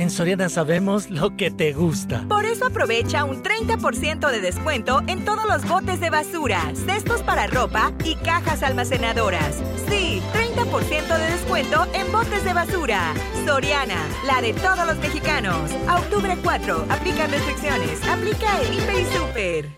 En 0.00 0.08
Soriana 0.08 0.48
sabemos 0.48 1.10
lo 1.10 1.36
que 1.36 1.50
te 1.50 1.74
gusta. 1.74 2.24
Por 2.26 2.46
eso 2.46 2.64
aprovecha 2.64 3.24
un 3.24 3.42
30% 3.42 4.30
de 4.30 4.40
descuento 4.40 5.02
en 5.06 5.26
todos 5.26 5.44
los 5.44 5.68
botes 5.68 6.00
de 6.00 6.08
basura, 6.08 6.72
cestos 6.74 7.22
para 7.22 7.46
ropa 7.48 7.92
y 8.02 8.14
cajas 8.14 8.62
almacenadoras. 8.62 9.56
Sí, 9.90 10.22
30% 10.32 11.18
de 11.18 11.30
descuento 11.32 11.86
en 11.92 12.10
botes 12.10 12.42
de 12.44 12.54
basura. 12.54 13.12
Soriana, 13.44 14.02
la 14.26 14.40
de 14.40 14.54
todos 14.54 14.86
los 14.86 14.96
mexicanos. 15.00 15.70
A 15.86 15.98
octubre 15.98 16.34
4, 16.42 16.86
aplica 16.88 17.26
restricciones. 17.26 18.02
Aplica 18.08 18.58
el 18.62 18.72
Hiper 18.72 19.00
y 19.00 19.04
Super. 19.04 19.68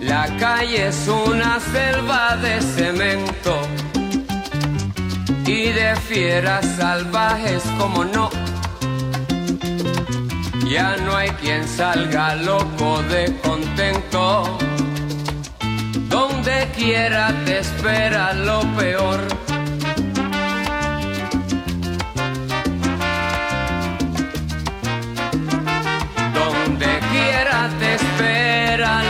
La 0.00 0.34
calle 0.38 0.88
es 0.88 1.06
una 1.08 1.60
selva 1.60 2.38
de 2.38 2.62
cemento 2.62 3.60
y 5.50 5.72
de 5.72 5.96
fieras 5.96 6.64
salvajes 6.76 7.64
como 7.76 8.04
no. 8.04 8.30
Ya 10.68 10.96
no 11.04 11.16
hay 11.16 11.30
quien 11.42 11.66
salga 11.66 12.36
loco 12.36 13.02
de 13.14 13.36
contento. 13.42 14.58
Donde 16.08 16.68
quiera 16.76 17.34
te 17.44 17.58
espera 17.58 18.32
lo 18.32 18.60
peor. 18.78 19.20
Donde 26.38 26.90
quiera 27.12 27.68
te 27.80 27.94
espera 27.96 29.02
lo. 29.02 29.09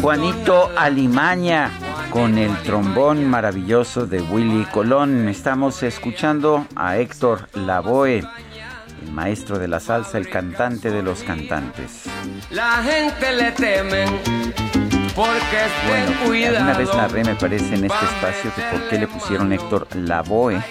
Juanito 0.00 0.70
Alimaña 0.76 1.70
con 2.10 2.38
el 2.38 2.56
trombón 2.62 3.28
maravilloso 3.28 4.06
de 4.06 4.20
Willy 4.20 4.64
Colón. 4.66 5.28
Estamos 5.28 5.82
escuchando 5.82 6.66
a 6.76 6.96
Héctor 6.96 7.48
Lavoe, 7.54 8.18
el 8.18 9.12
maestro 9.12 9.58
de 9.58 9.68
la 9.68 9.80
salsa, 9.80 10.18
el 10.18 10.28
cantante 10.28 10.90
de 10.90 11.02
los 11.02 11.22
cantantes. 11.22 12.04
La 12.50 12.82
gente 12.82 13.32
le 13.32 13.52
teme 13.52 14.04
porque 15.14 15.58
bueno, 15.88 16.60
Una 16.62 16.74
vez 16.74 16.94
narré, 16.94 17.24
me 17.24 17.34
parece, 17.34 17.74
en 17.74 17.84
este 17.84 18.04
espacio 18.04 18.52
que 18.54 18.62
por 18.62 18.88
qué 18.88 18.98
le 18.98 19.08
pusieron 19.08 19.52
Héctor 19.52 19.88
Lavoe. 19.94 20.62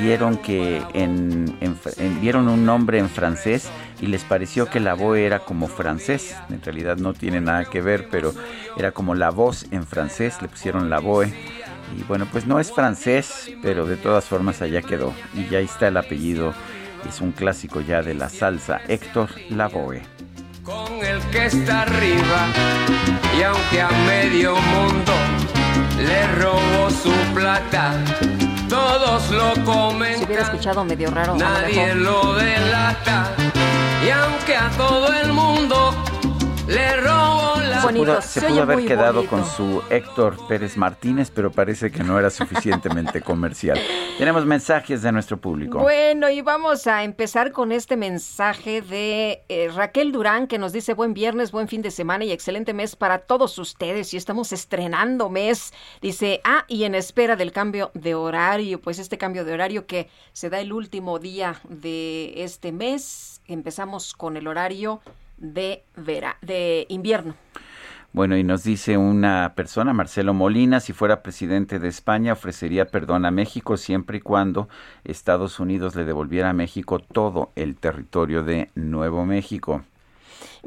Vieron 0.00 0.38
que 0.38 0.82
en, 0.94 1.58
vieron 2.20 2.48
un 2.48 2.64
nombre 2.64 2.98
en 2.98 3.10
francés 3.10 3.68
y 4.04 4.06
les 4.06 4.22
pareció 4.22 4.68
que 4.68 4.80
la 4.80 4.92
voz 4.92 5.16
era 5.16 5.38
como 5.38 5.66
francés. 5.66 6.36
En 6.50 6.60
realidad 6.60 6.98
no 6.98 7.14
tiene 7.14 7.40
nada 7.40 7.64
que 7.64 7.80
ver, 7.80 8.08
pero 8.10 8.34
era 8.76 8.92
como 8.92 9.14
la 9.14 9.30
voz 9.30 9.64
en 9.70 9.86
francés, 9.86 10.42
le 10.42 10.48
pusieron 10.48 10.90
la 10.90 10.98
voe. 10.98 11.32
Y 11.98 12.02
bueno, 12.02 12.28
pues 12.30 12.46
no 12.46 12.60
es 12.60 12.70
francés, 12.70 13.50
pero 13.62 13.86
de 13.86 13.96
todas 13.96 14.26
formas 14.26 14.60
allá 14.60 14.82
quedó. 14.82 15.14
Y 15.32 15.48
ya 15.48 15.60
está 15.60 15.88
el 15.88 15.96
apellido, 15.96 16.52
es 17.08 17.22
un 17.22 17.32
clásico 17.32 17.80
ya 17.80 18.02
de 18.02 18.12
la 18.12 18.28
salsa, 18.28 18.82
Héctor 18.88 19.30
Lavoe. 19.48 20.02
Con 20.62 20.92
el 21.02 21.20
que 21.30 21.46
está 21.46 21.82
arriba, 21.82 22.46
y 23.38 23.42
aunque 23.42 23.80
a 23.80 23.88
medio 24.06 24.54
mundo 24.54 25.12
le 25.96 26.26
robó 26.42 26.90
su 26.90 27.12
plata, 27.34 27.94
todos 28.68 29.30
lo 29.30 29.64
comen. 29.64 30.18
Si 30.18 30.24
hubiera 30.24 30.42
escuchado 30.42 30.84
medio 30.84 31.10
raro. 31.10 31.36
Nadie 31.36 31.94
lo 31.94 32.34
delata. 32.34 33.34
Y 34.04 34.10
aunque 34.10 34.54
a 34.54 34.68
todo 34.76 35.08
el 35.14 35.32
mundo 35.32 35.94
le 36.68 36.96
robo 36.96 37.56
la... 37.60 38.20
se 38.20 38.42
pudo, 38.42 38.60
haber 38.60 38.84
quedado 38.84 39.26
con 39.26 39.46
su 39.46 39.82
Héctor 39.88 40.46
Pérez 40.46 40.76
Martínez, 40.76 41.30
pero 41.30 41.50
parece 41.50 41.90
que 41.90 42.04
no 42.04 42.18
era 42.18 42.28
suficientemente 42.28 43.20
comercial. 43.22 43.80
Tenemos 44.18 44.44
mensajes 44.44 45.00
de 45.00 45.10
nuestro 45.10 45.38
público. 45.38 45.78
Bueno, 45.78 46.28
y 46.28 46.42
vamos 46.42 46.86
a 46.86 47.02
empezar 47.02 47.52
con 47.52 47.72
este 47.72 47.96
mensaje 47.96 48.82
de 48.82 49.42
eh, 49.48 49.70
Raquel 49.74 50.12
Durán, 50.12 50.48
que 50.48 50.58
nos 50.58 50.74
dice 50.74 50.92
buen 50.92 51.14
viernes, 51.14 51.50
buen 51.50 51.68
fin 51.68 51.80
de 51.80 51.90
semana 51.90 52.26
y 52.26 52.32
excelente 52.32 52.74
mes 52.74 52.96
para 52.96 53.20
todos 53.20 53.58
ustedes. 53.58 54.12
Y 54.12 54.18
estamos 54.18 54.52
estrenando 54.52 55.30
mes. 55.30 55.72
Dice, 56.02 56.42
ah, 56.44 56.66
y 56.68 56.84
en 56.84 56.94
espera 56.94 57.36
del 57.36 57.52
cambio 57.52 57.90
de 57.94 58.14
horario, 58.14 58.82
pues 58.82 58.98
este 58.98 59.16
cambio 59.16 59.46
de 59.46 59.54
horario 59.54 59.86
que 59.86 60.10
se 60.34 60.50
da 60.50 60.60
el 60.60 60.74
último 60.74 61.18
día 61.18 61.58
de 61.70 62.44
este 62.44 62.70
mes 62.70 63.33
empezamos 63.46 64.14
con 64.14 64.36
el 64.36 64.46
horario 64.46 65.00
de, 65.38 65.84
vera, 65.96 66.36
de 66.42 66.86
invierno. 66.88 67.34
Bueno, 68.12 68.36
y 68.36 68.44
nos 68.44 68.62
dice 68.62 68.96
una 68.96 69.54
persona, 69.56 69.92
Marcelo 69.92 70.34
Molina, 70.34 70.78
si 70.78 70.92
fuera 70.92 71.20
presidente 71.20 71.80
de 71.80 71.88
España, 71.88 72.34
ofrecería 72.34 72.86
perdón 72.86 73.24
a 73.24 73.32
México 73.32 73.76
siempre 73.76 74.18
y 74.18 74.20
cuando 74.20 74.68
Estados 75.02 75.58
Unidos 75.58 75.96
le 75.96 76.04
devolviera 76.04 76.50
a 76.50 76.52
México 76.52 77.00
todo 77.00 77.50
el 77.56 77.74
territorio 77.74 78.44
de 78.44 78.70
Nuevo 78.76 79.26
México. 79.26 79.82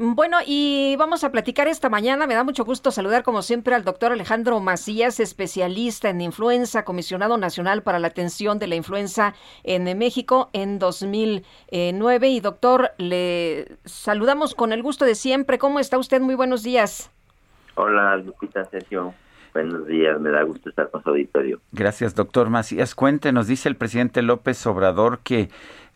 Bueno, 0.00 0.38
y 0.46 0.94
vamos 0.96 1.24
a 1.24 1.32
platicar 1.32 1.66
esta 1.66 1.88
mañana. 1.88 2.28
Me 2.28 2.34
da 2.34 2.44
mucho 2.44 2.64
gusto 2.64 2.92
saludar, 2.92 3.24
como 3.24 3.42
siempre, 3.42 3.74
al 3.74 3.82
doctor 3.82 4.12
Alejandro 4.12 4.60
Macías, 4.60 5.18
especialista 5.18 6.08
en 6.08 6.20
influenza, 6.20 6.84
comisionado 6.84 7.36
nacional 7.36 7.82
para 7.82 7.98
la 7.98 8.06
atención 8.06 8.60
de 8.60 8.68
la 8.68 8.76
influenza 8.76 9.34
en 9.64 9.98
México 9.98 10.50
en 10.52 10.78
2009. 10.78 12.28
Y 12.28 12.38
doctor, 12.38 12.92
le 12.98 13.76
saludamos 13.86 14.54
con 14.54 14.72
el 14.72 14.84
gusto 14.84 15.04
de 15.04 15.16
siempre. 15.16 15.58
¿Cómo 15.58 15.80
está 15.80 15.98
usted? 15.98 16.20
Muy 16.20 16.36
buenos 16.36 16.62
días. 16.62 17.10
Hola, 17.74 18.18
Lupita 18.18 18.64
Sergio. 18.66 19.14
Buenos 19.52 19.86
días, 19.88 20.20
me 20.20 20.30
da 20.30 20.42
gusto 20.42 20.68
estar 20.68 20.90
con 20.90 21.02
su 21.02 21.08
auditorio. 21.08 21.60
Gracias, 21.72 22.14
doctor 22.14 22.50
Macías. 22.50 22.94
Cuéntenos, 22.94 23.48
dice 23.48 23.68
el 23.68 23.74
presidente 23.74 24.22
López 24.22 24.64
Obrador 24.66 25.18
que 25.20 25.48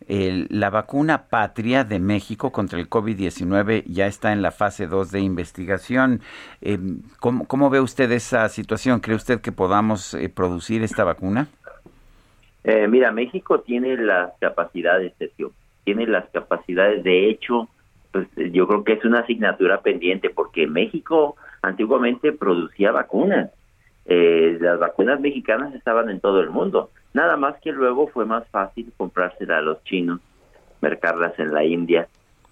la 0.07 0.69
vacuna 0.69 1.29
patria 1.29 1.83
de 1.83 1.99
México 1.99 2.51
contra 2.51 2.79
el 2.79 2.89
COVID-19 2.89 3.83
ya 3.85 4.07
está 4.07 4.33
en 4.33 4.41
la 4.41 4.51
fase 4.51 4.87
2 4.87 5.11
de 5.11 5.21
investigación. 5.21 6.21
Eh, 6.61 6.77
¿cómo, 7.19 7.69
ve 7.69 7.79
usted 7.79 8.11
esa 8.11 8.49
situación? 8.49 8.99
¿Cree 8.99 9.15
usted 9.15 9.41
que 9.41 9.51
podamos 9.51 10.13
eh, 10.13 10.29
producir 10.29 10.83
esta 10.83 11.03
vacuna? 11.03 11.47
Eh, 12.63 12.87
mira, 12.87 13.11
México 13.11 13.59
tiene 13.61 13.97
las 13.97 14.33
capacidades, 14.39 15.13
Sergio, 15.17 15.51
tiene 15.83 16.07
las 16.07 16.29
capacidades. 16.29 17.03
De 17.03 17.29
hecho, 17.29 17.69
pues 18.11 18.27
yo 18.35 18.67
creo 18.67 18.83
que 18.83 18.93
es 18.93 19.05
una 19.05 19.19
asignatura 19.19 19.81
pendiente 19.81 20.29
porque 20.29 20.67
México 20.67 21.35
antiguamente 21.61 22.31
producía 22.31 22.91
vacunas. 22.91 23.51
Eh, 24.05 24.57
las 24.59 24.79
vacunas 24.79 25.19
mexicanas 25.19 25.73
estaban 25.73 26.09
en 26.09 26.19
todo 26.19 26.41
el 26.41 26.49
mundo. 26.49 26.91
Nada 27.13 27.37
más 27.37 27.55
que 27.61 27.71
luego 27.71 28.07
fue 28.07 28.25
más 28.25 28.47
fácil 28.49 28.91
comprárselas 28.97 29.59
a 29.59 29.61
los 29.61 29.83
chinos, 29.83 30.19
mercarlas 30.81 31.37
en 31.39 31.53
la 31.53 31.63
India. 31.63 32.07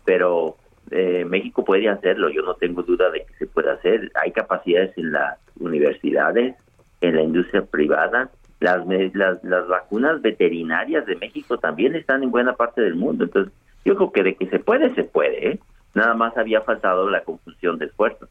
Pero 0.06 0.56
eh, 0.92 1.26
México 1.26 1.64
puede 1.64 1.90
hacerlo, 1.90 2.30
yo 2.30 2.42
no 2.44 2.56
tengo 2.56 2.84
duda 2.84 3.10
de 3.10 3.26
que 3.26 3.34
se 3.40 3.48
puede 3.48 3.72
hacer. 3.72 4.12
Hay 4.22 4.32
capacidades 4.32 4.98
en 4.98 5.12
las 5.12 5.38
universidades, 5.60 6.56
en 7.02 7.16
la 7.16 7.24
industria 7.24 7.64
privada, 7.66 8.30
las, 8.62 8.86
las, 9.14 9.44
las 9.44 9.68
vacunas 9.68 10.22
veterinarias 10.22 11.06
de 11.08 11.16
México 11.16 11.58
también 11.58 11.96
están 11.96 12.24
en 12.24 12.32
buena 12.32 12.54
parte 12.54 12.82
del 12.82 12.96
mundo. 12.96 13.24
Entonces, 13.24 13.52
yo 13.84 13.96
creo 13.96 14.12
que 14.12 14.24
de 14.24 14.36
que 14.36 14.48
se 14.48 14.60
puede, 14.60 14.94
se 14.94 15.04
puede. 15.04 15.50
¿eh? 15.50 15.60
Nada 15.96 16.14
más 16.14 16.38
había 16.38 16.62
faltado 16.62 17.10
la 17.10 17.24
confusión 17.24 17.80
de 17.80 17.88
esfuerzos. 17.88 18.30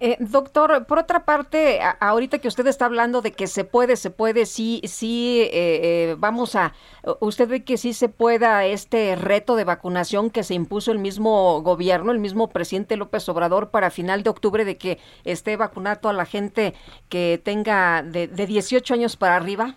Eh, 0.00 0.16
doctor, 0.20 0.86
por 0.86 0.98
otra 0.98 1.24
parte, 1.24 1.80
ahorita 2.00 2.38
que 2.38 2.48
usted 2.48 2.66
está 2.66 2.86
hablando 2.86 3.22
de 3.22 3.32
que 3.32 3.46
se 3.46 3.64
puede, 3.64 3.96
se 3.96 4.10
puede, 4.10 4.46
sí, 4.46 4.80
sí, 4.84 5.42
eh, 5.42 5.50
eh, 5.52 6.16
vamos 6.18 6.56
a, 6.56 6.72
usted 7.20 7.48
ve 7.48 7.64
que 7.64 7.76
sí 7.76 7.92
se 7.92 8.08
pueda 8.08 8.64
este 8.64 9.16
reto 9.16 9.56
de 9.56 9.64
vacunación 9.64 10.30
que 10.30 10.42
se 10.42 10.54
impuso 10.54 10.92
el 10.92 10.98
mismo 10.98 11.62
gobierno, 11.62 12.12
el 12.12 12.18
mismo 12.18 12.48
presidente 12.48 12.96
López 12.96 13.28
Obrador 13.28 13.70
para 13.70 13.90
final 13.90 14.22
de 14.22 14.30
octubre 14.30 14.64
de 14.64 14.76
que 14.76 14.98
esté 15.24 15.56
vacunado 15.56 16.08
a 16.08 16.12
la 16.12 16.24
gente 16.24 16.74
que 17.08 17.40
tenga 17.42 18.02
de, 18.02 18.28
de 18.28 18.46
18 18.46 18.94
años 18.94 19.16
para 19.16 19.36
arriba. 19.36 19.74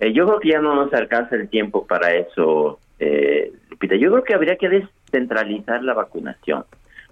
yo 0.00 0.26
creo 0.26 0.40
que 0.40 0.48
ya 0.50 0.60
no 0.60 0.74
nos 0.74 0.92
alcanza 0.92 1.36
el 1.36 1.48
tiempo 1.48 1.86
para 1.86 2.14
eso, 2.14 2.78
Lupita. 3.70 3.96
Yo 3.96 4.10
creo 4.10 4.24
que 4.24 4.34
habría 4.34 4.56
que 4.56 4.68
descentralizar 4.68 5.82
la 5.82 5.94
vacunación. 5.94 6.64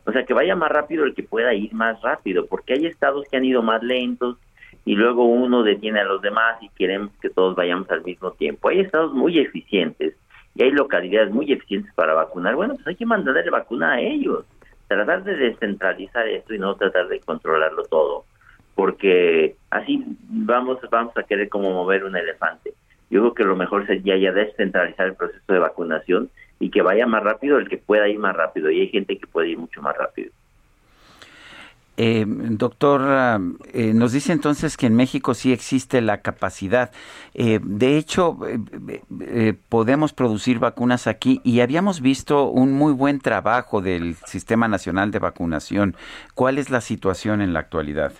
O 0.06 0.12
sea, 0.12 0.24
que 0.24 0.34
vaya 0.34 0.54
más 0.54 0.70
rápido 0.70 1.04
el 1.04 1.14
que 1.14 1.22
pueda 1.22 1.54
ir 1.54 1.72
más 1.72 2.00
rápido, 2.02 2.46
porque 2.46 2.74
hay 2.74 2.86
estados 2.86 3.26
que 3.30 3.36
han 3.36 3.44
ido 3.44 3.62
más 3.62 3.82
lentos 3.82 4.36
y 4.84 4.96
luego 4.96 5.24
uno 5.24 5.62
detiene 5.62 6.00
a 6.00 6.04
los 6.04 6.20
demás 6.20 6.62
y 6.62 6.68
queremos 6.70 7.10
que 7.20 7.30
todos 7.30 7.56
vayamos 7.56 7.90
al 7.90 8.04
mismo 8.04 8.32
tiempo. 8.32 8.68
Hay 8.68 8.80
estados 8.80 9.14
muy 9.14 9.38
eficientes 9.38 10.14
y 10.54 10.62
hay 10.62 10.70
localidades 10.70 11.32
muy 11.32 11.50
eficientes 11.50 11.92
para 11.94 12.14
vacunar. 12.14 12.54
Bueno, 12.54 12.74
pues 12.74 12.86
hay 12.86 12.96
que 12.96 13.06
mandarle 13.06 13.48
vacuna 13.50 13.94
a 13.94 14.00
ellos. 14.00 14.44
Tratar 14.88 15.24
de 15.24 15.36
descentralizar 15.36 16.28
esto 16.28 16.54
y 16.54 16.58
no 16.58 16.74
tratar 16.74 17.08
de 17.08 17.18
controlarlo 17.20 17.84
todo, 17.84 18.26
porque 18.74 19.56
así 19.70 20.04
vamos, 20.28 20.78
vamos 20.90 21.16
a 21.16 21.22
querer 21.22 21.48
como 21.48 21.70
mover 21.70 22.04
un 22.04 22.16
elefante. 22.16 22.74
Yo 23.08 23.20
creo 23.20 23.34
que 23.34 23.44
lo 23.44 23.56
mejor 23.56 23.86
sería 23.86 24.16
ya 24.18 24.32
descentralizar 24.32 25.06
el 25.06 25.14
proceso 25.14 25.52
de 25.52 25.58
vacunación 25.58 26.30
y 26.64 26.70
que 26.70 26.80
vaya 26.80 27.06
más 27.06 27.22
rápido 27.22 27.58
el 27.58 27.68
que 27.68 27.76
pueda 27.76 28.08
ir 28.08 28.18
más 28.18 28.34
rápido. 28.34 28.70
Y 28.70 28.80
hay 28.80 28.88
gente 28.88 29.18
que 29.18 29.26
puede 29.26 29.50
ir 29.50 29.58
mucho 29.58 29.82
más 29.82 29.94
rápido. 29.94 30.30
Eh, 31.98 32.24
doctor, 32.26 33.02
eh, 33.74 33.92
nos 33.94 34.12
dice 34.12 34.32
entonces 34.32 34.78
que 34.78 34.86
en 34.86 34.96
México 34.96 35.34
sí 35.34 35.52
existe 35.52 36.00
la 36.00 36.22
capacidad. 36.22 36.90
Eh, 37.34 37.60
de 37.62 37.98
hecho, 37.98 38.38
podemos 39.68 40.14
producir 40.14 40.58
vacunas 40.58 41.06
aquí 41.06 41.42
y 41.44 41.60
habíamos 41.60 42.00
visto 42.00 42.48
un 42.48 42.72
muy 42.72 42.94
buen 42.94 43.20
trabajo 43.20 43.82
del 43.82 44.14
Sistema 44.24 44.66
Nacional 44.66 45.10
de 45.10 45.18
Vacunación. 45.18 45.94
¿Cuál 46.34 46.56
es 46.56 46.70
la 46.70 46.80
situación 46.80 47.42
en 47.42 47.52
la 47.52 47.60
actualidad? 47.60 48.12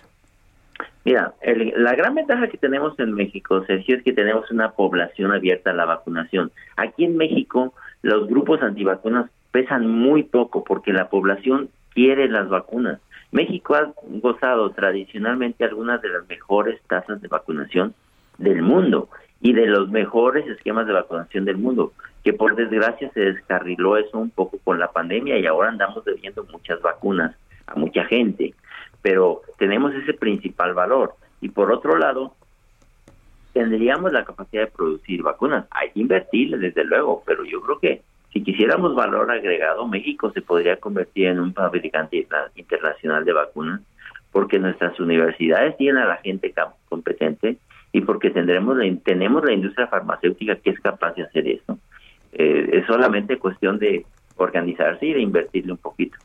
Mira, 1.03 1.33
la 1.77 1.95
gran 1.95 2.13
ventaja 2.13 2.47
que 2.47 2.57
tenemos 2.57 2.99
en 2.99 3.13
México, 3.13 3.63
Sergio, 3.65 3.97
es 3.97 4.03
que 4.03 4.13
tenemos 4.13 4.49
una 4.51 4.71
población 4.71 5.31
abierta 5.31 5.71
a 5.71 5.73
la 5.73 5.85
vacunación. 5.85 6.51
Aquí 6.77 7.05
en 7.05 7.17
México 7.17 7.73
los 8.05 8.27
grupos 8.27 8.61
antivacunas 8.61 9.31
pesan 9.51 9.87
muy 9.87 10.21
poco 10.21 10.63
porque 10.63 10.93
la 10.93 11.09
población 11.09 11.69
quiere 11.91 12.29
las 12.29 12.47
vacunas. 12.49 12.99
México 13.31 13.73
ha 13.73 13.93
gozado 14.21 14.69
tradicionalmente 14.69 15.65
algunas 15.65 16.03
de 16.03 16.09
las 16.09 16.27
mejores 16.29 16.79
tasas 16.83 17.19
de 17.19 17.27
vacunación 17.27 17.95
del 18.37 18.61
mundo 18.61 19.09
y 19.41 19.53
de 19.53 19.65
los 19.65 19.89
mejores 19.89 20.45
esquemas 20.45 20.85
de 20.85 20.93
vacunación 20.93 21.45
del 21.45 21.57
mundo, 21.57 21.93
que 22.23 22.31
por 22.31 22.55
desgracia 22.55 23.09
se 23.11 23.21
descarriló 23.21 23.97
eso 23.97 24.19
un 24.19 24.29
poco 24.29 24.59
con 24.63 24.77
la 24.77 24.91
pandemia 24.91 25.39
y 25.39 25.47
ahora 25.47 25.69
andamos 25.69 26.05
debiendo 26.05 26.45
muchas 26.51 26.79
vacunas 26.83 27.35
a 27.65 27.73
mucha 27.73 28.05
gente, 28.05 28.53
pero 29.01 29.41
tenemos 29.57 29.95
ese 29.95 30.13
principal 30.13 30.75
valor. 30.75 31.15
Y 31.41 31.49
por 31.49 31.71
otro 31.71 31.97
lado, 31.97 32.35
tendríamos 33.55 34.11
la 34.11 34.25
capacidad 34.25 34.63
de 34.63 34.71
producir 34.71 35.23
vacunas. 35.23 35.65
Hay 35.71 35.89
que 35.91 36.01
invertir, 36.01 36.57
desde 36.59 36.83
luego, 36.83 37.23
pero 37.25 37.45
yo 37.45 37.61
creo 37.61 37.79
que 37.79 38.01
si 38.33 38.43
quisiéramos 38.43 38.93
valor 38.93 39.31
agregado, 39.31 39.87
México 39.87 40.29
se 40.33 40.41
podría 40.41 40.75
convertir 40.75 41.27
en 41.27 41.39
un 41.39 41.53
fabricante 41.53 42.27
internacional 42.55 43.23
de 43.23 43.31
vacunas, 43.31 43.79
porque 44.33 44.59
nuestras 44.59 44.99
universidades 44.99 45.77
tienen 45.77 46.03
a 46.03 46.05
la 46.05 46.17
gente 46.17 46.53
competente 46.89 47.55
y 47.93 48.01
porque 48.01 48.29
tendremos 48.29 48.75
la, 48.75 48.93
tenemos 49.05 49.45
la 49.45 49.53
industria 49.53 49.87
farmacéutica 49.87 50.57
que 50.57 50.71
es 50.71 50.79
capaz 50.81 51.15
de 51.15 51.23
hacer 51.23 51.47
eso. 51.47 51.79
Eh, 52.33 52.71
es 52.73 52.85
solamente 52.87 53.37
cuestión 53.37 53.79
de 53.79 54.05
organizarse 54.35 55.05
y 55.05 55.13
de 55.13 55.21
invertirle 55.21 55.71
un 55.71 55.77
poquito. 55.77 56.17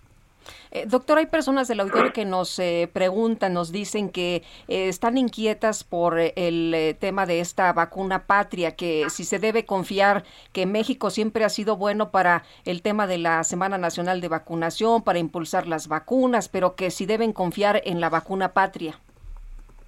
Eh, 0.73 0.85
doctor, 0.87 1.19
hay 1.19 1.27
personas 1.27 1.67
del 1.67 1.81
auditorio 1.81 2.13
que 2.13 2.25
nos 2.25 2.59
eh, 2.59 2.89
preguntan, 2.93 3.55
nos 3.55 3.73
dicen 3.73 4.09
que 4.09 4.43
eh, 4.69 4.89
están 4.89 5.19
inquietas 5.19 5.83
por 5.83 6.19
el 6.19 6.97
tema 7.01 7.27
de 7.27 7.41
esta 7.41 7.73
vacuna 7.73 8.27
patria, 8.27 8.77
que 8.77 9.11
si 9.11 9.25
se 9.25 9.39
debe 9.41 9.65
confiar 9.65 10.23
que 10.53 10.67
México 10.67 11.11
siempre 11.11 11.45
ha 11.45 11.49
sido 11.49 11.77
bueno 11.77 12.11
para 12.11 12.45
el 12.65 12.83
tema 12.83 13.09
de 13.09 13.19
la 13.19 13.43
Semana 13.43 13.79
Nacional 13.79 14.21
de 14.21 14.29
Vacunación, 14.29 15.03
para 15.03 15.19
impulsar 15.19 15.67
las 15.67 15.89
vacunas, 15.89 16.49
pero 16.49 16.77
que 16.77 16.91
si 16.91 17.05
deben 17.05 17.33
confiar 17.33 17.83
en 17.85 18.01
la 18.01 18.09
vacuna 18.09 18.53
patria. 18.53 18.95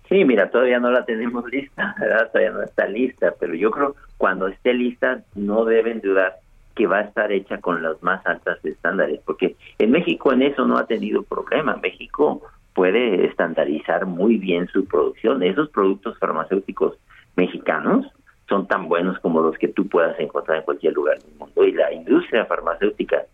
Sí, 0.09 0.25
mira, 0.25 0.51
todavía 0.51 0.81
no 0.81 0.91
la 0.91 1.05
tenemos 1.05 1.45
lista, 1.51 1.95
todavía 2.33 2.51
no 2.51 2.63
está 2.63 2.87
lista, 2.87 3.35
pero 3.39 3.55
yo 3.55 3.71
creo 3.71 3.95
cuando 4.19 4.49
esté 4.49 4.75
lista 4.75 5.23
no 5.35 5.65
deben 5.65 6.01
dudar 6.01 6.41
que 6.75 6.87
va 6.87 6.99
a 6.99 7.03
estar 7.03 7.31
hecha 7.33 7.59
con 7.59 7.83
los 7.83 8.03
más 8.03 8.25
altos 8.27 8.59
estándares, 8.65 9.21
porque 9.25 9.57
en 9.79 9.91
México 9.91 10.33
en 10.33 10.43
eso 10.43 10.67
no 10.67 10.79
ha 10.79 10.87
tenido 10.87 11.23
problema. 11.23 11.77
México 11.83 12.43
puede 12.75 13.27
estandarizar 13.27 14.07
muy 14.07 14.39
bien 14.39 14.69
su 14.69 14.87
producción. 14.87 15.43
Esos 15.43 15.69
productos 15.71 16.19
farmacéuticos 16.19 16.97
mexicanos 17.37 18.07
son 18.49 18.67
tan 18.67 18.89
buenos 18.89 19.19
como 19.21 19.41
los 19.41 19.57
que 19.59 19.69
tú 19.69 19.89
puedas 19.89 20.19
encontrar 20.19 20.59
en 20.59 20.65
cualquier 20.65 20.95
lugar 20.95 21.19
del 21.19 21.35
mundo. 21.37 21.65
Y 21.65 21.73
la 21.73 21.93
industria 21.93 22.45
farmacéutica 22.47 23.25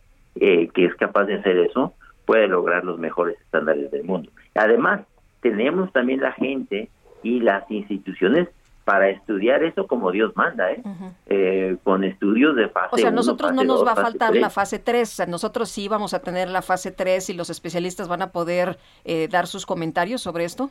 eh, 0.40 0.68
que 0.72 0.84
es 0.84 0.94
capaz 0.94 1.24
de 1.24 1.34
hacer 1.34 1.58
eso 1.58 1.94
puede 2.24 2.46
lograr 2.46 2.84
los 2.84 2.98
mejores 2.98 3.40
estándares 3.40 3.90
del 3.90 4.04
mundo. 4.04 4.30
Además, 4.54 5.00
tenemos 5.40 5.92
también 5.92 6.20
la 6.20 6.32
gente 6.32 6.88
y 7.22 7.40
las 7.40 7.68
instituciones 7.70 8.48
para 8.88 9.10
estudiar 9.10 9.62
eso 9.64 9.86
como 9.86 10.10
Dios 10.12 10.34
manda, 10.34 10.72
¿eh? 10.72 10.82
¿eh? 11.26 11.76
con 11.84 12.04
estudios 12.04 12.56
de 12.56 12.70
fase 12.70 12.88
1. 12.92 12.94
O 12.94 12.96
sea, 12.96 13.10
nosotros 13.10 13.52
no 13.52 13.62
nos 13.62 13.86
va 13.86 13.92
a 13.92 13.96
faltar 13.96 14.34
la 14.34 14.48
fase 14.48 14.78
3, 14.78 15.28
nosotros 15.28 15.68
sí 15.68 15.88
vamos 15.88 16.14
a 16.14 16.22
tener 16.22 16.48
la 16.48 16.62
fase 16.62 16.90
3 16.90 17.28
y 17.28 17.34
los 17.34 17.50
especialistas 17.50 18.08
van 18.08 18.22
a 18.22 18.32
poder 18.32 18.78
eh, 19.04 19.28
dar 19.30 19.46
sus 19.46 19.66
comentarios 19.66 20.22
sobre 20.22 20.44
esto. 20.44 20.70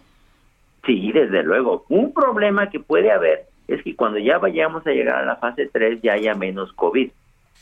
Sí, 0.88 1.11
desde 1.11 1.44
luego. 1.44 1.85
Un 1.89 2.11
problema 2.11 2.72
que 2.72 2.80
puede 2.80 3.11
haber 3.11 3.45
es 3.68 3.84
que 3.84 3.95
cuando 3.95 4.18
ya 4.18 4.39
vayamos 4.39 4.88
a 4.88 4.89
llegar 4.89 5.18
a 5.18 5.26
la 5.26 5.35
fase 5.35 5.69
3 5.72 6.02
ya 6.02 6.14
haya 6.14 6.34
menos 6.34 6.73
COVID, 6.73 7.11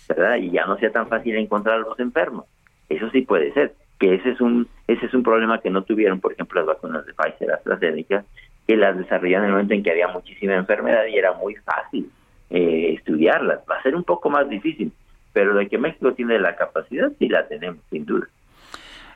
¿verdad? 0.07 0.37
Y 0.37 0.51
ya 0.51 0.65
no 0.67 0.77
sea 0.77 0.89
tan 0.89 1.09
fácil 1.09 1.35
encontrar 1.35 1.79
a 1.79 1.79
los 1.79 1.99
enfermos. 1.99 2.45
Eso 2.87 3.09
sí 3.09 3.23
puede 3.23 3.51
ser, 3.51 3.73
que 3.99 4.15
ese 4.15 4.29
es 4.29 4.39
un 4.39 4.69
ese 4.87 5.07
es 5.07 5.13
un 5.13 5.23
problema 5.23 5.59
que 5.59 5.69
no 5.69 5.83
tuvieron, 5.83 6.21
por 6.21 6.31
ejemplo, 6.31 6.61
las 6.61 6.67
vacunas 6.67 7.05
de 7.05 7.13
Pfizer, 7.13 7.51
AstraZeneca, 7.51 8.23
que 8.67 8.75
las 8.75 8.97
desarrollaron 8.97 9.45
en 9.45 9.49
el 9.49 9.53
momento 9.53 9.73
en 9.73 9.83
que 9.83 9.91
había 9.91 10.07
muchísima 10.07 10.55
enfermedad 10.55 11.05
y 11.05 11.17
era 11.17 11.33
muy 11.33 11.55
fácil 11.55 12.09
eh, 12.49 12.93
estudiarlas. 12.97 13.59
Va 13.69 13.77
a 13.77 13.83
ser 13.83 13.95
un 13.95 14.03
poco 14.03 14.29
más 14.29 14.49
difícil, 14.49 14.91
pero 15.33 15.55
de 15.55 15.67
que 15.67 15.77
México 15.77 16.13
tiene 16.13 16.39
la 16.39 16.55
capacidad, 16.55 17.11
sí 17.19 17.27
la 17.27 17.47
tenemos, 17.47 17.79
sin 17.89 18.05
duda. 18.05 18.27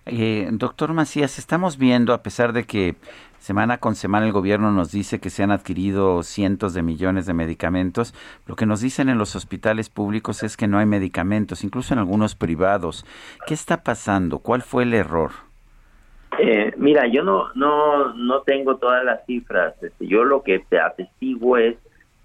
Eh, 0.06 0.48
doctor 0.52 0.94
Macías, 0.94 1.38
estamos 1.38 1.78
viendo, 1.78 2.14
a 2.14 2.24
pesar 2.24 2.54
de 2.54 2.64
que 2.64 2.96
semana 3.38 3.78
con 3.78 3.96
semana 3.96 4.26
el 4.26 4.32
gobierno 4.32 4.72
nos 4.72 4.92
dice 4.92 5.20
que 5.20 5.30
se 5.30 5.44
han 5.44 5.52
adquirido 5.52 6.24
cientos 6.24 6.74
de 6.74 6.82
millones 6.82 7.26
de 7.26 7.34
medicamentos, 7.34 8.14
lo 8.46 8.56
que 8.56 8.66
nos 8.66 8.82
dicen 8.82 9.10
en 9.10 9.18
los 9.18 9.36
hospitales 9.36 9.90
públicos 9.90 10.44
es 10.44 10.58
que 10.58 10.68
no 10.68 10.80
hay 10.80 10.86
medicamentos, 10.86 11.64
incluso 11.64 11.94
en 11.94 12.00
algunos 12.00 12.36
privados. 12.36 13.06
¿Qué 13.46 13.54
está 13.54 13.84
pasando? 13.84 14.40
¿Cuál 14.40 14.62
fue 14.62 14.84
el 14.84 14.94
error? 14.94 15.49
Eh, 16.42 16.74
mira, 16.78 17.08
yo 17.08 17.24
no, 17.24 17.50
no, 17.56 18.14
no 18.14 18.42
tengo 18.42 18.78
todas 18.78 19.04
las 19.04 19.26
cifras. 19.26 19.76
Este, 19.84 20.08
yo 20.08 20.24
lo 20.24 20.42
que 20.42 20.60
te 20.60 20.80
atestigo 20.80 21.58
es, 21.58 21.76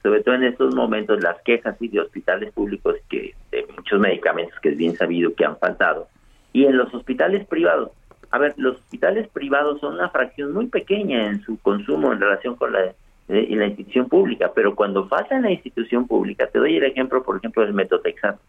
sobre 0.02 0.22
todo 0.22 0.36
en 0.36 0.44
estos 0.44 0.74
momentos, 0.74 1.22
las 1.22 1.40
quejas 1.42 1.76
y 1.80 1.88
de 1.88 2.00
hospitales 2.00 2.52
públicos 2.52 2.96
que 3.08 3.34
de 3.50 3.66
muchos 3.76 3.98
medicamentos 3.98 4.58
que 4.60 4.70
es 4.70 4.76
bien 4.76 4.94
sabido 4.96 5.34
que 5.34 5.44
han 5.44 5.58
faltado. 5.58 6.08
Y 6.52 6.66
en 6.66 6.76
los 6.76 6.94
hospitales 6.94 7.46
privados, 7.46 7.90
a 8.30 8.38
ver, 8.38 8.54
los 8.56 8.76
hospitales 8.76 9.28
privados 9.28 9.80
son 9.80 9.94
una 9.94 10.10
fracción 10.10 10.52
muy 10.52 10.66
pequeña 10.66 11.26
en 11.26 11.42
su 11.42 11.58
consumo 11.58 12.12
en 12.12 12.20
relación 12.20 12.54
con 12.54 12.72
la, 12.72 12.94
eh, 13.28 13.48
la 13.50 13.66
institución 13.66 14.08
pública, 14.08 14.52
pero 14.54 14.74
cuando 14.74 15.08
falta 15.08 15.34
en 15.34 15.42
la 15.42 15.50
institución 15.50 16.06
pública, 16.06 16.46
te 16.46 16.58
doy 16.58 16.76
el 16.76 16.84
ejemplo, 16.84 17.22
por 17.22 17.36
ejemplo, 17.38 17.62
del 17.62 17.74
metotrexato 17.74 18.40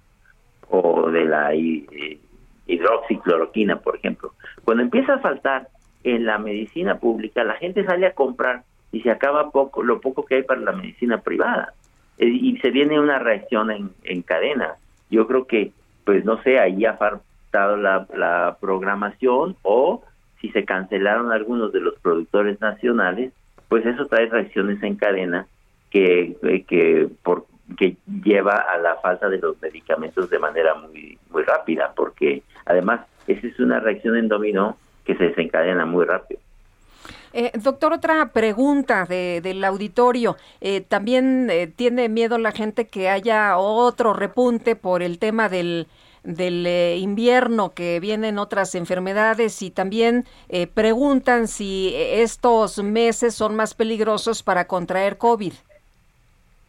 o 0.69 1.09
de 1.09 1.25
la 1.25 1.53
eh, 1.53 2.19
hidroxicloroquina, 2.67 3.77
por 3.77 3.95
ejemplo. 3.95 4.33
Cuando 4.63 4.83
empieza 4.83 5.15
a 5.15 5.19
faltar 5.19 5.67
en 6.03 6.25
la 6.25 6.37
medicina 6.37 6.99
pública, 6.99 7.43
la 7.43 7.55
gente 7.55 7.83
sale 7.85 8.07
a 8.07 8.13
comprar 8.13 8.63
y 8.91 9.01
se 9.01 9.11
acaba 9.11 9.51
poco 9.51 9.83
lo 9.83 9.99
poco 9.99 10.25
que 10.25 10.35
hay 10.35 10.43
para 10.43 10.61
la 10.61 10.71
medicina 10.71 11.19
privada 11.21 11.73
eh, 12.17 12.27
y 12.27 12.57
se 12.57 12.69
viene 12.69 12.99
una 12.99 13.19
reacción 13.19 13.71
en, 13.71 13.91
en 14.03 14.21
cadena. 14.21 14.75
Yo 15.09 15.27
creo 15.27 15.45
que, 15.45 15.71
pues 16.03 16.23
no 16.25 16.41
sé, 16.43 16.59
ahí 16.59 16.85
ha 16.85 16.93
faltado 16.93 17.77
la, 17.77 18.07
la 18.15 18.57
programación 18.59 19.55
o 19.63 20.03
si 20.39 20.49
se 20.51 20.65
cancelaron 20.65 21.31
algunos 21.31 21.71
de 21.71 21.79
los 21.79 21.95
productores 21.99 22.61
nacionales, 22.61 23.33
pues 23.67 23.85
eso 23.85 24.05
trae 24.05 24.27
reacciones 24.27 24.81
en 24.83 24.95
cadena 24.95 25.47
que, 25.89 26.35
que 26.67 27.07
por 27.23 27.45
que 27.77 27.97
lleva 28.23 28.55
a 28.55 28.77
la 28.77 28.95
falta 28.97 29.27
de 29.27 29.39
los 29.39 29.59
medicamentos 29.61 30.29
de 30.29 30.39
manera 30.39 30.75
muy 30.75 31.17
muy 31.31 31.43
rápida 31.43 31.93
porque 31.95 32.43
además 32.65 33.01
esa 33.27 33.47
es 33.47 33.59
una 33.59 33.79
reacción 33.79 34.17
en 34.17 34.27
dominó 34.27 34.77
que 35.03 35.15
se 35.15 35.25
desencadena 35.25 35.85
muy 35.85 36.05
rápido. 36.05 36.39
Eh, 37.37 37.51
doctor, 37.61 37.91
otra 37.91 38.29
pregunta 38.31 39.05
de, 39.05 39.41
del 39.41 39.63
auditorio. 39.65 40.37
Eh, 40.61 40.79
también 40.79 41.49
eh, 41.49 41.67
tiene 41.67 42.07
miedo 42.07 42.37
la 42.37 42.53
gente 42.53 42.87
que 42.87 43.09
haya 43.09 43.57
otro 43.57 44.13
repunte 44.13 44.77
por 44.77 45.03
el 45.03 45.19
tema 45.19 45.49
del, 45.49 45.87
del 46.23 46.65
invierno 46.97 47.73
que 47.73 47.99
vienen 47.99 48.39
otras 48.39 48.73
enfermedades 48.73 49.61
y 49.61 49.69
también 49.69 50.25
preguntan 50.73 51.49
si 51.49 51.93
estos 51.93 52.81
meses 52.81 53.35
son 53.35 53.55
más 53.55 53.73
peligrosos 53.73 54.41
para 54.41 54.65
contraer 54.65 55.17
COVID. 55.17 55.53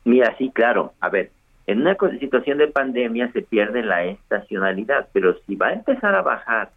Mira, 0.06 0.36
sí, 0.38 0.52
claro. 0.54 0.92
A 1.00 1.08
ver, 1.08 1.32
en 1.66 1.80
una 1.80 1.96
situación 2.20 2.58
de 2.58 2.68
pandemia 2.68 3.32
se 3.32 3.42
pierde 3.42 3.82
la 3.82 4.04
estacionalidad, 4.04 5.08
pero 5.12 5.36
si 5.40 5.56
va 5.56 5.68
a 5.68 5.72
empezar 5.72 6.14
a 6.14 6.22
bajar 6.22 6.70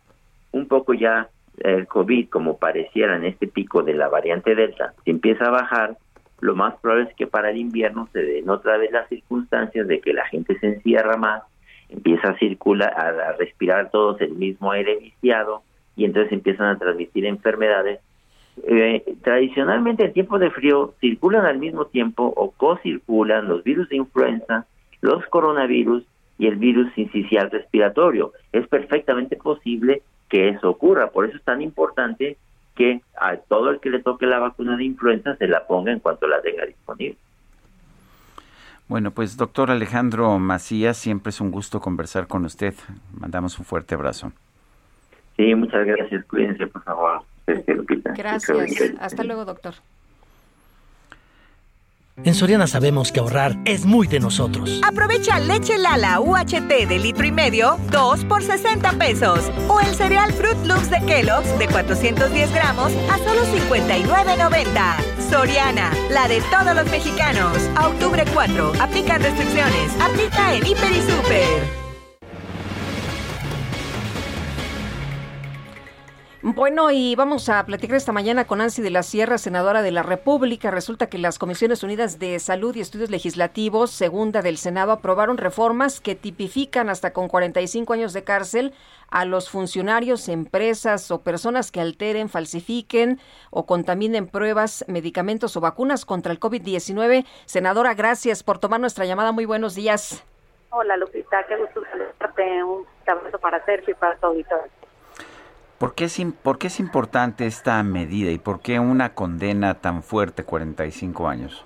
un 0.51 0.67
poco 0.67 0.95
ya 0.95 1.29
el 1.59 1.85
COVID, 1.85 2.29
como 2.29 2.57
pareciera 2.57 3.15
en 3.15 3.25
este 3.25 3.47
pico 3.47 3.83
de 3.83 3.93
la 3.93 4.07
variante 4.07 4.55
Delta, 4.55 4.95
si 5.05 5.11
empieza 5.11 5.45
a 5.45 5.51
bajar, 5.51 5.95
lo 6.39 6.55
más 6.55 6.75
probable 6.77 7.09
es 7.11 7.15
que 7.15 7.27
para 7.27 7.51
el 7.51 7.57
invierno 7.57 8.09
se 8.13 8.23
den 8.23 8.49
otra 8.49 8.77
vez 8.77 8.91
las 8.91 9.07
circunstancias 9.09 9.87
de 9.87 10.01
que 10.01 10.11
la 10.13 10.25
gente 10.25 10.57
se 10.57 10.65
encierra 10.65 11.15
más, 11.15 11.43
empieza 11.89 12.29
a 12.29 12.37
circular, 12.39 12.91
a, 12.97 13.33
respirar 13.33 13.91
todos 13.91 14.19
el 14.21 14.33
mismo 14.33 14.71
aire 14.71 14.95
viciado 14.95 15.61
y 15.95 16.05
entonces 16.05 16.31
empiezan 16.31 16.65
a 16.65 16.79
transmitir 16.79 17.27
enfermedades 17.27 17.99
eh, 18.67 19.03
tradicionalmente 19.23 20.05
en 20.05 20.13
tiempo 20.13 20.39
de 20.39 20.51
frío 20.51 20.93
circulan 20.99 21.45
al 21.45 21.59
mismo 21.59 21.85
tiempo 21.85 22.33
o 22.35 22.51
co-circulan 22.51 23.47
los 23.47 23.63
virus 23.63 23.89
de 23.89 23.97
influenza, 23.97 24.65
los 25.01 25.25
coronavirus 25.27 26.03
y 26.37 26.47
el 26.47 26.55
virus 26.55 26.91
sincicial 26.93 27.51
respiratorio. 27.51 28.33
Es 28.51 28.67
perfectamente 28.67 29.35
posible 29.35 30.01
que 30.29 30.49
eso 30.49 30.69
ocurra, 30.69 31.11
por 31.11 31.25
eso 31.25 31.37
es 31.37 31.43
tan 31.43 31.61
importante 31.61 32.37
que 32.75 33.01
a 33.19 33.35
todo 33.35 33.71
el 33.71 33.79
que 33.79 33.89
le 33.89 33.99
toque 33.99 34.25
la 34.25 34.39
vacuna 34.39 34.77
de 34.77 34.85
influenza 34.85 35.35
se 35.35 35.47
la 35.47 35.67
ponga 35.67 35.91
en 35.91 35.99
cuanto 35.99 36.27
la 36.27 36.41
tenga 36.41 36.65
disponible. 36.65 37.17
Bueno, 38.87 39.11
pues 39.11 39.37
doctor 39.37 39.69
Alejandro 39.69 40.39
Macías, 40.39 40.97
siempre 40.97 41.29
es 41.29 41.41
un 41.41 41.51
gusto 41.51 41.79
conversar 41.79 42.27
con 42.27 42.45
usted. 42.45 42.73
Mandamos 43.13 43.59
un 43.59 43.65
fuerte 43.65 43.93
abrazo. 43.95 44.31
Sí, 45.37 45.53
muchas 45.53 45.85
gracias. 45.85 46.25
Cuídense, 46.25 46.65
por 46.67 46.83
favor. 46.83 47.21
Gracias. 48.15 48.93
Hasta 48.99 49.23
luego, 49.23 49.45
doctor. 49.45 49.75
En 52.25 52.35
Soriana 52.35 52.67
sabemos 52.67 53.13
que 53.13 53.21
ahorrar 53.21 53.55
es 53.63 53.85
muy 53.85 54.05
de 54.05 54.19
nosotros. 54.19 54.81
Aprovecha 54.85 55.39
leche 55.39 55.77
Lala 55.77 56.19
UHT 56.19 56.87
de 56.87 56.99
litro 56.99 57.25
y 57.25 57.31
medio, 57.31 57.77
2 57.91 58.25
por 58.25 58.43
60 58.43 58.91
pesos. 58.93 59.49
O 59.69 59.79
el 59.79 59.95
cereal 59.95 60.33
Fruit 60.33 60.57
Loops 60.65 60.89
de 60.89 60.99
Kellogg's 61.05 61.57
de 61.57 61.67
410 61.67 62.53
gramos 62.53 62.91
a 63.09 63.17
solo 63.19 63.41
59.90. 63.43 64.95
Soriana, 65.29 65.91
la 66.11 66.27
de 66.27 66.41
todos 66.51 66.75
los 66.75 66.91
mexicanos. 66.91 67.57
A 67.75 67.87
octubre 67.87 68.25
4, 68.33 68.73
aplican 68.81 69.21
restricciones. 69.21 69.93
Aplica 70.01 70.55
en 70.55 70.65
Hiper 70.65 70.91
y 70.91 71.01
Super. 71.01 71.78
Bueno, 76.41 76.89
y 76.89 77.15
vamos 77.15 77.49
a 77.49 77.65
platicar 77.65 77.97
esta 77.97 78.13
mañana 78.13 78.47
con 78.47 78.59
Nancy 78.59 78.81
de 78.81 78.91
la 78.91 79.03
Sierra, 79.03 79.37
senadora 79.37 79.81
de 79.81 79.91
la 79.91 80.03
República. 80.03 80.71
Resulta 80.71 81.07
que 81.07 81.17
las 81.17 81.37
Comisiones 81.37 81.83
Unidas 81.83 82.17
de 82.17 82.39
Salud 82.39 82.73
y 82.77 82.79
Estudios 82.79 83.09
Legislativos, 83.09 83.91
segunda 83.91 84.41
del 84.41 84.55
Senado, 84.55 84.93
aprobaron 84.93 85.37
reformas 85.37 85.99
que 85.99 86.15
tipifican 86.15 86.87
hasta 86.87 87.11
con 87.11 87.27
45 87.27 87.91
años 87.91 88.13
de 88.13 88.23
cárcel 88.23 88.73
a 89.09 89.25
los 89.25 89.49
funcionarios, 89.49 90.29
empresas 90.29 91.11
o 91.11 91.23
personas 91.23 91.73
que 91.73 91.81
alteren, 91.81 92.29
falsifiquen 92.29 93.19
o 93.49 93.65
contaminen 93.65 94.25
pruebas, 94.25 94.85
medicamentos 94.87 95.57
o 95.57 95.59
vacunas 95.59 96.05
contra 96.05 96.31
el 96.31 96.39
COVID-19. 96.39 97.25
Senadora, 97.47 97.95
gracias 97.95 98.43
por 98.43 98.59
tomar 98.59 98.79
nuestra 98.79 99.03
llamada. 99.03 99.33
Muy 99.33 99.43
buenos 99.43 99.75
días. 99.75 100.23
Hola, 100.69 100.95
Lupita. 100.95 101.43
Qué 101.49 101.57
gusto 101.57 101.81
saludarte. 101.91 102.63
Un 102.63 102.85
abrazo 103.05 103.39
para 103.39 103.65
Sergio 103.65 103.91
y 103.91 103.95
para 103.95 104.15
tu 104.15 104.27
auditorio. 104.27 104.78
¿Por 105.79 105.95
qué, 105.95 106.03
es, 106.03 106.19
¿Por 106.43 106.57
qué 106.57 106.67
es 106.67 106.81
importante 106.81 107.45
esta 107.45 107.81
medida 107.83 108.31
y 108.31 108.37
por 108.37 108.61
qué 108.61 108.81
una 108.81 109.15
condena 109.15 109.75
tan 109.75 110.03
fuerte, 110.03 110.43
45 110.43 111.27
años? 111.29 111.65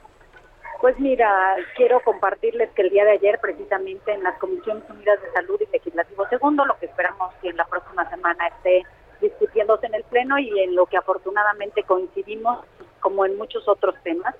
Pues 0.82 1.00
mira, 1.00 1.56
quiero 1.76 2.00
compartirles 2.02 2.70
que 2.76 2.84
el 2.84 2.92
día 2.92 3.06
de 3.06 3.14
ayer, 3.14 3.40
precisamente 3.42 4.14
en 4.14 4.22
las 4.22 4.38
Comisiones 4.38 4.84
Unidas 4.88 5.20
de 5.20 5.32
Salud 5.32 5.60
y 5.60 5.72
Legislativo 5.72 6.28
Segundo, 6.28 6.64
lo 6.64 6.78
que 6.78 6.86
esperamos 6.86 7.34
que 7.42 7.50
en 7.50 7.58
la 7.58 7.66
próxima 7.66 8.08
semana 8.12 8.48
esté 8.48 8.84
discutiéndose 9.20 9.88
en 9.88 9.96
el 9.96 10.04
Pleno 10.04 10.38
y 10.38 10.60
en 10.60 10.76
lo 10.76 10.86
que 10.86 10.98
afortunadamente 10.98 11.82
coincidimos, 11.82 12.64
como 13.00 13.26
en 13.26 13.36
muchos 13.36 13.68
otros 13.68 13.96
temas, 14.04 14.36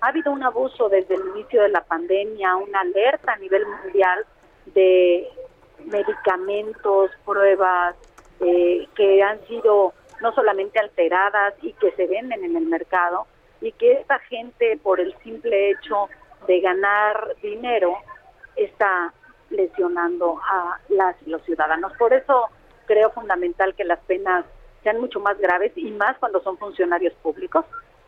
ha 0.00 0.06
habido 0.06 0.32
un 0.32 0.42
abuso 0.42 0.88
desde 0.88 1.16
el 1.16 1.22
inicio 1.34 1.62
de 1.62 1.68
la 1.68 1.82
pandemia, 1.82 2.56
una 2.56 2.80
alerta 2.80 3.32
a 3.32 3.36
nivel 3.36 3.66
mundial 3.66 4.24
de 4.66 5.28
medicamentos, 5.84 7.10
pruebas, 7.26 7.94
eh, 8.40 8.88
que 8.94 9.22
han 9.22 9.40
sido 9.46 9.94
no 10.20 10.32
solamente 10.32 10.78
alteradas 10.78 11.54
y 11.62 11.72
que 11.74 11.92
se 11.92 12.06
venden 12.06 12.44
en 12.44 12.56
el 12.56 12.66
mercado 12.66 13.26
y 13.60 13.72
que 13.72 13.92
esta 13.92 14.18
gente 14.20 14.78
por 14.82 15.00
el 15.00 15.16
simple 15.22 15.70
hecho 15.70 16.08
de 16.46 16.60
ganar 16.60 17.34
dinero 17.42 17.96
está 18.56 19.12
lesionando 19.50 20.40
a 20.44 20.78
las 20.88 21.20
los 21.26 21.42
ciudadanos. 21.42 21.92
Por 21.98 22.12
eso 22.12 22.48
creo 22.86 23.10
fundamental 23.10 23.74
que 23.74 23.84
las 23.84 24.00
penas 24.00 24.44
sean 24.82 25.00
mucho 25.00 25.20
más 25.20 25.38
graves 25.38 25.72
y 25.76 25.90
más 25.90 26.16
cuando 26.18 26.42
son 26.42 26.58
funcionarios 26.58 27.12
públicos, 27.14 27.64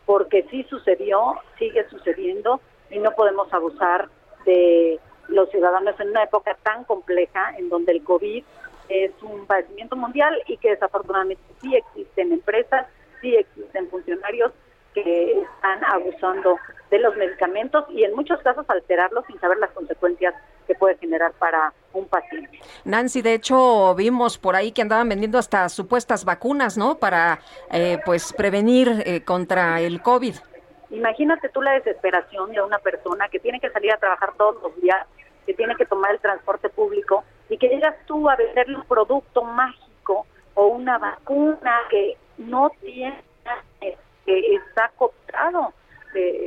porque 0.06 0.46
sí 0.50 0.64
sucedió, 0.68 1.34
sigue 1.58 1.88
sucediendo 1.88 2.60
y 2.90 2.98
no 2.98 3.12
podemos 3.12 3.52
abusar 3.52 4.08
de 4.44 4.98
los 5.28 5.50
ciudadanos 5.50 5.98
en 6.00 6.10
una 6.10 6.24
época 6.24 6.56
tan 6.62 6.84
compleja 6.84 7.54
en 7.56 7.68
donde 7.68 7.92
el 7.92 8.02
COVID 8.04 8.44
es 8.90 9.12
un 9.22 9.46
padecimiento 9.46 9.96
mundial 9.96 10.34
y 10.46 10.56
que 10.56 10.70
desafortunadamente 10.70 11.42
sí 11.60 11.74
existen 11.74 12.32
empresas, 12.32 12.86
sí 13.20 13.36
existen 13.36 13.88
funcionarios 13.88 14.52
que 14.94 15.40
están 15.40 15.84
abusando 15.84 16.58
de 16.90 16.98
los 16.98 17.16
medicamentos 17.16 17.84
y 17.90 18.02
en 18.02 18.14
muchos 18.14 18.40
casos 18.40 18.64
alterarlos 18.68 19.24
sin 19.26 19.38
saber 19.38 19.58
las 19.58 19.70
consecuencias 19.70 20.34
que 20.66 20.74
puede 20.74 20.96
generar 20.98 21.32
para 21.34 21.72
un 21.92 22.06
paciente. 22.06 22.58
Nancy, 22.84 23.22
de 23.22 23.34
hecho 23.34 23.94
vimos 23.94 24.38
por 24.38 24.56
ahí 24.56 24.72
que 24.72 24.82
andaban 24.82 25.08
vendiendo 25.08 25.38
hasta 25.38 25.68
supuestas 25.68 26.24
vacunas, 26.24 26.76
¿no? 26.76 26.98
Para 26.98 27.40
eh, 27.70 27.98
pues 28.04 28.32
prevenir 28.32 28.88
eh, 29.06 29.24
contra 29.24 29.80
el 29.80 30.02
COVID. 30.02 30.34
Imagínate 30.90 31.48
tú 31.50 31.62
la 31.62 31.72
desesperación 31.72 32.50
de 32.52 32.60
una 32.60 32.78
persona 32.78 33.28
que 33.28 33.38
tiene 33.38 33.60
que 33.60 33.70
salir 33.70 33.92
a 33.92 33.98
trabajar 33.98 34.32
todos 34.36 34.60
los 34.60 34.80
días, 34.80 35.06
que 35.46 35.54
tiene 35.54 35.76
que 35.76 35.86
tomar 35.86 36.12
el 36.12 36.20
transporte 36.20 36.68
público 36.68 37.24
y 37.50 37.58
que 37.58 37.68
llegas 37.68 37.94
tú 38.06 38.30
a 38.30 38.36
venderle 38.36 38.76
un 38.76 38.84
producto 38.84 39.42
mágico 39.42 40.26
o 40.54 40.66
una 40.68 40.98
vacuna 40.98 41.80
que 41.90 42.16
no 42.38 42.70
tiene, 42.80 43.22
que 44.24 44.54
está 44.54 44.90
cooptado 44.96 45.74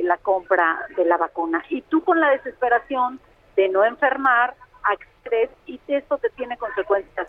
la 0.02 0.16
compra 0.18 0.86
de 0.96 1.04
la 1.04 1.16
vacuna. 1.16 1.64
Y 1.68 1.82
tú 1.82 2.02
con 2.02 2.20
la 2.20 2.30
desesperación 2.30 3.20
de 3.54 3.68
no 3.68 3.84
enfermar, 3.84 4.54
accedes 4.82 5.50
y 5.66 5.80
eso 5.86 6.18
te 6.18 6.30
tiene 6.30 6.56
consecuencias 6.58 7.28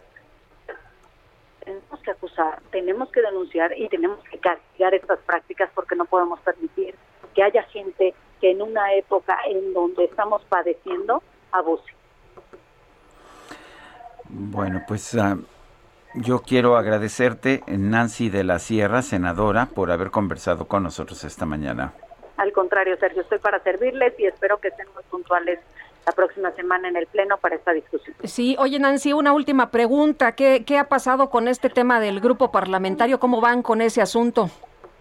tenemos 1.65 1.99
que 2.01 2.11
acusar, 2.11 2.61
tenemos 2.71 3.11
que 3.11 3.21
denunciar 3.21 3.77
y 3.77 3.89
tenemos 3.89 4.19
que 4.29 4.37
castigar 4.37 4.93
estas 4.93 5.19
prácticas 5.19 5.69
porque 5.73 5.95
no 5.95 6.05
podemos 6.05 6.39
permitir 6.41 6.95
que 7.33 7.43
haya 7.43 7.63
gente 7.63 8.13
que 8.39 8.51
en 8.51 8.61
una 8.61 8.93
época 8.93 9.37
en 9.47 9.73
donde 9.73 10.05
estamos 10.05 10.43
padeciendo 10.45 11.23
abuse. 11.51 11.94
Bueno, 14.37 14.81
pues 14.85 15.15
ah, 15.15 15.37
yo 16.13 16.41
quiero 16.41 16.75
agradecerte, 16.75 17.63
Nancy 17.67 18.29
de 18.29 18.43
la 18.43 18.59
Sierra, 18.59 19.01
senadora, 19.01 19.67
por 19.67 19.91
haber 19.91 20.11
conversado 20.11 20.67
con 20.67 20.83
nosotros 20.83 21.23
esta 21.23 21.45
mañana. 21.45 21.93
Al 22.35 22.51
contrario, 22.51 22.97
Sergio, 22.97 23.21
estoy 23.21 23.39
para 23.39 23.59
servirles 23.59 24.13
y 24.19 24.25
espero 24.25 24.59
que 24.59 24.67
estén 24.67 24.87
muy 24.93 25.03
puntuales 25.03 25.59
la 26.05 26.11
próxima 26.11 26.51
semana 26.51 26.89
en 26.89 26.97
el 26.97 27.07
Pleno 27.07 27.37
para 27.37 27.55
esta 27.55 27.71
discusión. 27.71 28.13
Sí, 28.25 28.57
oye 28.59 28.77
Nancy, 28.77 29.13
una 29.13 29.31
última 29.31 29.71
pregunta. 29.71 30.33
¿Qué, 30.33 30.65
qué 30.65 30.77
ha 30.77 30.89
pasado 30.89 31.29
con 31.29 31.47
este 31.47 31.69
tema 31.69 32.01
del 32.01 32.19
grupo 32.19 32.51
parlamentario? 32.51 33.21
¿Cómo 33.21 33.39
van 33.39 33.61
con 33.61 33.81
ese 33.81 34.01
asunto? 34.01 34.49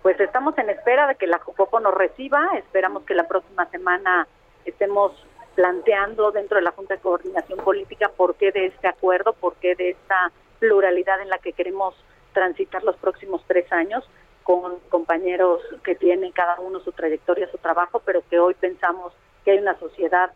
Pues 0.03 0.19
estamos 0.21 0.57
en 0.59 0.71
espera 0.71 1.09
de 1.09 1.17
que 1.17 1.27
la 1.27 1.41
Jupopo 1.41 1.81
nos 1.81 1.93
reciba. 1.93 2.51
Esperamos 2.57 3.03
que 3.03 3.15
la 3.15 3.27
próxima 3.27 3.67
semana 3.71 4.29
estemos 4.65 5.13
planteando 5.55 6.31
dentro 6.31 6.57
de 6.57 6.63
la 6.63 6.73
Junta 6.73 6.95
de 6.95 7.01
Coordinación 7.01 7.59
Política 7.61 8.11
por 8.17 8.35
qué 8.37 8.53
de 8.53 8.67
este 8.67 8.89
acuerdo, 8.89 9.33
por 9.33 9.55
qué 9.57 9.75
de 9.75 9.91
esta 9.91 10.33
pluralidad 10.59 11.21
en 11.21 11.29
la 11.29 11.39
que 11.39 11.53
queremos 11.53 11.95
transitar 12.33 12.83
los 12.85 12.97
próximos 12.97 13.43
tres 13.47 13.71
años 13.73 14.05
con 14.43 14.79
compañeros 14.91 15.61
que 15.83 15.95
tienen 15.95 16.33
cada 16.33 16.61
uno 16.61 16.81
su 16.81 16.93
trayectoria, 16.93 17.51
su 17.51 17.59
trabajo, 17.59 18.03
pero 18.05 18.23
que 18.29 18.39
hoy 18.39 18.55
pensamos 18.55 19.13
que 19.45 19.53
hay 19.53 19.59
una 19.59 19.79
sociedad 19.79 20.31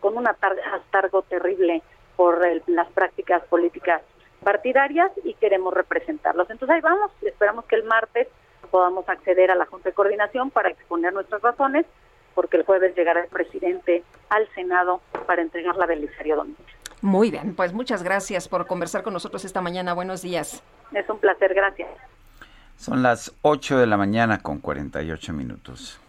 con 0.00 0.16
un 0.16 0.26
astargo 0.26 1.22
terrible 1.22 1.82
por 2.16 2.44
las 2.66 2.88
prácticas 2.92 3.42
políticas 3.44 4.02
partidarias 4.42 5.10
y 5.24 5.34
queremos 5.34 5.72
representarlos. 5.72 6.50
Entonces 6.50 6.74
ahí 6.74 6.80
vamos, 6.80 7.10
esperamos 7.22 7.64
que 7.66 7.76
el 7.76 7.84
martes 7.84 8.28
podamos 8.70 9.08
acceder 9.08 9.50
a 9.50 9.54
la 9.54 9.66
Junta 9.66 9.90
de 9.90 9.94
Coordinación 9.94 10.50
para 10.50 10.68
exponer 10.68 11.12
nuestras 11.12 11.40
razones, 11.40 11.86
porque 12.34 12.56
el 12.56 12.64
jueves 12.64 12.94
llegará 12.96 13.22
el 13.22 13.28
presidente 13.28 14.02
al 14.28 14.48
Senado 14.54 15.00
para 15.26 15.42
entregar 15.42 15.76
la 15.76 15.86
Belisario 15.86 16.36
Domínguez. 16.36 16.66
Muy 17.00 17.30
bien, 17.30 17.54
pues 17.54 17.72
muchas 17.72 18.02
gracias 18.02 18.48
por 18.48 18.66
conversar 18.66 19.02
con 19.02 19.12
nosotros 19.12 19.44
esta 19.44 19.60
mañana. 19.60 19.92
Buenos 19.92 20.22
días. 20.22 20.62
Es 20.92 21.08
un 21.10 21.18
placer, 21.18 21.52
gracias. 21.54 21.88
Son 22.76 23.02
las 23.02 23.34
8 23.42 23.78
de 23.78 23.86
la 23.86 23.96
mañana 23.96 24.38
con 24.38 24.58
48 24.58 25.32
minutos. 25.32 26.00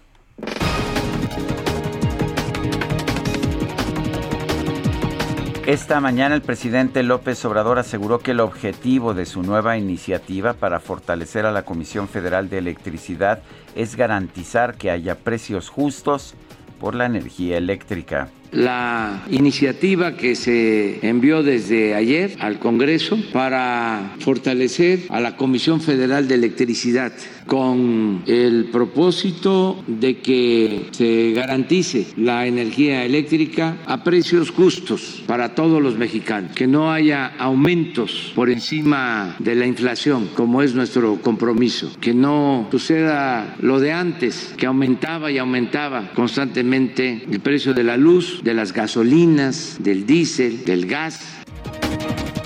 Esta 5.66 6.00
mañana 6.00 6.36
el 6.36 6.44
presidente 6.44 7.02
López 7.02 7.44
Obrador 7.44 7.80
aseguró 7.80 8.20
que 8.20 8.32
el 8.32 8.40
objetivo 8.40 9.16
de 9.16 9.26
su 9.26 9.42
nueva 9.42 9.78
iniciativa 9.78 10.54
para 10.54 10.80
fortalecer 10.80 11.48
a 11.48 11.52
la 11.52 11.66
Comisión 11.66 12.08
Federal 12.08 12.50
de 12.50 12.60
Electricidad 12.60 13.42
es 13.74 13.96
garantizar 13.96 14.76
que 14.76 14.92
haya 14.92 15.16
precios 15.16 15.70
justos 15.70 16.36
por 16.80 16.94
la 16.94 17.08
energía 17.08 17.58
eléctrica 17.58 18.30
la 18.56 19.23
iniciativa 19.30 20.15
que 20.15 20.36
se 20.36 21.07
envió 21.07 21.44
desde 21.44 21.94
ayer 21.94 22.36
al 22.40 22.60
Congreso 22.60 23.18
para 23.34 24.15
fortalecer 24.19 25.02
a 25.10 25.19
la 25.19 25.36
Comisión 25.36 25.82
Federal 25.82 26.27
de 26.27 26.36
Electricidad 26.36 27.14
con 27.45 28.23
el 28.26 28.65
propósito 28.72 29.84
de 29.88 30.18
que 30.18 30.88
se 30.91 31.34
garantice 31.34 32.07
la 32.18 32.48
energía 32.48 33.06
eléctrica 33.06 33.77
a 33.86 34.03
precios 34.03 34.52
justos 34.52 35.23
para 35.27 35.53
todos 35.53 35.82
los 35.82 35.98
mexicanos, 35.98 36.52
que 36.56 36.68
no 36.68 36.91
haya 36.91 37.34
aumentos 37.38 38.32
por 38.36 38.49
encima 38.49 39.36
de 39.40 39.56
la 39.56 39.68
inflación, 39.68 40.30
como 40.34 40.61
es 40.61 40.73
nuestro 40.73 41.22
compromiso, 41.22 41.91
que 42.02 42.14
no 42.14 42.68
suceda 42.72 43.56
lo 43.60 43.80
de 43.80 43.91
antes, 43.91 44.53
que 44.57 44.65
aumentaba 44.65 45.32
y 45.32 45.38
aumentaba 45.38 46.11
constantemente 46.15 47.26
el 47.30 47.40
precio 47.40 47.73
de 47.73 47.84
la 47.84 47.98
luz, 47.98 48.41
de 48.45 48.53
las 48.53 48.73
gasolinas, 48.73 49.77
del 49.80 50.05
diésel, 50.05 50.63
del 50.65 50.85
gas 50.85 51.19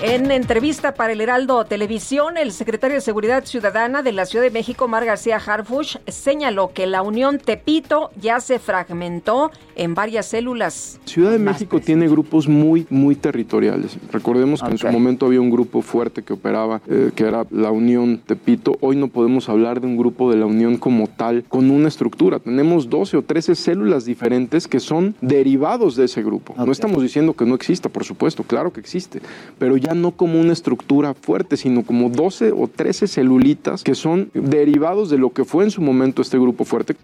en 0.01 0.31
entrevista 0.31 0.93
para 0.93 1.11
el 1.11 1.19
Heraldo 1.19 1.65
Televisión, 1.65 2.37
el 2.37 2.53
secretario 2.53 2.95
de 2.95 3.01
Seguridad 3.01 3.43
Ciudadana 3.43 4.01
de 4.01 4.13
la 4.13 4.25
Ciudad 4.25 4.45
de 4.45 4.51
México, 4.51 4.87
Mar 4.87 5.03
García 5.03 5.35
Harfush, 5.35 5.97
señaló 6.07 6.71
que 6.73 6.87
la 6.87 7.01
Unión 7.01 7.37
Tepito 7.37 8.09
ya 8.15 8.39
se 8.39 8.59
fragmentó 8.59 9.51
en 9.75 9.95
varias 9.95 10.27
células. 10.27 11.01
Ciudad 11.03 11.31
de 11.31 11.39
México 11.39 11.81
tiene 11.81 12.07
grupos 12.07 12.47
muy, 12.47 12.87
muy 12.89 13.15
territoriales. 13.15 13.97
Recordemos 14.11 14.61
que 14.61 14.69
en 14.69 14.77
su 14.77 14.87
momento 14.87 15.25
había 15.25 15.41
un 15.41 15.49
grupo 15.49 15.81
fuerte 15.81 16.23
que 16.23 16.31
operaba, 16.31 16.81
eh, 16.87 17.11
que 17.13 17.25
era 17.25 17.45
la 17.49 17.71
Unión 17.71 18.21
Tepito. 18.25 18.77
Hoy 18.79 18.95
no 18.95 19.09
podemos 19.09 19.49
hablar 19.49 19.81
de 19.81 19.87
un 19.87 19.97
grupo 19.97 20.31
de 20.31 20.37
la 20.37 20.45
Unión 20.45 20.77
como 20.77 21.07
tal, 21.07 21.43
con 21.49 21.69
una 21.71 21.89
estructura. 21.89 22.39
Tenemos 22.39 22.89
12 22.89 23.17
o 23.17 23.21
13 23.21 23.55
células 23.55 24.05
diferentes 24.05 24.67
que 24.67 24.79
son 24.79 25.15
derivados 25.19 25.97
de 25.97 26.05
ese 26.05 26.23
grupo. 26.23 26.55
No 26.57 26.71
estamos 26.71 27.03
diciendo 27.03 27.33
que 27.33 27.45
no 27.45 27.55
exista, 27.55 27.89
por 27.89 28.05
supuesto, 28.05 28.43
claro 28.43 28.71
que 28.71 28.79
existe, 28.79 29.21
pero 29.57 29.75
ya 29.75 29.88
no 29.93 30.11
como 30.11 30.39
una 30.39 30.53
estructura 30.53 31.13
fuerte, 31.13 31.57
sino 31.57 31.83
como 31.83 32.09
12 32.09 32.51
o 32.51 32.67
13 32.67 33.07
celulitas 33.07 33.83
que 33.83 33.95
son 33.95 34.29
derivados 34.33 35.09
de 35.09 35.17
lo 35.17 35.31
que 35.31 35.45
fue 35.45 35.63
en 35.63 35.71
su 35.71 35.81
momento 35.81 36.21
este 36.21 36.37
grupo 36.37 36.65
fuerte. 36.65 36.95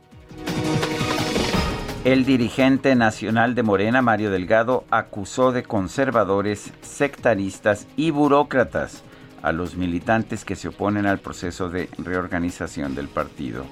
El 2.04 2.24
dirigente 2.24 2.94
nacional 2.96 3.56
de 3.56 3.64
Morena, 3.64 4.04
Mario 4.04 4.30
Delgado, 4.30 4.84
acusó 4.92 5.52
de 5.52 5.64
conservadores, 5.64 6.72
sectaristas 6.82 7.88
y 7.98 8.12
burócratas 8.12 9.04
a 9.42 9.52
los 9.52 9.76
militantes 9.76 10.46
que 10.46 10.56
se 10.56 10.68
oponen 10.68 11.08
al 11.08 11.20
proceso 11.20 11.70
de 11.70 11.90
reorganización 11.98 12.94
del 12.94 13.08
partido. 13.08 13.66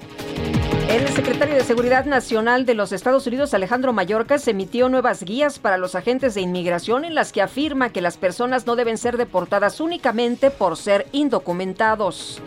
El 0.94 1.08
secretario 1.08 1.56
de 1.56 1.64
Seguridad 1.64 2.04
Nacional 2.04 2.66
de 2.66 2.74
los 2.74 2.92
Estados 2.92 3.26
Unidos, 3.26 3.52
Alejandro 3.52 3.92
Mayorkas, 3.92 4.46
emitió 4.46 4.88
nuevas 4.88 5.24
guías 5.24 5.58
para 5.58 5.76
los 5.76 5.96
agentes 5.96 6.34
de 6.34 6.40
inmigración 6.40 7.04
en 7.04 7.16
las 7.16 7.32
que 7.32 7.42
afirma 7.42 7.90
que 7.90 8.00
las 8.00 8.16
personas 8.16 8.64
no 8.64 8.76
deben 8.76 8.96
ser 8.96 9.16
deportadas 9.16 9.80
únicamente 9.80 10.52
por 10.52 10.76
ser 10.76 11.08
indocumentados. 11.10 12.40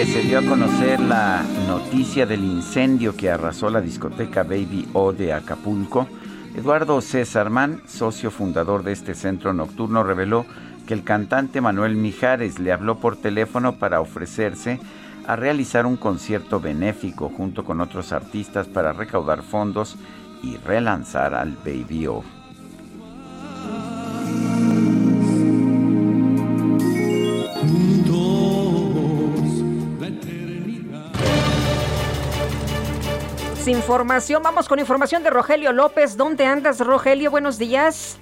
Que 0.00 0.06
se 0.06 0.22
dio 0.22 0.38
a 0.38 0.42
conocer 0.42 0.98
la 0.98 1.44
noticia 1.68 2.24
del 2.24 2.42
incendio 2.42 3.14
que 3.14 3.28
arrasó 3.28 3.68
la 3.68 3.82
discoteca 3.82 4.44
Baby 4.44 4.88
O 4.94 5.12
de 5.12 5.34
Acapulco, 5.34 6.08
Eduardo 6.56 7.02
César 7.02 7.50
Mann, 7.50 7.82
socio 7.86 8.30
fundador 8.30 8.82
de 8.82 8.92
este 8.92 9.14
centro 9.14 9.52
nocturno, 9.52 10.02
reveló 10.02 10.46
que 10.86 10.94
el 10.94 11.04
cantante 11.04 11.60
Manuel 11.60 11.96
Mijares 11.96 12.58
le 12.58 12.72
habló 12.72 12.98
por 12.98 13.18
teléfono 13.18 13.74
para 13.76 14.00
ofrecerse 14.00 14.80
a 15.26 15.36
realizar 15.36 15.84
un 15.84 15.98
concierto 15.98 16.60
benéfico 16.60 17.28
junto 17.28 17.66
con 17.66 17.82
otros 17.82 18.12
artistas 18.12 18.68
para 18.68 18.94
recaudar 18.94 19.42
fondos 19.42 19.98
y 20.42 20.56
relanzar 20.56 21.34
al 21.34 21.58
Baby 21.62 22.06
O. 22.06 22.39
información. 33.68 34.42
Vamos 34.42 34.68
con 34.68 34.78
información 34.78 35.22
de 35.22 35.30
Rogelio 35.30 35.72
López. 35.72 36.16
¿Dónde 36.16 36.46
andas, 36.46 36.80
Rogelio? 36.80 37.30
Buenos 37.30 37.58
días. 37.58 38.18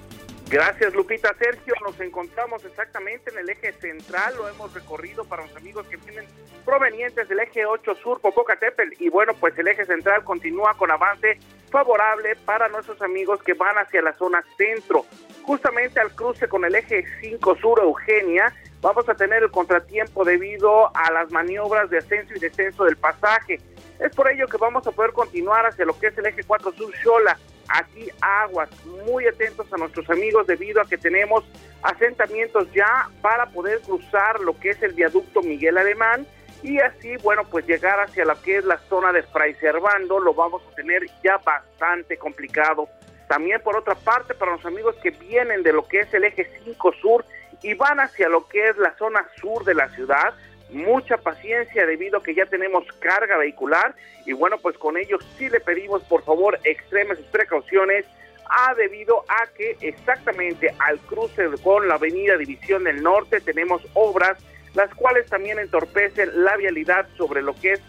Gracias, 0.49 0.93
Lupita. 0.95 1.33
Sergio, 1.37 1.75
nos 1.85 1.99
encontramos 1.99 2.65
exactamente 2.65 3.29
en 3.31 3.37
el 3.37 3.49
eje 3.49 3.71
central. 3.73 4.33
Lo 4.35 4.49
hemos 4.49 4.73
recorrido 4.73 5.23
para 5.25 5.45
los 5.45 5.55
amigos 5.55 5.85
que 5.87 5.97
vienen 5.97 6.25
provenientes 6.65 7.29
del 7.29 7.39
eje 7.39 7.65
8 7.65 7.95
sur, 7.95 8.19
Popocatépetl. 8.19 8.93
Y 8.99 9.09
bueno, 9.09 9.33
pues 9.39 9.57
el 9.59 9.67
eje 9.67 9.85
central 9.85 10.23
continúa 10.23 10.73
con 10.73 10.89
avance 10.89 11.37
favorable 11.69 12.35
para 12.45 12.67
nuestros 12.67 12.99
amigos 13.01 13.43
que 13.43 13.53
van 13.53 13.77
hacia 13.77 14.01
la 14.01 14.13
zona 14.13 14.43
centro. 14.57 15.05
Justamente 15.43 15.99
al 15.99 16.15
cruce 16.15 16.47
con 16.47 16.65
el 16.65 16.73
eje 16.73 17.05
5 17.21 17.55
sur, 17.57 17.79
Eugenia, 17.79 18.53
vamos 18.81 19.07
a 19.07 19.13
tener 19.13 19.43
el 19.43 19.51
contratiempo 19.51 20.25
debido 20.25 20.95
a 20.95 21.11
las 21.11 21.31
maniobras 21.31 21.89
de 21.91 21.99
ascenso 21.99 22.33
y 22.35 22.39
descenso 22.39 22.85
del 22.85 22.97
pasaje. 22.97 23.59
Es 23.99 24.15
por 24.15 24.31
ello 24.31 24.47
que 24.47 24.57
vamos 24.57 24.87
a 24.87 24.91
poder 24.91 25.11
continuar 25.11 25.65
hacia 25.65 25.85
lo 25.85 25.97
que 25.99 26.07
es 26.07 26.17
el 26.17 26.25
eje 26.25 26.43
4 26.43 26.71
sur 26.71 26.93
Xola. 27.03 27.37
Aquí 27.67 28.09
aguas, 28.21 28.69
muy 29.05 29.27
atentos 29.27 29.71
a 29.71 29.77
nuestros 29.77 30.09
amigos 30.09 30.47
debido 30.47 30.81
a 30.81 30.85
que 30.85 30.97
tenemos 30.97 31.43
asentamientos 31.83 32.67
ya 32.73 33.09
para 33.21 33.45
poder 33.47 33.79
cruzar 33.81 34.39
lo 34.39 34.57
que 34.59 34.71
es 34.71 34.81
el 34.81 34.93
viaducto 34.93 35.41
Miguel 35.41 35.77
Alemán 35.77 36.25
y 36.63 36.79
así, 36.79 37.15
bueno, 37.17 37.43
pues 37.49 37.65
llegar 37.67 37.99
hacia 37.99 38.25
lo 38.25 38.41
que 38.41 38.57
es 38.57 38.65
la 38.65 38.77
zona 38.89 39.11
de 39.11 39.23
Fray 39.23 39.53
Servando 39.55 40.19
lo 40.19 40.33
vamos 40.33 40.61
a 40.69 40.75
tener 40.75 41.03
ya 41.23 41.37
bastante 41.37 42.17
complicado. 42.17 42.89
También 43.27 43.61
por 43.61 43.77
otra 43.77 43.95
parte, 43.95 44.33
para 44.33 44.53
los 44.53 44.65
amigos 44.65 44.95
que 45.03 45.11
vienen 45.11 45.61
de 45.63 45.71
lo 45.71 45.87
que 45.87 46.01
es 46.01 46.13
el 46.13 46.23
eje 46.23 46.49
5 46.65 46.93
sur 47.01 47.25
y 47.61 47.75
van 47.75 47.99
hacia 47.99 48.27
lo 48.27 48.47
que 48.47 48.69
es 48.69 48.77
la 48.77 48.95
zona 48.97 49.25
sur 49.39 49.63
de 49.63 49.75
la 49.75 49.89
ciudad, 49.89 50.33
mucha 50.71 51.17
paciencia 51.17 51.85
debido 51.85 52.19
a 52.19 52.23
que 52.23 52.35
ya 52.35 52.45
tenemos 52.45 52.85
carga 52.99 53.37
vehicular 53.37 53.95
y 54.25 54.33
bueno, 54.33 54.57
pues 54.57 54.77
con 54.77 54.97
ellos 54.97 55.25
sí 55.37 55.49
le 55.49 55.59
pedimos 55.59 56.03
por 56.03 56.23
favor 56.23 56.59
extremen 56.63 57.17
sus 57.17 57.25
precauciones 57.27 58.05
ha 58.49 58.73
debido 58.75 59.23
a 59.27 59.47
que 59.55 59.77
exactamente 59.81 60.73
al 60.79 60.99
cruce 60.99 61.47
con 61.63 61.87
la 61.87 61.95
avenida 61.95 62.37
División 62.37 62.83
del 62.83 63.01
Norte 63.01 63.41
tenemos 63.41 63.81
obras 63.93 64.37
las 64.73 64.93
cuales 64.95 65.27
también 65.27 65.59
entorpecen 65.59 66.43
la 66.43 66.55
vialidad 66.57 67.07
sobre 67.17 67.41
lo 67.41 67.55
que 67.55 67.73
es 67.73 67.81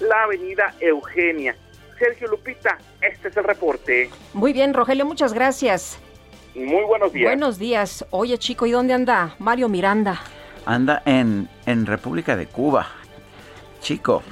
la 0.00 0.24
avenida 0.24 0.74
Eugenia. 0.80 1.56
Sergio 1.98 2.28
Lupita, 2.28 2.78
este 3.00 3.28
es 3.28 3.36
el 3.36 3.44
reporte. 3.44 4.10
Muy 4.32 4.52
bien, 4.52 4.72
Rogelio, 4.72 5.04
muchas 5.04 5.32
gracias. 5.32 5.98
Muy 6.54 6.84
buenos 6.84 7.12
días. 7.12 7.30
Buenos 7.30 7.58
días. 7.58 8.06
Oye, 8.10 8.38
chico, 8.38 8.66
¿y 8.66 8.70
dónde 8.70 8.94
anda 8.94 9.34
Mario 9.38 9.68
Miranda? 9.68 10.20
Anda 10.68 11.02
en, 11.06 11.48
en 11.64 11.86
República 11.86 12.36
de 12.36 12.46
Cuba. 12.46 12.86
Chico. 13.80 14.22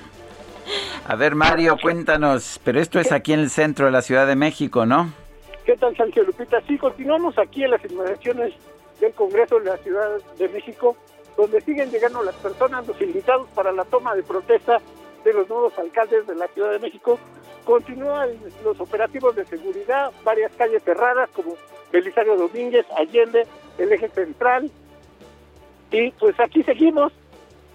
A 1.08 1.16
ver, 1.16 1.34
Mario, 1.34 1.78
cuéntanos, 1.80 2.60
pero 2.62 2.78
esto 2.78 3.00
es 3.00 3.10
aquí 3.10 3.32
en 3.32 3.40
el 3.40 3.48
centro 3.48 3.86
de 3.86 3.92
la 3.92 4.02
Ciudad 4.02 4.26
de 4.26 4.36
México, 4.36 4.84
¿no? 4.84 5.10
¿Qué 5.64 5.78
tal, 5.78 5.96
Sergio 5.96 6.24
Lupita? 6.24 6.60
Sí, 6.68 6.76
continuamos 6.76 7.38
aquí 7.38 7.64
en 7.64 7.70
las 7.70 7.82
inmediaciones 7.90 8.52
del 9.00 9.14
Congreso 9.14 9.58
de 9.60 9.64
la 9.64 9.78
Ciudad 9.78 10.10
de 10.38 10.48
México, 10.50 10.94
donde 11.38 11.62
siguen 11.62 11.90
llegando 11.90 12.22
las 12.22 12.34
personas, 12.34 12.86
los 12.86 13.00
invitados 13.00 13.48
para 13.54 13.72
la 13.72 13.86
toma 13.86 14.14
de 14.14 14.22
protesta 14.22 14.82
de 15.24 15.32
los 15.32 15.48
nuevos 15.48 15.72
alcaldes 15.78 16.26
de 16.26 16.34
la 16.34 16.48
Ciudad 16.48 16.72
de 16.72 16.80
México. 16.80 17.18
Continúan 17.64 18.28
los 18.62 18.78
operativos 18.78 19.34
de 19.36 19.46
seguridad, 19.46 20.12
varias 20.22 20.52
calles 20.52 20.82
cerradas 20.84 21.30
como 21.30 21.54
Belisario 21.90 22.36
Domínguez, 22.36 22.84
Allende, 22.94 23.46
el 23.78 23.90
eje 23.90 24.10
central. 24.10 24.70
Y 25.90 26.10
pues 26.12 26.38
aquí 26.40 26.62
seguimos 26.62 27.12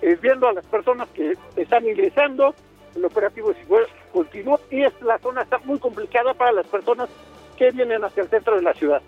eh, 0.02 0.18
viendo 0.22 0.48
a 0.48 0.54
las 0.54 0.66
personas 0.66 1.08
que 1.10 1.34
están 1.56 1.86
ingresando. 1.86 2.54
El 2.96 3.06
operativo 3.06 3.54
continúa 4.12 4.60
y 4.70 4.84
es, 4.84 4.94
la 5.02 5.18
zona 5.20 5.44
está 5.44 5.60
muy 5.60 5.80
complicada 5.80 6.34
para 6.34 6.52
las 6.52 6.68
personas 6.68 7.10
que 7.58 7.72
vienen 7.72 8.04
hacia 8.04 8.24
el 8.24 8.30
centro 8.30 8.56
de 8.56 8.64
la 8.64 8.74
ciudad. 8.74 9.02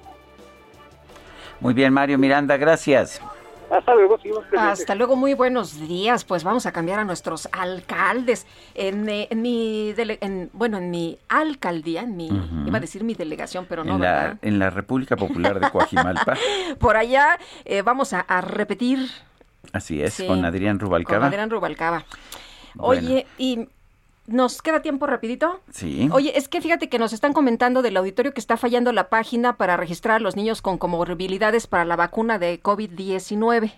Muy 1.59 1.73
bien, 1.73 1.91
Mario 1.91 2.17
Miranda, 2.17 2.57
gracias. 2.57 3.21
Hasta 3.73 3.95
luego, 3.95 4.19
Hasta 4.55 4.93
luego, 4.93 5.15
muy 5.15 5.33
buenos 5.33 5.79
días. 5.87 6.23
Pues 6.25 6.43
vamos 6.43 6.67
a 6.67 6.71
cambiar 6.71 6.99
a 6.99 7.05
nuestros 7.05 7.49
alcaldes. 7.51 8.45
En, 8.75 9.09
eh, 9.09 9.27
mi, 9.35 9.95
bueno, 10.53 10.77
en 10.77 10.91
mi 10.91 11.17
alcaldía, 11.27 12.01
en 12.01 12.15
mi, 12.15 12.29
iba 12.67 12.77
a 12.77 12.79
decir 12.79 13.03
mi 13.03 13.15
delegación, 13.15 13.65
pero 13.67 13.83
no, 13.83 13.95
en 13.95 14.01
la, 14.01 14.37
En 14.43 14.59
la 14.59 14.69
República 14.69 15.15
Popular 15.15 15.59
de 15.59 15.71
Coajimalpa. 15.71 16.37
Por 16.79 16.97
allá 16.97 17.39
eh, 17.65 17.81
vamos 17.81 18.13
a, 18.13 18.41
repetir. 18.41 19.09
Así 19.71 20.03
es, 20.03 20.21
con 20.21 20.45
Adrián 20.45 20.77
Rubalcaba. 20.77 21.21
Con 21.21 21.27
Adrián 21.29 21.49
Rubalcaba. 21.49 22.05
Oye, 22.77 23.25
y 23.39 23.67
¿Nos 24.25 24.61
queda 24.61 24.81
tiempo 24.81 25.05
rapidito? 25.05 25.59
Sí. 25.71 26.09
Oye, 26.13 26.37
es 26.37 26.47
que 26.47 26.61
fíjate 26.61 26.87
que 26.87 26.97
nos 26.97 27.11
están 27.11 27.33
comentando 27.33 27.81
del 27.81 27.97
auditorio 27.97 28.33
que 28.33 28.39
está 28.39 28.55
fallando 28.55 28.93
la 28.93 29.09
página 29.09 29.57
para 29.57 29.75
registrar 29.75 30.15
a 30.15 30.19
los 30.19 30.35
niños 30.35 30.61
con 30.61 30.77
comorbilidades 30.77 31.67
para 31.67 31.83
la 31.83 31.97
vacuna 31.97 32.39
de 32.39 32.61
COVID-19. 32.61 33.73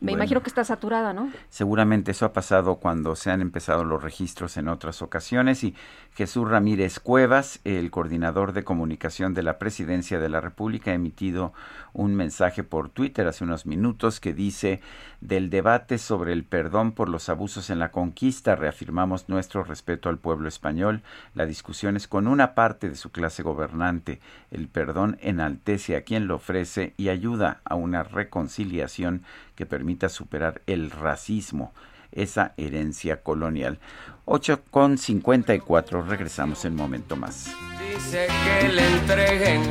Me 0.00 0.12
imagino 0.12 0.42
que 0.42 0.48
está 0.48 0.64
saturada, 0.64 1.12
¿no? 1.12 1.30
Seguramente 1.48 2.10
eso 2.10 2.26
ha 2.26 2.32
pasado 2.32 2.76
cuando 2.76 3.16
se 3.16 3.30
han 3.30 3.40
empezado 3.40 3.84
los 3.84 4.02
registros 4.02 4.56
en 4.56 4.68
otras 4.68 5.02
ocasiones 5.02 5.64
y 5.64 5.74
Jesús 6.14 6.48
Ramírez 6.48 7.00
Cuevas, 7.00 7.60
el 7.64 7.90
coordinador 7.90 8.52
de 8.52 8.64
comunicación 8.64 9.34
de 9.34 9.42
la 9.42 9.58
Presidencia 9.58 10.18
de 10.18 10.28
la 10.28 10.40
República, 10.40 10.90
ha 10.90 10.94
emitido 10.94 11.52
un 11.92 12.14
mensaje 12.14 12.64
por 12.64 12.88
Twitter 12.88 13.26
hace 13.26 13.44
unos 13.44 13.66
minutos 13.66 14.20
que 14.20 14.34
dice 14.34 14.80
del 15.20 15.48
debate 15.48 15.98
sobre 15.98 16.32
el 16.32 16.44
perdón 16.44 16.92
por 16.92 17.08
los 17.08 17.28
abusos 17.28 17.70
en 17.70 17.78
la 17.78 17.90
conquista 17.90 18.56
reafirmamos 18.56 19.28
nuestro 19.28 19.64
respeto 19.64 20.08
al 20.08 20.18
pueblo 20.18 20.48
español. 20.48 21.02
La 21.34 21.46
discusión 21.46 21.96
es 21.96 22.08
con 22.08 22.26
una 22.26 22.54
parte 22.54 22.88
de 22.88 22.96
su 22.96 23.10
clase 23.10 23.42
gobernante. 23.42 24.20
El 24.50 24.68
perdón 24.68 25.18
enaltece 25.20 25.96
a 25.96 26.02
quien 26.02 26.26
lo 26.26 26.36
ofrece 26.36 26.94
y 26.96 27.08
ayuda 27.08 27.60
a 27.64 27.74
una 27.74 28.02
reconciliación 28.02 29.22
que 29.54 29.66
permita 29.66 30.08
superar 30.08 30.62
el 30.66 30.90
racismo, 30.90 31.72
esa 32.12 32.52
herencia 32.56 33.22
colonial. 33.22 33.78
8 34.26 34.62
con 34.70 34.98
54, 34.98 36.02
regresamos 36.02 36.64
en 36.64 36.74
momento 36.74 37.16
más. 37.16 37.50
Dice 37.92 38.26
que 38.44 38.68
le 38.68 38.86
entreguen 38.86 39.62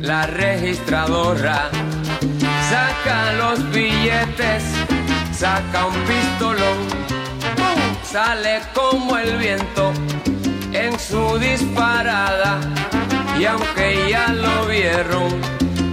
la 0.00 0.26
registradora, 0.26 1.70
saca 2.68 3.32
los 3.34 3.70
billetes, 3.70 4.64
saca 5.32 5.86
un 5.86 5.94
pistolón, 6.04 6.78
sale 8.02 8.60
como 8.74 9.16
el 9.16 9.36
viento 9.36 9.92
en 10.72 10.98
su 10.98 11.38
disparada. 11.38 12.60
Y 13.38 13.44
aunque 13.44 14.08
ya 14.10 14.32
lo 14.32 14.66
vieron, 14.66 15.40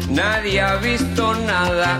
nadie 0.10 0.62
ha 0.62 0.78
visto 0.78 1.36
nada 1.46 2.00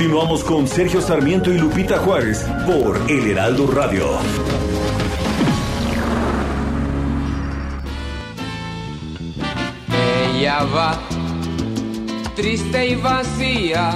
Continuamos 0.00 0.42
con 0.44 0.66
Sergio 0.66 1.02
Sarmiento 1.02 1.52
y 1.52 1.58
Lupita 1.58 1.98
Juárez 1.98 2.46
por 2.64 2.98
El 3.06 3.32
Heraldo 3.32 3.66
Radio. 3.66 4.06
Ella 10.34 10.64
va 10.74 10.98
triste 12.34 12.86
y 12.86 12.94
vacía, 12.94 13.90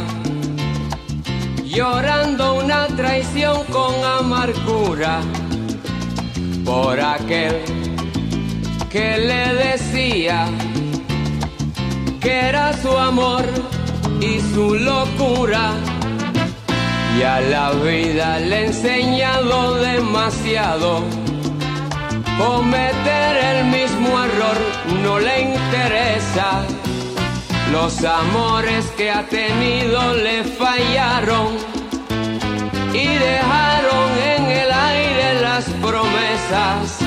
llorando 1.65 2.57
una 2.63 2.87
traición 2.89 3.65
con 3.73 3.95
amargura 4.05 5.23
por 6.67 7.01
aquel 7.01 7.63
que 8.91 9.17
le 9.17 9.55
decía 9.55 10.49
que 12.21 12.31
era 12.31 12.75
su 12.83 12.91
amor 12.91 13.47
y 14.21 14.39
su 14.53 14.75
locura 14.75 15.73
y 17.19 17.23
a 17.23 17.41
la 17.41 17.71
vida 17.73 18.39
le 18.39 18.57
he 18.57 18.67
enseñado 18.67 19.75
demasiado. 19.77 21.03
Cometer 22.39 23.37
el 23.53 23.67
mismo 23.67 24.09
error 24.25 24.59
no 25.03 25.19
le 25.21 25.43
interesa. 25.43 26.63
Los 27.73 28.05
amores 28.05 28.87
que 28.97 29.11
ha 29.11 29.23
tenido 29.27 30.15
le 30.15 30.45
fallaron 30.45 31.57
y 32.93 33.07
dejaron 33.07 34.09
en 34.35 34.45
el 34.51 34.73
aire 34.73 35.41
las 35.41 35.65
promesas. 35.83 36.99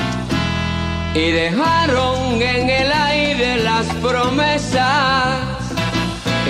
Y 1.14 1.30
dejaron 1.30 2.42
en 2.42 2.70
el 2.70 2.92
aire 2.92 3.56
las 3.58 3.86
promesas. 3.96 5.57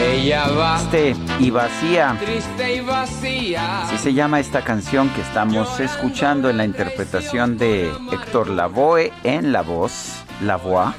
Ella 0.00 0.46
va 0.48 0.78
triste 0.90 1.18
y 1.40 1.50
vacía. 1.50 2.16
Triste 2.24 2.76
y 2.76 2.80
vacía. 2.80 3.82
Así 3.82 3.98
se 3.98 4.14
llama 4.14 4.38
esta 4.38 4.62
canción 4.62 5.08
que 5.10 5.20
estamos 5.20 5.80
escuchando 5.80 6.48
en 6.48 6.56
la 6.56 6.64
interpretación 6.64 7.58
de 7.58 7.90
Héctor 8.12 8.48
Lavoe 8.48 9.12
en 9.24 9.52
la 9.52 9.62
voz, 9.62 10.22
la 10.40 10.56
voix, 10.56 10.94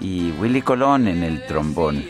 y 0.00 0.32
Willy 0.32 0.60
Colón 0.62 1.06
en 1.06 1.22
el 1.22 1.46
trombón. 1.46 2.04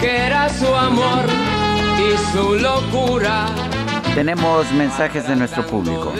Que 0.00 0.16
era 0.26 0.50
su 0.50 0.66
amor 0.66 1.24
y 1.98 2.36
su 2.36 2.54
locura. 2.56 3.46
Tenemos 4.14 4.70
mensajes 4.72 5.26
de 5.26 5.34
nuestro 5.34 5.66
público. 5.66 6.12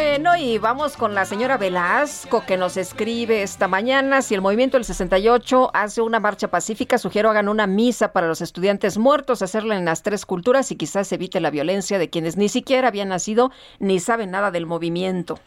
Bueno, 0.00 0.36
y 0.36 0.58
vamos 0.58 0.96
con 0.96 1.16
la 1.16 1.24
señora 1.24 1.56
Velasco 1.56 2.46
que 2.46 2.56
nos 2.56 2.76
escribe 2.76 3.42
esta 3.42 3.66
mañana. 3.66 4.22
Si 4.22 4.32
el 4.32 4.40
movimiento 4.40 4.76
del 4.76 4.84
68 4.84 5.72
hace 5.74 6.02
una 6.02 6.20
marcha 6.20 6.46
pacífica, 6.46 6.98
sugiero 6.98 7.30
hagan 7.30 7.48
una 7.48 7.66
misa 7.66 8.12
para 8.12 8.28
los 8.28 8.40
estudiantes 8.40 8.96
muertos, 8.96 9.42
hacerla 9.42 9.76
en 9.76 9.84
las 9.84 10.04
tres 10.04 10.24
culturas 10.24 10.70
y 10.70 10.76
quizás 10.76 11.10
evite 11.10 11.40
la 11.40 11.50
violencia 11.50 11.98
de 11.98 12.10
quienes 12.10 12.36
ni 12.36 12.48
siquiera 12.48 12.86
habían 12.86 13.08
nacido 13.08 13.50
ni 13.80 13.98
saben 13.98 14.30
nada 14.30 14.52
del 14.52 14.66
movimiento. 14.66 15.40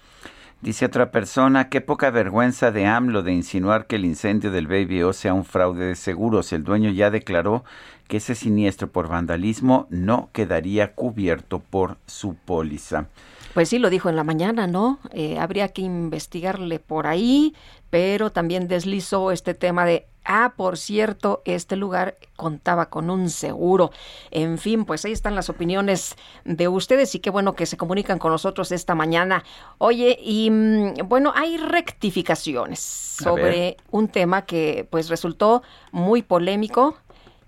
Dice 0.59 0.85
otra 0.85 1.11
persona, 1.11 1.69
qué 1.69 1.79
poca 1.79 2.09
vergüenza 2.09 2.71
de 2.71 2.87
AMLO 2.87 3.23
de 3.23 3.31
insinuar 3.31 3.87
que 3.87 3.95
el 3.95 4.03
incendio 4.03 4.51
del 4.51 4.67
Baby 4.67 5.03
O 5.03 5.13
sea 5.13 5.33
un 5.33 5.45
fraude 5.45 5.85
de 5.85 5.95
seguros. 5.95 6.51
El 6.51 6.65
dueño 6.65 6.89
ya 6.89 7.09
declaró 7.09 7.63
que 8.09 8.17
ese 8.17 8.35
siniestro 8.35 8.89
por 8.89 9.07
vandalismo 9.07 9.87
no 9.89 10.29
quedaría 10.33 10.93
cubierto 10.93 11.59
por 11.59 11.95
su 12.05 12.35
póliza. 12.35 13.07
Pues 13.53 13.69
sí, 13.69 13.79
lo 13.79 13.89
dijo 13.89 14.09
en 14.09 14.15
la 14.15 14.23
mañana, 14.23 14.67
¿no? 14.67 14.99
Eh, 15.11 15.37
habría 15.39 15.69
que 15.69 15.81
investigarle 15.81 16.79
por 16.79 17.07
ahí, 17.07 17.53
pero 17.89 18.31
también 18.31 18.67
deslizó 18.67 19.31
este 19.31 19.53
tema 19.53 19.85
de 19.85 20.07
Ah, 20.23 20.53
por 20.55 20.77
cierto, 20.77 21.41
este 21.45 21.75
lugar 21.75 22.15
contaba 22.35 22.89
con 22.89 23.09
un 23.09 23.29
seguro. 23.29 23.91
En 24.29 24.59
fin, 24.59 24.85
pues 24.85 25.03
ahí 25.03 25.11
están 25.11 25.33
las 25.33 25.49
opiniones 25.49 26.15
de 26.45 26.67
ustedes 26.67 27.15
y 27.15 27.19
qué 27.19 27.31
bueno 27.31 27.55
que 27.55 27.65
se 27.65 27.77
comunican 27.77 28.19
con 28.19 28.31
nosotros 28.31 28.71
esta 28.71 28.93
mañana. 28.93 29.43
Oye, 29.79 30.19
y 30.21 30.51
mm, 30.51 31.07
bueno, 31.07 31.33
hay 31.35 31.57
rectificaciones 31.57 32.79
sobre 32.79 33.77
un 33.89 34.09
tema 34.09 34.43
que 34.43 34.87
pues 34.91 35.09
resultó 35.09 35.63
muy 35.91 36.21
polémico 36.21 36.97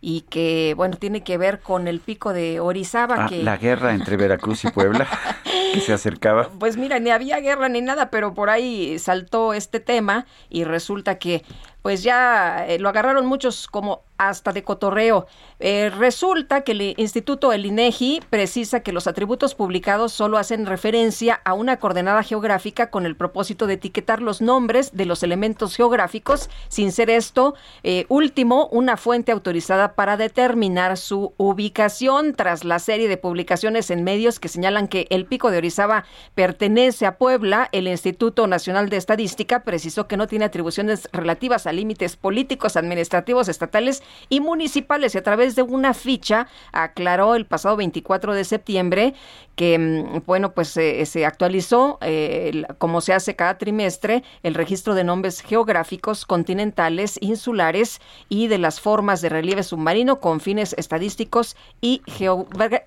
y 0.06 0.22
que, 0.22 0.74
bueno, 0.76 0.98
tiene 0.98 1.22
que 1.24 1.38
ver 1.38 1.62
con 1.62 1.88
el 1.88 2.02
pico 2.02 2.34
de 2.34 2.60
Orizaba. 2.60 3.16
Ah, 3.20 3.30
que... 3.30 3.42
La 3.42 3.56
guerra 3.56 3.94
entre 3.94 4.18
Veracruz 4.18 4.66
y 4.66 4.70
Puebla, 4.70 5.08
se 5.82 5.94
acercaba. 5.94 6.50
Pues 6.60 6.78
mira, 6.78 7.00
ni 7.00 7.10
había 7.10 7.40
guerra 7.40 7.68
ni 7.70 7.82
nada, 7.82 8.10
pero 8.10 8.34
por 8.34 8.50
ahí 8.50 8.98
saltó 9.00 9.54
este 9.54 9.80
tema 9.80 10.26
y 10.50 10.64
resulta 10.64 11.20
que 11.20 11.44
pues 11.84 12.02
ya 12.02 12.66
eh, 12.66 12.80
lo 12.80 12.90
agarraron 12.90 13.28
muchos 13.28 13.68
como 13.68 14.02
hasta 14.18 14.54
de 14.54 14.64
cotorreo. 14.64 15.28
Eh, 15.60 15.92
resulta 15.98 16.62
que 16.62 16.72
el 16.72 16.82
Instituto 16.98 17.52
El 17.52 17.66
INEGI 17.66 18.22
precisa 18.30 18.82
que 18.82 18.94
los 18.94 19.08
atributos 19.08 19.54
publicados 19.56 20.14
solo 20.14 20.38
hacen 20.38 20.66
referencia 20.66 21.42
a 21.44 21.54
una 21.54 21.78
coordenada 21.78 22.24
geográfica 22.24 22.90
con 22.90 23.06
el 23.06 23.16
propósito 23.16 23.68
de 23.68 23.76
etiquetar 23.76 24.22
los 24.22 24.42
nombres 24.42 24.96
de 24.96 25.06
los 25.06 25.24
elementos 25.24 25.76
geográficos, 25.76 26.50
sin 26.70 26.92
ser 26.92 27.10
esto 27.10 27.56
eh, 27.84 28.06
último 28.08 28.68
una 28.72 28.98
fuente 28.98 29.32
autorizada 29.32 29.94
para 29.94 30.16
determinar 30.16 30.98
su 30.98 31.34
ubicación. 31.38 32.34
Tras 32.34 32.64
la 32.64 32.80
serie 32.80 33.10
de 33.10 33.18
publicaciones 33.18 33.90
en 33.90 34.04
medios 34.04 34.40
que 34.40 34.48
señalan 34.48 34.88
que 34.88 35.08
el 35.10 35.26
pico 35.26 35.52
de 35.52 35.58
Orizaba 35.58 36.06
pertenece 36.36 37.06
a 37.06 37.18
Puebla, 37.18 37.68
el 37.72 37.88
Instituto 37.88 38.48
Nacional 38.48 38.90
de 38.90 38.98
Estadística 38.98 39.64
precisó 39.64 40.08
que 40.08 40.18
no 40.18 40.28
tiene 40.28 40.46
atribuciones 40.46 41.10
relativas 41.12 41.68
límites 41.74 42.16
políticos, 42.16 42.78
administrativos, 42.78 43.50
estatales 43.50 44.04
y 44.30 44.40
municipales. 44.40 45.16
Y 45.16 45.18
a 45.18 45.24
través 45.24 45.56
de 45.56 45.64
una 45.64 45.94
ficha 45.94 46.48
aclaró 46.72 47.36
el 47.36 47.46
pasado 47.46 47.76
24 47.76 48.34
de 48.34 48.44
septiembre 48.44 49.14
que, 49.56 49.78
mm, 49.78 50.24
bueno, 50.26 50.54
pues 50.54 50.70
se 50.70 51.26
actualizó, 51.26 52.00
eh, 52.02 52.64
como 52.78 53.02
se 53.02 53.14
hace 53.14 53.36
cada 53.36 53.58
trimestre, 53.58 54.24
el 54.42 54.56
registro 54.56 54.96
de 54.96 55.04
nombres 55.04 55.42
geográficos, 55.42 56.26
continentales, 56.26 57.18
insulares 57.22 58.02
y 58.30 58.48
de 58.48 58.58
las 58.58 58.80
formas 58.80 59.22
de 59.22 59.30
relieve 59.30 59.64
submarino 59.64 60.20
con 60.20 60.40
fines 60.40 60.74
estadísticos 60.78 61.56
y 61.82 62.02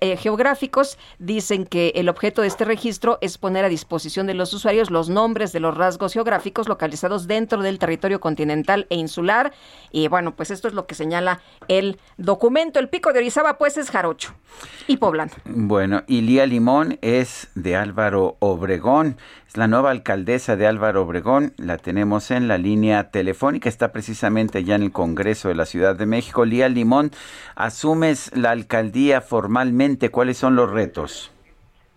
eh, 0.01 0.17
geográficos. 0.17 0.97
Dicen 1.19 1.65
que 1.65 1.93
el 1.95 2.09
objeto 2.09 2.41
de 2.41 2.47
este 2.47 2.65
registro 2.65 3.17
es 3.21 3.37
poner 3.37 3.65
a 3.65 3.69
disposición 3.69 4.27
de 4.27 4.33
los 4.33 4.53
usuarios 4.53 4.91
los 4.91 5.09
nombres 5.09 5.51
de 5.51 5.59
los 5.59 5.75
rasgos 5.75 6.13
geográficos 6.13 6.67
localizados 6.67 7.27
dentro 7.27 7.61
del 7.61 7.79
territorio 7.79 8.19
continental 8.19 8.76
e 8.89 8.95
insular. 8.95 9.53
Y 9.91 10.07
bueno, 10.07 10.35
pues 10.35 10.51
esto 10.51 10.67
es 10.67 10.73
lo 10.73 10.85
que 10.85 10.93
señala 10.93 11.39
el 11.67 11.99
documento. 12.17 12.79
El 12.79 12.89
pico 12.89 13.13
de 13.13 13.19
Orizaba, 13.19 13.57
pues, 13.57 13.77
es 13.77 13.89
jarocho 13.89 14.33
y 14.87 14.97
poblano. 14.97 15.31
Bueno, 15.45 16.03
y 16.07 16.21
Lía 16.21 16.45
Limón 16.45 16.99
es 17.01 17.49
de 17.55 17.75
Álvaro 17.75 18.35
Obregón. 18.39 19.17
Es 19.47 19.57
la 19.57 19.67
nueva 19.67 19.91
alcaldesa 19.91 20.55
de 20.55 20.67
Álvaro 20.67 21.03
Obregón. 21.03 21.53
La 21.57 21.77
tenemos 21.77 22.31
en 22.31 22.47
la 22.47 22.57
línea 22.57 23.09
telefónica. 23.11 23.69
Está 23.69 23.91
precisamente 23.91 24.63
ya 24.63 24.75
en 24.75 24.83
el 24.83 24.91
Congreso 24.91 25.47
de 25.47 25.55
la 25.55 25.65
Ciudad 25.65 25.95
de 25.95 26.05
México. 26.05 26.45
Lía 26.45 26.69
Limón, 26.69 27.11
asumes 27.55 28.35
la 28.35 28.51
alcaldía 28.51 29.21
formalmente. 29.21 30.09
¿Cuáles 30.09 30.37
son 30.37 30.55
los 30.55 30.69
retos? 30.69 31.31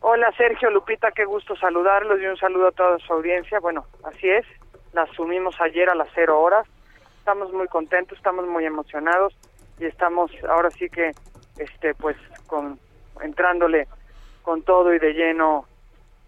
Hola 0.03 0.33
Sergio, 0.37 0.71
Lupita, 0.71 1.13
qué 1.13 1.27
gusto 1.27 1.55
saludarlos 1.57 2.19
y 2.21 2.27
un 2.27 2.37
saludo 2.39 2.69
a 2.69 2.73
toda 2.73 2.99
su 3.01 3.13
audiencia. 3.13 3.61
Bueno, 3.61 3.85
así 4.05 4.31
es, 4.31 4.47
la 4.93 5.03
asumimos 5.03 5.61
ayer 5.61 5.89
a 5.89 5.95
las 5.95 6.09
cero 6.15 6.41
horas. 6.41 6.67
Estamos 7.19 7.53
muy 7.53 7.69
contentos, 7.69 8.19
estamos 8.19 8.47
muy 8.47 8.65
emocionados 8.65 9.37
y 9.79 9.87
estamos 9.87 10.31
ahora 10.49 10.71
sí 10.71 10.89
que, 10.89 11.13
este, 11.59 11.95
pues, 11.95 12.17
con 12.47 12.79
entrándole 13.23 13.87
con 14.43 14.63
todo 14.63 14.95
y 14.95 14.99
de 14.99 15.13
lleno 15.13 15.67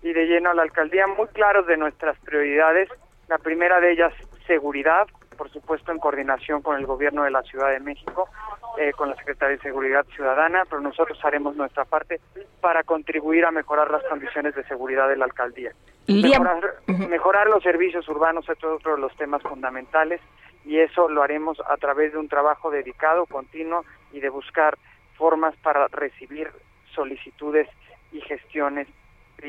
y 0.03 0.13
de 0.13 0.27
lleno 0.27 0.51
a 0.51 0.55
la 0.55 0.63
alcaldía, 0.63 1.07
muy 1.07 1.29
claros 1.29 1.67
de 1.67 1.77
nuestras 1.77 2.19
prioridades. 2.19 2.89
La 3.29 3.39
primera 3.39 3.81
de 3.81 3.93
ellas, 3.93 4.13
seguridad, 4.47 5.07
por 5.37 5.51
supuesto 5.51 5.93
en 5.93 5.99
coordinación 5.99 6.61
con 6.61 6.77
el 6.77 6.87
gobierno 6.87 7.23
de 7.23 7.31
la 7.31 7.43
Ciudad 7.43 7.71
de 7.71 7.81
México, 7.81 8.29
eh, 8.79 8.93
con 8.93 9.11
la 9.11 9.17
Secretaría 9.17 9.57
de 9.57 9.63
Seguridad 9.63 10.05
Ciudadana, 10.15 10.65
pero 10.69 10.81
nosotros 10.81 11.19
haremos 11.25 11.57
nuestra 11.57 11.85
parte 11.85 12.21
para 12.61 12.83
contribuir 12.83 13.45
a 13.45 13.51
mejorar 13.51 13.91
las 13.91 14.03
condiciones 14.05 14.55
de 14.55 14.65
seguridad 14.65 15.09
de 15.09 15.17
la 15.17 15.25
alcaldía. 15.27 15.73
Mejorar, 16.09 16.75
mejorar 16.87 17.47
los 17.49 17.63
servicios 17.63 18.09
urbanos 18.09 18.49
es 18.49 18.63
otro 18.65 18.97
de 18.97 19.01
los 19.01 19.15
temas 19.17 19.43
fundamentales 19.43 20.21
y 20.65 20.79
eso 20.79 21.09
lo 21.09 21.23
haremos 21.23 21.59
a 21.69 21.77
través 21.77 22.13
de 22.13 22.19
un 22.19 22.29
trabajo 22.29 22.71
dedicado, 22.71 23.27
continuo 23.27 23.85
y 24.13 24.21
de 24.21 24.29
buscar 24.29 24.79
formas 25.17 25.55
para 25.63 25.89
recibir 25.89 26.51
solicitudes 26.95 27.69
y 28.13 28.21
gestiones 28.21 28.89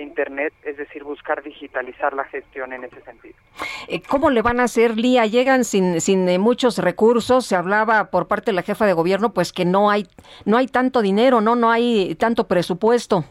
Internet, 0.01 0.53
es 0.63 0.77
decir, 0.77 1.03
buscar 1.03 1.43
digitalizar 1.43 2.13
la 2.13 2.23
gestión 2.25 2.73
en 2.73 2.83
ese 2.83 3.01
sentido. 3.01 3.35
Eh, 3.87 4.01
¿Cómo 4.07 4.29
le 4.29 4.41
van 4.41 4.59
a 4.59 4.63
hacer, 4.63 4.97
Lía? 4.97 5.25
Llegan 5.25 5.63
sin, 5.63 6.01
sin 6.01 6.27
eh, 6.29 6.39
muchos 6.39 6.77
recursos. 6.77 7.45
Se 7.45 7.55
hablaba 7.55 8.09
por 8.09 8.27
parte 8.27 8.51
de 8.51 8.55
la 8.55 8.61
jefa 8.63 8.85
de 8.85 8.93
gobierno, 8.93 9.33
pues 9.33 9.53
que 9.53 9.65
no 9.65 9.89
hay, 9.89 10.07
no 10.45 10.57
hay 10.57 10.67
tanto 10.67 11.01
dinero, 11.01 11.41
no, 11.41 11.55
no 11.55 11.69
hay 11.71 12.15
tanto 12.15 12.47
presupuesto. 12.47 13.25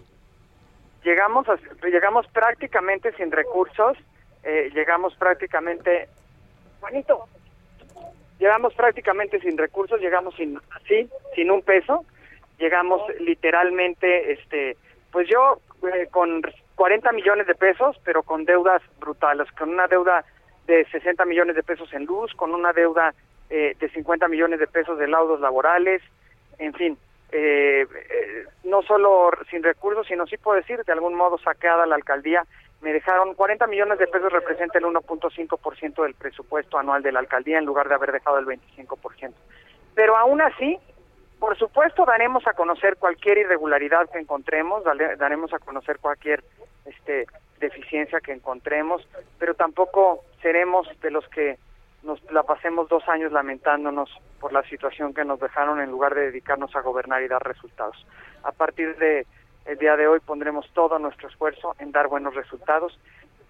Llegamos, 1.05 1.47
llegamos 1.83 2.27
prácticamente 2.29 3.13
sin 3.17 3.33
recursos. 3.33 3.97
Eh, 4.45 4.71
llegamos 4.75 5.15
prácticamente, 5.17 6.09
Juanito, 6.81 7.27
llegamos 8.39 8.75
prácticamente 8.75 9.41
sin 9.41 9.59
recursos. 9.59 10.01
Llegamos 10.01 10.35
sin, 10.37 10.61
sí, 10.87 11.09
sin 11.35 11.51
un 11.51 11.63
peso. 11.63 12.05
Llegamos 12.59 13.03
literalmente, 13.19 14.33
este, 14.33 14.77
pues 15.11 15.29
yo 15.29 15.59
eh, 15.83 16.09
con 16.11 16.43
40 16.77 17.13
millones 17.13 17.47
de 17.47 17.55
pesos, 17.55 17.97
pero 18.05 18.23
con 18.23 18.45
deudas 18.45 18.83
brutales, 19.01 19.51
con 19.53 19.71
una 19.71 19.87
deuda 19.87 20.25
de 20.67 20.85
60 20.87 21.25
millones 21.25 21.57
de 21.57 21.63
pesos 21.63 21.93
en 21.93 22.05
luz, 22.05 22.33
con 22.35 22.55
una 22.55 22.73
deuda 22.73 23.15
eh, 23.51 23.77
de 23.79 23.89
50 23.91 24.29
millones 24.29 24.61
de 24.61 24.67
pesos 24.67 24.99
de 24.99 25.09
laudos 25.09 25.41
laborales, 25.41 26.03
en 26.59 26.73
fin, 26.75 26.99
eh, 27.33 27.87
no 28.65 28.83
solo 28.83 29.31
sin 29.51 29.63
recursos, 29.63 30.07
sino 30.07 30.27
sí 30.27 30.37
puedo 30.37 30.57
decir, 30.57 30.85
de 30.85 30.93
algún 30.93 31.15
modo 31.15 31.39
saqueada 31.39 31.87
la 31.87 31.97
alcaldía, 31.97 32.45
me 32.81 32.93
dejaron 32.93 33.35
40 33.35 33.67
millones 33.69 33.99
de 33.99 34.07
pesos 34.09 34.33
representa 34.33 34.79
el 34.79 34.85
1.5% 34.85 36.03
del 36.03 36.15
presupuesto 36.15 36.79
anual 36.79 37.03
de 37.03 37.13
la 37.13 37.21
alcaldía 37.21 37.59
en 37.59 37.65
lugar 37.65 37.89
de 37.89 37.95
haber 37.95 38.13
dejado 38.13 38.39
el 38.39 38.47
25%. 38.47 39.33
Pero 39.95 40.17
aún 40.17 40.41
así, 40.41 40.79
por 41.43 41.59
supuesto, 41.59 42.05
daremos 42.05 42.47
a 42.47 42.53
conocer 42.53 42.99
cualquier 42.99 43.39
irregularidad 43.39 44.09
que 44.09 44.21
encontremos, 44.21 44.85
daremos 45.19 45.53
a 45.53 45.59
conocer 45.59 45.99
cualquier 45.99 46.45
este, 46.85 47.27
deficiencia 47.59 48.21
que 48.21 48.31
encontremos, 48.31 49.05
pero 49.41 49.55
tampoco 49.55 50.23
seremos 50.41 50.87
de 51.01 51.11
los 51.11 51.27
que 51.31 51.59
nos 52.05 52.23
la 52.31 52.45
pasemos 52.45 52.89
dos 52.89 53.03
años 53.09 53.33
lamentándonos 53.33 54.09
por 54.39 54.53
la 54.53 54.63
situación 54.69 55.15
que 55.15 55.25
nos 55.25 55.41
dejaron 55.41 55.81
en 55.81 55.91
lugar 55.91 56.15
de 56.15 56.27
dedicarnos 56.27 56.77
a 56.77 56.81
gobernar 56.81 57.25
y 57.25 57.27
dar 57.27 57.43
resultados. 57.43 58.07
A 58.45 58.53
partir 58.53 58.97
de 58.99 59.27
el 59.65 59.79
día 59.79 59.97
de 59.97 60.07
hoy 60.07 60.21
pondremos 60.21 60.71
todo 60.75 61.01
nuestro 61.01 61.27
esfuerzo 61.27 61.75
en 61.81 61.91
dar 61.91 62.07
buenos 62.07 62.37
resultados 62.37 62.97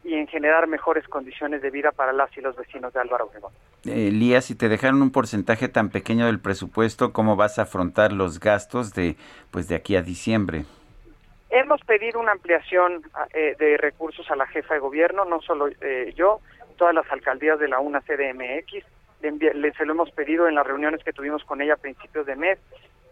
y 0.05 0.15
en 0.15 0.27
generar 0.27 0.67
mejores 0.67 1.07
condiciones 1.09 1.63
de 1.63 1.71
vida 1.71 1.93
para 1.93 2.13
las 2.13 2.37
y 2.37 2.41
los 2.41 2.57
vecinos 2.57 2.93
de 2.93 3.01
Álvaro 3.01 3.27
Obregón. 3.27 3.53
Lía, 3.85 4.41
si 4.41 4.57
te 4.57 4.69
dejaron 4.69 5.03
un 5.03 5.13
porcentaje 5.13 5.69
tan 5.69 5.91
pequeño 5.91 6.27
del 6.27 6.41
presupuesto, 6.41 7.13
¿cómo 7.13 7.37
vas 7.37 7.59
a 7.59 7.63
afrontar 7.63 8.13
los 8.13 8.41
gastos 8.41 8.95
de 8.95 9.17
pues 9.51 9.69
de 9.69 9.77
aquí 9.77 9.97
a 9.97 10.03
diciembre? 10.03 10.65
Hemos 11.51 11.81
pedido 11.83 12.19
una 12.19 12.33
ampliación 12.33 13.03
eh, 13.35 13.55
de 13.59 13.77
recursos 13.77 14.29
a 14.31 14.37
la 14.37 14.47
jefa 14.47 14.75
de 14.75 14.81
gobierno, 14.81 15.25
no 15.25 15.41
solo 15.43 15.69
eh, 15.69 16.13
yo, 16.17 16.41
todas 16.77 16.95
las 16.95 17.11
alcaldías 17.13 17.59
de 17.59 17.69
la 17.69 17.79
UNA 17.79 18.01
CDMX, 18.01 18.85
le, 19.21 19.73
se 19.73 19.85
lo 19.85 19.93
hemos 19.93 20.11
pedido 20.11 20.49
en 20.49 20.55
las 20.55 20.67
reuniones 20.67 21.05
que 21.05 21.13
tuvimos 21.13 21.45
con 21.45 21.61
ella 21.61 21.75
a 21.75 21.77
principios 21.77 22.27
de 22.27 22.37
mes 22.37 22.59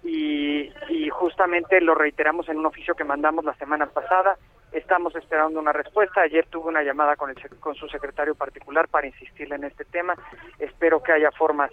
y, 0.02 0.72
y 0.88 1.08
justamente 1.10 1.80
lo 1.80 1.94
reiteramos 1.94 2.48
en 2.48 2.58
un 2.58 2.66
oficio 2.66 2.94
que 2.94 3.04
mandamos 3.04 3.44
la 3.44 3.54
semana 3.54 3.86
pasada 3.86 4.36
Estamos 4.72 5.14
esperando 5.16 5.58
una 5.58 5.72
respuesta. 5.72 6.22
Ayer 6.22 6.46
tuve 6.46 6.68
una 6.68 6.82
llamada 6.82 7.16
con, 7.16 7.30
el, 7.30 7.36
con 7.58 7.74
su 7.74 7.88
secretario 7.88 8.34
particular 8.34 8.88
para 8.88 9.06
insistirle 9.06 9.56
en 9.56 9.64
este 9.64 9.84
tema. 9.84 10.14
Espero 10.58 11.02
que 11.02 11.12
haya 11.12 11.30
formas 11.32 11.70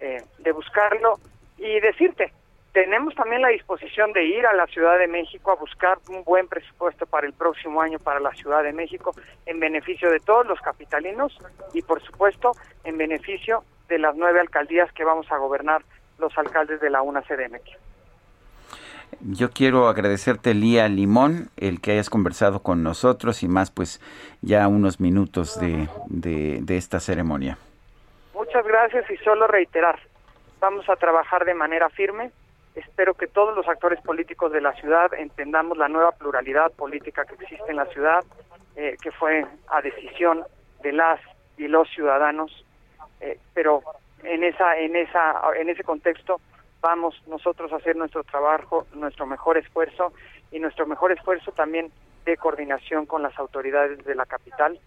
eh, 0.00 0.22
de 0.38 0.52
buscarlo 0.52 1.18
y 1.58 1.80
decirte, 1.80 2.32
tenemos 2.72 3.14
también 3.14 3.40
la 3.40 3.48
disposición 3.48 4.12
de 4.12 4.24
ir 4.26 4.46
a 4.46 4.52
la 4.52 4.66
Ciudad 4.66 4.98
de 4.98 5.08
México 5.08 5.50
a 5.50 5.54
buscar 5.54 5.96
un 6.10 6.22
buen 6.24 6.46
presupuesto 6.46 7.06
para 7.06 7.26
el 7.26 7.32
próximo 7.32 7.80
año 7.80 7.98
para 7.98 8.20
la 8.20 8.32
Ciudad 8.32 8.62
de 8.62 8.74
México 8.74 9.14
en 9.46 9.58
beneficio 9.58 10.10
de 10.10 10.20
todos 10.20 10.46
los 10.46 10.60
capitalinos 10.60 11.38
y 11.72 11.80
por 11.80 12.02
supuesto 12.02 12.52
en 12.84 12.98
beneficio 12.98 13.64
de 13.88 13.98
las 13.98 14.14
nueve 14.14 14.40
alcaldías 14.40 14.92
que 14.92 15.04
vamos 15.04 15.26
a 15.32 15.38
gobernar 15.38 15.82
los 16.18 16.36
alcaldes 16.36 16.78
de 16.82 16.90
la 16.90 17.00
UNA 17.00 17.22
CDMX. 17.22 17.78
Yo 19.20 19.50
quiero 19.50 19.88
agradecerte, 19.88 20.54
Lía 20.54 20.88
Limón, 20.88 21.48
el 21.56 21.80
que 21.80 21.92
hayas 21.92 22.10
conversado 22.10 22.62
con 22.62 22.82
nosotros 22.82 23.42
y 23.42 23.48
más, 23.48 23.70
pues 23.70 24.00
ya 24.42 24.68
unos 24.68 25.00
minutos 25.00 25.58
de, 25.58 25.88
de 26.08 26.76
esta 26.76 27.00
ceremonia. 27.00 27.58
Muchas 28.34 28.64
gracias 28.66 29.10
y 29.10 29.16
solo 29.18 29.46
reiterar, 29.46 29.98
vamos 30.60 30.88
a 30.88 30.96
trabajar 30.96 31.44
de 31.44 31.54
manera 31.54 31.88
firme. 31.88 32.30
Espero 32.74 33.14
que 33.14 33.26
todos 33.26 33.56
los 33.56 33.66
actores 33.66 34.00
políticos 34.02 34.52
de 34.52 34.60
la 34.60 34.74
ciudad 34.74 35.14
entendamos 35.14 35.78
la 35.78 35.88
nueva 35.88 36.12
pluralidad 36.12 36.70
política 36.72 37.24
que 37.24 37.34
existe 37.42 37.70
en 37.70 37.76
la 37.76 37.86
ciudad, 37.86 38.22
eh, 38.76 38.96
que 39.00 39.10
fue 39.12 39.46
a 39.68 39.80
decisión 39.80 40.44
de 40.82 40.92
las 40.92 41.18
y 41.56 41.68
los 41.68 41.88
ciudadanos, 41.88 42.64
eh, 43.20 43.38
pero 43.54 43.82
en 44.22 44.44
esa, 44.44 44.76
en 44.76 44.94
esa, 44.94 45.40
en 45.58 45.70
ese 45.70 45.82
contexto 45.82 46.38
vamos 46.86 47.20
nosotros 47.26 47.72
a 47.72 47.76
hacer 47.76 47.96
nuestro 47.96 48.22
trabajo, 48.22 48.86
nuestro 48.94 49.26
mejor 49.26 49.58
esfuerzo 49.58 50.12
y 50.52 50.60
nuestro 50.60 50.86
mejor 50.86 51.10
esfuerzo 51.10 51.50
también 51.50 51.90
de 52.24 52.36
coordinación 52.36 53.06
con 53.06 53.24
las 53.24 53.36
autoridades 53.40 54.04
de 54.04 54.14
la 54.14 54.24
capital 54.24 54.78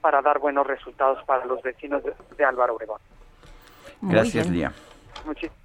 para 0.00 0.22
dar 0.22 0.38
buenos 0.38 0.64
resultados 0.64 1.24
para 1.24 1.44
los 1.44 1.60
vecinos 1.60 2.04
de, 2.36 2.44
Álvaro 2.44 2.76
Obregón. 2.76 3.00
Gracias, 4.00 4.48
Lía. 4.48 4.72
Muchísimas 5.26 5.63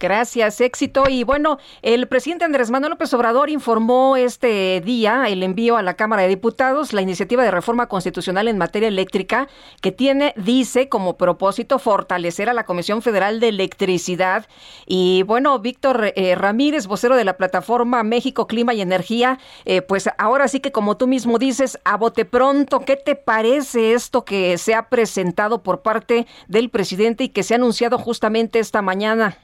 Gracias, 0.00 0.60
éxito. 0.60 1.04
Y 1.08 1.24
bueno, 1.24 1.58
el 1.82 2.08
presidente 2.08 2.44
Andrés 2.44 2.70
Manuel 2.70 2.90
López 2.90 3.12
Obrador 3.14 3.50
informó 3.50 4.16
este 4.16 4.80
día 4.80 5.28
el 5.28 5.42
envío 5.42 5.76
a 5.76 5.82
la 5.82 5.94
Cámara 5.94 6.22
de 6.22 6.28
Diputados 6.28 6.92
la 6.92 7.02
iniciativa 7.02 7.42
de 7.42 7.50
reforma 7.50 7.86
constitucional 7.86 8.48
en 8.48 8.58
materia 8.58 8.88
eléctrica 8.88 9.48
que 9.82 9.92
tiene, 9.92 10.32
dice, 10.36 10.88
como 10.88 11.16
propósito 11.16 11.78
fortalecer 11.78 12.48
a 12.48 12.54
la 12.54 12.64
Comisión 12.64 13.02
Federal 13.02 13.40
de 13.40 13.48
Electricidad. 13.48 14.46
Y 14.86 15.22
bueno, 15.24 15.58
Víctor 15.58 16.12
eh, 16.16 16.34
Ramírez, 16.34 16.86
vocero 16.86 17.16
de 17.16 17.24
la 17.24 17.36
plataforma 17.36 18.02
México 18.02 18.46
Clima 18.46 18.74
y 18.74 18.80
Energía, 18.80 19.38
eh, 19.64 19.82
pues 19.82 20.08
ahora 20.18 20.48
sí 20.48 20.60
que 20.60 20.72
como 20.72 20.96
tú 20.96 21.06
mismo 21.06 21.38
dices, 21.38 21.78
a 21.84 21.96
bote 21.96 22.24
pronto, 22.24 22.80
¿qué 22.80 22.96
te 22.96 23.16
parece 23.16 23.92
esto 23.92 24.24
que 24.24 24.56
se 24.58 24.74
ha 24.74 24.88
presentado 24.88 25.62
por 25.62 25.82
parte 25.82 26.26
del 26.46 26.70
presidente 26.70 27.24
y 27.24 27.28
que 27.28 27.42
se 27.42 27.54
ha 27.54 27.56
anunciado 27.56 27.98
justamente 27.98 28.58
esta 28.58 28.82
mañana? 28.82 29.36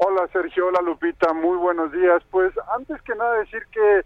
Hola 0.00 0.28
Sergio, 0.32 0.68
hola 0.68 0.80
Lupita, 0.80 1.32
muy 1.32 1.56
buenos 1.56 1.90
días. 1.90 2.22
Pues 2.30 2.54
antes 2.72 3.02
que 3.02 3.16
nada 3.16 3.34
decir 3.34 3.66
que 3.72 4.02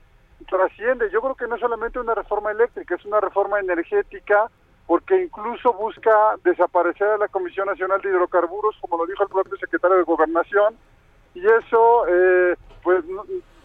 trasciende, 0.49 1.11
yo 1.11 1.21
creo 1.21 1.35
que 1.35 1.47
no 1.47 1.57
es 1.57 1.61
solamente 1.61 2.01
una 2.01 2.15
reforma 2.15 2.51
eléctrica, 2.51 2.95
es 2.95 3.05
una 3.05 3.21
reforma 3.21 3.61
energética 3.61 4.51
porque 4.87 5.23
incluso 5.23 5.75
busca 5.75 6.11
desaparecer 6.45 7.09
a 7.09 7.19
la 7.19 7.29
Comisión 7.29 7.67
Nacional 7.67 8.01
de 8.01 8.09
Hidrocarburos, 8.09 8.75
como 8.81 8.97
lo 8.97 9.07
dijo 9.07 9.23
el 9.23 9.29
propio 9.29 9.55
secretario 9.59 9.99
de 9.99 10.05
Gobernación, 10.05 10.77
y 11.35 11.45
eso 11.45 12.07
eh, 12.09 12.57
pues 12.83 13.05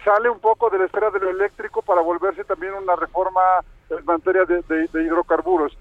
sale 0.04 0.30
un 0.30 0.40
poco 0.40 0.70
de 0.70 0.80
la 0.80 0.86
esfera 0.86 1.10
de 1.12 1.20
lo 1.20 1.30
eléctrico 1.30 1.82
para 1.82 2.02
volverse 2.02 2.44
también 2.44 2.74
una 2.74 2.98
reforma 2.98 3.42
en 3.90 4.04
materia 4.04 4.44
de, 4.44 4.90
hidrocarburos. 4.94 5.78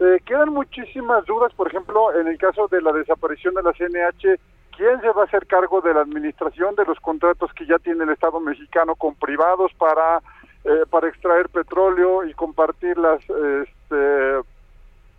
Eh, 0.00 0.18
quedan 0.24 0.48
muchísimas 0.48 1.26
dudas, 1.26 1.52
por 1.52 1.68
ejemplo, 1.68 2.18
en 2.18 2.26
el 2.26 2.38
caso 2.38 2.68
de 2.68 2.80
la 2.80 2.92
desaparición 2.92 3.52
de 3.52 3.62
la 3.62 3.72
CNH, 3.74 4.40
¿Quién 4.80 4.98
se 5.02 5.10
va 5.10 5.20
a 5.20 5.24
hacer 5.26 5.46
cargo 5.46 5.82
de 5.82 5.92
la 5.92 6.00
administración 6.00 6.74
de 6.74 6.86
los 6.86 6.98
contratos 7.00 7.52
que 7.52 7.66
ya 7.66 7.78
tiene 7.80 8.04
el 8.04 8.08
Estado 8.08 8.40
mexicano 8.40 8.94
con 8.94 9.14
privados 9.14 9.70
para, 9.74 10.22
eh, 10.64 10.84
para 10.88 11.06
extraer 11.06 11.50
petróleo 11.50 12.24
y 12.24 12.32
compartir 12.32 12.96
las, 12.96 13.20
este, 13.28 14.40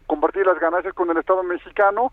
compartir 0.08 0.48
las 0.48 0.60
ganancias 0.60 0.96
con 0.96 1.12
el 1.12 1.18
Estado 1.18 1.44
mexicano? 1.44 2.12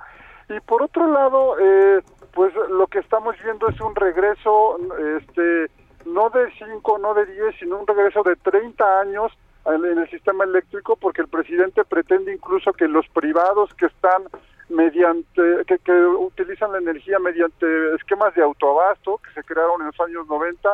Y 0.51 0.61
por 0.61 0.83
otro 0.83 1.11
lado, 1.11 1.57
eh, 1.59 2.03
pues 2.35 2.53
lo 2.69 2.87
que 2.87 2.99
estamos 2.99 3.35
viendo 3.43 3.67
es 3.71 3.81
un 3.81 3.95
regreso, 3.95 4.77
este, 5.17 5.71
no 6.05 6.29
de 6.29 6.53
5, 6.53 6.99
no 6.99 7.15
de 7.15 7.25
10, 7.25 7.57
sino 7.61 7.79
un 7.79 7.87
regreso 7.87 8.23
de 8.25 8.37
30 8.37 9.01
años 9.01 9.33
en 9.65 9.87
el 9.87 10.11
sistema 10.11 10.45
eléctrico 10.45 10.97
porque 10.97 11.23
el 11.23 11.29
presidente 11.29 11.83
pretende 11.87 12.31
incluso 12.31 12.75
que 12.75 12.89
los 12.89 13.09
privados 13.09 13.73
que 13.73 13.87
están 13.87 14.25
mediante 14.69 15.65
que, 15.67 15.79
que, 15.79 15.93
utilizan 15.93 16.73
la 16.73 16.79
energía 16.79 17.19
mediante 17.19 17.95
esquemas 17.95 18.35
de 18.35 18.43
autoabasto 18.43 19.19
que 19.19 19.33
se 19.33 19.45
crearon 19.45 19.81
en 19.81 19.87
los 19.89 20.01
años 20.01 20.27
90 20.27 20.69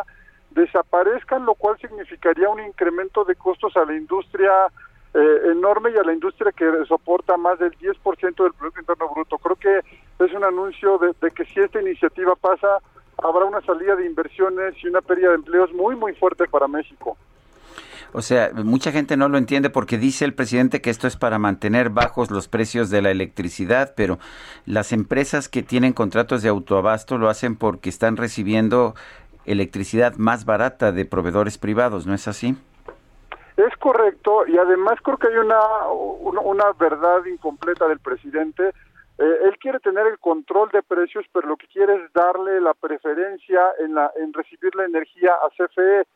desaparezcan, 0.51 1.45
lo 1.45 1.55
cual 1.55 1.79
significaría 1.79 2.49
un 2.49 2.61
incremento 2.61 3.25
de 3.25 3.35
costos 3.35 3.77
a 3.77 3.85
la 3.85 3.95
industria 3.95 4.51
eh, 5.13 5.41
enorme 5.53 5.91
y 5.91 5.99
a 5.99 6.03
la 6.03 6.13
industria 6.13 6.53
que 6.53 6.67
soporta 6.87 7.37
más 7.37 7.59
del 7.59 7.73
10% 7.79 8.43
del 8.43 8.53
Producto 8.53 8.81
Interno 8.81 9.09
Bruto. 9.15 9.39
Creo 9.39 9.57
que 9.57 9.79
es 10.25 10.33
un 10.33 10.45
anuncio 10.45 10.99
de, 10.99 11.13
de 11.21 11.31
que 11.31 11.45
si 11.47 11.61
esta 11.61 11.81
iniciativa 11.81 12.35
pasa, 12.37 12.79
habrá 13.19 13.45
una 13.45 13.61
salida 13.63 13.97
de 13.97 14.07
inversiones 14.07 14.75
y 14.83 14.89
una 14.89 15.01
pérdida 15.01 15.31
de 15.31 15.37
empleos 15.37 15.73
muy, 15.73 15.97
muy 15.97 16.15
fuerte 16.15 16.47
para 16.47 16.69
México. 16.69 17.17
O 18.15 18.23
sea, 18.23 18.53
mucha 18.55 18.93
gente 18.93 19.17
no 19.17 19.29
lo 19.29 19.39
entiende 19.39 19.71
porque 19.71 19.99
dice 19.99 20.25
el 20.25 20.35
presidente 20.35 20.81
que 20.81 20.91
esto 20.91 21.09
es 21.09 21.17
para 21.17 21.41
mantener 21.41 21.91
bajos 21.91 22.31
los 22.31 22.47
precios 22.47 22.89
de 22.89 23.03
la 23.03 23.11
electricidad, 23.11 23.93
pero 23.97 24.19
las 24.67 24.93
empresas 24.93 25.49
que 25.49 25.65
tienen 25.65 25.93
contratos 25.93 26.41
de 26.41 26.49
autoabasto 26.49 27.19
lo 27.19 27.29
hacen 27.29 27.57
porque 27.57 27.89
están 27.89 28.17
recibiendo 28.17 28.95
electricidad 29.47 30.15
más 30.15 30.45
barata 30.45 30.93
de 30.93 31.05
proveedores 31.05 31.59
privados, 31.59 32.07
¿no 32.07 32.15
es 32.15 32.29
así? 32.29 32.57
Es 33.57 33.77
correcto 33.81 34.47
y 34.47 34.59
además 34.59 35.01
creo 35.03 35.17
que 35.17 35.27
hay 35.27 35.37
una, 35.37 35.59
una, 35.89 36.71
verdad 36.79 37.25
incompleta 37.25 37.89
del 37.89 37.99
presidente. 37.99 38.69
Eh, 39.19 39.39
él 39.43 39.59
quiere 39.59 39.81
tener 39.81 40.07
el 40.07 40.21
control 40.21 40.71
de 40.71 40.85
precios, 40.85 41.25
pero 41.33 41.49
lo 41.49 41.57
que 41.57 41.67
quiere 41.67 41.97
es 41.97 42.13
darle 42.13 42.61
la 42.61 42.75
preferencia 42.75 43.61
en, 43.81 43.97
la, 43.97 44.13
en 44.23 44.33
recibir 44.33 44.73
la 44.77 44.85
energía 44.85 45.33
a 45.33 45.49
CFE 45.51 46.07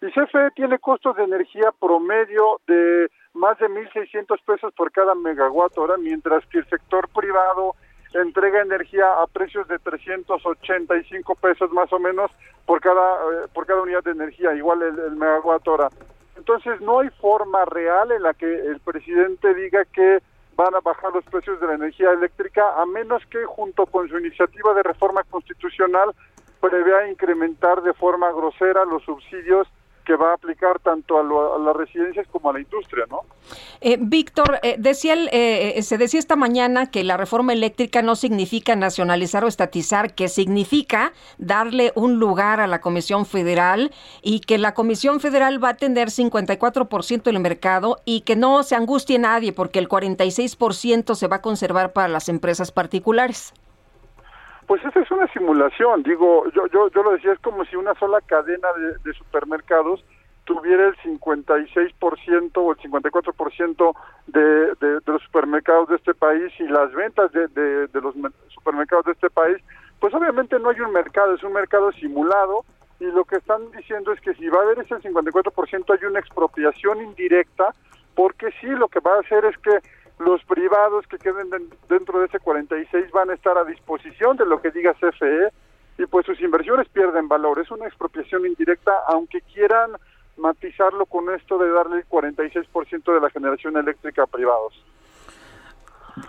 y 0.00 0.06
CFE 0.12 0.52
tiene 0.54 0.78
costos 0.78 1.16
de 1.16 1.24
energía 1.24 1.72
promedio 1.80 2.60
de 2.68 3.10
más 3.34 3.58
de 3.58 3.66
1.600 3.66 4.38
pesos 4.44 4.72
por 4.74 4.92
cada 4.92 5.14
megawatt 5.14 5.76
hora, 5.76 5.96
mientras 5.96 6.46
que 6.46 6.58
el 6.58 6.68
sector 6.68 7.08
privado 7.08 7.74
entrega 8.14 8.62
energía 8.62 9.04
a 9.20 9.26
precios 9.26 9.66
de 9.68 9.78
385 9.80 11.34
pesos 11.34 11.70
más 11.72 11.92
o 11.92 11.98
menos 11.98 12.30
por 12.64 12.80
cada 12.80 13.00
eh, 13.00 13.48
por 13.52 13.66
cada 13.66 13.82
unidad 13.82 14.04
de 14.04 14.12
energía, 14.12 14.54
igual 14.54 14.82
el, 14.82 14.98
el 14.98 15.16
megawatt 15.16 15.66
hora. 15.66 15.88
Entonces 16.36 16.80
no 16.80 17.00
hay 17.00 17.10
forma 17.20 17.64
real 17.64 18.12
en 18.12 18.22
la 18.22 18.34
que 18.34 18.46
el 18.46 18.78
presidente 18.80 19.52
diga 19.54 19.84
que 19.86 20.20
van 20.54 20.74
a 20.74 20.80
bajar 20.80 21.12
los 21.12 21.24
precios 21.24 21.60
de 21.60 21.66
la 21.66 21.74
energía 21.74 22.10
eléctrica, 22.12 22.80
a 22.80 22.86
menos 22.86 23.24
que 23.26 23.44
junto 23.44 23.84
con 23.86 24.08
su 24.08 24.18
iniciativa 24.18 24.74
de 24.74 24.84
reforma 24.84 25.24
constitucional 25.24 26.14
prevea 26.60 27.10
incrementar 27.10 27.82
de 27.82 27.92
forma 27.94 28.30
grosera 28.32 28.84
los 28.84 29.02
subsidios 29.04 29.68
que 30.08 30.16
va 30.16 30.30
a 30.30 30.34
aplicar 30.36 30.78
tanto 30.78 31.18
a, 31.18 31.58
las 31.58 31.76
residencias 31.76 32.26
como 32.28 32.48
a 32.48 32.54
la 32.54 32.60
industria, 32.60 33.04
¿no? 33.10 33.20
Eh, 33.82 33.98
Víctor, 34.00 34.58
eh, 34.62 34.76
decía 34.78 35.14
eh, 35.30 35.82
se 35.82 35.98
decía 35.98 36.18
esta 36.18 36.34
mañana 36.34 36.90
que 36.90 37.04
la 37.04 37.18
reforma 37.18 37.52
eléctrica 37.52 38.00
no 38.00 38.16
significa 38.16 38.74
nacionalizar 38.74 39.44
o 39.44 39.48
estatizar, 39.48 40.14
que 40.14 40.28
significa 40.28 41.12
darle 41.36 41.92
un 41.94 42.18
lugar 42.18 42.58
a 42.60 42.66
la 42.66 42.80
Comisión 42.80 43.26
Federal 43.26 43.92
y 44.22 44.40
que 44.40 44.56
la 44.56 44.72
Comisión 44.72 45.20
Federal 45.20 45.62
va 45.62 45.70
a 45.70 45.76
tener 45.76 46.08
54% 46.08 47.24
del 47.24 47.40
mercado 47.40 47.98
y 48.06 48.22
que 48.22 48.34
no 48.34 48.62
se 48.62 48.76
angustie 48.76 49.18
nadie 49.18 49.52
porque 49.52 49.78
el 49.78 49.90
46% 49.90 51.16
se 51.16 51.28
va 51.28 51.36
a 51.36 51.42
conservar 51.42 51.92
para 51.92 52.08
las 52.08 52.30
empresas 52.30 52.72
particulares. 52.72 53.52
Pues 54.68 54.84
esa 54.84 55.00
es 55.00 55.10
una 55.10 55.26
simulación, 55.28 56.02
digo, 56.02 56.44
yo, 56.50 56.66
yo, 56.66 56.90
yo 56.90 57.02
lo 57.02 57.12
decía, 57.12 57.32
es 57.32 57.38
como 57.38 57.64
si 57.64 57.74
una 57.74 57.94
sola 57.94 58.20
cadena 58.20 58.68
de, 59.02 59.14
supermercados 59.14 60.04
tuviera 60.44 60.88
el 60.88 60.96
56% 60.98 62.50
o 62.56 62.72
el 62.72 62.78
54% 62.78 63.96
de, 64.26 64.40
de, 64.40 65.00
de 65.00 65.00
los 65.06 65.22
supermercados 65.22 65.88
de 65.88 65.96
este 65.96 66.12
país 66.12 66.52
y 66.58 66.64
las 66.64 66.92
ventas 66.92 67.32
de, 67.32 67.48
de, 67.48 67.86
de 67.86 68.00
los 68.02 68.14
supermercados 68.48 69.06
de 69.06 69.12
este 69.12 69.30
país, 69.30 69.56
pues 70.00 70.12
obviamente 70.12 70.58
no 70.58 70.68
hay 70.68 70.80
un 70.80 70.92
mercado, 70.92 71.34
es 71.34 71.42
un 71.42 71.54
mercado 71.54 71.90
simulado 71.92 72.66
y 73.00 73.04
lo 73.06 73.24
que 73.24 73.36
están 73.36 73.70
diciendo 73.70 74.12
es 74.12 74.20
que 74.20 74.34
si 74.34 74.48
va 74.48 74.58
a 74.58 74.62
haber 74.64 74.80
ese 74.80 74.96
54% 74.96 75.98
hay 75.98 76.06
una 76.06 76.20
expropiación 76.20 77.00
indirecta, 77.00 77.72
porque 78.14 78.50
sí, 78.60 78.66
lo 78.66 78.88
que 78.88 79.00
va 79.00 79.14
a 79.14 79.20
hacer 79.20 79.46
es 79.46 79.56
que 79.58 79.78
los 80.18 80.42
privados 80.44 81.06
que 81.06 81.18
queden 81.18 81.50
dentro 81.88 82.20
de 82.20 82.26
ese 82.26 82.38
46 82.40 83.10
van 83.12 83.30
a 83.30 83.34
estar 83.34 83.56
a 83.56 83.64
disposición 83.64 84.36
de 84.36 84.46
lo 84.46 84.60
que 84.60 84.70
diga 84.70 84.94
CFE 84.94 85.52
y 85.98 86.06
pues 86.06 86.26
sus 86.26 86.40
inversiones 86.40 86.88
pierden 86.88 87.28
valor. 87.28 87.58
Es 87.58 87.70
una 87.70 87.86
expropiación 87.86 88.46
indirecta, 88.46 88.92
aunque 89.08 89.40
quieran 89.42 89.92
matizarlo 90.36 91.06
con 91.06 91.32
esto 91.34 91.58
de 91.58 91.70
darle 91.70 91.98
el 91.98 92.08
46% 92.08 93.14
de 93.14 93.20
la 93.20 93.30
generación 93.30 93.76
eléctrica 93.76 94.22
a 94.22 94.26
privados. 94.26 94.72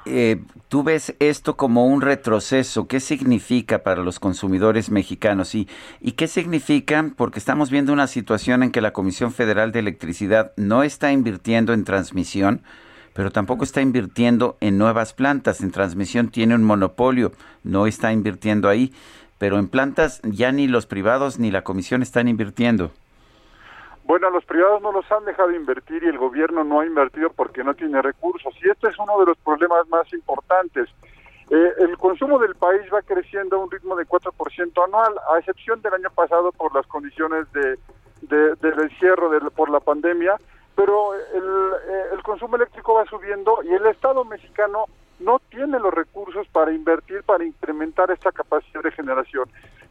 eh, 0.06 0.42
tú 0.68 0.84
ves 0.84 1.16
esto 1.20 1.58
como 1.58 1.86
un 1.88 2.02
retroceso. 2.02 2.88
¿Qué 2.88 3.00
significa 3.00 3.84
para 3.84 4.04
los 4.04 4.20
consumidores 4.20 4.90
mexicanos? 4.92 5.56
¿Y, 5.56 5.68
¿Y 6.00 6.14
qué 6.14 6.28
significa? 6.28 7.12
Porque 7.16 7.40
estamos 7.40 7.70
viendo 7.70 7.94
una 7.94 8.08
situación 8.08 8.64
en 8.64 8.72
que 8.72 8.82
la 8.82 8.94
Comisión 8.94 9.32
Federal 9.32 9.72
de 9.72 9.80
Electricidad 9.80 10.54
no 10.58 10.84
está 10.84 11.12
invirtiendo 11.12 11.74
en 11.74 11.86
transmisión, 11.86 12.64
pero 13.20 13.32
tampoco 13.32 13.66
está 13.66 13.82
invirtiendo 13.82 14.56
en 14.62 14.78
nuevas 14.78 15.12
plantas. 15.12 15.60
En 15.60 15.72
transmisión 15.72 16.30
tiene 16.30 16.56
un 16.56 16.64
monopolio, 16.64 17.34
no 17.66 17.86
está 17.86 18.14
invirtiendo 18.14 18.70
ahí, 18.70 18.94
pero 19.38 19.60
en 19.60 19.68
plantas 19.68 20.22
ya 20.24 20.54
ni 20.54 20.70
los 20.70 20.86
privados 20.86 21.38
ni 21.38 21.52
la 21.52 21.66
Comisión 21.66 22.02
están 22.02 22.30
invirtiendo. 22.30 22.92
Bueno, 24.06 24.30
los 24.30 24.46
privados 24.46 24.82
no 24.82 24.94
los 24.94 25.12
han 25.12 25.26
dejado 25.26 25.52
invertir 25.52 26.02
y 26.02 26.08
el 26.08 26.18
gobierno 26.18 26.64
no 26.64 26.80
ha 26.80 26.86
invertido 26.86 27.30
porque 27.32 27.62
no 27.62 27.74
tiene 27.74 28.02
recursos. 28.02 28.54
Y 28.64 28.70
este 28.70 28.88
es 28.88 28.98
uno 28.98 29.20
de 29.20 29.26
los 29.26 29.38
problemas 29.40 29.86
más 29.90 30.14
importantes. 30.14 30.88
Eh, 31.50 31.74
el 31.80 31.98
consumo 31.98 32.40
del 32.40 32.56
país 32.56 32.84
va 32.94 33.02
creciendo 33.02 33.58
a 33.58 33.60
un 33.66 33.70
ritmo 33.70 33.98
de 33.98 34.06
4% 34.08 34.86
anual, 34.86 35.14
a 35.30 35.40
excepción 35.40 35.82
del 35.82 35.96
año 35.96 36.10
pasado 36.16 36.54
por 36.54 36.74
las 36.74 36.88
condiciones 36.88 37.48
de, 37.52 37.76
del 38.56 38.80
encierro 38.80 39.30
por 39.52 39.70
la 39.70 39.82
pandemia, 39.82 40.38
pero 40.80 41.14
el, 41.14 41.74
eh, 41.90 42.04
el 42.14 42.24
consumo 42.24 42.56
eléctrico 42.56 42.94
va 42.94 43.04
subiendo 43.04 43.60
y 43.66 43.74
el 43.74 43.86
Estado 43.88 44.24
mexicano 44.24 44.86
no 45.20 45.40
tiene 45.50 45.78
los 45.78 45.94
recursos 45.94 46.48
para 46.54 46.72
invertir, 46.72 47.22
para 47.24 47.44
incrementar 47.44 48.10
esta 48.12 48.32
capacidad 48.32 48.82
de 48.82 48.92
generación. 48.94 49.44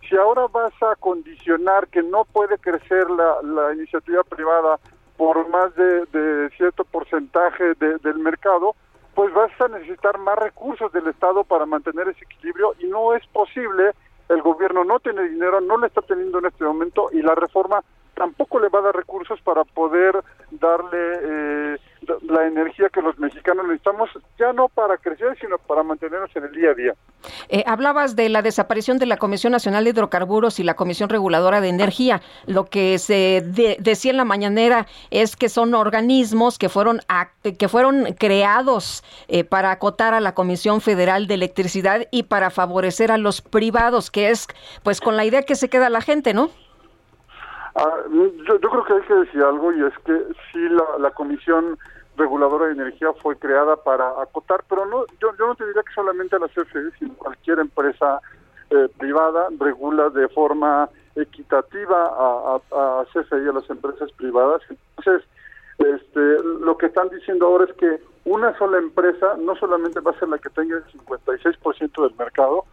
Si 0.09 0.17
ahora 0.17 0.47
vas 0.47 0.73
a 0.83 0.97
condicionar 0.97 1.89
que 1.89 2.03
no 2.03 2.25
puede 2.25 2.57
crecer 2.57 3.05
la, 3.11 3.75
iniciativa 3.75 4.23
privada 4.25 4.79
por 5.19 5.47
más 5.51 5.75
de, 5.75 6.49
cierto 6.57 6.85
porcentaje 6.85 7.75
del 7.75 8.19
mercado, 8.21 8.75
pues 9.15 9.31
vas 9.35 9.51
a 9.61 9.69
necesitar 9.69 10.17
más 10.17 10.39
recursos 10.39 10.91
del 10.93 11.09
Estado 11.09 11.45
para 11.45 11.67
mantener 11.67 12.09
ese 12.09 12.25
equilibrio 12.25 12.73
y 12.79 12.87
no 12.87 13.15
es 13.15 13.27
posible, 13.27 13.91
el 14.31 14.41
gobierno 14.41 14.85
no 14.85 15.01
tiene 15.01 15.29
dinero, 15.29 15.61
no 15.61 15.77
lo 15.77 15.87
está 15.87 16.01
teniendo 16.01 16.39
en 16.39 16.47
este 16.47 16.65
momento 16.65 17.11
y 17.13 17.21
la 17.21 17.35
reforma 17.35 17.83
tampoco 18.19 18.59
le 18.59 18.69
va 18.69 18.81
a 18.81 18.83
dar 18.83 18.97
recursos 18.97 19.41
para 19.43 19.65
poder 19.65 20.15
darle 20.51 20.99
eh, 21.23 21.77
la 22.23 22.47
energía 22.47 22.89
que 22.89 23.01
los 23.01 23.19
mexicanos 23.19 23.65
necesitamos, 23.67 24.11
ya 24.39 24.53
no 24.53 24.69
para 24.69 24.97
crecer, 24.97 25.37
sino 25.41 25.57
para 25.59 25.83
mantenernos 25.83 26.35
en 26.35 26.45
el 26.45 26.53
día 26.53 26.71
a 26.71 26.75
día. 26.75 26.95
Eh, 27.49 27.63
hablabas 27.67 28.17
de 28.17 28.29
la 28.29 28.43
desaparición 28.43 28.99
de 28.99 29.07
la 29.07 29.19
Comisión 29.19 29.53
Nacional 29.53 29.85
de 29.85 29.91
Hidrocarburos 29.91 30.59
y 30.59 30.65
la 30.65 30.75
Comisión 30.75 31.09
Reguladora 31.09 31.61
de 31.61 31.69
Energía. 31.69 32.21
Lo 32.47 32.67
que 32.67 32.99
se 32.99 33.43
decía 33.79 34.11
en 34.11 34.17
la 34.17 34.25
mañanera 34.25 34.87
es 35.11 35.37
que 35.37 35.49
son 35.49 35.75
organismos 35.75 36.59
que 36.59 36.69
fueron, 36.69 37.01
que 37.59 37.69
fueron 37.69 38.15
creados 38.19 39.05
eh, 39.29 39.45
para 39.45 39.71
acotar 39.71 40.15
a 40.15 40.21
la 40.21 40.35
Comisión 40.35 40.81
Federal 40.81 41.29
de 41.29 41.35
Electricidad 41.35 42.09
y 42.11 42.25
para 42.25 42.51
favorecer 42.51 43.13
a 43.13 43.19
los 43.19 43.43
privados, 43.43 44.11
que 44.11 44.31
es 44.31 44.49
pues 44.83 45.01
con 45.01 45.17
la 45.17 45.25
idea 45.25 45.43
que 45.43 45.55
se 45.55 45.69
queda 45.69 45.89
la 45.89 46.01
gente, 46.01 46.35
¿no? 46.35 46.51
Ah, 47.81 48.03
yo, 48.11 48.59
creo 48.59 48.85
que 48.85 48.93
hay 48.93 49.03
que 49.03 49.15
decir 49.15 49.41
algo 49.41 49.73
y 49.73 49.85
es 49.85 49.97
que 50.05 50.13
sí 50.51 50.59
la, 50.99 51.13
Comisión 51.13 51.79
Reguladora 52.17 52.67
de 52.67 52.73
Energía 52.73 53.13
fue 53.23 53.37
creada 53.37 53.77
para 53.77 54.21
acotar, 54.21 54.65
pero 54.69 54.85
no 54.85 55.07
yo, 55.21 55.31
yo 55.39 55.47
no 55.47 55.55
te 55.55 55.65
diría 55.65 55.85
que 55.85 55.95
solamente 55.95 56.41
la 56.41 56.49
CFE, 56.49 56.91
sino 56.99 57.15
cualquier 57.15 57.61
empresa 57.61 58.21
eh, 58.71 58.89
privada 58.99 59.47
regula 59.61 60.11
de 60.11 60.27
forma 60.29 60.91
equitativa 61.15 62.03
a, 62.05 62.61
a, 62.73 63.01
a 63.01 63.05
CFE 63.13 63.45
y 63.45 63.49
a 63.49 63.53
las 63.53 63.71
empresas 63.71 64.11
privadas. 64.13 64.61
Entonces, 64.69 65.29
este, 65.79 66.43
lo 66.43 66.77
que 66.77 66.87
están 66.87 67.09
diciendo 67.11 67.47
ahora 67.47 67.67
es 67.67 67.73
que 67.75 68.01
una 68.25 68.59
sola 68.59 68.79
empresa 68.79 69.37
no 69.39 69.55
solamente 69.55 70.01
va 70.01 70.11
a 70.11 70.19
ser 70.19 70.29
la 70.29 70.39
que 70.39 70.51
tenga 70.51 70.79
el 70.79 70.85
56% 70.87 72.03
del 72.03 72.17
mercado, 72.19 72.65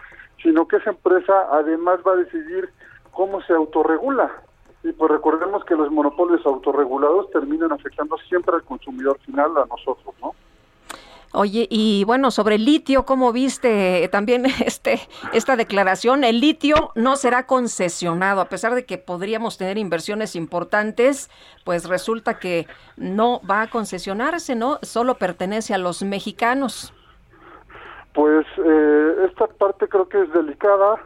sino 0.41 0.67
que 0.67 0.77
esa 0.77 0.89
empresa 0.89 1.47
además 1.51 1.99
va 2.05 2.13
a 2.13 2.17
decidir 2.17 2.69
cómo 3.11 3.43
se 3.43 3.53
autorregula. 3.53 4.31
Y 4.85 4.91
pues 4.93 5.11
recordemos 5.11 5.65
que 5.65 5.73
los 5.75 5.89
monopolios 5.89 6.45
autorregulados 6.45 7.31
terminan 7.31 7.71
afectando 7.71 8.17
siempre 8.29 8.53
al 8.53 8.63
consumidor 8.63 9.17
final, 9.25 9.57
a 9.57 9.65
nosotros, 9.65 10.13
¿no? 10.21 10.35
Oye, 11.33 11.67
y 11.71 12.03
bueno, 12.05 12.29
sobre 12.29 12.55
el 12.55 12.65
litio, 12.65 13.03
¿cómo 13.03 13.33
viste 13.33 14.07
también 14.11 14.45
este, 14.63 14.99
esta 15.33 15.55
declaración? 15.55 16.23
El 16.23 16.39
litio 16.39 16.91
no 16.93 17.15
será 17.15 17.47
concesionado, 17.47 18.41
a 18.41 18.45
pesar 18.45 18.75
de 18.75 18.85
que 18.85 18.99
podríamos 18.99 19.57
tener 19.57 19.79
inversiones 19.79 20.35
importantes, 20.35 21.31
pues 21.63 21.89
resulta 21.89 22.37
que 22.37 22.67
no 22.95 23.41
va 23.49 23.63
a 23.63 23.69
concesionarse, 23.71 24.53
¿no? 24.53 24.77
Solo 24.83 25.15
pertenece 25.15 25.73
a 25.73 25.79
los 25.79 26.03
mexicanos. 26.03 26.93
Pues 28.13 28.45
eh, 28.63 29.15
esta 29.27 29.47
parte 29.47 29.87
creo 29.87 30.07
que 30.07 30.21
es 30.21 30.31
delicada 30.31 31.01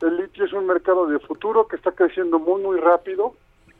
el 0.00 0.16
litio 0.16 0.44
es 0.44 0.52
un 0.52 0.66
mercado 0.66 1.06
de 1.06 1.18
futuro 1.18 1.66
que 1.66 1.76
está 1.76 1.92
creciendo 1.92 2.38
muy, 2.38 2.62
muy 2.62 2.78
rápido, 2.78 3.34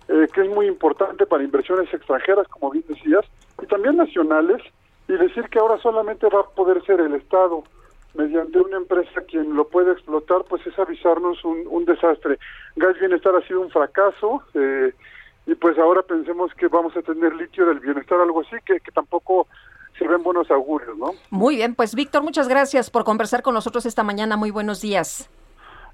eh, 0.08 0.28
que 0.32 0.42
es 0.42 0.48
muy 0.48 0.66
importante 0.66 1.26
para 1.26 1.42
inversiones 1.42 1.92
extranjeras, 1.92 2.46
como 2.48 2.70
bien 2.70 2.84
decías, 2.88 3.24
y 3.62 3.66
también 3.66 3.96
nacionales, 3.96 4.62
y 5.08 5.12
decir 5.12 5.48
que 5.50 5.58
ahora 5.58 5.78
solamente 5.78 6.28
va 6.28 6.40
a 6.40 6.50
poder 6.50 6.84
ser 6.84 7.00
el 7.00 7.14
Estado 7.14 7.64
mediante 8.14 8.58
una 8.58 8.76
empresa 8.76 9.22
quien 9.28 9.54
lo 9.54 9.66
puede 9.68 9.92
explotar, 9.92 10.44
pues 10.48 10.66
es 10.66 10.78
avisarnos 10.78 11.44
un, 11.44 11.64
un 11.68 11.84
desastre. 11.84 12.38
Gas 12.76 12.98
Bienestar 12.98 13.34
ha 13.34 13.46
sido 13.46 13.60
un 13.60 13.70
fracaso, 13.70 14.42
eh, 14.54 14.92
y 15.46 15.54
pues 15.54 15.78
ahora 15.78 16.02
pensemos 16.02 16.52
que 16.54 16.68
vamos 16.68 16.96
a 16.96 17.02
tener 17.02 17.34
litio 17.34 17.66
del 17.66 17.80
bienestar, 17.80 18.20
algo 18.20 18.40
así, 18.40 18.56
que, 18.64 18.80
que 18.80 18.92
tampoco 18.92 19.46
se 19.98 20.06
ven 20.08 20.22
buenos 20.22 20.50
augurios, 20.50 20.96
¿no? 20.96 21.12
Muy 21.30 21.56
bien, 21.56 21.74
pues 21.74 21.94
Víctor, 21.94 22.22
muchas 22.22 22.48
gracias 22.48 22.90
por 22.90 23.04
conversar 23.04 23.42
con 23.42 23.54
nosotros 23.54 23.84
esta 23.86 24.02
mañana. 24.02 24.36
Muy 24.36 24.50
buenos 24.50 24.80
días. 24.80 25.28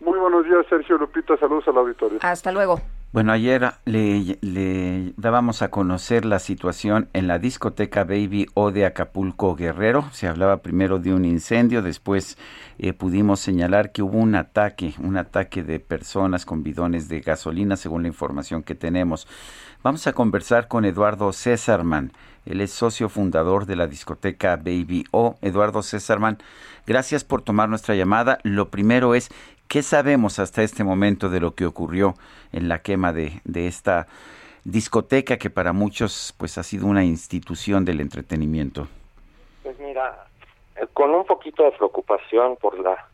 Muy 0.01 0.18
buenos 0.18 0.44
días, 0.44 0.64
Sergio 0.68 0.97
Lupita. 0.97 1.36
Saludos 1.36 1.68
al 1.68 1.77
auditorio. 1.77 2.18
Hasta 2.22 2.51
luego. 2.52 2.81
Bueno, 3.12 3.32
ayer 3.32 3.72
le, 3.86 5.12
dábamos 5.16 5.62
a 5.62 5.68
conocer 5.68 6.24
la 6.24 6.39
situación 6.39 7.09
en 7.12 7.27
la 7.27 7.40
discoteca 7.40 8.05
Baby 8.05 8.47
O 8.55 8.70
de 8.70 8.86
Acapulco 8.86 9.56
Guerrero. 9.56 10.05
Se 10.12 10.28
hablaba 10.28 10.59
primero 10.59 11.01
de 11.01 11.12
un 11.12 11.24
incendio, 11.24 11.82
después 11.82 12.39
eh, 12.78 12.93
pudimos 12.93 13.40
señalar 13.40 13.90
que 13.90 14.02
hubo 14.02 14.16
un 14.16 14.36
ataque, 14.36 14.94
un 15.01 15.16
ataque 15.16 15.64
de 15.64 15.81
personas 15.81 16.47
con 16.47 16.62
bidones 16.62 17.09
de 17.09 17.20
gasolina, 17.20 17.77
según 17.77 18.02
la 18.02 18.09
información 18.09 18.62
que 18.62 18.77
tenemos. 18.77 19.27
Vamos 19.82 20.06
a 20.06 20.12
conversar 20.12 20.68
con 20.68 20.85
Eduardo 20.85 21.32
Césarman. 21.32 22.12
Él 22.47 22.60
es 22.60 22.70
socio 22.70 23.09
fundador 23.09 23.66
de 23.66 23.74
la 23.74 23.89
discoteca 23.89 24.55
Baby 24.55 25.05
O. 25.10 25.36
Eduardo 25.43 25.82
Césarman, 25.82 26.39
gracias 26.86 27.24
por 27.24 27.43
tomar 27.43 27.68
nuestra 27.68 27.97
llamada. 27.97 28.39
Lo 28.44 28.70
primero 28.70 29.16
es, 29.16 29.31
¿Qué 29.70 29.84
sabemos 29.84 30.40
hasta 30.40 30.62
este 30.62 30.82
momento 30.82 31.28
de 31.28 31.38
lo 31.38 31.55
que 31.55 31.64
ocurrió 31.64 32.14
en 32.52 32.68
la 32.68 32.82
quema 32.82 33.12
de, 33.12 33.40
esta 33.55 34.09
discoteca 34.64 35.36
que 35.36 35.48
para 35.48 35.72
muchos 35.72 36.34
pues 36.36 36.59
ha 36.59 36.64
sido 36.64 36.88
una 36.88 37.05
institución 37.05 37.84
del 37.84 38.01
entretenimiento? 38.01 38.88
Pues 39.62 39.78
mira, 39.78 40.26
eh, 40.74 40.88
con 40.92 41.14
un 41.14 41.24
poquito 41.24 41.62
de 41.62 41.70
preocupación 41.70 42.56
por 42.56 42.80
la 42.80 43.06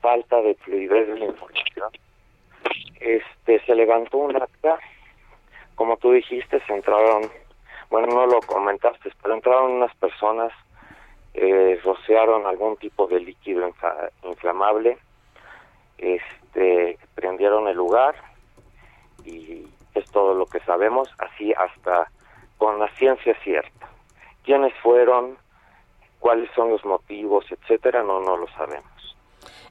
falta 0.00 0.40
de 0.40 0.54
fluidez 0.54 1.06
de 1.06 1.18
la 1.18 1.26
información, 1.26 1.90
este 2.98 3.60
se 3.66 3.74
levantó 3.74 4.16
un 4.16 4.36
acta, 4.36 4.78
como 5.74 5.98
tú 5.98 6.12
dijiste, 6.12 6.62
se 6.66 6.72
entraron, 6.72 7.30
bueno, 7.90 8.06
no 8.06 8.24
lo 8.24 8.40
comentaste, 8.40 9.10
pero 9.22 9.34
entraron 9.34 9.72
unas 9.72 9.94
personas, 9.96 10.50
eh, 11.34 11.78
rociaron 11.84 12.46
algún 12.46 12.78
tipo 12.78 13.06
de 13.06 13.20
líquido 13.20 13.70
inflamable, 14.22 14.96
este 15.98 16.98
prendieron 17.14 17.68
el 17.68 17.76
lugar 17.76 18.14
y 19.24 19.66
es 19.94 20.10
todo 20.10 20.34
lo 20.34 20.46
que 20.46 20.60
sabemos 20.60 21.08
así 21.18 21.52
hasta 21.52 22.10
con 22.58 22.78
la 22.78 22.88
ciencia 22.96 23.34
cierta 23.42 23.88
quiénes 24.44 24.72
fueron 24.82 25.36
cuáles 26.18 26.50
son 26.54 26.70
los 26.70 26.84
motivos 26.84 27.44
etcétera 27.50 28.02
no 28.02 28.20
no 28.20 28.36
lo 28.36 28.48
sabemos. 28.48 28.94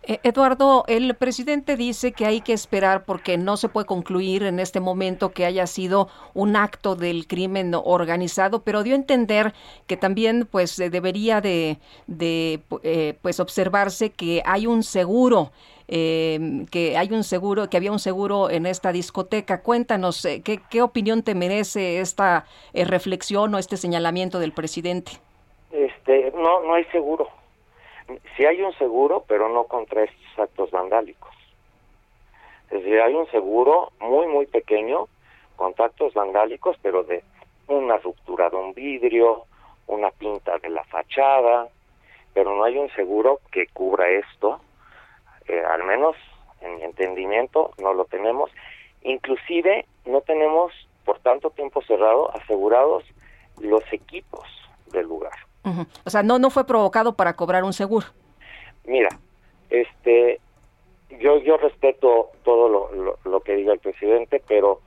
Eh, 0.06 0.20
Eduardo, 0.24 0.84
el 0.88 1.16
presidente 1.16 1.78
dice 1.78 2.12
que 2.12 2.26
hay 2.26 2.42
que 2.42 2.52
esperar 2.52 3.06
porque 3.06 3.38
no 3.38 3.56
se 3.56 3.70
puede 3.70 3.86
concluir 3.86 4.44
en 4.44 4.60
este 4.60 4.82
momento 4.82 5.32
que 5.32 5.46
haya 5.46 5.66
sido 5.66 6.10
un 6.34 6.58
acto 6.58 6.98
del 6.98 7.26
crimen 7.26 7.74
organizado, 7.74 8.64
pero 8.64 8.84
dio 8.84 8.96
a 8.96 8.98
entender 8.98 9.54
que 9.88 9.96
también 9.96 10.46
pues 10.46 10.76
debería 10.76 11.40
de, 11.40 11.80
eh, 12.20 13.18
pues 13.22 13.40
observarse 13.40 14.12
que 14.12 14.44
hay 14.46 14.68
un 14.68 14.84
seguro 14.84 15.52
eh, 15.88 16.66
que 16.72 16.98
hay 16.98 17.12
un 17.12 17.24
seguro, 17.24 17.70
que 17.70 17.78
había 17.78 17.92
un 17.92 18.00
seguro 18.00 18.50
en 18.50 18.66
esta 18.66 18.92
discoteca. 18.92 19.62
Cuéntanos, 19.62 20.24
eh, 20.26 20.42
¿qué, 20.44 20.60
¿qué, 20.70 20.82
opinión 20.82 21.24
te 21.24 21.36
merece 21.36 22.00
esta 22.00 22.46
eh, 22.74 22.86
reflexión 22.86 23.54
o 23.54 23.58
este 23.58 23.78
señalamiento 23.78 24.40
del 24.40 24.54
presidente? 24.54 25.14
Este, 25.72 26.32
no, 26.36 26.62
no 26.62 26.74
hay 26.76 26.86
seguro. 26.86 27.30
Sí 28.36 28.46
hay 28.46 28.62
un 28.62 28.74
seguro, 28.74 29.24
pero 29.28 29.50
no 29.50 29.66
contra 29.66 30.04
estos 30.04 30.40
actos 30.40 30.72
vandálicos. 30.72 31.34
Es 32.70 32.84
decir, 32.84 33.00
hay 33.02 33.14
un 33.14 33.28
seguro 33.28 33.92
muy, 34.00 34.28
muy 34.28 34.46
pequeño 34.46 35.08
contra 35.56 35.86
actos 35.86 36.14
vandálicos, 36.14 36.78
pero 36.82 37.04
de 37.04 37.24
una 37.68 37.98
ruptura 37.98 38.50
de 38.50 38.56
un 38.56 38.74
vidrio, 38.74 39.46
una 39.88 40.12
pinta 40.12 40.58
de 40.60 40.70
la 40.70 40.84
fachada, 40.86 41.68
pero 42.34 42.56
no 42.56 42.64
hay 42.64 42.78
un 42.78 42.90
seguro 42.92 43.40
que 43.52 43.68
cubra 43.68 44.10
esto, 44.10 44.60
eh, 45.48 45.64
al 45.70 45.84
menos 45.84 46.16
en 46.62 46.76
mi 46.76 46.84
entendimiento 46.84 47.72
no 47.82 47.94
lo 47.94 48.06
tenemos, 48.06 48.50
inclusive 49.02 49.86
no 50.06 50.22
tenemos 50.22 50.72
por 51.06 51.20
tanto 51.20 51.50
tiempo 51.50 51.82
cerrado 51.84 52.34
asegurados 52.36 53.04
los 53.60 53.84
equipos 53.92 54.48
del 54.92 55.08
lugar. 55.08 55.34
O 56.06 56.10
sea, 56.10 56.24
no 56.24 56.40
no 56.40 56.50
fue 56.50 56.66
provocado 56.66 57.16
para 57.16 57.36
cobrar 57.36 57.64
un 57.64 57.74
seguro. 57.74 58.08
Mira, 58.86 59.10
este, 59.70 60.40
yo 61.20 61.38
yo 61.38 61.58
respeto 61.58 62.32
todo 62.44 62.68
lo, 62.70 63.18
lo, 63.24 63.40
que 63.42 63.56
diga 63.56 63.72
el 63.72 63.80
presidente, 63.80 64.42
pero 64.46 64.82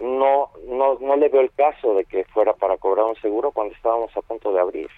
no, 0.00 0.50
no 0.66 0.98
no 1.00 1.16
le 1.16 1.28
veo 1.28 1.40
el 1.40 1.52
caso 1.52 1.94
de 1.94 2.04
que 2.04 2.24
fuera 2.24 2.52
para 2.54 2.76
cobrar 2.78 3.06
un 3.06 3.16
seguro 3.16 3.52
cuando 3.52 3.74
estábamos 3.74 4.16
a 4.16 4.22
punto 4.22 4.52
de 4.52 4.60
abrir 4.60 4.90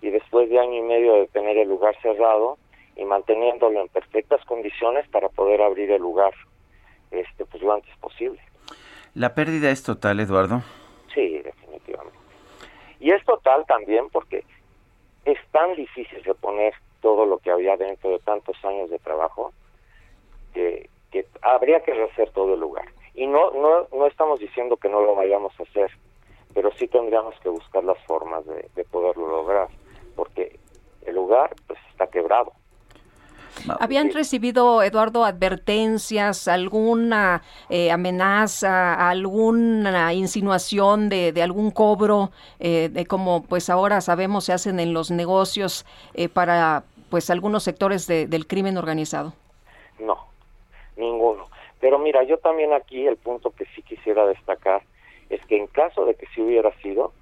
y 0.00 0.10
después 0.10 0.50
de 0.50 0.58
año 0.58 0.74
y 0.74 0.82
medio 0.82 1.14
de 1.14 1.26
tener 1.28 1.56
el 1.56 1.68
lugar 1.68 1.96
cerrado 2.02 2.58
y 2.96 3.04
manteniéndolo 3.04 3.80
en 3.80 3.88
perfectas 3.88 4.44
condiciones 4.44 5.08
para 5.08 5.28
poder 5.28 5.62
abrir 5.62 5.90
el 5.90 6.02
lugar 6.02 6.32
este 7.10 7.44
pues 7.44 7.62
lo 7.62 7.72
antes 7.72 7.96
posible. 7.98 8.40
¿La 9.14 9.34
pérdida 9.34 9.70
es 9.70 9.82
total, 9.82 10.20
Eduardo? 10.20 10.62
Sí, 11.14 11.38
definitivamente. 11.38 12.18
Y 12.98 13.12
es 13.12 13.24
total 13.24 13.64
también 13.66 14.08
porque 14.10 14.44
es 15.24 15.38
tan 15.52 15.74
difícil 15.76 16.22
reponer 16.24 16.74
todo 17.00 17.26
lo 17.26 17.38
que 17.38 17.50
había 17.50 17.76
dentro 17.76 18.10
de 18.10 18.18
tantos 18.18 18.56
años 18.64 18.90
de 18.90 18.98
trabajo 18.98 19.52
que, 20.52 20.88
que 21.10 21.26
habría 21.42 21.80
que 21.80 21.94
rehacer 21.94 22.30
todo 22.30 22.54
el 22.54 22.60
lugar. 22.60 22.86
Y 23.14 23.26
no, 23.26 23.50
no, 23.52 23.86
no 23.92 24.06
estamos 24.06 24.40
diciendo 24.40 24.76
que 24.76 24.88
no 24.88 25.00
lo 25.00 25.14
vayamos 25.14 25.52
a 25.60 25.62
hacer, 25.62 25.90
pero 26.52 26.72
sí 26.72 26.88
tendríamos 26.88 27.38
que 27.40 27.48
buscar 27.48 27.84
las 27.84 27.98
formas 28.06 28.44
de, 28.46 28.68
de 28.74 28.84
poderlo 28.84 29.28
lograr, 29.28 29.68
porque 30.16 30.58
el 31.06 31.14
lugar 31.14 31.54
pues 31.66 31.78
está 31.90 32.08
quebrado. 32.08 32.52
¿Habían 33.80 34.12
recibido, 34.12 34.82
Eduardo, 34.82 35.24
advertencias, 35.24 36.48
alguna 36.48 37.42
eh, 37.70 37.90
amenaza, 37.90 39.08
alguna 39.08 40.12
insinuación 40.12 41.08
de, 41.08 41.32
de 41.32 41.42
algún 41.42 41.70
cobro, 41.70 42.30
eh, 42.60 42.88
de 42.90 43.06
como 43.06 43.42
pues 43.44 43.70
ahora 43.70 44.00
sabemos 44.00 44.44
se 44.44 44.52
hacen 44.52 44.80
en 44.80 44.92
los 44.92 45.10
negocios 45.10 45.86
eh, 46.14 46.28
para 46.28 46.84
pues 47.10 47.30
algunos 47.30 47.62
sectores 47.62 48.06
del 48.06 48.46
crimen 48.46 48.76
organizado? 48.76 49.34
No, 49.98 50.26
ninguno. 50.96 51.46
Pero 51.80 51.98
mira, 51.98 52.22
yo 52.24 52.38
también 52.38 52.72
aquí 52.72 53.06
el 53.06 53.16
punto 53.16 53.50
que 53.50 53.66
sí 53.74 53.82
quisiera 53.82 54.26
destacar 54.26 54.82
es 55.30 55.44
que 55.46 55.56
en 55.56 55.66
caso 55.68 56.04
de 56.06 56.14
que 56.14 56.26
si 56.34 56.40
hubiera 56.42 56.72
sido 56.80 57.12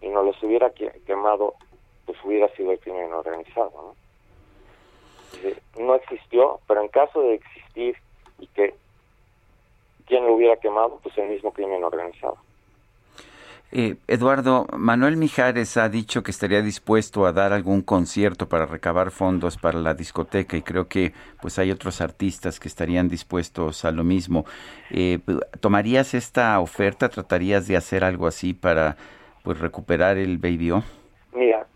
y 0.00 0.08
no 0.08 0.22
los 0.22 0.42
hubiera 0.42 0.70
quemado, 0.70 1.54
pues 2.06 2.18
hubiera 2.24 2.48
sido 2.56 2.72
el 2.72 2.78
crimen 2.80 3.12
organizado, 3.12 3.70
¿no? 3.74 4.01
No 5.78 5.94
existió, 5.94 6.60
pero 6.66 6.82
en 6.82 6.88
caso 6.88 7.22
de 7.22 7.34
existir 7.34 7.96
y 8.38 8.46
que 8.48 8.74
quien 10.06 10.26
lo 10.26 10.34
hubiera 10.34 10.56
quemado, 10.56 10.98
pues 11.02 11.16
el 11.18 11.28
mismo 11.28 11.52
crimen 11.52 11.82
organizado. 11.84 12.36
Eh, 13.74 13.96
Eduardo, 14.06 14.66
Manuel 14.76 15.16
Mijares 15.16 15.78
ha 15.78 15.88
dicho 15.88 16.22
que 16.22 16.30
estaría 16.30 16.60
dispuesto 16.60 17.24
a 17.24 17.32
dar 17.32 17.54
algún 17.54 17.80
concierto 17.80 18.46
para 18.46 18.66
recabar 18.66 19.10
fondos 19.10 19.56
para 19.56 19.78
la 19.78 19.94
discoteca 19.94 20.58
y 20.58 20.62
creo 20.62 20.88
que 20.88 21.14
pues 21.40 21.58
hay 21.58 21.70
otros 21.70 22.02
artistas 22.02 22.60
que 22.60 22.68
estarían 22.68 23.08
dispuestos 23.08 23.86
a 23.86 23.90
lo 23.90 24.04
mismo. 24.04 24.44
Eh, 24.90 25.20
¿Tomarías 25.60 26.12
esta 26.12 26.60
oferta? 26.60 27.08
¿Tratarías 27.08 27.66
de 27.66 27.78
hacer 27.78 28.04
algo 28.04 28.26
así 28.26 28.52
para 28.52 28.98
pues 29.42 29.58
recuperar 29.58 30.18
el 30.18 30.36
Baby 30.36 30.74
Mira, 31.32 31.66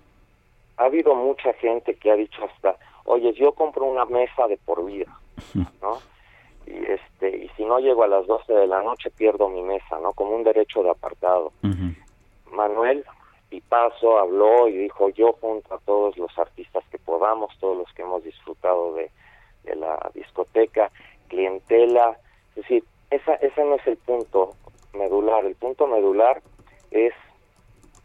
ha 0.77 0.85
habido 0.85 1.15
mucha 1.15 1.55
gente 1.55 1.95
que 1.95 2.11
ha 2.11 2.17
dicho 2.17 2.45
hasta, 2.45 2.77
oye, 3.07 3.33
yo 3.33 3.53
compro 3.53 3.85
una 3.85 4.05
mesa 4.05 4.47
de 4.47 4.57
por 4.59 4.85
vida, 4.85 5.19
¿no? 5.83 5.99
Y, 6.67 6.77
este, 6.91 7.45
y 7.45 7.49
si 7.57 7.65
no 7.65 7.79
llego 7.79 8.03
a 8.03 8.09
las 8.09 8.27
12 8.27 8.53
de 8.53 8.67
la 8.67 8.83
noche 8.83 9.11
pierdo 9.11 9.49
mi 9.49 9.63
mesa, 9.63 9.99
¿no? 10.01 10.13
Como 10.13 10.35
un 10.37 10.45
derecho 10.45 10.83
de 10.83 10.91
apartado. 10.91 11.53
Manuel 12.51 13.05
Pipazo 13.49 14.19
habló 14.19 14.69
y 14.69 14.77
dijo, 14.77 15.09
yo 15.11 15.35
junto 15.41 15.75
a 15.75 15.79
todos 15.79 16.17
los 16.17 16.37
artistas 16.39 16.85
que 16.91 16.99
podamos, 16.99 17.57
todos 17.61 17.77
los 17.79 17.93
que 17.95 18.03
hemos 18.03 18.25
disfrutado 18.25 18.95
de, 18.95 19.11
de 19.65 19.77
la 19.77 20.11
discoteca, 20.15 20.91
clientela, 21.29 22.19
es 22.51 22.57
decir, 22.57 22.85
esa, 23.11 23.35
ese 23.35 23.65
no 23.65 23.77
es 23.77 23.87
el 23.87 23.97
punto 23.99 24.55
medular, 24.95 25.45
el 25.45 25.55
punto 25.55 25.87
medular 25.87 26.43
es 26.91 27.13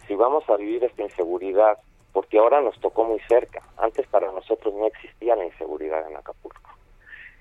si 0.08 0.16
vamos 0.16 0.48
a 0.50 0.58
vivir 0.58 0.84
esta 0.84 1.04
inseguridad 1.04 1.78
porque 2.14 2.38
ahora 2.38 2.62
nos 2.62 2.80
tocó 2.80 3.04
muy 3.04 3.20
cerca. 3.28 3.62
Antes 3.78 4.08
para 4.08 4.32
nosotros 4.32 4.74
no 4.74 4.88
existía 4.88 5.36
la 5.36 5.46
inseguridad 5.46 6.08
en 6.10 6.18
Acapulco. 6.18 6.70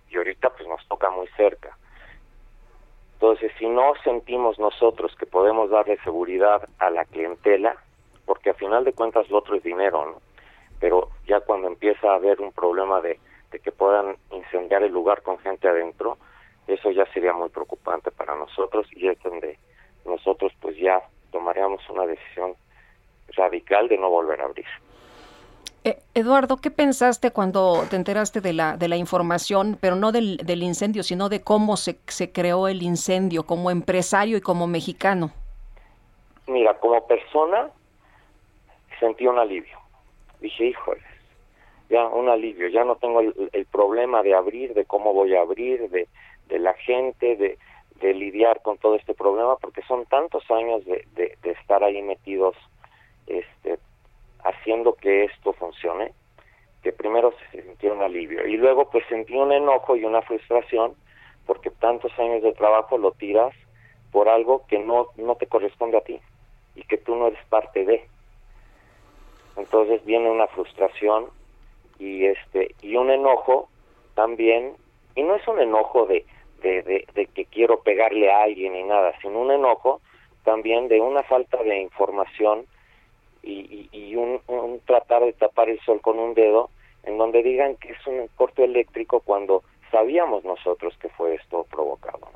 Y 0.08 0.16
ahorita 0.16 0.50
pues 0.50 0.68
nos 0.68 0.86
toca 0.88 1.10
muy 1.10 1.26
cerca. 1.36 1.76
Entonces, 3.14 3.52
si 3.58 3.66
no 3.66 3.92
sentimos 4.02 4.58
nosotros 4.58 5.14
que 5.16 5.26
podemos 5.26 5.70
darle 5.70 5.98
seguridad 5.98 6.66
a 6.78 6.90
la 6.90 7.04
clientela, 7.04 7.76
porque 8.24 8.50
a 8.50 8.54
final 8.54 8.84
de 8.84 8.92
cuentas 8.92 9.28
lo 9.28 9.38
otro 9.38 9.56
es 9.56 9.62
dinero, 9.62 10.06
¿no? 10.06 10.22
Pero 10.78 11.10
ya 11.26 11.40
cuando 11.40 11.68
empieza 11.68 12.10
a 12.10 12.14
haber 12.14 12.40
un 12.40 12.52
problema 12.52 13.00
de, 13.02 13.20
de 13.50 13.58
que 13.58 13.72
puedan 13.72 14.16
incendiar 14.30 14.82
el 14.82 14.92
lugar 14.92 15.20
con 15.22 15.38
gente 15.38 15.68
adentro, 15.68 16.16
eso 16.66 16.90
ya 16.90 17.04
sería 17.12 17.32
muy 17.32 17.48
preocupante 17.50 18.10
para 18.10 18.36
nosotros 18.36 18.86
y 18.92 19.08
es 19.08 19.20
donde 19.22 19.58
nosotros 20.06 20.52
pues 20.60 20.76
ya 20.78 21.02
tomaríamos 21.30 21.86
una 21.90 22.06
decisión 22.06 22.54
radical 23.36 23.88
de 23.88 23.98
no 23.98 24.10
volver 24.10 24.40
a 24.40 24.44
abrir. 24.44 24.66
Eh, 25.82 25.98
Eduardo, 26.14 26.58
¿qué 26.58 26.70
pensaste 26.70 27.30
cuando 27.30 27.84
te 27.88 27.96
enteraste 27.96 28.42
de 28.42 28.52
la, 28.52 28.76
de 28.76 28.88
la 28.88 28.96
información, 28.96 29.78
pero 29.80 29.96
no 29.96 30.12
del, 30.12 30.36
del 30.38 30.62
incendio, 30.62 31.02
sino 31.02 31.30
de 31.30 31.40
cómo 31.40 31.78
se, 31.78 31.98
se 32.06 32.32
creó 32.32 32.68
el 32.68 32.82
incendio 32.82 33.44
como 33.44 33.70
empresario 33.70 34.36
y 34.36 34.42
como 34.42 34.66
mexicano? 34.66 35.30
Mira, 36.46 36.74
como 36.78 37.06
persona 37.06 37.70
sentí 38.98 39.26
un 39.26 39.38
alivio. 39.38 39.78
Dije, 40.40 40.66
híjole, 40.66 41.00
ya 41.88 42.06
un 42.08 42.28
alivio, 42.28 42.68
ya 42.68 42.84
no 42.84 42.96
tengo 42.96 43.20
el, 43.20 43.50
el, 43.52 43.64
problema 43.66 44.22
de 44.22 44.34
abrir, 44.34 44.74
de 44.74 44.84
cómo 44.84 45.14
voy 45.14 45.34
a 45.34 45.40
abrir, 45.40 45.88
de, 45.88 46.08
de 46.48 46.58
la 46.58 46.74
gente, 46.74 47.36
de, 47.36 47.58
de 48.00 48.14
lidiar 48.14 48.60
con 48.60 48.76
todo 48.76 48.96
este 48.96 49.14
problema, 49.14 49.56
porque 49.56 49.82
son 49.82 50.04
tantos 50.06 50.48
años 50.50 50.84
de, 50.84 51.06
de, 51.14 51.38
de 51.42 51.50
estar 51.52 51.82
ahí 51.82 52.02
metidos 52.02 52.54
este, 53.38 53.78
haciendo 54.44 54.94
que 54.94 55.24
esto 55.24 55.52
funcione, 55.52 56.12
que 56.82 56.92
primero 56.92 57.32
se 57.52 57.62
sintió 57.62 57.92
un 57.92 58.02
alivio 58.02 58.46
y 58.46 58.56
luego 58.56 58.88
pues 58.90 59.04
sentí 59.08 59.34
un 59.36 59.52
enojo 59.52 59.96
y 59.96 60.04
una 60.04 60.22
frustración 60.22 60.94
porque 61.46 61.70
tantos 61.70 62.16
años 62.18 62.42
de 62.42 62.52
trabajo 62.52 62.96
lo 62.96 63.12
tiras 63.12 63.54
por 64.12 64.28
algo 64.28 64.66
que 64.66 64.78
no, 64.78 65.08
no 65.16 65.34
te 65.36 65.46
corresponde 65.46 65.98
a 65.98 66.02
ti 66.02 66.18
y 66.74 66.82
que 66.84 66.96
tú 66.96 67.14
no 67.16 67.26
eres 67.28 67.44
parte 67.48 67.84
de. 67.84 68.06
Entonces 69.56 70.04
viene 70.04 70.30
una 70.30 70.46
frustración 70.48 71.26
y 71.98 72.24
este 72.24 72.74
y 72.80 72.96
un 72.96 73.10
enojo 73.10 73.68
también 74.14 74.74
y 75.14 75.22
no 75.22 75.34
es 75.34 75.46
un 75.48 75.60
enojo 75.60 76.06
de, 76.06 76.24
de, 76.62 76.82
de, 76.82 77.06
de 77.14 77.26
que 77.26 77.44
quiero 77.44 77.80
pegarle 77.82 78.30
a 78.30 78.44
alguien 78.44 78.72
ni 78.72 78.84
nada, 78.84 79.12
sino 79.20 79.40
un 79.40 79.50
enojo 79.50 80.00
también 80.44 80.88
de 80.88 81.00
una 81.00 81.22
falta 81.24 81.62
de 81.62 81.80
información 81.80 82.64
y, 83.42 83.88
y, 83.92 84.16
un, 84.16 84.40
tratar 84.86 85.24
de 85.24 85.32
tapar 85.32 85.68
el 85.68 85.80
sol 85.80 86.00
con 86.00 86.18
un 86.18 86.34
dedo 86.34 86.70
en 87.04 87.18
donde 87.18 87.42
digan 87.42 87.76
que 87.76 87.92
es 87.92 88.06
un 88.06 88.28
corto 88.36 88.62
eléctrico 88.62 89.20
cuando 89.20 89.62
sabíamos 89.90 90.44
nosotros 90.44 90.94
que 91.00 91.08
fue 91.08 91.34
esto 91.34 91.66
provocado. 91.70 92.28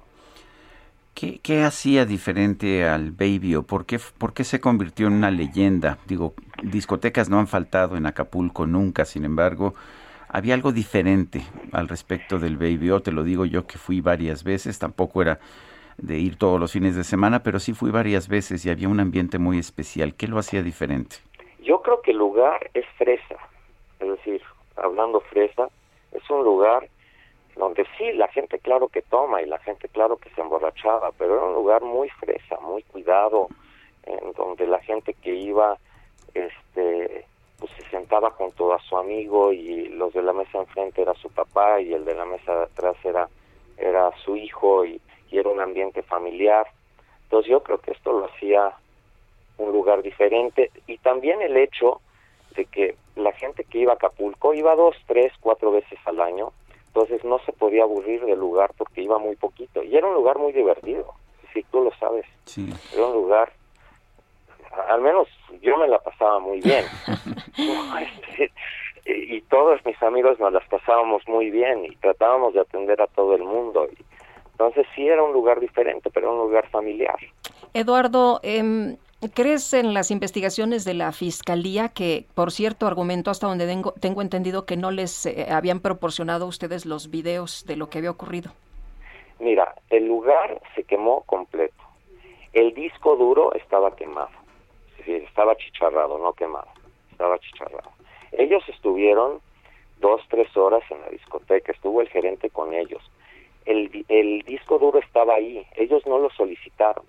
¿Qué, 1.14 1.38
¿Qué, 1.40 1.62
hacía 1.62 2.06
diferente 2.06 2.84
al 2.84 3.12
Baby 3.12 3.54
o 3.56 3.62
por 3.62 3.86
qué, 3.86 4.00
por 4.18 4.32
qué 4.32 4.42
se 4.42 4.60
convirtió 4.60 5.06
en 5.06 5.12
una 5.12 5.30
leyenda? 5.30 5.98
Digo, 6.06 6.34
discotecas 6.62 7.28
no 7.28 7.38
han 7.38 7.46
faltado 7.46 7.96
en 7.96 8.06
Acapulco 8.06 8.66
nunca, 8.66 9.04
sin 9.04 9.24
embargo, 9.24 9.74
había 10.28 10.54
algo 10.54 10.72
diferente 10.72 11.42
al 11.70 11.88
respecto 11.88 12.40
del 12.40 12.56
Baby 12.56 12.90
O, 12.90 13.00
te 13.00 13.12
lo 13.12 13.22
digo 13.22 13.44
yo 13.44 13.68
que 13.68 13.78
fui 13.78 14.00
varias 14.00 14.42
veces, 14.42 14.80
tampoco 14.80 15.22
era 15.22 15.38
de 15.98 16.18
ir 16.18 16.36
todos 16.36 16.60
los 16.60 16.72
fines 16.72 16.96
de 16.96 17.04
semana, 17.04 17.42
pero 17.42 17.58
sí 17.58 17.72
fui 17.72 17.90
varias 17.90 18.28
veces 18.28 18.64
y 18.64 18.70
había 18.70 18.88
un 18.88 19.00
ambiente 19.00 19.38
muy 19.38 19.58
especial. 19.58 20.14
¿Qué 20.14 20.26
lo 20.26 20.38
hacía 20.38 20.62
diferente? 20.62 21.16
Yo 21.60 21.82
creo 21.82 22.02
que 22.02 22.10
el 22.10 22.18
lugar 22.18 22.70
es 22.74 22.84
fresa, 22.98 23.36
es 24.00 24.08
decir, 24.08 24.42
hablando 24.76 25.20
fresa, 25.20 25.68
es 26.12 26.28
un 26.30 26.44
lugar 26.44 26.88
donde 27.56 27.86
sí, 27.96 28.12
la 28.12 28.28
gente 28.28 28.58
claro 28.58 28.88
que 28.88 29.02
toma 29.02 29.40
y 29.40 29.46
la 29.46 29.58
gente 29.58 29.88
claro 29.88 30.16
que 30.16 30.28
se 30.30 30.40
emborrachaba, 30.40 31.12
pero 31.16 31.34
era 31.34 31.44
un 31.44 31.54
lugar 31.54 31.82
muy 31.82 32.08
fresa, 32.10 32.58
muy 32.60 32.82
cuidado, 32.82 33.48
en 34.04 34.32
donde 34.32 34.66
la 34.66 34.80
gente 34.80 35.14
que 35.14 35.34
iba, 35.34 35.78
este, 36.34 37.24
pues 37.58 37.70
se 37.78 37.88
sentaba 37.90 38.30
junto 38.32 38.72
a 38.72 38.80
su 38.80 38.96
amigo 38.96 39.52
y 39.52 39.88
los 39.88 40.12
de 40.12 40.22
la 40.22 40.32
mesa 40.32 40.58
enfrente 40.58 41.02
era 41.02 41.14
su 41.14 41.30
papá 41.30 41.80
y 41.80 41.92
el 41.92 42.04
de 42.04 42.14
la 42.14 42.24
mesa 42.24 42.54
de 42.54 42.64
atrás 42.64 42.96
era, 43.04 43.28
era 43.78 44.10
su 44.24 44.36
hijo 44.36 44.84
y 44.84 45.00
y 45.34 45.38
era 45.38 45.48
un 45.48 45.60
ambiente 45.60 46.02
familiar. 46.02 46.66
Entonces 47.24 47.50
yo 47.50 47.62
creo 47.64 47.78
que 47.78 47.90
esto 47.90 48.12
lo 48.12 48.26
hacía 48.26 48.72
un 49.58 49.72
lugar 49.72 50.02
diferente 50.02 50.70
y 50.86 50.98
también 50.98 51.42
el 51.42 51.56
hecho 51.56 52.00
de 52.54 52.66
que 52.66 52.96
la 53.16 53.32
gente 53.32 53.64
que 53.64 53.78
iba 53.78 53.92
a 53.92 53.96
Acapulco 53.96 54.54
iba 54.54 54.76
dos, 54.76 54.96
tres, 55.06 55.32
cuatro 55.40 55.72
veces 55.72 55.98
al 56.04 56.20
año, 56.20 56.52
entonces 56.86 57.24
no 57.24 57.40
se 57.40 57.52
podía 57.52 57.82
aburrir 57.82 58.24
del 58.24 58.38
lugar 58.38 58.72
porque 58.78 59.02
iba 59.02 59.18
muy 59.18 59.34
poquito. 59.34 59.82
Y 59.82 59.96
era 59.96 60.06
un 60.06 60.14
lugar 60.14 60.38
muy 60.38 60.52
divertido, 60.52 61.12
si 61.52 61.64
tú 61.64 61.82
lo 61.82 61.92
sabes. 61.96 62.26
Era 62.92 63.06
un 63.06 63.14
lugar, 63.14 63.52
al 64.88 65.00
menos 65.00 65.26
yo 65.60 65.76
me 65.76 65.88
la 65.88 65.98
pasaba 65.98 66.38
muy 66.38 66.60
bien. 66.60 66.84
Y 69.06 69.42
todos 69.42 69.84
mis 69.84 70.02
amigos 70.02 70.40
nos 70.40 70.52
las 70.52 70.66
pasábamos 70.66 71.28
muy 71.28 71.50
bien 71.50 71.84
y 71.84 71.94
tratábamos 71.96 72.54
de 72.54 72.60
atender 72.60 73.02
a 73.02 73.06
todo 73.06 73.34
el 73.34 73.42
mundo. 73.42 73.86
Y, 73.92 74.13
entonces 74.66 74.86
sí 74.94 75.06
era 75.06 75.22
un 75.22 75.32
lugar 75.32 75.60
diferente, 75.60 76.10
pero 76.10 76.32
un 76.32 76.38
lugar 76.38 76.68
familiar. 76.70 77.16
Eduardo, 77.74 78.40
eh, 78.42 78.96
¿Crees 79.32 79.72
en 79.72 79.94
las 79.94 80.10
investigaciones 80.10 80.84
de 80.84 80.92
la 80.92 81.10
Fiscalía 81.12 81.88
que, 81.88 82.26
por 82.34 82.50
cierto, 82.50 82.86
argumento 82.86 83.30
hasta 83.30 83.46
donde 83.46 83.66
tengo, 83.66 83.92
tengo 83.92 84.20
entendido 84.20 84.66
que 84.66 84.76
no 84.76 84.90
les 84.90 85.24
eh, 85.24 85.46
habían 85.50 85.80
proporcionado 85.80 86.44
a 86.44 86.48
ustedes 86.48 86.84
los 86.84 87.10
videos 87.10 87.64
de 87.66 87.76
lo 87.76 87.88
que 87.88 87.98
había 87.98 88.10
ocurrido? 88.10 88.50
Mira, 89.38 89.74
el 89.88 90.06
lugar 90.06 90.60
se 90.74 90.84
quemó 90.84 91.22
completo. 91.22 91.82
El 92.52 92.74
disco 92.74 93.16
duro 93.16 93.54
estaba 93.54 93.96
quemado. 93.96 94.30
estaba 95.06 95.56
chicharrado, 95.56 96.18
no 96.18 96.34
quemado. 96.34 96.68
Estaba 97.10 97.38
chicharrado. 97.38 97.90
Ellos 98.32 98.62
estuvieron 98.68 99.40
dos, 100.00 100.20
tres 100.28 100.54
horas 100.56 100.82
en 100.90 101.00
la 101.00 101.08
discoteca. 101.08 101.72
Estuvo 101.72 102.02
el 102.02 102.08
gerente 102.08 102.50
con 102.50 102.74
ellos. 102.74 103.02
El, 103.66 104.04
el 104.08 104.42
disco 104.42 104.78
duro 104.78 104.98
estaba 104.98 105.34
ahí. 105.34 105.66
Ellos 105.76 106.06
no 106.06 106.18
lo 106.18 106.30
solicitaron 106.30 107.04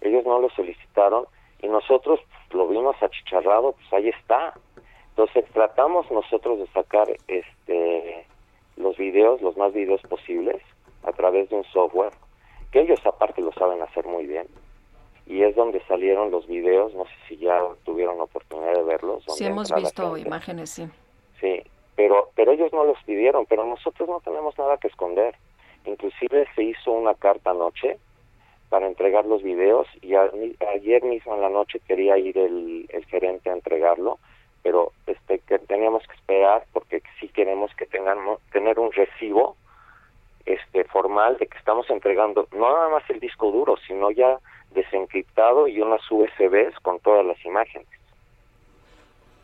ellos 0.00 0.24
no 0.24 0.40
lo 0.40 0.50
solicitaron 0.50 1.26
y 1.62 1.68
nosotros 1.68 2.20
pues, 2.20 2.54
lo 2.54 2.68
vimos 2.68 2.96
achicharrado, 3.02 3.72
pues 3.72 3.92
ahí 3.92 4.08
está. 4.08 4.54
Entonces 5.10 5.44
tratamos 5.52 6.10
nosotros 6.10 6.58
de 6.58 6.66
sacar 6.68 7.08
este 7.28 8.26
los 8.76 8.96
videos, 8.96 9.42
los 9.42 9.56
más 9.58 9.74
videos 9.74 10.00
posibles, 10.02 10.62
a 11.02 11.12
través 11.12 11.50
de 11.50 11.56
un 11.56 11.64
software, 11.64 12.12
que 12.72 12.80
ellos 12.80 13.00
aparte 13.04 13.42
lo 13.42 13.52
saben 13.52 13.82
hacer 13.82 14.06
muy 14.06 14.26
bien. 14.26 14.46
Y 15.26 15.42
es 15.42 15.54
donde 15.54 15.84
salieron 15.86 16.30
los 16.30 16.46
videos, 16.46 16.94
no 16.94 17.04
sé 17.04 17.12
si 17.28 17.36
ya 17.36 17.60
tuvieron 17.84 18.18
oportunidad 18.20 18.74
de 18.74 18.82
verlos. 18.82 19.22
Sí, 19.36 19.44
hemos 19.44 19.70
visto 19.72 20.16
imágenes, 20.16 20.70
sí. 20.70 20.88
Sí, 21.40 21.62
pero, 22.00 22.30
pero 22.34 22.52
ellos 22.52 22.72
no 22.72 22.84
los 22.84 22.96
pidieron, 23.04 23.44
pero 23.44 23.66
nosotros 23.66 24.08
no 24.08 24.20
tenemos 24.20 24.56
nada 24.56 24.78
que 24.78 24.88
esconder. 24.88 25.34
Inclusive 25.84 26.46
se 26.54 26.62
hizo 26.62 26.92
una 26.92 27.14
carta 27.14 27.50
anoche 27.50 27.98
para 28.70 28.86
entregar 28.86 29.26
los 29.26 29.42
videos 29.42 29.86
y 30.00 30.14
ayer 30.14 31.02
mismo 31.02 31.34
en 31.34 31.42
la 31.42 31.50
noche 31.50 31.78
quería 31.86 32.16
ir 32.16 32.38
el, 32.38 32.88
gerente 33.10 33.50
a 33.50 33.52
entregarlo, 33.52 34.18
pero 34.62 34.92
este 35.06 35.40
que 35.40 35.58
teníamos 35.58 36.02
que 36.06 36.14
esperar 36.14 36.64
porque 36.72 37.02
sí 37.20 37.28
queremos 37.28 37.70
que 37.74 37.84
tengamos 37.84 38.40
tener 38.50 38.78
un 38.78 38.92
recibo 38.92 39.56
este 40.46 40.84
formal 40.84 41.36
de 41.36 41.48
que 41.48 41.58
estamos 41.58 41.90
entregando 41.90 42.48
no 42.52 42.72
nada 42.72 42.88
más 42.88 43.10
el 43.10 43.20
disco 43.20 43.50
duro, 43.50 43.76
sino 43.86 44.10
ya 44.10 44.38
desencriptado 44.70 45.68
y 45.68 45.82
unas 45.82 46.00
USBs 46.10 46.80
con 46.80 46.98
todas 47.00 47.26
las 47.26 47.44
imágenes. 47.44 47.99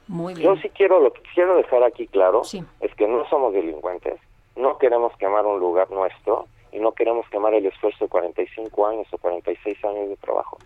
Muy 0.08 0.34
bien. 0.34 0.46
Yo 0.46 0.60
sí 0.60 0.68
quiero 0.70 1.00
lo 1.00 1.12
que 1.12 1.22
quiero 1.34 1.56
dejar 1.56 1.82
aquí 1.82 2.06
claro 2.06 2.42
es 2.42 2.94
que 2.94 3.08
no 3.08 3.28
somos 3.28 3.52
delincuentes, 3.52 4.20
no 4.54 4.78
queremos 4.78 5.16
quemar 5.16 5.44
un 5.46 5.58
lugar 5.58 5.90
nuestro 5.90 6.46
y 6.72 6.78
no 6.78 6.92
queremos 6.92 7.28
quemar 7.28 7.54
el 7.54 7.66
esfuerzo 7.66 8.04
de 8.04 8.08
45 8.08 8.86
años 8.86 9.06
o 9.10 9.18
46 9.18 9.84
años 9.84 10.08
de 10.08 10.16
trabajo. 10.16 10.58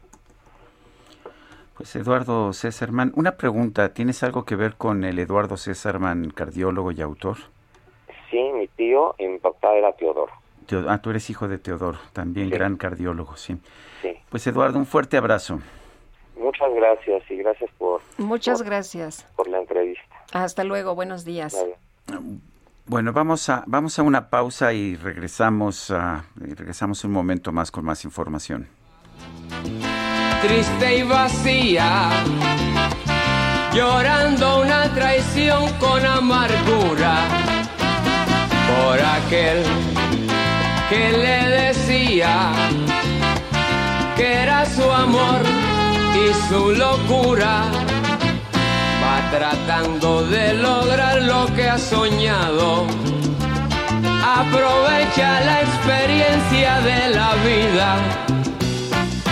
Pues 1.76 1.96
Eduardo 1.96 2.52
Césarman, 2.52 3.12
una 3.16 3.38
pregunta, 3.38 3.94
¿tienes 3.94 4.22
algo 4.22 4.44
que 4.44 4.54
ver 4.54 4.74
con 4.74 5.02
el 5.02 5.18
Eduardo 5.18 5.56
Césarman, 5.56 6.30
cardiólogo 6.30 6.92
y 6.92 7.00
autor? 7.00 7.38
Sí, 8.30 8.38
mi 8.54 8.68
tío 8.68 9.14
y 9.18 9.26
mi 9.26 9.38
papá 9.38 9.74
era 9.74 9.92
Teodoro. 9.92 10.32
ah, 10.88 10.98
tú 11.00 11.10
eres 11.10 11.30
hijo 11.30 11.48
de 11.48 11.58
Teodoro, 11.58 11.98
también 12.12 12.50
gran 12.50 12.76
cardiólogo, 12.76 13.36
sí. 13.36 13.56
sí. 14.02 14.12
Pues 14.28 14.46
Eduardo, 14.46 14.78
un 14.78 14.84
fuerte 14.84 15.16
abrazo. 15.16 15.60
Muchas 16.40 16.72
gracias 16.74 17.22
y 17.30 17.36
gracias 17.36 17.70
por... 17.78 18.00
Muchas 18.18 18.62
gracias. 18.62 19.26
Por 19.36 19.48
la 19.48 19.58
entrevista. 19.58 20.16
Hasta 20.32 20.64
luego, 20.64 20.94
buenos 20.94 21.24
días. 21.24 21.56
Bueno, 22.86 23.12
vamos 23.12 23.48
a, 23.48 23.62
vamos 23.66 23.98
a 23.98 24.02
una 24.02 24.30
pausa 24.30 24.72
y 24.72 24.96
regresamos, 24.96 25.90
a, 25.90 26.24
y 26.40 26.54
regresamos 26.54 27.04
un 27.04 27.12
momento 27.12 27.52
más 27.52 27.70
con 27.70 27.84
más 27.84 28.04
información. 28.04 28.66
Triste 30.42 30.98
y 30.98 31.02
vacía, 31.02 32.08
llorando 33.74 34.62
una 34.62 34.92
traición 34.94 35.70
con 35.78 36.04
amargura 36.04 37.28
por 38.66 38.98
aquel 38.98 39.62
que 40.88 41.12
le 41.12 41.66
decía 41.66 42.52
que 44.16 44.42
era 44.42 44.64
su 44.66 44.90
amor 44.90 45.69
y 46.28 46.48
su 46.48 46.72
locura 46.72 47.70
tratando 49.30 50.22
de 50.24 50.54
lograr 50.54 51.22
lo 51.22 51.46
que 51.54 51.68
ha 51.68 51.78
soñado. 51.78 52.86
Aprovecha 54.24 55.40
la 55.40 55.60
experiencia 55.60 56.80
de 56.80 57.14
la 57.14 57.34
vida, 57.46 57.96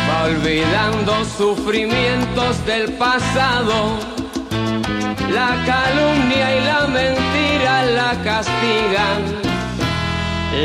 va 0.08 0.24
olvidando 0.24 1.24
sufrimientos 1.36 2.64
del 2.64 2.92
pasado. 2.94 3.98
La 5.32 5.50
calumnia 5.66 6.56
y 6.56 6.64
la 6.64 6.86
mentira 6.86 7.82
la 7.84 8.10
castigan. 8.22 9.20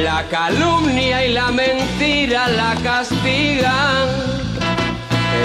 La 0.03 0.23
calumnia 0.29 1.25
y 1.25 1.33
la 1.33 1.51
mentira 1.51 2.47
la 2.47 2.75
castigan. 2.83 4.32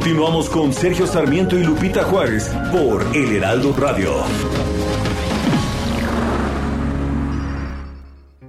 Continuamos 0.00 0.48
con 0.48 0.72
Sergio 0.72 1.06
Sarmiento 1.06 1.58
y 1.58 1.62
Lupita 1.62 2.02
Juárez 2.04 2.50
por 2.72 3.04
El 3.14 3.36
Heraldo 3.36 3.74
Radio. 3.76 4.24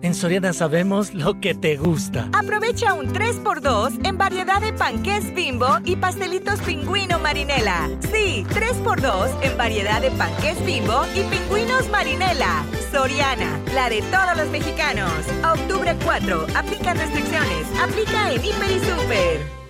En 0.02 0.16
Soriana 0.16 0.54
sabemos 0.54 1.14
lo 1.14 1.42
que 1.42 1.54
te 1.54 1.76
gusta. 1.76 2.30
Aprovecha 2.32 2.94
un 2.94 3.08
3x2 3.08 4.08
en 4.08 4.18
variedad 4.18 4.62
de 4.62 4.72
panqués 4.72 5.36
bimbo 5.36 5.68
y 5.84 5.98
pastelitos 5.98 6.62
pingüino 6.62 7.20
marinela. 7.20 7.90
Sí, 8.14 8.46
3x2 8.48 9.42
en 9.42 9.58
variedad 9.58 10.02
de 10.02 10.12
panqués 10.12 10.66
bimbo 10.66 11.04
y 11.14 11.24
pingüinos 11.24 11.90
marinela. 11.90 12.64
Soriana, 12.94 13.60
la 13.76 13.90
de 13.90 14.02
todos 14.04 14.38
los 14.38 14.48
mexicanos. 14.52 15.12
octubre 15.44 15.98
4, 16.06 16.48
aplica 16.56 16.94
restricciones. 16.94 17.68
Aplica 17.84 18.32
en 18.32 18.46
Hiper 18.46 18.72
y 18.72 18.80
Super. 18.80 19.61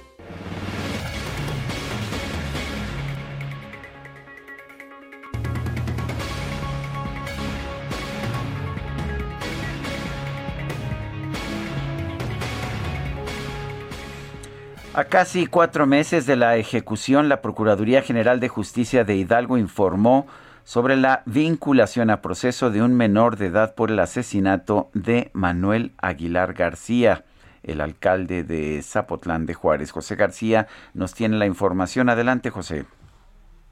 A 14.93 15.05
casi 15.05 15.47
cuatro 15.47 15.87
meses 15.87 16.25
de 16.25 16.35
la 16.35 16.57
ejecución, 16.57 17.29
la 17.29 17.41
Procuraduría 17.41 18.01
General 18.01 18.41
de 18.41 18.49
Justicia 18.49 19.05
de 19.05 19.15
Hidalgo 19.15 19.57
informó 19.57 20.27
sobre 20.65 20.97
la 20.97 21.23
vinculación 21.25 22.09
a 22.09 22.21
proceso 22.21 22.71
de 22.71 22.81
un 22.81 22.93
menor 22.93 23.37
de 23.37 23.45
edad 23.45 23.73
por 23.73 23.89
el 23.89 23.99
asesinato 23.99 24.89
de 24.93 25.31
Manuel 25.31 25.93
Aguilar 25.97 26.53
García, 26.53 27.23
el 27.63 27.79
alcalde 27.79 28.43
de 28.43 28.81
Zapotlán 28.83 29.45
de 29.45 29.53
Juárez. 29.53 29.91
José 29.91 30.17
García 30.17 30.67
nos 30.93 31.13
tiene 31.13 31.37
la 31.37 31.45
información. 31.45 32.09
Adelante, 32.09 32.49
José. 32.49 32.83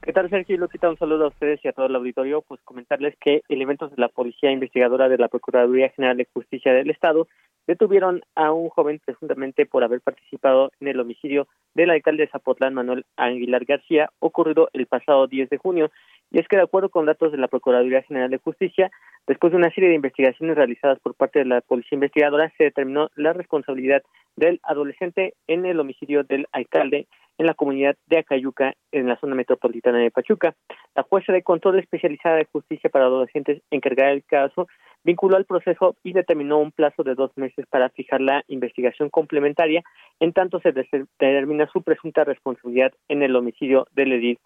¿Qué 0.10 0.14
tal, 0.14 0.28
Sergio? 0.28 0.58
Lupita, 0.58 0.90
un 0.90 0.98
saludo 0.98 1.26
a 1.26 1.28
ustedes 1.28 1.64
y 1.64 1.68
a 1.68 1.72
todo 1.72 1.86
el 1.86 1.96
auditorio. 1.96 2.42
Pues 2.42 2.60
comentarles 2.64 3.16
que 3.22 3.44
elementos 3.48 3.92
de 3.92 4.02
la 4.02 4.08
Policía 4.10 4.52
Investigadora 4.52 5.08
de 5.08 5.20
la 5.20 5.28
Procuraduría 5.28 5.90
General 5.90 6.18
de 6.18 6.28
Justicia 6.34 6.74
del 6.74 6.90
Estado 6.90 7.28
detuvieron 7.68 8.24
a 8.34 8.52
un 8.52 8.70
joven 8.70 9.00
presuntamente 9.06 9.68
por 9.68 9.84
haber 9.84 10.02
participado 10.02 10.72
en 10.80 10.88
el 10.88 11.00
homicidio 11.00 11.48
del 11.76 11.92
alcalde 11.92 12.24
de 12.24 12.32
Zapotlán, 12.32 12.74
Manuel 12.74 13.06
Aguilar 13.18 13.66
García, 13.66 14.10
ocurrido 14.18 14.70
el 14.74 14.88
pasado 14.88 15.28
10 15.28 15.48
de 15.48 15.58
junio. 15.60 15.92
Y 16.32 16.40
es 16.40 16.48
que, 16.48 16.58
de 16.58 16.64
acuerdo 16.64 16.90
con 16.90 17.06
datos 17.06 17.32
de 17.32 17.38
la 17.38 17.48
Procuraduría 17.48 18.04
General 18.04 18.30
de 18.30 18.38
Justicia, 18.38 18.92
después 19.28 19.52
de 19.52 19.58
una 19.58 19.72
serie 19.72 19.90
de 19.90 19.96
investigaciones 19.96 20.56
realizadas 20.56 21.00
por 21.00 21.16
parte 21.16 21.40
de 21.40 21.46
la 21.46 21.62
Policía 21.62 21.96
Investigadora, 21.96 22.52
se 22.58 22.66
determinó 22.66 23.10
la 23.16 23.34
responsabilidad 23.34 24.04
del 24.36 24.60
adolescente 24.64 25.34
en 25.48 25.66
el 25.66 25.80
homicidio 25.80 26.24
del 26.24 26.48
alcalde 26.52 27.08
en 27.40 27.46
la 27.46 27.54
comunidad 27.54 27.96
de 28.08 28.20
Acayuca, 28.20 28.74
en 28.92 29.08
la 29.08 29.18
zona 29.18 29.34
metropolitana 29.34 29.98
de 30.00 30.12
Pachuca. 30.12 30.56
La 30.94 31.04
jueza 31.04 31.32
de 31.32 31.42
control 31.42 31.80
especializada 31.80 32.36
de 32.36 32.46
justicia 32.52 32.90
para 32.90 33.06
adolescentes 33.06 33.62
encargada 33.72 34.10
del 34.10 34.26
caso 34.26 34.68
vinculó 35.06 35.38
al 35.38 35.46
proceso 35.46 35.96
y 36.04 36.12
determinó 36.12 36.60
un 36.60 36.74
plazo 36.74 37.04
de 37.04 37.16
dos 37.16 37.32
meses 37.38 37.66
para 37.70 37.90
fijar 37.90 38.20
la 38.20 38.44
investigación 38.50 39.10
complementaria, 39.10 39.84
en 40.20 40.34
tanto 40.34 40.60
se 40.60 40.74
determina 40.74 41.68
su 41.72 41.82
presunta 41.82 42.26
responsabilidad 42.26 42.92
en 43.08 43.24
el 43.24 43.36
homicidio 43.36 43.88
del 43.94 44.12
edil. 44.12 44.40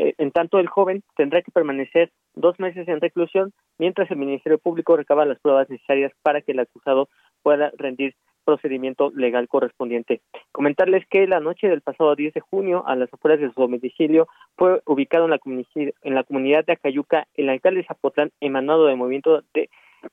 Eh, 0.00 0.14
en 0.18 0.30
tanto, 0.30 0.60
el 0.60 0.68
joven 0.68 1.02
tendrá 1.16 1.42
que 1.42 1.50
permanecer 1.50 2.12
dos 2.36 2.60
meses 2.60 2.86
en 2.86 3.00
reclusión 3.00 3.52
mientras 3.78 4.08
el 4.12 4.16
Ministerio 4.16 4.58
Público 4.58 4.96
recaba 4.96 5.24
las 5.24 5.40
pruebas 5.40 5.68
necesarias 5.68 6.12
para 6.22 6.40
que 6.40 6.52
el 6.52 6.60
acusado 6.60 7.08
pueda 7.42 7.72
rendir 7.76 8.14
procedimiento 8.44 9.10
legal 9.16 9.48
correspondiente. 9.48 10.20
Comentarles 10.52 11.04
que 11.10 11.26
la 11.26 11.40
noche 11.40 11.68
del 11.68 11.80
pasado 11.80 12.14
10 12.14 12.32
de 12.32 12.40
junio, 12.40 12.84
a 12.86 12.94
las 12.94 13.12
afueras 13.12 13.40
de 13.40 13.52
su 13.52 13.60
domicilio, 13.60 14.28
fue 14.56 14.80
ubicado 14.86 15.24
en 15.24 15.32
la, 15.32 15.40
en 15.74 16.14
la 16.14 16.22
comunidad 16.22 16.64
de 16.64 16.74
Acayuca 16.74 17.26
el 17.34 17.48
alcalde 17.48 17.80
de 17.80 17.86
Zapotlán, 17.86 18.30
emanado 18.40 18.86
del 18.86 18.96
movimiento 18.96 19.42
de 19.52 19.68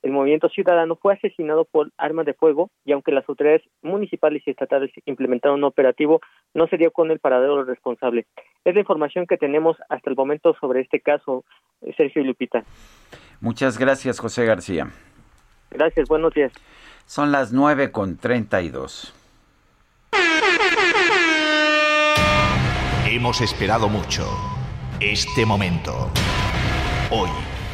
el 0.06 0.12
movimiento 0.12 0.50
ciudadano 0.50 0.96
fue 0.96 1.16
asesinado 1.16 1.66
por 1.66 1.90
armas 1.98 2.28
de 2.28 2.36
fuego 2.36 2.70
y 2.86 2.92
aunque 2.92 3.12
las 3.12 3.28
autoridades 3.28 3.64
municipales 3.82 4.44
y 4.46 4.52
estatales 4.52 4.92
implementaron 5.08 5.58
un 5.58 5.64
operativo, 5.64 6.22
no 6.54 6.68
se 6.68 6.78
dio 6.78 6.92
con 6.92 7.10
el 7.10 7.18
paradero 7.18 7.64
responsable. 7.64 8.28
Es 8.64 8.76
la 8.76 8.82
información 8.82 9.26
que 9.26 9.38
tenemos 9.38 9.78
hasta 9.90 10.12
el 10.12 10.16
momento 10.16 10.56
sobre 10.62 10.82
este 10.82 11.00
caso, 11.00 11.44
Sergio 11.98 12.22
y 12.22 12.26
Lupita. 12.26 12.64
Muchas 13.42 13.80
gracias, 13.80 14.20
José 14.20 14.46
García. 14.46 14.92
Gracias, 15.72 16.08
buenos 16.08 16.36
días. 16.36 16.54
Son 17.08 17.32
las 17.32 17.52
9 17.52 17.92
con 17.92 18.18
32. 18.18 19.12
Hemos 23.10 23.42
esperado 23.42 23.90
mucho 23.90 24.24
este 25.00 25.48
momento. 25.48 26.12
Hoy 27.10 27.30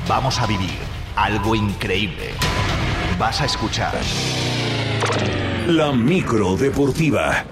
vamos 0.07 0.41
a 0.41 0.47
vivir 0.47 1.00
algo 1.15 1.55
increíble. 1.55 2.33
Vas 3.17 3.41
a 3.41 3.45
escuchar 3.45 3.93
La 5.67 5.91
micro 5.91 6.55
deportiva. 6.57 7.45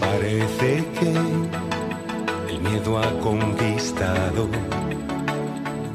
Parece 0.00 0.84
que 0.98 2.52
el 2.52 2.60
miedo 2.60 2.98
ha 2.98 3.20
conquistado 3.20 4.48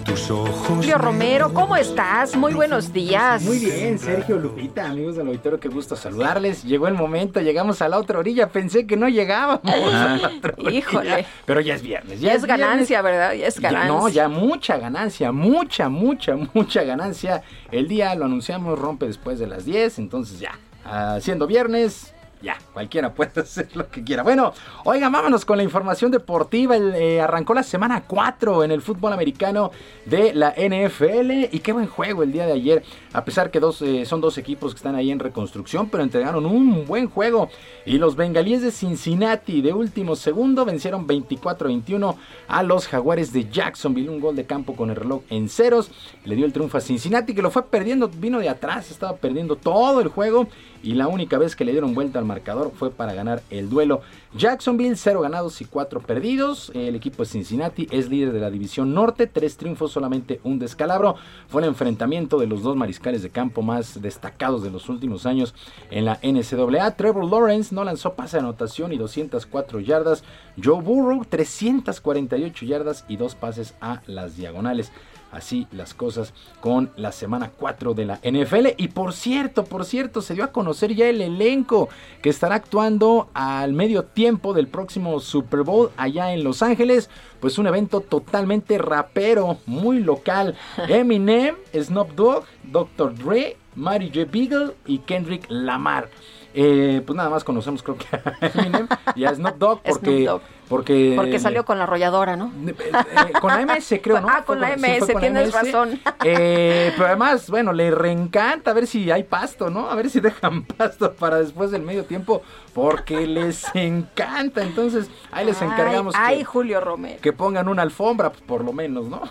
tus 0.10 0.31
ojos. 0.31 0.68
Julio 0.68 0.98
Romero, 0.98 1.53
¿cómo 1.53 1.76
estás? 1.76 2.36
Muy 2.36 2.53
buenos 2.53 2.91
días. 2.91 3.44
Muy 3.44 3.60
bien, 3.60 3.99
Sergio 3.99 4.38
Lupita, 4.38 4.90
amigos 4.90 5.15
del 5.15 5.27
auditorio, 5.27 5.60
qué 5.60 5.69
gusto 5.69 5.95
saludarles. 5.95 6.64
Llegó 6.64 6.88
el 6.88 6.95
momento, 6.95 7.40
llegamos 7.41 7.81
a 7.84 7.90
la 7.90 7.99
otra 7.99 8.18
orilla, 8.18 8.49
pensé 8.49 8.88
que 8.88 8.98
no 8.98 9.07
llegábamos 9.07 9.61
a 9.94 10.18
la 10.18 10.31
otra 10.36 10.53
orilla. 10.57 10.80
Híjole. 10.80 11.26
Pero 11.45 11.61
ya 11.61 11.76
es 11.76 11.84
viernes. 11.84 12.19
Ya, 12.19 12.34
es, 12.34 12.45
ganancia, 12.45 13.03
¿verdad? 13.03 13.34
Ya 13.34 13.45
es 13.45 13.60
ganancia. 13.60 13.88
no, 13.88 14.10
ya 14.10 14.27
mucha 14.27 14.77
ganancia, 14.77 15.31
mucha, 15.31 15.90
mucha, 15.90 16.36
mucha 16.53 16.84
ganancia. 16.84 17.44
El 17.72 17.88
día 17.88 18.15
lo 18.15 18.26
anunciamos, 18.26 18.80
rompe 18.80 19.06
después 19.06 19.38
de 19.38 19.45
las 19.45 19.65
10, 19.65 19.99
entonces 19.99 20.40
ya, 20.40 20.57
ah, 20.86 21.19
siendo 21.22 21.45
viernes, 21.45 22.15
ya, 22.41 22.57
cualquiera 22.73 23.13
puede 23.13 23.41
hacer 23.41 23.75
lo 23.75 23.89
que 23.89 24.03
quiera. 24.03 24.23
Bueno, 24.23 24.53
oigan, 24.85 25.11
vámonos 25.11 25.45
con 25.45 25.57
la 25.57 25.63
información 25.63 26.11
deportiva. 26.11 26.77
Eh, 26.77 27.19
arrancó 27.19 27.53
la 27.53 27.63
semana 27.63 28.03
4 28.05 28.63
en 28.63 28.71
el 28.71 28.81
fútbol 28.81 29.13
americano 29.13 29.71
de 30.05 30.33
la 30.33 30.51
NFL 30.51 31.49
y 31.51 31.59
qué 31.59 31.73
buen 31.73 31.87
juego 31.87 32.23
el 32.23 32.31
día 32.31 32.45
de 32.45 32.53
ayer. 32.53 32.83
A 33.13 33.25
pesar 33.25 33.51
que 33.51 33.59
dos, 33.59 33.81
eh, 33.81 34.05
son 34.05 34.21
dos 34.21 34.37
equipos 34.37 34.73
que 34.73 34.77
están 34.77 34.95
ahí 34.95 35.11
en 35.11 35.19
reconstrucción, 35.19 35.89
pero 35.89 36.03
entregaron 36.03 36.45
un 36.45 36.85
buen 36.85 37.09
juego. 37.09 37.49
Y 37.85 37.97
los 37.97 38.15
bengalíes 38.15 38.61
de 38.61 38.71
Cincinnati 38.71 39.61
de 39.61 39.73
último 39.73 40.15
segundo 40.15 40.65
vencieron 40.65 41.07
24-21 41.07 42.15
a 42.47 42.63
los 42.63 42.87
jaguares 42.87 43.33
de 43.33 43.49
Jacksonville. 43.49 44.09
Un 44.09 44.21
gol 44.21 44.35
de 44.35 44.45
campo 44.45 44.75
con 44.75 44.89
el 44.89 44.95
reloj 44.95 45.23
en 45.29 45.49
ceros. 45.49 45.91
Le 46.23 46.35
dio 46.35 46.45
el 46.45 46.53
triunfo 46.53 46.77
a 46.77 46.81
Cincinnati 46.81 47.33
que 47.33 47.41
lo 47.41 47.51
fue 47.51 47.63
perdiendo, 47.63 48.07
vino 48.07 48.39
de 48.39 48.49
atrás, 48.49 48.91
estaba 48.91 49.17
perdiendo 49.17 49.55
todo 49.55 50.01
el 50.01 50.07
juego 50.07 50.47
y 50.84 50.93
la 50.93 51.07
única 51.07 51.38
vez 51.38 51.56
que 51.56 51.65
le 51.65 51.72
dieron 51.72 51.93
vuelta 51.93 52.19
al 52.19 52.26
marcador 52.26 52.72
fue 52.76 52.91
para 52.91 53.14
ganar 53.14 53.41
el 53.49 53.69
duelo. 53.69 54.01
Jacksonville, 54.35 54.95
0 54.95 55.22
ganados 55.22 55.61
y 55.61 55.65
4 55.65 56.01
perdidos. 56.01 56.72
El 56.76 56.95
equipo 56.95 57.23
de 57.23 57.30
Cincinnati 57.30 57.88
es 57.91 58.10
líder 58.10 58.31
de 58.31 58.39
la 58.39 58.51
división 58.51 58.93
norte, 58.93 59.27
3 59.27 59.57
triunfos, 59.57 59.91
solamente 59.91 60.39
un 60.43 60.60
descalabro. 60.60 61.15
Fue 61.47 61.61
el 61.61 61.68
enfrentamiento 61.68 62.38
de 62.38 62.47
los 62.47 62.61
dos 62.61 62.76
mariscales 62.76 63.23
de 63.23 63.30
campo 63.30 63.61
más 63.61 64.01
destacados 64.01 64.64
de 64.64 64.72
los 64.72 64.88
últimos 64.89 65.26
años 65.26 65.56
en 65.89 66.06
la 66.06 66.19
NCAA. 66.22 66.95
Trevor 66.95 67.26
Lawrence 67.26 67.73
no 67.73 67.84
lanzó 67.84 68.14
pase 68.14 68.38
de 68.38 68.41
anotación 68.41 68.93
y 68.93 68.97
204 68.97 69.80
yardas. 69.80 70.23
Joe 70.61 70.81
Burrow, 70.81 71.26
348 71.26 72.65
yardas 72.65 73.06
y 73.07 73.18
2 73.18 73.35
pases 73.35 73.73
a 73.81 74.01
las 74.06 74.38
diagonales 74.38 74.91
así 75.31 75.68
las 75.72 75.93
cosas 75.93 76.34
con 76.61 76.91
la 76.95 77.11
semana 77.11 77.51
4 77.56 77.93
de 77.93 78.06
la 78.06 78.19
NFL. 78.23 78.68
Y 78.77 78.89
por 78.89 79.14
cierto, 79.14 79.64
por 79.64 79.85
cierto, 79.85 80.22
se 80.22 80.34
dio 80.34 80.43
a 80.43 80.51
conocer 80.51 80.93
ya 80.95 81.07
el 81.07 81.22
elenco 81.22 81.89
que 82.22 82.30
estará 82.30 82.56
actuando 82.56 83.30
al 83.34 83.73
medio 83.73 84.03
tiempo 84.03 84.53
del 84.53 84.68
próximo 84.68 85.19
Super 85.19 85.64
Bowl 85.64 85.91
allá 85.97 86.34
en 86.34 86.43
Los 86.43 86.61
Ángeles. 86.61 87.10
Pues 87.39 87.57
un 87.57 87.68
evento 87.68 88.01
totalmente 88.01 88.77
rapero, 88.77 89.57
muy 89.65 89.99
local. 89.99 90.56
Eminem, 90.88 91.56
Snoop 91.73 92.11
Dogg, 92.11 92.45
Dr. 92.64 93.15
Dre, 93.15 93.57
Mary 93.76 94.11
J. 94.14 94.30
Beagle 94.31 94.76
y 94.85 94.99
Kendrick 94.99 95.45
Lamar. 95.49 96.10
Eh, 96.53 97.03
pues 97.06 97.15
nada 97.15 97.30
más 97.30 97.43
conocemos 97.43 97.84
creo 97.84 97.95
que 97.95 98.07
a 98.15 98.38
Eminem 98.41 98.88
y 99.15 99.23
a 99.23 99.35
Snoop 99.35 99.57
Dogg 99.57 99.81
porque 99.88 100.27
porque, 100.69 101.13
Porque 101.15 101.39
salió 101.39 101.65
con 101.65 101.79
la 101.79 101.85
arrolladora, 101.85 102.35
¿no? 102.35 102.53
Eh, 102.69 102.75
eh, 103.01 103.31
con 103.41 103.49
la 103.49 103.65
MS, 103.65 103.99
creo, 104.01 104.21
¿no? 104.21 104.27
Ah, 104.29 104.43
con 104.45 104.61
la 104.61 104.77
MS, 104.77 105.07
tienes 105.19 105.51
razón. 105.51 105.99
Eh, 106.23 106.91
pero 106.95 107.07
además, 107.07 107.49
bueno, 107.49 107.71
le 107.71 107.91
reencanta 107.91 108.71
a 108.71 108.73
ver 108.73 108.87
si 108.87 109.09
hay 109.09 109.23
pasto, 109.23 109.69
¿no? 109.69 109.89
A 109.89 109.95
ver 109.95 110.09
si 110.09 110.19
dejan 110.19 110.63
pasto 110.63 111.13
para 111.13 111.37
después 111.37 111.71
del 111.71 111.81
medio 111.81 112.03
tiempo, 112.03 112.41
porque 112.73 113.25
les 113.25 113.63
encanta. 113.73 114.61
Entonces, 114.61 115.09
ahí 115.31 115.45
les 115.45 115.61
encargamos. 115.61 116.13
Ay, 116.17 116.43
Julio 116.43 116.81
Romero. 116.81 117.19
Que 117.21 117.31
pongan 117.31 117.67
una 117.69 117.83
alfombra, 117.83 118.31
pues, 118.31 118.41
por 118.41 118.63
lo 118.63 118.73
menos, 118.73 119.07
¿no? 119.07 119.21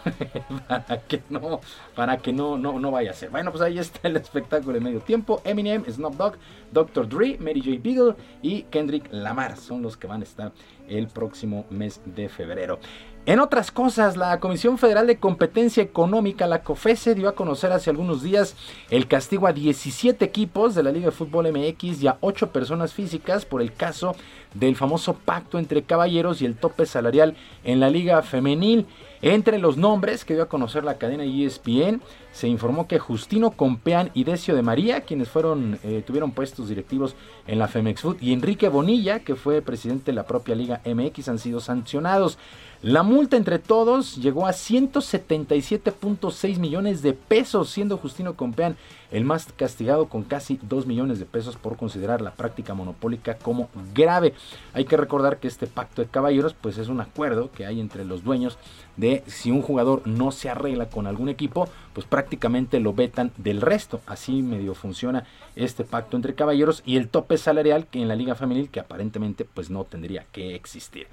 para 0.67 1.01
que 1.03 1.23
no, 1.29 1.61
para 1.95 2.17
que 2.17 2.33
no, 2.33 2.57
no, 2.57 2.81
no 2.81 2.91
vaya 2.91 3.11
a 3.11 3.15
ser. 3.15 3.31
Bueno, 3.31 3.51
pues 3.51 3.63
ahí 3.63 3.79
está 3.79 4.09
el 4.09 4.17
espectáculo 4.17 4.73
de 4.73 4.81
medio 4.81 5.01
tiempo. 5.01 5.43
Eminem, 5.45 5.85
Snoop 5.85 6.15
Dogg, 6.15 6.37
Dr. 6.73 7.09
Dre, 7.09 7.37
Mary 7.39 7.61
J. 7.61 7.81
Beagle 7.83 8.15
y 8.43 8.63
Kendrick 8.65 9.09
Lamar 9.11 9.57
son 9.57 9.83
los 9.83 9.97
que 9.97 10.07
van 10.07 10.23
a 10.23 10.25
estar 10.25 10.53
el 10.89 11.09
próximo 11.09 11.67
mes 11.71 12.01
de 12.05 12.29
febrero. 12.29 12.79
En 13.27 13.41
otras 13.41 13.71
cosas, 13.71 14.17
la 14.17 14.41
Comisión 14.41 14.79
Federal 14.79 15.07
de 15.07 15.19
Competencia 15.19 15.83
Económica, 15.83 16.47
la 16.47 16.63
COFESE, 16.63 17.15
dio 17.15 17.29
a 17.29 17.35
conocer 17.35 17.73
hace 17.73 17.91
algunos 17.91 18.23
días 18.23 18.57
el 18.89 19.07
castigo 19.07 19.47
a 19.47 19.53
17 19.53 20.25
equipos 20.25 20.75
de 20.75 20.83
la 20.83 20.93
Liga 20.93 21.07
de 21.07 21.13
Fútbol 21.13 21.53
MX 21.53 22.03
y 22.03 22.09
a 22.09 22.17
8 22.23 22.53
personas 22.53 22.95
físicas 22.95 23.45
por 23.45 23.61
el 23.61 23.75
caso 23.75 24.17
del 24.55 24.77
famoso 24.77 25.13
pacto 25.13 25.59
entre 25.59 25.83
caballeros 25.83 26.41
y 26.41 26.47
el 26.47 26.57
tope 26.57 26.87
salarial 26.87 27.37
en 27.65 27.81
la 27.81 27.91
Liga 27.91 28.23
Femenil. 28.23 28.87
Entre 29.21 29.59
los 29.59 29.77
nombres 29.77 30.25
que 30.25 30.33
dio 30.33 30.45
a 30.45 30.49
conocer 30.49 30.85
la 30.85 30.97
cadena 30.97 31.25
ESPN, 31.25 32.01
se 32.33 32.49
informó 32.49 32.87
que 32.87 32.99
Justino 32.99 33.51
Compean 33.51 34.11
y 34.15 34.25
Decio 34.25 34.55
de 34.55 34.63
María, 34.63 35.01
quienes 35.01 35.29
fueron, 35.29 35.79
eh, 35.83 36.03
tuvieron 36.07 36.33
puestos 36.33 36.69
directivos 36.69 37.17
en 37.47 37.59
la 37.59 37.69
Femex 37.69 38.03
Food, 38.03 38.19
y 38.21 38.33
Enrique 38.33 38.69
Bonilla, 38.69 39.21
que 39.21 39.35
fue 39.35 39.63
presidente 39.63 40.07
de 40.07 40.17
la 40.17 40.27
propia 40.27 40.55
Liga 40.55 40.81
MX, 40.85 41.29
han 41.29 41.39
sido 41.39 41.61
sancionados. 41.61 42.39
La 42.81 43.03
multa 43.03 43.37
entre 43.37 43.59
todos 43.59 44.15
llegó 44.17 44.47
a 44.47 44.53
177.6 44.53 46.59
millones 46.59 47.03
de 47.03 47.13
pesos, 47.13 47.71
siendo 47.71 47.97
Justino 47.97 48.37
Compeán 48.37 48.77
el 49.11 49.25
más 49.25 49.49
castigado 49.57 50.07
con 50.07 50.23
casi 50.23 50.61
2 50.63 50.87
millones 50.87 51.19
de 51.19 51.25
pesos 51.25 51.57
por 51.57 51.77
considerar 51.77 52.21
la 52.21 52.35
práctica 52.35 52.75
monopólica 52.75 53.37
como 53.37 53.69
grave. 53.95 54.35
Hay 54.75 54.85
que 54.85 54.97
recordar 54.97 55.39
que 55.39 55.49
este 55.49 55.67
pacto 55.67 56.03
de 56.03 56.09
caballeros 56.09 56.55
pues 56.55 56.79
es 56.79 56.87
un 56.87 57.01
acuerdo 57.01 57.51
que 57.51 57.67
hay 57.67 57.81
entre 57.81 58.05
los 58.05 58.23
dueños 58.23 58.59
de 58.97 59.25
si 59.27 59.51
un 59.51 59.63
jugador 59.63 60.07
no 60.07 60.31
se 60.31 60.49
arregla 60.49 60.89
con 60.89 61.09
algún 61.09 61.29
equipo, 61.29 61.69
pues 61.93 62.07
prácticamente 62.07 62.81
lo 62.81 62.93
vetan 62.93 63.33
del 63.37 63.61
resto. 63.61 64.01
Así 64.07 64.43
medio 64.43 64.75
funciona 64.75 65.25
este 65.57 65.85
pacto 65.85 66.17
entre 66.17 66.35
caballeros 66.35 66.83
y 66.87 66.97
el 66.97 67.09
tope 67.09 67.37
salarial 67.39 67.87
que 67.87 68.01
en 68.01 68.09
la 68.09 68.17
Liga 68.17 68.35
Femenil 68.35 68.71
que 68.71 68.81
aparentemente 68.81 69.45
pues 69.45 69.71
no 69.71 69.85
tendría 69.85 70.27
que 70.33 70.55
existir. 70.55 71.07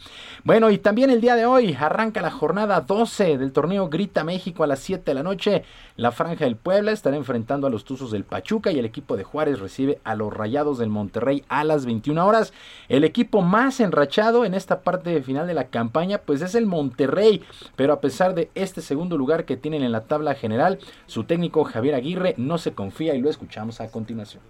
Bueno, 0.43 0.69
y 0.69 0.77
también 0.77 1.09
el 1.09 1.21
día 1.21 1.35
de 1.35 1.45
hoy 1.45 1.75
arranca 1.79 2.21
la 2.21 2.31
jornada 2.31 2.81
12 2.81 3.37
del 3.37 3.51
torneo 3.51 3.89
Grita 3.89 4.23
México 4.23 4.63
a 4.63 4.67
las 4.67 4.79
7 4.79 5.03
de 5.05 5.15
la 5.15 5.23
noche. 5.23 5.63
La 5.97 6.11
Franja 6.11 6.45
del 6.45 6.57
Puebla 6.57 6.91
estará 6.91 7.15
enfrentando 7.15 7.67
a 7.67 7.69
los 7.69 7.85
Tuzos 7.85 8.11
del 8.11 8.25
Pachuca 8.25 8.71
y 8.71 8.79
el 8.79 8.85
equipo 8.85 9.15
de 9.15 9.23
Juárez 9.23 9.59
recibe 9.59 9.99
a 10.03 10.15
los 10.15 10.33
Rayados 10.33 10.77
del 10.77 10.89
Monterrey 10.89 11.43
a 11.47 11.63
las 11.63 11.85
21 11.85 12.25
horas. 12.25 12.53
El 12.89 13.03
equipo 13.03 13.41
más 13.41 13.79
enrachado 13.79 14.45
en 14.45 14.53
esta 14.53 14.81
parte 14.81 15.21
final 15.23 15.47
de 15.47 15.53
la 15.53 15.67
campaña 15.67 16.19
pues 16.19 16.41
es 16.41 16.55
el 16.55 16.65
Monterrey, 16.65 17.41
pero 17.75 17.93
a 17.93 18.01
pesar 18.01 18.35
de 18.35 18.49
este 18.55 18.81
segundo 18.81 19.17
lugar 19.17 19.45
que 19.45 19.57
tienen 19.57 19.83
en 19.83 19.91
la 19.91 20.01
tabla 20.01 20.35
general, 20.35 20.74
su 21.05 21.23
técnico 21.23 21.63
Javier 21.63 21.95
Aguirre 21.95 22.35
no 22.37 22.57
se 22.57 22.73
confía 22.73 23.15
y 23.15 23.21
lo 23.21 23.29
escuchamos 23.29 23.81
a 23.81 23.89
continuación. 23.91 24.43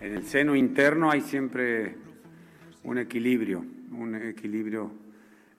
En 0.00 0.14
el 0.14 0.24
seno 0.24 0.54
interno 0.54 1.10
hay 1.10 1.22
siempre 1.22 1.96
un 2.84 2.98
equilibrio, 2.98 3.64
un 3.92 4.14
equilibrio 4.14 4.92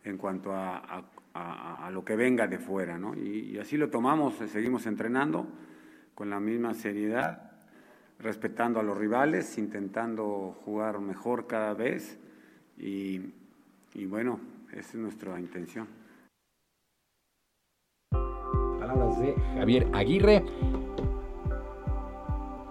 en 0.03 0.17
cuanto 0.17 0.53
a, 0.53 1.03
lo 1.91 2.03
que 2.03 2.15
venga 2.15 2.47
de 2.47 2.57
fuera, 2.57 2.97
¿no? 2.97 3.15
Y, 3.15 3.57
así 3.59 3.77
lo 3.77 3.89
tomamos, 3.89 4.35
seguimos 4.51 4.85
entrenando 4.85 5.47
con 6.15 6.29
la 6.29 6.39
misma 6.39 6.73
seriedad, 6.73 7.51
respetando 8.19 8.79
a 8.79 8.83
los 8.83 8.97
rivales, 8.97 9.57
intentando 9.57 10.57
jugar 10.63 10.99
mejor 10.99 11.45
cada 11.47 11.73
vez 11.73 12.19
y, 12.77 13.21
y 13.93 14.05
bueno, 14.05 14.39
esa 14.71 14.79
es 14.79 14.95
nuestra 14.95 15.39
intención. 15.39 15.87
Palabras 18.87 19.19
de 19.19 19.35
Javier 19.57 19.87
Aguirre 19.93 20.45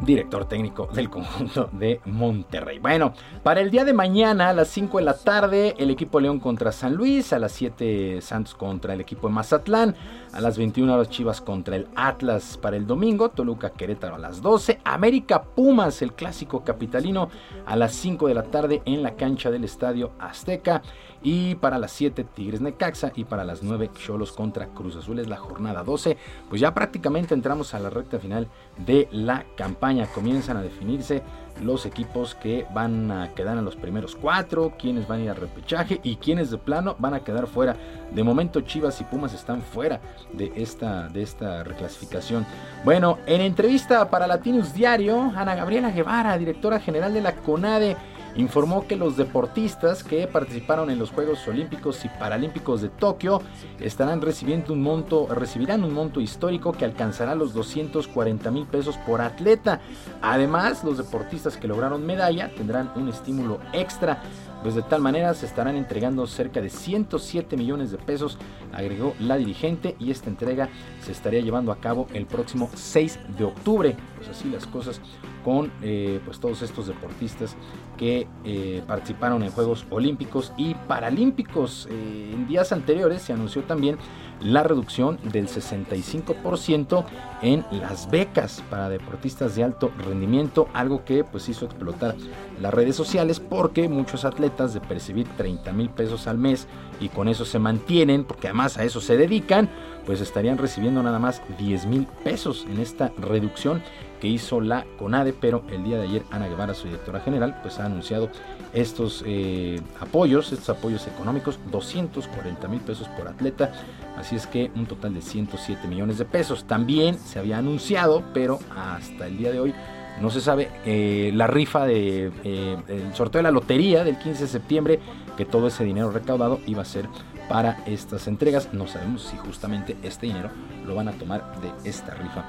director 0.07 0.47
técnico 0.47 0.87
del 0.93 1.11
conjunto 1.11 1.69
de 1.73 2.01
Monterrey. 2.07 2.79
Bueno, 2.79 3.13
para 3.43 3.61
el 3.61 3.71
día 3.71 3.85
de 3.85 3.93
mañana 3.93 4.49
a 4.49 4.53
las 4.53 4.69
5 4.69 4.99
de 4.99 5.05
la 5.05 5.19
tarde, 5.19 5.75
el 5.79 5.91
equipo 5.91 6.21
León 6.21 6.39
contra 6.39 6.73
San 6.73 6.95
Luis, 6.95 7.33
a 7.33 7.39
las 7.39 7.53
7 7.53 8.21
Santos 8.23 8.55
contra 8.55 8.95
el 8.95 9.01
equipo 9.01 9.27
de 9.27 9.35
Mazatlán, 9.35 9.97
a 10.37 10.41
las 10.43 10.59
21 10.59 10.93
horas 10.93 11.09
Chivas 11.09 11.41
contra 11.41 11.77
el 11.77 11.89
Atlas 11.97 12.59
para 12.61 12.77
el 12.77 12.87
domingo, 12.87 13.31
Toluca 13.31 13.71
Querétaro 13.71 14.17
a 14.17 14.19
las 14.19 14.43
12, 14.43 14.81
América 14.85 15.43
Pumas, 15.43 16.03
el 16.03 16.13
clásico 16.13 16.63
capitalino, 16.63 17.31
a 17.65 17.75
las 17.75 17.95
5 17.95 18.29
de 18.29 18.35
la 18.35 18.43
tarde 18.43 18.83
en 18.85 19.03
la 19.03 19.17
cancha 19.17 19.51
del 19.51 19.65
Estadio 19.65 20.13
Azteca. 20.19 20.83
Y 21.23 21.55
para 21.57 21.79
las 21.79 21.93
7 21.93 22.25
Tigres 22.35 22.61
Necaxa 22.61 23.13
y 23.17 23.25
para 23.25 23.45
las 23.45 23.63
9 23.63 23.91
Cholos 23.95 24.31
contra 24.31 24.69
Cruz 24.69 24.95
Azul 24.97 25.19
es 25.19 25.27
la 25.27 25.39
jornada 25.39 25.83
12. 25.83 26.19
Pues 26.51 26.61
ya 26.61 26.75
prácticamente 26.75 27.33
entramos 27.33 27.73
a 27.73 27.81
la 27.81 27.89
recta 27.89 28.19
final 28.19 28.47
de 28.77 29.09
la 29.11 29.47
campaña. 29.57 30.07
Comienzan 30.07 30.59
a 30.59 30.63
definirse 30.63 31.23
los 31.63 31.87
equipos 31.87 32.35
que 32.35 32.67
van 32.75 33.11
a 33.11 33.35
quedar 33.35 33.57
en 33.59 33.65
los 33.65 33.77
primeros 33.77 34.17
cuatro, 34.17 34.75
quienes 34.79 35.07
van 35.07 35.21
a 35.21 35.23
ir 35.25 35.31
al 35.31 35.37
repechaje 35.37 36.01
y 36.03 36.17
quienes 36.17 36.51
de 36.51 36.59
plano 36.59 36.97
van 36.99 37.15
a 37.15 37.21
quedar 37.21 37.47
fuera. 37.47 37.77
De 38.13 38.23
momento 38.23 38.61
Chivas 38.61 39.01
y 39.01 39.05
Pumas 39.05 39.35
están 39.35 39.63
fuera 39.63 40.01
de 40.33 40.53
esta, 40.57 41.09
de 41.09 41.23
esta 41.23 41.65
reclasificación. 41.65 42.47
Bueno, 42.85 43.19
en 43.27 43.41
entrevista 43.41 44.09
para 44.11 44.27
Latinus 44.27 44.75
Diario, 44.75 45.33
Ana 45.35 45.55
Gabriela 45.55 45.91
Guevara, 45.91 46.39
directora 46.39 46.81
general 46.81 47.15
de 47.15 47.21
la 47.21 47.35
CONADE, 47.37 47.97
informó 48.37 48.87
que 48.87 48.97
los 48.97 49.17
deportistas 49.17 50.05
que 50.05 50.27
participaron 50.27 50.91
en 50.91 50.99
los 50.99 51.11
Juegos 51.11 51.47
Olímpicos 51.49 52.05
y 52.05 52.09
Paralímpicos 52.09 52.83
de 52.83 52.89
Tokio 52.89 53.43
estarán 53.81 54.21
recibiendo 54.21 54.73
un 54.73 54.83
monto, 54.83 55.27
recibirán 55.29 55.85
un 55.85 55.95
monto 55.95 56.21
histórico 56.21 56.73
que 56.73 56.85
alcanzará 56.85 57.35
los 57.35 57.55
240 57.55 58.51
mil 58.51 58.67
pesos 58.67 58.97
por 58.99 59.21
atleta. 59.21 59.81
Además, 60.23 60.85
los 60.85 60.99
deportistas 60.99 61.57
que 61.57 61.69
lograron 61.69 62.05
medalla 62.05 62.51
tendrán 62.55 62.93
un 62.97 63.09
estímulo 63.09 63.59
extra. 63.73 64.23
Pues 64.67 64.75
de 64.75 64.83
tal 64.83 65.01
manera 65.01 65.33
se 65.35 65.47
estarán 65.47 65.77
entregando 65.77 66.27
cerca 66.27 66.61
de 66.61 66.71
107 66.71 67.57
millones 67.57 67.93
de 67.93 67.99
pesos, 67.99 68.37
agregó 68.73 69.15
la 69.21 69.37
dirigente, 69.37 69.95
y 70.01 70.11
esta 70.11 70.29
entrega 70.29 70.69
se 71.01 71.13
estaría 71.13 71.39
llevando 71.39 71.71
a 71.71 71.77
cabo 71.77 72.09
el 72.13 72.27
próximo 72.27 72.69
6 72.75 73.21
de 73.39 73.45
octubre. 73.45 73.97
Pues 74.17 74.29
así 74.29 74.51
las 74.51 74.67
cosas 74.67 75.01
con 75.45 75.71
eh, 75.83 76.19
pues 76.25 76.41
todos 76.41 76.63
estos 76.63 76.89
deportistas 76.89 77.55
que 77.97 78.27
eh, 78.43 78.83
participaron 78.89 79.45
en 79.45 79.53
Juegos 79.53 79.87
Olímpicos 79.89 80.53
y 80.57 80.75
Paralímpicos. 80.75 81.87
Eh, 81.89 82.33
en 82.35 82.49
días 82.49 82.73
anteriores 82.73 83.23
se 83.23 83.33
anunció 83.33 83.63
también 83.63 83.97
la 84.41 84.63
reducción 84.63 85.19
del 85.33 85.49
65% 85.49 87.05
en 87.43 87.65
las 87.71 88.11
becas 88.11 88.63
para 88.71 88.89
deportistas 88.89 89.57
de 89.57 89.65
alto 89.65 89.91
rendimiento, 89.99 90.69
algo 90.73 91.05
que 91.05 91.25
pues 91.25 91.49
hizo 91.49 91.67
explotar 91.67 92.15
las 92.61 92.73
redes 92.73 92.97
sociales 92.97 93.41
porque 93.41 93.89
muchos 93.89 94.25
atletas 94.25 94.75
de 94.75 94.81
percibir 94.81 95.27
30 95.37 95.73
mil 95.73 95.91
pesos 95.91 96.27
al 96.27 96.39
mes 96.39 96.67
y 97.01 97.09
con 97.09 97.29
eso 97.29 97.45
se 97.45 97.59
mantienen, 97.59 98.25
porque 98.25 98.49
además 98.49 98.79
a 98.79 98.85
eso 98.85 99.01
se 99.01 99.17
dedican, 99.17 99.69
pues 100.07 100.21
estarían 100.21 100.59
recibiendo 100.59 101.03
nada 101.03 101.19
más 101.19 101.43
10 101.59 101.87
mil 101.87 102.07
pesos 102.25 102.67
en 102.71 102.81
esta 102.81 103.13
reducción 103.19 103.83
que 104.21 104.29
hizo 104.29 104.61
la 104.61 104.87
CONADE, 104.99 105.35
pero 105.35 105.63
el 105.71 105.85
día 105.85 105.99
de 105.99 106.05
ayer 106.05 106.23
Ana 106.31 106.49
Guevara, 106.49 106.75
su 106.75 106.87
directora 106.87 107.21
general, 107.21 107.59
pues 107.63 107.79
ha 107.79 107.87
anunciado 107.87 108.31
estos 108.73 109.23
eh, 109.27 109.81
apoyos, 110.01 110.53
estos 110.53 110.71
apoyos 110.71 111.07
económicos, 111.07 111.59
240 111.71 112.69
mil 112.69 112.81
pesos 112.81 113.09
por 113.09 113.29
atleta, 113.29 113.73
así 114.17 114.37
es 114.37 114.47
que 114.47 114.71
un 114.75 114.87
total 114.87 115.15
de 115.15 115.23
107 115.23 115.87
millones 115.89 116.19
de 116.19 116.25
pesos. 116.25 116.65
También 116.67 117.19
se 117.19 117.39
había 117.39 117.59
anunciado, 117.59 118.23
pero 118.33 118.59
hasta 118.75 119.27
el 119.27 119.39
día 119.39 119.51
de 119.53 119.61
hoy 119.61 119.75
no 120.21 120.31
se 120.31 120.41
sabe, 120.41 120.71
eh, 120.85 121.31
la 121.35 121.47
rifa 121.47 121.85
de 121.85 122.33
eh, 122.45 122.77
el 122.89 123.15
sorteo 123.15 123.41
de 123.41 123.45
la 123.45 123.51
lotería 123.51 124.03
del 124.05 124.19
15 124.19 124.43
de 124.43 124.49
septiembre, 124.49 125.01
que 125.37 125.45
todo 125.45 125.69
ese 125.69 125.85
dinero 125.85 126.11
recaudado 126.11 126.61
iba 126.67 126.83
a 126.83 126.87
ser 126.87 127.09
para 127.49 127.85
estas 127.87 128.27
entregas. 128.27 128.73
No 128.73 128.87
sabemos 128.87 129.23
si 129.23 129.37
justamente 129.37 129.97
este 130.03 130.27
dinero 130.27 130.51
lo 130.87 130.95
van 130.95 131.09
a 131.09 131.13
tomar 131.13 131.61
de 131.61 131.89
esta 131.89 132.15
rifa 132.15 132.45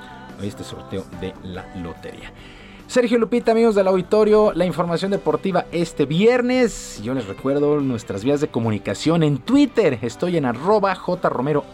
este 0.45 0.63
sorteo 0.63 1.03
de 1.19 1.33
la 1.43 1.65
lotería. 1.75 2.31
Sergio 2.87 3.19
Lupita, 3.19 3.51
amigos 3.51 3.75
del 3.75 3.89
auditorio, 3.89 4.53
la 4.53 4.65
información 4.65 5.11
deportiva 5.11 5.65
este 5.73 6.05
viernes. 6.05 7.01
Yo 7.03 7.13
les 7.13 7.27
recuerdo 7.27 7.81
nuestras 7.81 8.23
vías 8.23 8.39
de 8.39 8.47
comunicación 8.47 9.23
en 9.23 9.39
Twitter. 9.39 9.99
Estoy 10.01 10.37
en 10.37 10.45
arroba 10.45 10.95
jromerohb, 10.95 11.65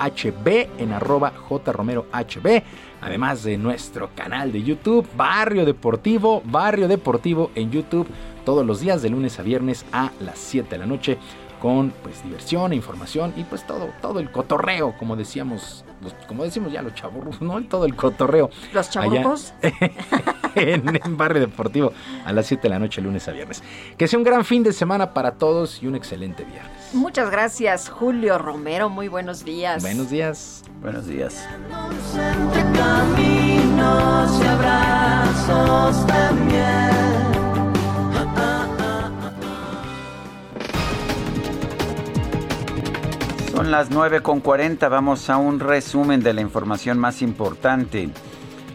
en 0.80 0.92
arroba 0.92 1.32
jromerohb. 1.48 2.64
Además 3.00 3.44
de 3.44 3.60
nuestro 3.60 4.10
canal 4.16 4.52
de 4.52 4.64
YouTube, 4.64 5.08
Barrio 5.16 5.66
Deportivo, 5.66 6.42
Barrio 6.46 6.88
Deportivo 6.88 7.52
en 7.54 7.70
YouTube, 7.70 8.08
todos 8.44 8.66
los 8.66 8.80
días 8.80 9.04
de 9.04 9.12
lunes 9.12 9.38
a 9.38 9.44
viernes 9.44 9.86
a 9.92 10.12
las 10.20 10.40
7 10.40 10.68
de 10.68 10.78
la 10.80 10.88
noche 10.88 11.20
con 11.62 11.94
pues 12.02 12.24
diversión, 12.24 12.74
información 12.74 13.36
y 13.38 13.44
pues 13.44 13.68
todo, 13.68 13.90
todo 14.02 14.20
el 14.20 14.32
cotorreo, 14.32 14.96
como 14.98 15.16
decíamos, 15.16 15.86
como 16.28 16.44
decimos 16.44 16.74
ya 16.74 16.82
los 16.82 16.96
chavos, 16.96 17.40
¿no? 17.40 17.64
Todo 17.66 17.86
el 17.86 17.96
cotorreo. 17.96 18.50
Los 18.74 18.90
chavos. 18.90 19.54
En, 20.56 21.00
en, 21.04 21.18
Barrio 21.18 21.42
Deportivo 21.42 21.94
a 22.26 22.32
las 22.32 22.46
7 22.46 22.64
de 22.64 22.70
la 22.70 22.80
noche, 22.80 23.02
lunes 23.02 23.28
a 23.28 23.32
viernes. 23.32 23.64
Que 23.98 24.08
sea 24.08 24.20
un 24.20 24.24
gran 24.24 24.46
fin 24.46 24.64
de 24.64 24.72
semana 24.72 25.14
para 25.14 25.32
todos 25.32 25.82
y 25.82 25.88
un 25.88 25.96
excelente 25.96 26.44
viernes. 26.44 26.94
Muchas 26.94 27.32
gracias, 27.32 27.90
Julio 27.90 28.38
Romero. 28.38 28.90
Muy 28.90 29.08
buenos 29.08 29.44
días. 29.44 29.82
Buenos 29.82 30.10
días. 30.10 30.64
Buenos 30.82 31.08
días. 31.08 31.48
Caminos 32.76 34.40
y 34.42 34.48
abrazos 34.48 36.08
también. 36.08 36.94
Son 43.54 43.70
las 43.70 43.92
9.40, 43.92 44.90
vamos 44.90 45.30
a 45.30 45.38
un 45.38 45.60
resumen 45.60 46.22
de 46.22 46.34
la 46.34 46.42
información 46.42 46.98
más 46.98 47.22
importante. 47.22 48.10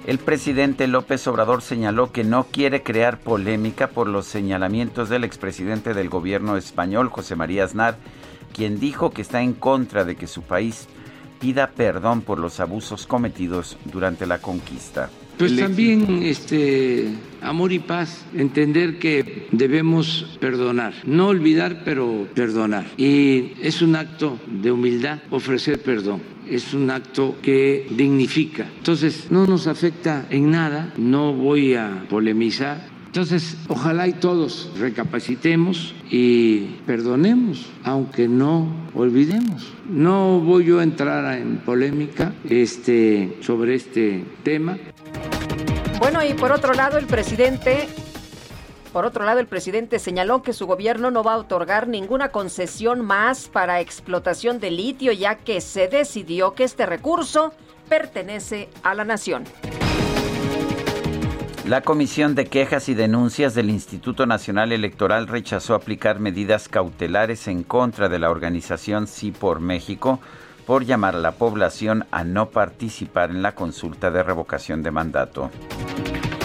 El 0.09 0.16
presidente 0.16 0.86
López 0.86 1.26
Obrador 1.26 1.60
señaló 1.60 2.12
que 2.12 2.24
no 2.24 2.44
quiere 2.44 2.82
crear 2.82 3.20
polémica 3.20 3.89
por 3.89 4.09
los 4.09 4.24
señalamientos 4.24 5.10
del 5.10 5.22
expresidente 5.22 5.93
del 5.93 6.09
gobierno 6.09 6.56
español, 6.56 7.10
José 7.10 7.36
María 7.36 7.64
Aznar, 7.64 7.98
quien 8.55 8.80
dijo 8.80 9.10
que 9.10 9.20
está 9.20 9.43
en 9.43 9.52
contra 9.52 10.06
de 10.06 10.16
que 10.16 10.26
su 10.26 10.40
país 10.40 10.89
pida 11.39 11.72
perdón 11.72 12.22
por 12.22 12.39
los 12.39 12.59
abusos 12.59 13.06
cometidos 13.06 13.76
durante 13.85 14.24
la 14.24 14.39
conquista. 14.39 15.10
Pues 15.39 15.56
también 15.56 16.23
este 16.24 17.09
amor 17.40 17.73
y 17.73 17.78
paz, 17.78 18.24
entender 18.35 18.98
que 18.98 19.47
debemos 19.52 20.36
perdonar, 20.40 20.94
no 21.05 21.28
olvidar, 21.28 21.82
pero 21.85 22.27
perdonar. 22.35 22.86
Y 22.97 23.52
es 23.62 23.81
un 23.81 23.94
acto 23.94 24.39
de 24.47 24.73
humildad 24.73 25.20
ofrecer 25.31 25.81
perdón. 25.81 26.20
Es 26.51 26.74
un 26.74 26.90
acto 26.90 27.36
que 27.43 27.86
dignifica. 27.90 28.66
Entonces, 28.78 29.28
no 29.31 29.47
nos 29.47 29.66
afecta 29.66 30.27
en 30.31 30.51
nada, 30.51 30.93
no 30.97 31.35
voy 31.35 31.74
a 31.74 32.06
polemizar, 32.09 32.98
entonces, 33.09 33.56
ojalá 33.69 34.06
y 34.06 34.12
todos 34.12 34.70
recapacitemos 34.78 35.94
y 36.10 36.77
perdonemos, 36.86 37.66
aunque 37.82 38.28
no 38.28 38.69
olvidemos. 38.94 39.73
No 39.89 40.40
voy 40.40 40.66
yo 40.66 40.81
a 40.81 40.82
entrar 40.82 41.39
en 41.39 41.56
polémica 41.59 42.35
este, 42.48 43.39
sobre 43.40 43.77
este 43.77 44.24
tema. 44.43 44.77
Bueno, 45.99 46.23
y 46.25 46.35
por 46.35 46.52
otro 46.52 46.75
lado, 46.75 46.99
el 46.99 47.07
presidente 47.07 47.89
por 48.93 49.05
otro 49.05 49.25
lado, 49.25 49.39
el 49.39 49.47
presidente 49.47 49.99
señaló 49.99 50.43
que 50.43 50.55
su 50.55 50.67
gobierno 50.67 51.10
no 51.10 51.23
va 51.23 51.35
a 51.35 51.36
otorgar 51.36 51.89
ninguna 51.89 52.31
concesión 52.31 53.05
más 53.05 53.49
para 53.49 53.81
explotación 53.81 54.60
de 54.60 54.70
litio, 54.70 55.12
ya 55.12 55.36
que 55.36 55.60
se 55.60 55.89
decidió 55.89 56.55
que 56.55 56.65
este 56.65 56.86
recurso 56.86 57.52
pertenece 57.89 58.70
a 58.83 58.94
la 58.94 59.05
nación. 59.05 59.44
La 61.67 61.83
Comisión 61.83 62.35
de 62.35 62.47
Quejas 62.47 62.89
y 62.89 62.94
Denuncias 62.94 63.55
del 63.55 63.68
Instituto 63.68 64.25
Nacional 64.25 64.73
Electoral 64.73 65.27
rechazó 65.27 65.75
aplicar 65.75 66.18
medidas 66.18 66.67
cautelares 66.67 67.47
en 67.47 67.62
contra 67.62 68.09
de 68.09 68.18
la 68.18 68.31
organización 68.31 69.07
Sí 69.07 69.33
por 69.33 69.60
México 69.60 70.18
por 70.68 70.84
llamar 70.84 71.16
a 71.16 71.18
la 71.18 71.32
población 71.32 72.05
a 72.10 72.24
no 72.24 72.50
participar 72.50 73.30
en 73.30 73.40
la 73.40 73.55
consulta 73.55 74.10
de 74.10 74.22
revocación 74.22 74.82
de 74.82 74.90
mandato. 74.90 75.50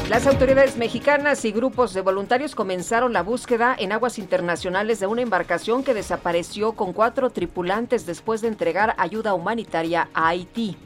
Las 0.10 0.27
autoridades 0.27 0.77
mexicanas 0.77 1.43
y 1.43 1.52
grupos 1.52 1.93
de 1.93 2.00
voluntarios 2.00 2.56
comenzaron 2.56 3.11
la 3.11 3.22
búsqueda 3.22 3.76
en 3.77 3.92
aguas 3.92 4.18
internacionales 4.18 5.02
de 5.02 5.08
una 5.08 5.24
embarcación 5.24 5.84
que 5.84 5.93
desapareció 5.93 6.72
con 6.72 6.93
cuatro 6.93 7.32
tripulantes 7.32 8.06
después 8.06 8.40
de 8.40 8.48
entregar 8.48 8.95
ayuda 8.98 9.34
humanitaria 9.34 10.08
a 10.14 10.30
Haití. 10.30 10.77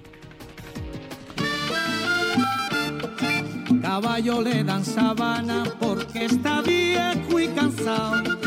Caballo 3.83 4.41
le 4.41 4.63
dan 4.63 4.83
sabana 4.83 5.63
porque 5.79 6.25
está 6.25 6.61
viejo 6.61 7.39
y 7.39 7.47
cansado, 7.49 8.39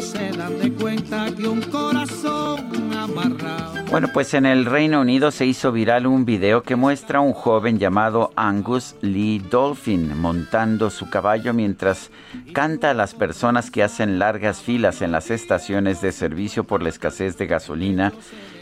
se 0.00 0.30
dan 0.32 0.58
de 0.58 0.72
cuenta 0.72 1.26
que 1.34 1.46
un 1.46 1.60
corazón 1.62 2.92
amarrado. 2.94 3.84
Bueno, 3.90 4.08
pues 4.12 4.34
en 4.34 4.46
el 4.46 4.64
Reino 4.64 5.00
Unido 5.00 5.30
se 5.30 5.46
hizo 5.46 5.72
viral 5.72 6.06
un 6.06 6.24
video 6.24 6.62
que 6.62 6.76
muestra 6.76 7.18
a 7.18 7.22
un 7.22 7.32
joven 7.32 7.78
llamado 7.78 8.32
Angus 8.36 8.94
Lee 9.02 9.38
Dolphin 9.38 10.18
montando 10.18 10.90
su 10.90 11.10
caballo 11.10 11.52
mientras 11.52 12.10
canta 12.52 12.90
a 12.90 12.94
las 12.94 13.14
personas 13.14 13.70
que 13.70 13.82
hacen 13.82 14.18
largas 14.18 14.60
filas 14.60 15.02
en 15.02 15.12
las 15.12 15.30
estaciones 15.30 16.00
de 16.00 16.12
servicio 16.12 16.64
por 16.64 16.82
la 16.82 16.88
escasez 16.88 17.36
de 17.36 17.46
gasolina 17.46 18.12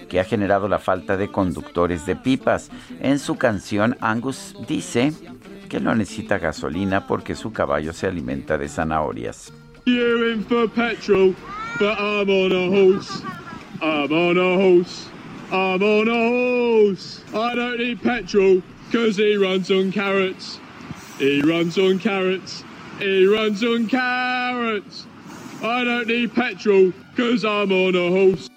que 0.09 0.21
ha 0.21 0.25
generado 0.25 0.69
la 0.69 0.79
falta 0.79 1.17
de 1.17 1.29
conductores 1.29 2.07
de 2.07 2.17
pipas. 2.17 2.71
En 3.01 3.19
su 3.19 3.37
canción, 3.37 3.97
Angus 4.01 4.57
dice 4.67 5.13
que 5.69 5.81
no 5.81 5.95
necesita 5.95 6.39
gasolina 6.39 7.07
porque 7.07 7.35
su 7.35 7.53
caballo 7.53 7.93
se 7.93 8.07
alimenta 8.07 8.57
de 8.57 8.69
zanahorias. 8.69 9.53
I'm 13.81 14.13
on 14.13 14.37
a 14.37 14.57
horse. 14.57 15.09
I'm 15.51 15.83
on 15.83 16.09
a 16.09 16.29
horse. 16.29 17.25
I 17.33 17.55
don't 17.55 17.79
need 17.79 18.03
petrol 18.03 18.63
because 18.87 19.17
he 19.17 19.37
runs 19.37 19.71
on 19.71 19.91
carrots. 19.91 20.59
He 21.19 21.41
runs 21.41 21.79
on 21.79 21.99
carrots. 21.99 22.65
He 22.99 23.27
runs 23.27 23.65
on 23.65 23.87
carrots. 23.89 25.07
I 25.63 25.85
don't 25.85 26.07
need 26.07 26.35
petrol 26.35 26.93
because 27.15 27.45
I'm 27.45 27.73
on 27.73 27.95
a 27.95 28.11
horse. 28.11 28.49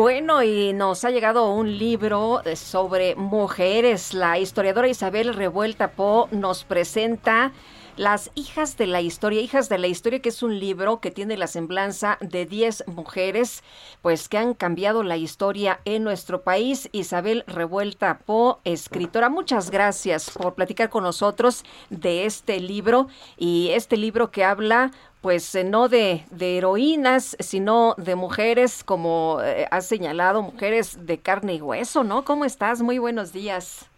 Bueno, 0.00 0.42
y 0.42 0.72
nos 0.72 1.04
ha 1.04 1.10
llegado 1.10 1.52
un 1.52 1.76
libro 1.76 2.40
sobre 2.54 3.16
mujeres. 3.16 4.14
La 4.14 4.38
historiadora 4.38 4.88
Isabel 4.88 5.34
Revuelta 5.34 5.90
Po 5.90 6.26
nos 6.32 6.64
presenta 6.64 7.52
las 8.00 8.30
hijas 8.34 8.78
de 8.78 8.86
la 8.86 9.02
historia, 9.02 9.42
hijas 9.42 9.68
de 9.68 9.76
la 9.76 9.86
historia, 9.86 10.22
que 10.22 10.30
es 10.30 10.42
un 10.42 10.58
libro 10.58 11.00
que 11.00 11.10
tiene 11.10 11.36
la 11.36 11.46
semblanza 11.46 12.16
de 12.22 12.46
10 12.46 12.84
mujeres, 12.86 13.62
pues 14.00 14.30
que 14.30 14.38
han 14.38 14.54
cambiado 14.54 15.02
la 15.02 15.18
historia 15.18 15.80
en 15.84 16.02
nuestro 16.02 16.40
país. 16.40 16.88
Isabel 16.92 17.44
Revuelta 17.46 18.20
Po, 18.20 18.60
escritora, 18.64 19.28
muchas 19.28 19.70
gracias 19.70 20.30
por 20.30 20.54
platicar 20.54 20.88
con 20.88 21.04
nosotros 21.04 21.62
de 21.90 22.24
este 22.24 22.58
libro 22.58 23.08
y 23.36 23.68
este 23.72 23.98
libro 23.98 24.30
que 24.30 24.44
habla 24.44 24.92
pues 25.20 25.54
eh, 25.54 25.64
no 25.64 25.90
de, 25.90 26.24
heroínas, 26.40 27.36
sino 27.38 27.94
de 27.98 28.14
mujeres, 28.14 28.82
como 28.82 29.40
eh, 29.44 29.68
has 29.70 29.84
señalado, 29.84 30.40
mujeres 30.40 31.04
de 31.04 31.18
carne 31.18 31.56
y 31.56 31.60
hueso, 31.60 32.02
¿no? 32.02 32.24
¿Cómo 32.24 32.46
estás? 32.46 32.80
Muy 32.80 32.96
buenos 32.96 33.34
días. 33.34 33.89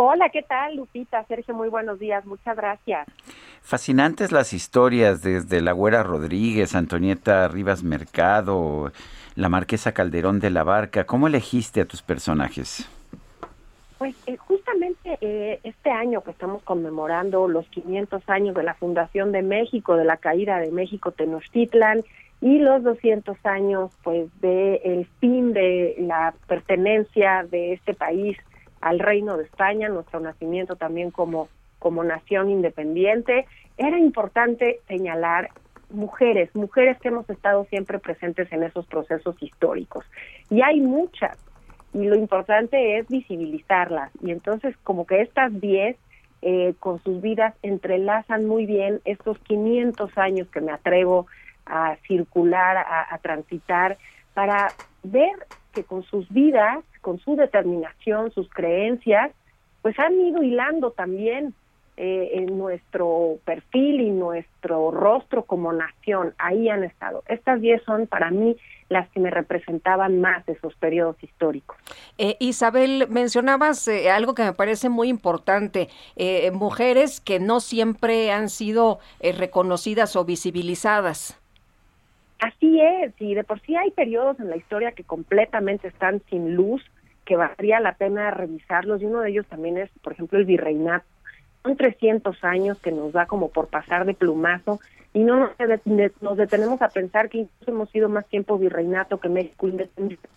Hola, 0.00 0.28
¿qué 0.28 0.42
tal, 0.42 0.76
Lupita? 0.76 1.24
Sergio, 1.24 1.56
muy 1.56 1.68
buenos 1.68 1.98
días, 1.98 2.24
muchas 2.24 2.56
gracias. 2.56 3.04
Fascinantes 3.62 4.30
las 4.30 4.52
historias 4.52 5.22
desde 5.22 5.60
la 5.60 5.72
Güera 5.72 6.04
Rodríguez, 6.04 6.76
Antonieta 6.76 7.48
Rivas 7.48 7.82
Mercado, 7.82 8.92
la 9.34 9.48
Marquesa 9.48 9.90
Calderón 9.90 10.38
de 10.38 10.50
la 10.50 10.62
Barca. 10.62 11.02
¿Cómo 11.02 11.26
elegiste 11.26 11.80
a 11.80 11.84
tus 11.84 12.00
personajes? 12.02 12.88
Pues 13.98 14.14
eh, 14.28 14.36
justamente 14.36 15.18
eh, 15.20 15.58
este 15.64 15.90
año 15.90 16.20
que 16.22 16.30
estamos 16.30 16.62
conmemorando 16.62 17.48
los 17.48 17.66
500 17.66 18.22
años 18.28 18.54
de 18.54 18.62
la 18.62 18.74
fundación 18.74 19.32
de 19.32 19.42
México, 19.42 19.96
de 19.96 20.04
la 20.04 20.18
caída 20.18 20.60
de 20.60 20.70
México 20.70 21.10
Tenochtitlan 21.10 22.04
y 22.40 22.60
los 22.60 22.84
200 22.84 23.36
años 23.42 23.90
pues 24.04 24.28
de 24.40 24.76
el 24.84 25.06
fin 25.18 25.52
de 25.52 25.96
la 25.98 26.34
pertenencia 26.46 27.44
de 27.50 27.72
este 27.72 27.94
país 27.94 28.38
al 28.80 28.98
Reino 28.98 29.36
de 29.36 29.44
España, 29.44 29.88
nuestro 29.88 30.20
nacimiento 30.20 30.76
también 30.76 31.10
como 31.10 31.48
como 31.78 32.04
nación 32.04 32.50
independiente, 32.50 33.46
era 33.76 33.98
importante 33.98 34.80
señalar 34.88 35.50
mujeres, 35.90 36.54
mujeres 36.54 36.98
que 36.98 37.08
hemos 37.08 37.28
estado 37.30 37.64
siempre 37.66 37.98
presentes 37.98 38.50
en 38.52 38.62
esos 38.62 38.86
procesos 38.86 39.40
históricos. 39.42 40.04
Y 40.50 40.62
hay 40.62 40.80
muchas, 40.80 41.38
y 41.94 42.04
lo 42.04 42.16
importante 42.16 42.98
es 42.98 43.08
visibilizarlas. 43.08 44.10
Y 44.22 44.30
entonces 44.30 44.76
como 44.82 45.06
que 45.06 45.22
estas 45.22 45.58
10 45.60 45.96
eh, 46.42 46.74
con 46.78 47.02
sus 47.02 47.20
vidas 47.20 47.54
entrelazan 47.62 48.44
muy 48.44 48.66
bien 48.66 49.00
estos 49.04 49.38
500 49.40 50.16
años 50.18 50.48
que 50.48 50.60
me 50.60 50.72
atrevo 50.72 51.26
a 51.66 51.96
circular, 52.06 52.76
a, 52.76 53.14
a 53.14 53.18
transitar, 53.18 53.98
para 54.34 54.68
ver 55.02 55.32
con 55.84 56.02
sus 56.04 56.28
vidas, 56.28 56.84
con 57.00 57.18
su 57.18 57.36
determinación, 57.36 58.30
sus 58.32 58.48
creencias, 58.48 59.32
pues 59.82 59.98
han 59.98 60.20
ido 60.20 60.42
hilando 60.42 60.90
también 60.90 61.54
eh, 61.96 62.30
en 62.34 62.58
nuestro 62.58 63.38
perfil 63.44 64.00
y 64.00 64.10
nuestro 64.10 64.90
rostro 64.90 65.44
como 65.44 65.72
nación. 65.72 66.34
Ahí 66.38 66.68
han 66.68 66.84
estado. 66.84 67.22
Estas 67.26 67.60
10 67.60 67.82
son 67.82 68.06
para 68.06 68.30
mí 68.30 68.56
las 68.88 69.08
que 69.10 69.20
me 69.20 69.30
representaban 69.30 70.20
más 70.20 70.44
de 70.46 70.54
esos 70.54 70.74
periodos 70.76 71.16
históricos. 71.22 71.76
Eh, 72.16 72.36
Isabel, 72.40 73.06
mencionabas 73.10 73.86
eh, 73.88 74.10
algo 74.10 74.34
que 74.34 74.44
me 74.44 74.52
parece 74.52 74.88
muy 74.88 75.08
importante, 75.08 75.88
eh, 76.16 76.50
mujeres 76.52 77.20
que 77.20 77.38
no 77.38 77.60
siempre 77.60 78.32
han 78.32 78.48
sido 78.48 78.98
reconocidas 79.20 80.16
o 80.16 80.24
visibilizadas. 80.24 81.37
Así 82.38 82.80
es, 82.80 83.12
y 83.18 83.34
de 83.34 83.42
por 83.42 83.60
sí 83.60 83.74
hay 83.74 83.90
periodos 83.90 84.38
en 84.38 84.50
la 84.50 84.56
historia 84.56 84.92
que 84.92 85.04
completamente 85.04 85.88
están 85.88 86.22
sin 86.30 86.54
luz, 86.54 86.82
que 87.24 87.36
valdría 87.36 87.80
la 87.80 87.94
pena 87.94 88.30
revisarlos, 88.30 89.02
y 89.02 89.06
uno 89.06 89.20
de 89.20 89.30
ellos 89.30 89.46
también 89.46 89.76
es, 89.76 89.90
por 90.02 90.12
ejemplo, 90.12 90.38
el 90.38 90.44
virreinato. 90.44 91.06
Son 91.62 91.76
300 91.76 92.42
años 92.44 92.78
que 92.80 92.92
nos 92.92 93.12
da 93.12 93.26
como 93.26 93.50
por 93.50 93.66
pasar 93.66 94.06
de 94.06 94.14
plumazo, 94.14 94.80
y 95.12 95.20
no 95.20 95.36
nos, 96.20 96.36
detenemos 96.36 96.80
a 96.80 96.88
pensar 96.88 97.28
que 97.28 97.38
incluso 97.38 97.70
hemos 97.72 97.90
sido 97.90 98.08
más 98.08 98.26
tiempo 98.26 98.56
virreinato 98.56 99.18
que 99.18 99.28
México 99.28 99.66
independiente. 99.66 100.28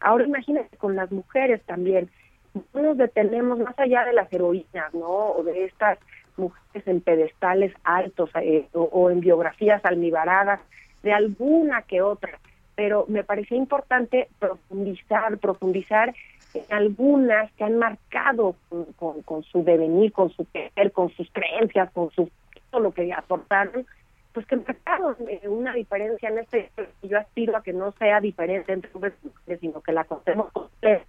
Ahora 0.00 0.24
imagínate 0.24 0.76
con 0.78 0.96
las 0.96 1.12
mujeres 1.12 1.60
también, 1.62 2.08
no 2.72 2.82
nos 2.82 2.96
detenemos 2.96 3.58
más 3.58 3.78
allá 3.78 4.04
de 4.04 4.12
las 4.12 4.32
heroínas, 4.32 4.92
¿no? 4.94 5.06
O 5.06 5.42
de 5.42 5.64
estas 5.64 5.98
mujeres 6.36 6.86
en 6.86 7.00
pedestales 7.00 7.74
altos 7.84 8.30
eh, 8.40 8.68
o, 8.72 8.82
o, 8.82 9.10
en 9.10 9.20
biografías 9.20 9.84
almibaradas, 9.84 10.60
de 11.02 11.12
alguna 11.12 11.82
que 11.82 12.02
otra, 12.02 12.38
pero 12.74 13.04
me 13.08 13.24
parecía 13.24 13.56
importante 13.56 14.28
profundizar, 14.38 15.38
profundizar 15.38 16.14
en 16.54 16.64
algunas 16.70 17.50
que 17.52 17.64
han 17.64 17.78
marcado 17.78 18.56
con, 18.96 19.42
su 19.44 19.64
devenir, 19.64 20.12
con 20.12 20.30
su 20.30 20.46
querer, 20.50 20.92
con 20.92 21.10
sus 21.10 21.30
creencias, 21.32 21.90
con 21.92 22.10
su 22.10 22.30
todo 22.70 22.80
lo 22.80 22.92
que 22.92 23.12
aportaron, 23.12 23.86
pues 24.32 24.46
que 24.46 24.56
marcaron 24.56 25.16
eh, 25.28 25.46
una 25.46 25.74
diferencia 25.74 26.30
en 26.30 26.38
este. 26.38 26.70
Yo 27.02 27.18
aspiro 27.18 27.56
a 27.56 27.62
que 27.62 27.72
no 27.72 27.92
sea 27.92 28.20
diferente 28.20 28.72
entre 28.72 28.90
hombres 28.94 29.14
y 29.46 29.56
sino 29.56 29.80
que 29.82 29.92
la 29.92 30.04
contemos 30.04 30.50
completa 30.52 31.04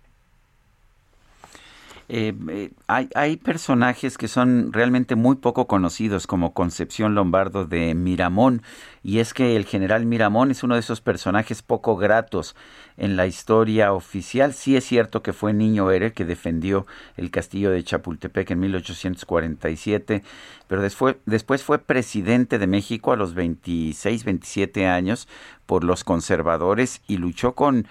eh, 2.16 2.32
eh, 2.50 2.72
hay, 2.86 3.10
hay, 3.16 3.38
personajes 3.38 4.20
que 4.20 4.28
son 4.28 4.72
realmente 4.72 5.16
muy 5.16 5.38
poco 5.38 5.66
conocidos, 5.66 6.28
como 6.28 6.54
Concepción 6.54 7.16
Lombardo 7.16 7.66
de 7.66 7.96
Miramón, 7.96 8.62
y 9.02 9.18
es 9.18 9.34
que 9.34 9.56
el 9.56 9.66
general 9.66 10.06
Miramón 10.06 10.52
es 10.52 10.62
uno 10.62 10.76
de 10.76 10.82
esos 10.82 11.02
personajes 11.02 11.64
poco 11.64 11.98
gratos 11.98 12.56
en 12.98 13.16
la 13.16 13.26
historia 13.26 13.94
oficial. 13.94 14.54
Sí 14.54 14.76
es 14.78 14.84
cierto 14.84 15.24
que 15.24 15.34
fue 15.34 15.54
niño 15.54 15.90
héroe 15.90 16.14
que 16.14 16.24
defendió 16.24 16.86
el 17.18 17.32
castillo 17.32 17.72
de 17.72 17.84
Chapultepec 17.84 18.52
en 18.52 18.60
1847, 18.60 20.24
pero 20.68 20.84
después, 20.84 21.16
después 21.26 21.64
fue 21.64 21.80
presidente 21.80 22.60
de 22.60 22.68
México 22.68 23.12
a 23.12 23.16
los 23.16 23.34
26, 23.34 24.24
27 24.24 24.86
años 24.86 25.28
por 25.66 25.84
los 25.84 26.04
conservadores 26.04 27.02
y 27.08 27.18
luchó 27.18 27.56
con 27.56 27.88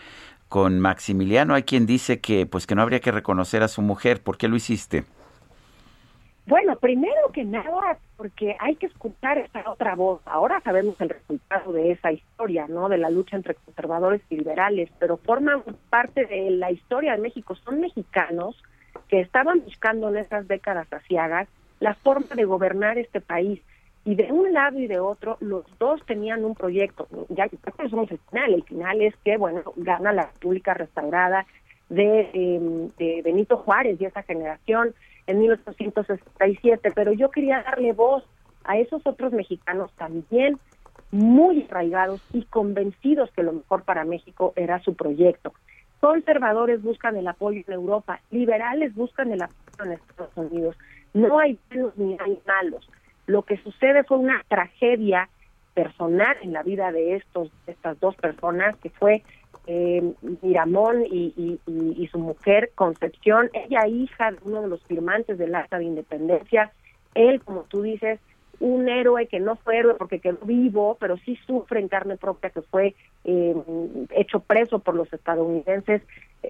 con 0.53 0.81
Maximiliano. 0.81 1.55
Hay 1.55 1.63
quien 1.63 1.87
dice 1.87 2.21
que 2.21 2.45
pues 2.45 2.67
que 2.67 2.75
no 2.75 2.83
habría 2.83 3.01
que 3.01 3.11
reconocer 3.11 3.63
a 3.63 3.69
su 3.69 3.81
mujer. 3.81 4.23
¿Por 4.23 4.37
qué 4.37 4.49
lo 4.49 4.57
hiciste? 4.57 5.05
Bueno, 6.45 6.77
primero 6.77 7.33
que 7.33 7.43
nada, 7.43 7.97
porque 8.19 8.55
hay 8.61 8.77
que 8.77 8.85
escuchar 8.85 9.39
esa 9.39 9.63
otra 9.71 9.95
voz. 9.95 10.21
Ahora 10.27 10.61
sabemos 10.61 11.01
el 11.01 11.09
resultado 11.09 11.73
de 11.73 11.93
esa 11.93 12.13
historia, 12.13 12.67
¿no? 12.69 12.91
De 12.91 12.99
la 12.99 13.09
lucha 13.09 13.35
entre 13.35 13.55
conservadores 13.55 14.21
y 14.29 14.37
liberales, 14.37 14.91
pero 14.99 15.17
forman 15.17 15.63
parte 15.89 16.27
de 16.27 16.51
la 16.51 16.71
historia 16.71 17.13
de 17.13 17.23
México. 17.23 17.55
Son 17.55 17.81
mexicanos 17.81 18.63
que 19.09 19.21
estaban 19.21 19.61
buscando 19.61 20.11
en 20.11 20.19
esas 20.19 20.47
décadas 20.49 20.87
asiagas 20.93 21.49
la 21.81 21.95
forma 21.95 22.37
de 22.37 22.45
gobernar 22.45 22.99
este 22.99 23.23
país 23.23 23.63
y 24.05 24.15
de 24.17 24.33
un 24.33 24.53
lado 24.53 24.79
y 24.79 24.87
de 24.87 24.99
otro 24.99 25.37
los 25.41 25.65
dos 25.79 26.05
tenían 26.07 26.45
un 26.45 26.55
proyecto. 26.55 27.07
Ya 27.29 27.49
que 27.49 27.59
somos 27.89 28.11
el 28.11 28.19
final 28.19 28.55
el 28.55 28.65
final 28.65 29.01
es 29.01 29.15
que 29.25 29.37
bueno 29.37 29.63
gana 29.77 30.13
la 30.13 30.27
República 30.27 30.75
restaurada 30.75 31.47
de, 31.89 32.31
em, 32.33 32.89
de 32.99 33.23
Benito 33.23 33.59
Juárez 33.59 34.01
y 34.01 34.07
esa 34.07 34.23
generación 34.23 34.95
en 35.27 35.39
1867 35.39 36.91
pero 36.95 37.13
yo 37.13 37.31
quería 37.31 37.63
darle 37.63 37.93
voz 37.93 38.25
a 38.65 38.79
esos 38.79 39.07
otros 39.07 39.33
mexicanos 39.33 39.93
también 39.97 40.59
muy 41.13 41.67
arraigados 41.69 42.23
y 42.33 42.45
convencidos 42.45 43.31
que 43.33 43.43
lo 43.43 43.53
mejor 43.53 43.85
para 43.85 44.05
México 44.05 44.53
era 44.57 44.81
su 44.81 44.95
proyecto. 44.95 45.53
Conservadores 46.01 46.83
buscan 46.83 47.17
el 47.17 47.29
apoyo 47.29 47.63
en 47.67 47.73
Europa 47.73 48.21
liberales 48.31 48.95
buscan 48.95 49.31
el 49.31 49.43
apoyo 49.43 49.85
en 49.85 49.93
Estados 49.93 50.37
Unidos. 50.37 50.77
No 51.15 51.39
hay 51.39 51.57
buenos 51.71 51.97
ni 51.97 52.17
hay 52.19 52.41
malos 52.47 52.89
lo 53.33 53.43
que 53.43 53.57
sucede 53.57 54.05
fue 54.05 54.19
una 54.19 54.45
tragedia 54.47 55.29
personal 55.75 56.37
en 56.43 56.53
la 56.53 56.63
vida 56.63 56.93
de 56.93 57.17
estos 57.17 57.51
estas 57.67 57.99
dos 57.99 58.15
personas 58.15 58.77
que 58.77 58.91
fue 58.91 59.23
eh, 59.67 60.13
Miramón 60.43 61.07
y, 61.07 61.59
su 62.11 62.19
mujer 62.19 62.73
Concepción, 62.75 63.49
ella 63.55 63.87
hija 63.87 64.33
de 64.33 64.39
uno 64.45 64.61
de 64.61 64.69
los 64.69 64.83
firmantes 64.83 65.39
del 65.39 65.55
Acta 65.55 65.79
de 65.79 65.85
Independencia, 65.85 66.73
él, 67.15 67.41
como 67.41 67.63
tú 67.63 67.81
dices, 67.81 68.21
un 68.61 68.89
héroe 68.89 69.27
que 69.29 69.41
no 69.41 69.57
fue 69.57 69.79
héroe 69.79 69.95
porque 69.95 70.21
quedó 70.21 70.39
vivo, 70.45 70.99
pero 71.01 71.17
sí 71.19 71.39
sufre 71.47 71.81
en 71.81 71.89
carne 71.89 72.17
propia 72.17 72.51
que 72.51 72.61
fue 72.61 72.95
eh, 73.25 73.55
hecho 74.11 74.41
preso 74.41 74.81
por 74.81 74.95
los 74.95 75.11
estadounidenses, 75.13 76.03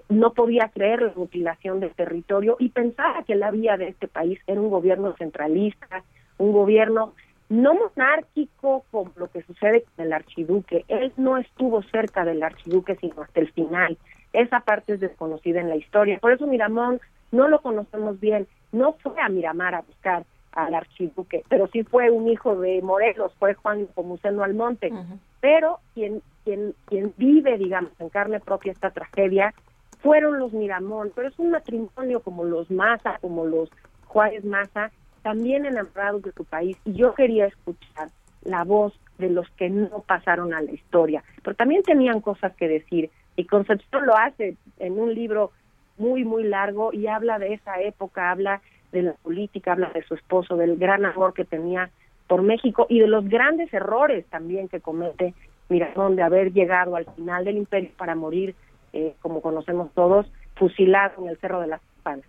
no 0.09 0.33
podía 0.33 0.69
creer 0.75 1.03
la 1.03 1.13
mutilación 1.15 1.81
del 1.81 1.95
territorio 1.95 2.57
y 2.59 2.71
pensaba 2.71 3.23
que 3.25 3.37
la 3.37 3.51
vía 3.51 3.77
de 3.77 3.89
este 3.89 4.09
país 4.09 4.41
era 4.47 4.61
un 4.61 4.71
gobierno 4.71 5.15
centralista, 5.17 6.03
un 6.43 6.53
gobierno 6.53 7.15
no 7.49 7.75
monárquico 7.75 8.85
como 8.91 9.13
lo 9.17 9.29
que 9.29 9.43
sucede 9.43 9.83
con 9.83 10.07
el 10.07 10.13
archiduque. 10.13 10.85
Él 10.89 11.13
no 11.17 11.37
estuvo 11.37 11.83
cerca 11.83 12.25
del 12.25 12.43
archiduque 12.43 12.97
sino 12.97 13.23
hasta 13.23 13.41
el 13.41 13.53
final. 13.53 13.99
Esa 14.33 14.61
parte 14.61 14.95
es 14.95 15.01
desconocida 15.01 15.61
en 15.61 15.69
la 15.69 15.77
historia. 15.77 16.19
Por 16.19 16.33
eso 16.33 16.47
Miramón 16.47 17.01
no 17.31 17.49
lo 17.49 17.61
conocemos 17.61 18.19
bien. 18.19 18.47
No 18.73 18.95
fue 18.95 19.21
a 19.21 19.29
Miramar 19.29 19.75
a 19.75 19.83
buscar 19.83 20.25
al 20.53 20.75
archiduque, 20.75 21.45
pero 21.49 21.67
sí 21.69 21.83
fue 21.83 22.11
un 22.11 22.29
hijo 22.29 22.57
de 22.57 22.83
Morelos, 22.83 23.33
fue 23.39 23.55
Juan 23.55 23.87
Pomuceno 23.95 24.43
Almonte. 24.43 24.93
Pero 25.41 25.79
quien, 25.95 26.23
quien, 26.45 26.75
quien 26.87 27.15
vive, 27.17 27.57
digamos, 27.57 27.93
en 27.99 28.09
carne 28.11 28.41
propia 28.41 28.73
esta 28.73 28.91
tragedia 28.91 29.55
fueron 30.01 30.39
los 30.39 30.53
Miramón, 30.53 31.13
pero 31.15 31.29
es 31.29 31.39
un 31.39 31.51
matrimonio 31.51 32.21
como 32.21 32.45
los 32.45 32.71
Maza, 32.71 33.19
como 33.21 33.47
los 33.47 33.71
Juárez 34.07 34.45
Maza, 34.45 34.91
también 35.23 35.67
enamorados 35.67 36.23
de 36.23 36.33
su 36.33 36.45
país 36.45 36.77
y 36.85 36.95
yo 36.95 37.15
quería 37.15 37.47
escuchar 37.47 38.11
la 38.43 38.65
voz 38.65 38.93
de 39.19 39.31
los 39.31 39.49
que 39.51 39.71
no 39.71 40.03
pasaron 40.07 40.53
a 40.53 40.61
la 40.61 40.73
historia, 40.73 41.23
pero 41.43 41.57
también 41.57 41.83
tenían 41.83 42.21
cosas 42.21 42.55
que 42.57 42.69
decir 42.69 43.11
y 43.37 43.45
Concepción 43.47 44.07
lo 44.07 44.17
hace 44.17 44.57
en 44.79 44.99
un 44.99 45.15
libro 45.15 45.53
muy, 45.97 46.25
muy 46.25 46.45
largo 46.45 46.93
y 46.93 47.07
habla 47.07 47.39
de 47.39 47.55
esa 47.55 47.81
época, 47.81 48.31
habla 48.31 48.61
de 48.91 49.03
la 49.03 49.13
política, 49.15 49.73
habla 49.73 49.91
de 49.91 50.03
su 50.03 50.15
esposo, 50.15 50.57
del 50.57 50.77
gran 50.77 51.05
amor 51.07 51.33
que 51.33 51.45
tenía 51.45 51.91
por 52.27 52.43
México 52.43 52.87
y 52.89 53.01
de 53.01 53.07
los 53.07 53.29
grandes 53.29 53.73
errores 53.73 54.27
también 54.27 54.69
que 54.69 54.81
comete 54.81 55.35
Miramón 55.69 56.17
de 56.17 56.23
haber 56.23 56.53
llegado 56.53 56.97
al 56.97 57.07
final 57.15 57.45
del 57.45 57.57
imperio 57.57 57.91
para 57.97 58.15
morir, 58.15 58.55
eh, 58.93 59.15
como 59.23 59.41
conocemos 59.41 59.91
todos, 59.95 60.31
fusilado 60.55 61.23
en 61.23 61.29
el 61.29 61.39
Cerro 61.39 61.61
de 61.61 61.69
las 61.69 61.83
Espadas. 61.97 62.25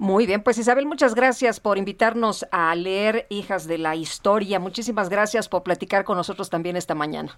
Muy 0.00 0.24
bien, 0.24 0.42
pues 0.42 0.56
Isabel, 0.56 0.86
muchas 0.86 1.14
gracias 1.14 1.60
por 1.60 1.76
invitarnos 1.76 2.46
a 2.52 2.74
leer 2.74 3.26
Hijas 3.28 3.66
de 3.66 3.76
la 3.76 3.96
Historia. 3.96 4.58
Muchísimas 4.58 5.10
gracias 5.10 5.46
por 5.46 5.62
platicar 5.62 6.04
con 6.04 6.16
nosotros 6.16 6.48
también 6.48 6.74
esta 6.76 6.94
mañana. 6.94 7.36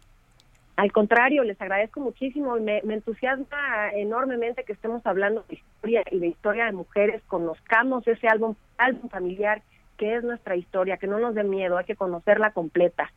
Al 0.77 0.93
contrario, 0.93 1.43
les 1.43 1.61
agradezco 1.61 1.99
muchísimo 1.99 2.57
y 2.57 2.61
me, 2.61 2.79
entusiasma 2.79 3.91
enormemente 3.95 4.63
que 4.63 4.75
estemos 4.75 5.05
hablando 5.05 5.45
de 5.49 5.57
historia 5.57 6.05
y 6.09 6.21
de 6.21 6.29
historia 6.29 6.67
de 6.67 6.73
mujeres, 6.73 7.21
conozcamos 7.27 8.07
ese 8.07 8.29
álbum, 8.29 8.55
álbum 8.79 9.11
familiar 9.11 9.61
que 9.97 10.15
es 10.15 10.23
nuestra 10.23 10.55
historia, 10.55 10.99
que 10.99 11.09
no 11.09 11.19
nos 11.19 11.35
dé 11.35 11.43
miedo, 11.43 11.79
hay 11.79 11.85
que 11.85 11.97
conocerla 11.97 12.53
completa. 12.53 13.11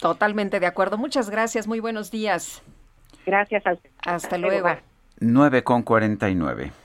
Totalmente 0.00 0.58
de 0.58 0.66
acuerdo. 0.66 0.98
Muchas 0.98 1.30
gracias, 1.30 1.68
muy 1.68 1.78
buenos 1.78 2.10
días. 2.10 2.64
Gracias. 3.26 3.62
Hasta 4.04 4.38
luego. 4.38 4.70
9 5.20 5.62
con 5.62 5.84
49. 5.84 6.81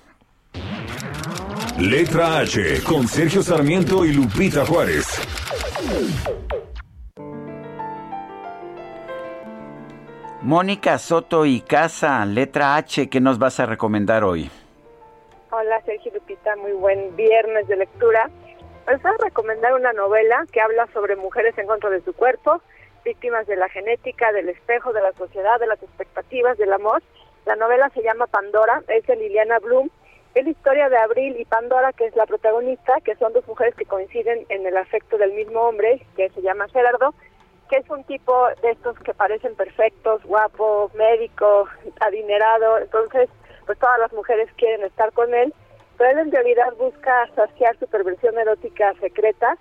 Letra 1.79 2.39
H 2.39 2.81
con 2.83 3.07
Sergio 3.07 3.43
Sarmiento 3.43 4.03
y 4.03 4.11
Lupita 4.11 4.65
Juárez. 4.65 5.05
Mónica 10.41 10.97
Soto 10.97 11.45
y 11.45 11.61
Casa, 11.61 12.25
letra 12.25 12.77
H, 12.77 13.07
¿qué 13.11 13.21
nos 13.21 13.37
vas 13.37 13.59
a 13.59 13.67
recomendar 13.67 14.23
hoy? 14.23 14.49
Hola 15.51 15.79
Sergio 15.85 16.11
Lupita, 16.15 16.55
muy 16.55 16.71
buen 16.71 17.15
viernes 17.15 17.67
de 17.67 17.75
lectura. 17.75 18.27
Les 18.87 18.99
voy 19.03 19.11
a 19.11 19.23
recomendar 19.25 19.75
una 19.75 19.93
novela 19.93 20.47
que 20.51 20.59
habla 20.59 20.87
sobre 20.93 21.15
mujeres 21.15 21.55
en 21.59 21.67
contra 21.67 21.91
de 21.91 22.01
su 22.01 22.13
cuerpo, 22.13 22.59
víctimas 23.05 23.45
de 23.45 23.55
la 23.55 23.69
genética, 23.69 24.31
del 24.31 24.49
espejo, 24.49 24.93
de 24.93 25.01
la 25.01 25.11
sociedad, 25.13 25.59
de 25.59 25.67
las 25.67 25.83
expectativas, 25.83 26.57
del 26.57 26.73
amor. 26.73 27.03
La 27.45 27.55
novela 27.55 27.91
se 27.93 28.01
llama 28.01 28.25
Pandora, 28.25 28.81
es 28.87 29.05
de 29.05 29.15
Liliana 29.15 29.59
Bloom 29.59 29.91
es 30.37 30.45
la 30.45 30.51
historia 30.51 30.89
de 30.89 30.97
Abril 30.97 31.35
y 31.39 31.45
Pandora, 31.45 31.93
que 31.93 32.05
es 32.05 32.15
la 32.15 32.25
protagonista, 32.25 32.93
que 33.03 33.15
son 33.15 33.33
dos 33.33 33.47
mujeres 33.47 33.73
que 33.75 33.85
coinciden 33.85 34.45
en 34.49 34.65
el 34.65 34.77
afecto 34.77 35.17
del 35.17 35.33
mismo 35.33 35.61
hombre, 35.61 36.05
que 36.15 36.29
se 36.29 36.41
llama 36.41 36.67
Gerardo, 36.67 37.13
que 37.69 37.77
es 37.77 37.89
un 37.89 38.03
tipo 38.03 38.47
de 38.61 38.71
estos 38.71 38.97
que 38.99 39.13
parecen 39.13 39.55
perfectos, 39.55 40.23
guapo, 40.23 40.91
médico, 40.95 41.67
adinerado, 41.99 42.77
entonces 42.77 43.29
pues 43.65 43.79
todas 43.79 43.99
las 43.99 44.13
mujeres 44.13 44.49
quieren 44.57 44.85
estar 44.85 45.11
con 45.11 45.33
él, 45.33 45.53
pero 45.97 46.11
él 46.11 46.19
en 46.19 46.31
realidad 46.31 46.73
busca 46.77 47.27
saciar 47.35 47.77
su 47.79 47.87
perversión 47.87 48.37
erótica 48.37 48.93
secreta, 48.99 49.57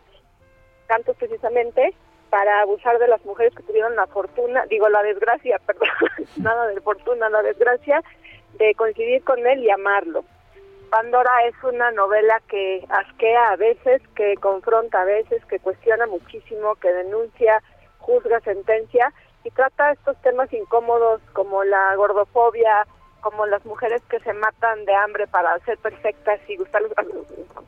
tanto 0.86 1.14
precisamente 1.14 1.94
para 2.28 2.60
abusar 2.60 2.98
de 2.98 3.08
las 3.08 3.24
mujeres 3.24 3.54
que 3.54 3.62
tuvieron 3.62 3.96
la 3.96 4.06
fortuna, 4.06 4.66
digo 4.66 4.88
la 4.88 5.02
desgracia, 5.02 5.58
perdón, 5.66 5.88
nada 6.36 6.66
de 6.66 6.80
fortuna, 6.80 7.30
la 7.30 7.42
desgracia 7.42 8.02
de 8.58 8.74
coincidir 8.74 9.24
con 9.24 9.44
él 9.46 9.64
y 9.64 9.70
amarlo. 9.70 10.24
Pandora 10.90 11.30
es 11.46 11.54
una 11.62 11.90
novela 11.90 12.40
que 12.48 12.84
asquea 12.88 13.50
a 13.50 13.56
veces, 13.56 14.00
que 14.14 14.34
confronta 14.36 15.02
a 15.02 15.04
veces, 15.04 15.44
que 15.46 15.58
cuestiona 15.58 16.06
muchísimo, 16.06 16.74
que 16.76 16.92
denuncia, 16.92 17.62
juzga, 17.98 18.40
sentencia 18.40 19.12
y 19.44 19.50
trata 19.50 19.92
estos 19.92 20.16
temas 20.22 20.52
incómodos 20.52 21.20
como 21.32 21.64
la 21.64 21.94
gordofobia, 21.96 22.86
como 23.20 23.46
las 23.46 23.64
mujeres 23.64 24.02
que 24.08 24.20
se 24.20 24.32
matan 24.32 24.84
de 24.84 24.94
hambre 24.94 25.26
para 25.26 25.58
ser 25.60 25.78
perfectas 25.78 26.40
y 26.48 26.56
gustarles 26.56 26.92
a, 26.96 27.04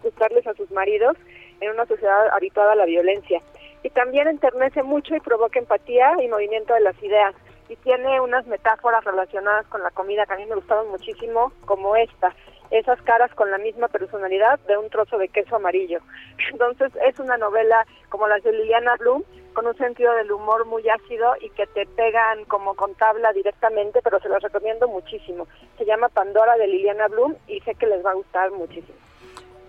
gustarles 0.02 0.46
a 0.46 0.54
sus 0.54 0.70
maridos 0.70 1.16
en 1.60 1.70
una 1.70 1.86
sociedad 1.86 2.28
habituada 2.32 2.72
a 2.72 2.76
la 2.76 2.84
violencia. 2.84 3.42
Y 3.82 3.90
también 3.90 4.28
enternece 4.28 4.82
mucho 4.82 5.14
y 5.16 5.20
provoca 5.20 5.58
empatía 5.58 6.12
y 6.22 6.28
movimiento 6.28 6.74
de 6.74 6.80
las 6.80 7.00
ideas. 7.02 7.34
Y 7.68 7.76
tiene 7.76 8.20
unas 8.20 8.46
metáforas 8.46 9.04
relacionadas 9.04 9.66
con 9.66 9.82
la 9.82 9.90
comida 9.90 10.26
que 10.26 10.34
a 10.34 10.36
mí 10.36 10.46
me 10.46 10.54
gustaron 10.54 10.90
muchísimo, 10.90 11.52
como 11.64 11.96
esta, 11.96 12.34
esas 12.70 13.00
caras 13.02 13.32
con 13.34 13.50
la 13.50 13.58
misma 13.58 13.88
personalidad 13.88 14.58
de 14.60 14.76
un 14.76 14.88
trozo 14.90 15.18
de 15.18 15.28
queso 15.28 15.56
amarillo. 15.56 16.00
Entonces 16.52 16.92
es 17.06 17.18
una 17.18 17.36
novela 17.36 17.86
como 18.08 18.26
las 18.28 18.42
de 18.42 18.52
Liliana 18.52 18.96
Bloom, 18.96 19.22
con 19.52 19.66
un 19.66 19.76
sentido 19.76 20.14
del 20.14 20.30
humor 20.30 20.66
muy 20.66 20.88
ácido 20.88 21.34
y 21.40 21.50
que 21.50 21.66
te 21.66 21.84
pegan 21.86 22.44
como 22.44 22.74
con 22.74 22.94
tabla 22.94 23.32
directamente, 23.32 24.00
pero 24.02 24.20
se 24.20 24.28
los 24.28 24.42
recomiendo 24.42 24.86
muchísimo. 24.88 25.48
Se 25.76 25.84
llama 25.84 26.08
Pandora 26.08 26.56
de 26.56 26.68
Liliana 26.68 27.08
Bloom 27.08 27.34
y 27.48 27.60
sé 27.60 27.74
que 27.74 27.86
les 27.86 28.04
va 28.04 28.12
a 28.12 28.14
gustar 28.14 28.50
muchísimo. 28.52 28.96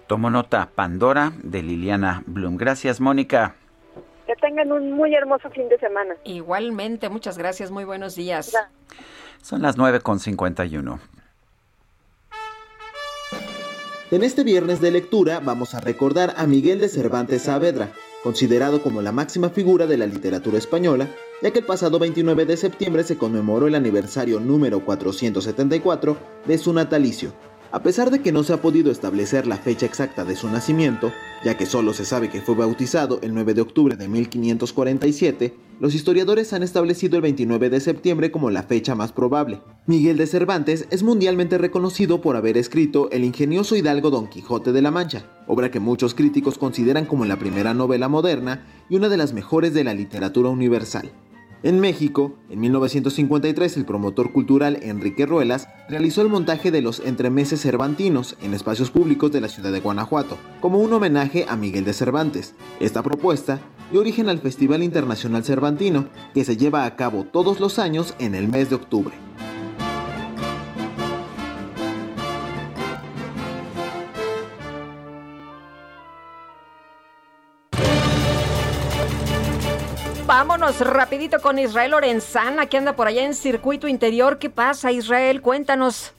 Tomo 0.08 0.30
nota, 0.30 0.69
Pandora 0.74 1.32
de 1.44 1.64
Liliana 1.64 2.24
Bloom. 2.26 2.58
Gracias, 2.58 3.00
Mónica. 3.00 3.56
Tengan 4.42 4.72
un 4.72 4.92
muy 4.92 5.14
hermoso 5.14 5.50
fin 5.50 5.68
de 5.69 5.77
semana. 5.77 6.16
Igualmente, 6.24 7.09
muchas 7.09 7.38
gracias, 7.38 7.72
muy 7.72 7.84
buenos 7.84 8.16
días. 8.16 8.53
Son 9.42 9.61
las 9.61 9.77
9.51. 9.77 11.00
En 14.11 14.24
este 14.24 14.43
viernes 14.43 14.82
de 14.82 14.90
lectura 14.90 15.40
vamos 15.40 15.76
a 15.76 15.82
recordar 15.82 16.34
a 16.35 16.48
Miguel 16.48 16.80
de 16.80 16.90
Cervantes 16.90 17.43
Saavedra, 17.43 17.92
considerado 18.24 18.82
como 18.82 19.03
la 19.03 19.11
máxima 19.11 19.50
figura 19.50 19.85
de 19.85 19.98
la 19.98 20.08
literatura 20.08 20.58
española, 20.58 21.08
ya 21.43 21.51
que 21.51 21.59
el 21.59 21.66
pasado 21.66 22.00
29 22.00 22.45
de 22.45 22.58
septiembre 22.58 23.03
se 23.03 23.19
conmemoró 23.19 23.68
el 23.68 23.76
aniversario 23.76 24.40
número 24.40 24.84
474 24.84 26.18
de 26.45 26.58
su 26.58 26.74
natalicio. 26.74 27.34
A 27.72 27.83
pesar 27.83 28.09
de 28.09 28.19
que 28.23 28.31
no 28.31 28.43
se 28.43 28.51
ha 28.51 28.64
podido 28.64 28.89
establecer 28.89 29.45
la 29.45 29.57
fecha 29.57 29.85
exacta 29.85 30.25
de 30.25 30.35
su 30.35 30.49
nacimiento, 30.49 31.11
ya 31.43 31.56
que 31.56 31.67
solo 31.67 31.93
se 31.93 32.03
sabe 32.03 32.30
que 32.30 32.41
fue 32.41 32.56
bautizado 32.56 33.19
el 33.22 33.35
9 33.35 33.53
de 33.53 33.61
octubre 33.61 33.95
de 33.95 34.07
1547, 34.07 35.53
los 35.80 35.93
historiadores 35.93 36.51
han 36.53 36.64
establecido 36.64 37.17
el 37.17 37.22
29 37.22 37.69
de 37.69 37.80
septiembre 37.80 38.31
como 38.31 38.49
la 38.49 38.64
fecha 38.64 38.95
más 38.95 39.11
probable. 39.11 39.61
Miguel 39.85 40.17
de 40.17 40.25
Cervantes 40.25 40.88
es 40.89 41.03
mundialmente 41.03 41.59
reconocido 41.59 42.22
por 42.22 42.35
haber 42.35 42.57
escrito 42.57 43.11
el 43.11 43.23
ingenioso 43.23 43.75
hidalgo 43.75 44.09
Don 44.09 44.30
Quijote 44.30 44.72
de 44.72 44.81
la 44.81 44.89
Mancha, 44.89 45.27
obra 45.45 45.69
que 45.69 45.80
muchos 45.80 46.15
críticos 46.15 46.57
consideran 46.57 47.06
como 47.06 47.25
la 47.25 47.38
primera 47.38 47.75
novela 47.75 48.09
moderna 48.09 48.65
y 48.89 48.95
una 48.95 49.09
de 49.09 49.17
las 49.17 49.31
mejores 49.33 49.75
de 49.75 49.83
la 49.83 49.93
literatura 49.93 50.49
universal. 50.49 51.11
En 51.62 51.82
México, 51.82 52.38
en 52.50 52.62
1953 52.62 53.76
el 53.76 53.84
promotor 53.84 54.32
cultural 54.32 54.80
Enrique 54.82 55.26
Ruelas 55.26 55.68
realizó 55.90 56.22
el 56.22 56.30
montaje 56.30 56.72
de 56.72 56.82
los 56.82 57.02
entremeses 57.02 57.60
cervantinos 57.60 58.38
en 58.42 58.54
espacios 58.54 58.92
públicos 58.92 59.30
de 59.34 59.42
la 59.42 59.50
ciudad 59.50 59.74
de 59.74 59.82
Guanajuato, 59.82 60.38
como 60.62 60.80
un 60.80 60.94
homenaje 60.94 61.46
a 61.50 61.58
Miguel 61.58 61.84
de 61.84 61.92
Cervantes. 61.92 62.56
Esta 62.80 63.04
propuesta 63.04 63.60
dio 63.92 64.00
origen 64.00 64.30
al 64.30 64.40
Festival 64.40 64.84
Internacional 64.84 65.44
Cervantino, 65.44 66.08
que 66.34 66.46
se 66.46 66.56
lleva 66.56 66.86
a 66.86 66.96
cabo 66.96 67.26
todos 67.26 67.60
los 67.60 67.78
años 67.78 68.14
en 68.20 68.36
el 68.36 68.48
mes 68.48 68.70
de 68.70 68.76
octubre. 68.76 69.28
Vámonos 80.60 80.82
rapidito 80.82 81.40
con 81.40 81.58
Israel 81.58 81.92
Lorenzana, 81.92 82.66
que 82.66 82.78
anda 82.78 82.92
por 82.92 83.08
allá 83.08 83.24
en 83.24 83.34
circuito 83.34 83.88
interior. 83.88 84.40
¿Qué 84.40 84.50
pasa, 84.50 84.92
Israel? 84.92 85.42
Cuéntanos. 85.42 86.14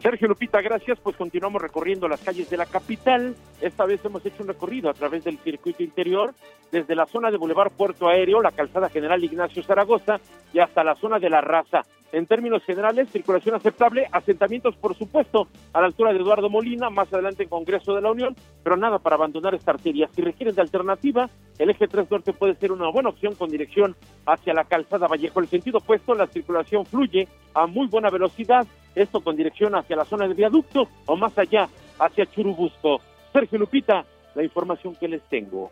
Sergio 0.00 0.28
Lupita, 0.28 0.62
gracias. 0.62 0.98
Pues 0.98 1.14
continuamos 1.14 1.60
recorriendo 1.60 2.08
las 2.08 2.22
calles 2.22 2.48
de 2.48 2.56
la 2.56 2.64
capital. 2.64 3.36
Esta 3.60 3.84
vez 3.84 4.02
hemos 4.02 4.24
hecho 4.24 4.44
un 4.44 4.48
recorrido 4.48 4.88
a 4.88 4.94
través 4.94 5.24
del 5.24 5.38
circuito 5.40 5.82
interior, 5.82 6.32
desde 6.70 6.94
la 6.94 7.04
zona 7.04 7.30
de 7.30 7.36
Boulevard 7.36 7.70
Puerto 7.70 8.08
Aéreo, 8.08 8.40
la 8.40 8.52
calzada 8.52 8.88
General 8.88 9.22
Ignacio 9.22 9.62
Zaragoza 9.62 10.20
y 10.54 10.60
hasta 10.60 10.82
la 10.82 10.94
zona 10.94 11.18
de 11.18 11.28
la 11.28 11.42
Raza. 11.42 11.82
En 12.12 12.26
términos 12.26 12.62
generales, 12.64 13.08
circulación 13.10 13.54
aceptable, 13.54 14.06
asentamientos, 14.12 14.76
por 14.76 14.94
supuesto, 14.94 15.48
a 15.72 15.80
la 15.80 15.86
altura 15.86 16.12
de 16.12 16.18
Eduardo 16.18 16.50
Molina, 16.50 16.90
más 16.90 17.10
adelante 17.10 17.44
en 17.44 17.48
Congreso 17.48 17.94
de 17.94 18.02
la 18.02 18.10
Unión, 18.10 18.36
pero 18.62 18.76
nada 18.76 18.98
para 18.98 19.16
abandonar 19.16 19.54
esta 19.54 19.70
arteria. 19.70 20.10
Si 20.14 20.20
requieren 20.20 20.54
de 20.54 20.60
alternativa, 20.60 21.30
el 21.58 21.70
eje 21.70 21.88
3 21.88 22.10
norte 22.10 22.34
puede 22.34 22.54
ser 22.56 22.70
una 22.70 22.90
buena 22.90 23.08
opción 23.08 23.34
con 23.34 23.48
dirección 23.48 23.96
hacia 24.26 24.52
la 24.52 24.64
calzada 24.64 25.08
Vallejo. 25.08 25.40
El 25.40 25.48
sentido 25.48 25.78
opuesto, 25.78 26.14
la 26.14 26.26
circulación 26.26 26.84
fluye 26.84 27.28
a 27.54 27.66
muy 27.66 27.86
buena 27.86 28.10
velocidad, 28.10 28.66
esto 28.94 29.22
con 29.22 29.34
dirección 29.34 29.74
hacia 29.74 29.96
la 29.96 30.04
zona 30.04 30.26
del 30.26 30.36
viaducto 30.36 30.88
o 31.06 31.16
más 31.16 31.36
allá, 31.38 31.66
hacia 31.98 32.26
Churubusco. 32.26 33.00
Sergio 33.32 33.58
Lupita, 33.58 34.04
la 34.34 34.42
información 34.42 34.94
que 34.96 35.08
les 35.08 35.22
tengo. 35.30 35.70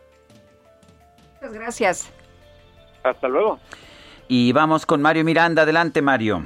Muchas 1.35 1.53
gracias. 1.53 2.13
Hasta 3.03 3.27
luego. 3.27 3.59
Y 4.33 4.53
vamos 4.53 4.85
con 4.85 5.01
Mario 5.01 5.25
Miranda. 5.25 5.63
Adelante, 5.63 6.01
Mario. 6.01 6.45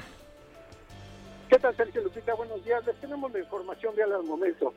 ¿Qué 1.47 1.59
tal, 1.59 1.75
Sergio 1.75 2.01
Lupita? 2.01 2.33
Buenos 2.33 2.65
días. 2.65 2.83
Les 2.83 2.95
tenemos 2.95 3.31
la 3.31 3.38
información 3.38 3.95
real 3.95 4.11
al 4.11 4.23
momento. 4.23 4.73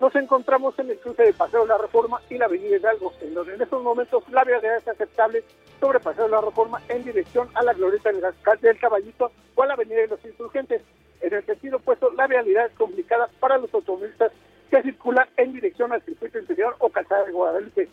Nos 0.00 0.16
encontramos 0.16 0.74
en 0.78 0.88
el 0.88 0.98
cruce 0.98 1.22
de 1.24 1.34
Paseo 1.34 1.64
de 1.64 1.68
la 1.68 1.76
Reforma 1.76 2.18
y 2.30 2.38
la 2.38 2.46
Avenida 2.46 2.78
Hidalgo, 2.78 3.12
en 3.20 3.34
donde 3.34 3.56
en 3.56 3.60
estos 3.60 3.82
momentos 3.82 4.24
la 4.30 4.42
vialidad 4.42 4.78
es 4.78 4.88
aceptable 4.88 5.44
sobre 5.80 6.00
Paseo 6.00 6.24
de 6.24 6.30
la 6.30 6.40
Reforma 6.40 6.80
en 6.88 7.04
dirección 7.04 7.46
a 7.52 7.62
la 7.62 7.74
Glorieta 7.74 8.10
del 8.10 8.78
Caballito 8.80 9.32
o 9.54 9.62
a 9.62 9.66
la 9.66 9.74
Avenida 9.74 9.98
de 9.98 10.08
los 10.08 10.24
Insurgentes. 10.24 10.80
En 11.20 11.34
el 11.34 11.44
sentido 11.44 11.76
opuesto, 11.76 12.10
la 12.12 12.26
vialidad 12.26 12.68
es 12.68 12.72
complicada 12.78 13.28
para 13.38 13.58
los 13.58 13.74
automovilistas 13.74 14.32
que 14.70 14.80
circulan 14.80 15.28
en 15.36 15.52
dirección 15.52 15.92
al 15.92 16.00
circuito 16.06 16.38
interior 16.38 16.74
o 16.78 16.88
calzada 16.88 17.26
de 17.26 17.32
Guadalupe. 17.32 17.90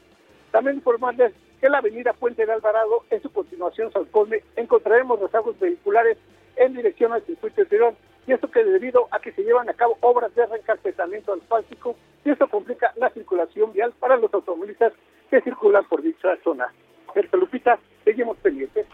También 0.51 0.77
informarles 0.77 1.33
que 1.63 1.69
la 1.69 1.77
avenida 1.77 2.11
Puente 2.11 2.45
de 2.45 2.51
Alvarado, 2.51 3.05
en 3.09 3.21
su 3.21 3.31
continuación 3.31 3.89
Salcone, 3.93 4.43
encontraremos 4.57 5.17
rezagos 5.17 5.57
vehiculares 5.57 6.17
en 6.57 6.73
dirección 6.73 7.13
al 7.13 7.25
circuito 7.25 7.61
interior, 7.61 7.93
y 8.27 8.33
esto 8.33 8.51
que 8.51 8.65
debido 8.65 9.07
a 9.11 9.21
que 9.21 9.31
se 9.31 9.43
llevan 9.43 9.69
a 9.69 9.73
cabo 9.73 9.97
obras 10.01 10.35
de 10.35 10.45
reencarpetamiento 10.45 11.31
asfáltico, 11.31 11.95
y 12.25 12.31
esto 12.31 12.49
complica 12.49 12.91
la 12.97 13.09
circulación 13.11 13.71
vial 13.71 13.93
para 13.97 14.17
los 14.17 14.33
automovilistas 14.33 14.91
que 15.29 15.39
circulan 15.39 15.85
por 15.85 16.01
dicha 16.01 16.35
zona. 16.43 16.67
Sergio 17.13 17.39
Lupita, 17.39 17.79
seguimos 18.03 18.35
pendientes. 18.39 18.85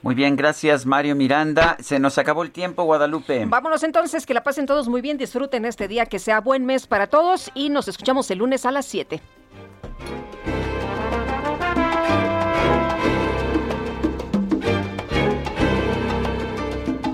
Muy 0.00 0.14
bien, 0.14 0.36
gracias 0.36 0.86
Mario 0.86 1.16
Miranda. 1.16 1.76
Se 1.80 1.98
nos 1.98 2.18
acabó 2.18 2.44
el 2.44 2.52
tiempo, 2.52 2.84
Guadalupe. 2.84 3.46
Vámonos 3.48 3.82
entonces, 3.82 4.26
que 4.26 4.34
la 4.34 4.44
pasen 4.44 4.66
todos 4.66 4.88
muy 4.88 5.00
bien, 5.00 5.18
disfruten 5.18 5.64
este 5.64 5.88
día, 5.88 6.06
que 6.06 6.20
sea 6.20 6.40
buen 6.40 6.66
mes 6.66 6.86
para 6.86 7.08
todos 7.08 7.50
y 7.52 7.68
nos 7.68 7.88
escuchamos 7.88 8.30
el 8.30 8.38
lunes 8.38 8.64
a 8.64 8.70
las 8.70 8.86
7. 8.86 9.20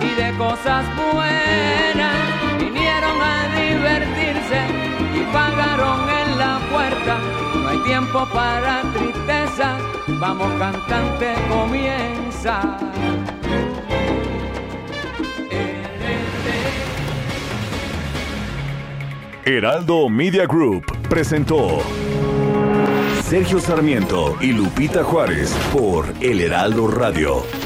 y 0.00 0.14
de 0.20 0.36
cosas 0.36 0.84
buenas. 0.96 2.16
Vinieron 2.58 3.20
a 3.20 3.48
divertirse 3.54 4.60
y 5.14 5.32
pagaron 5.32 6.08
en 6.10 6.38
la 6.38 6.58
puerta. 6.70 7.18
No 7.54 7.68
hay 7.68 7.78
tiempo 7.84 8.26
para 8.32 8.82
tristeza, 8.92 9.78
vamos 10.20 10.52
cantante, 10.58 11.34
comienza. 11.48 12.78
Heraldo 19.44 20.08
Media 20.08 20.44
Group 20.46 20.84
presentó 21.08 21.80
Sergio 23.22 23.60
Sarmiento 23.60 24.36
y 24.40 24.52
Lupita 24.52 25.04
Juárez 25.04 25.52
por 25.72 26.12
El 26.20 26.40
Heraldo 26.40 26.88
Radio. 26.88 27.65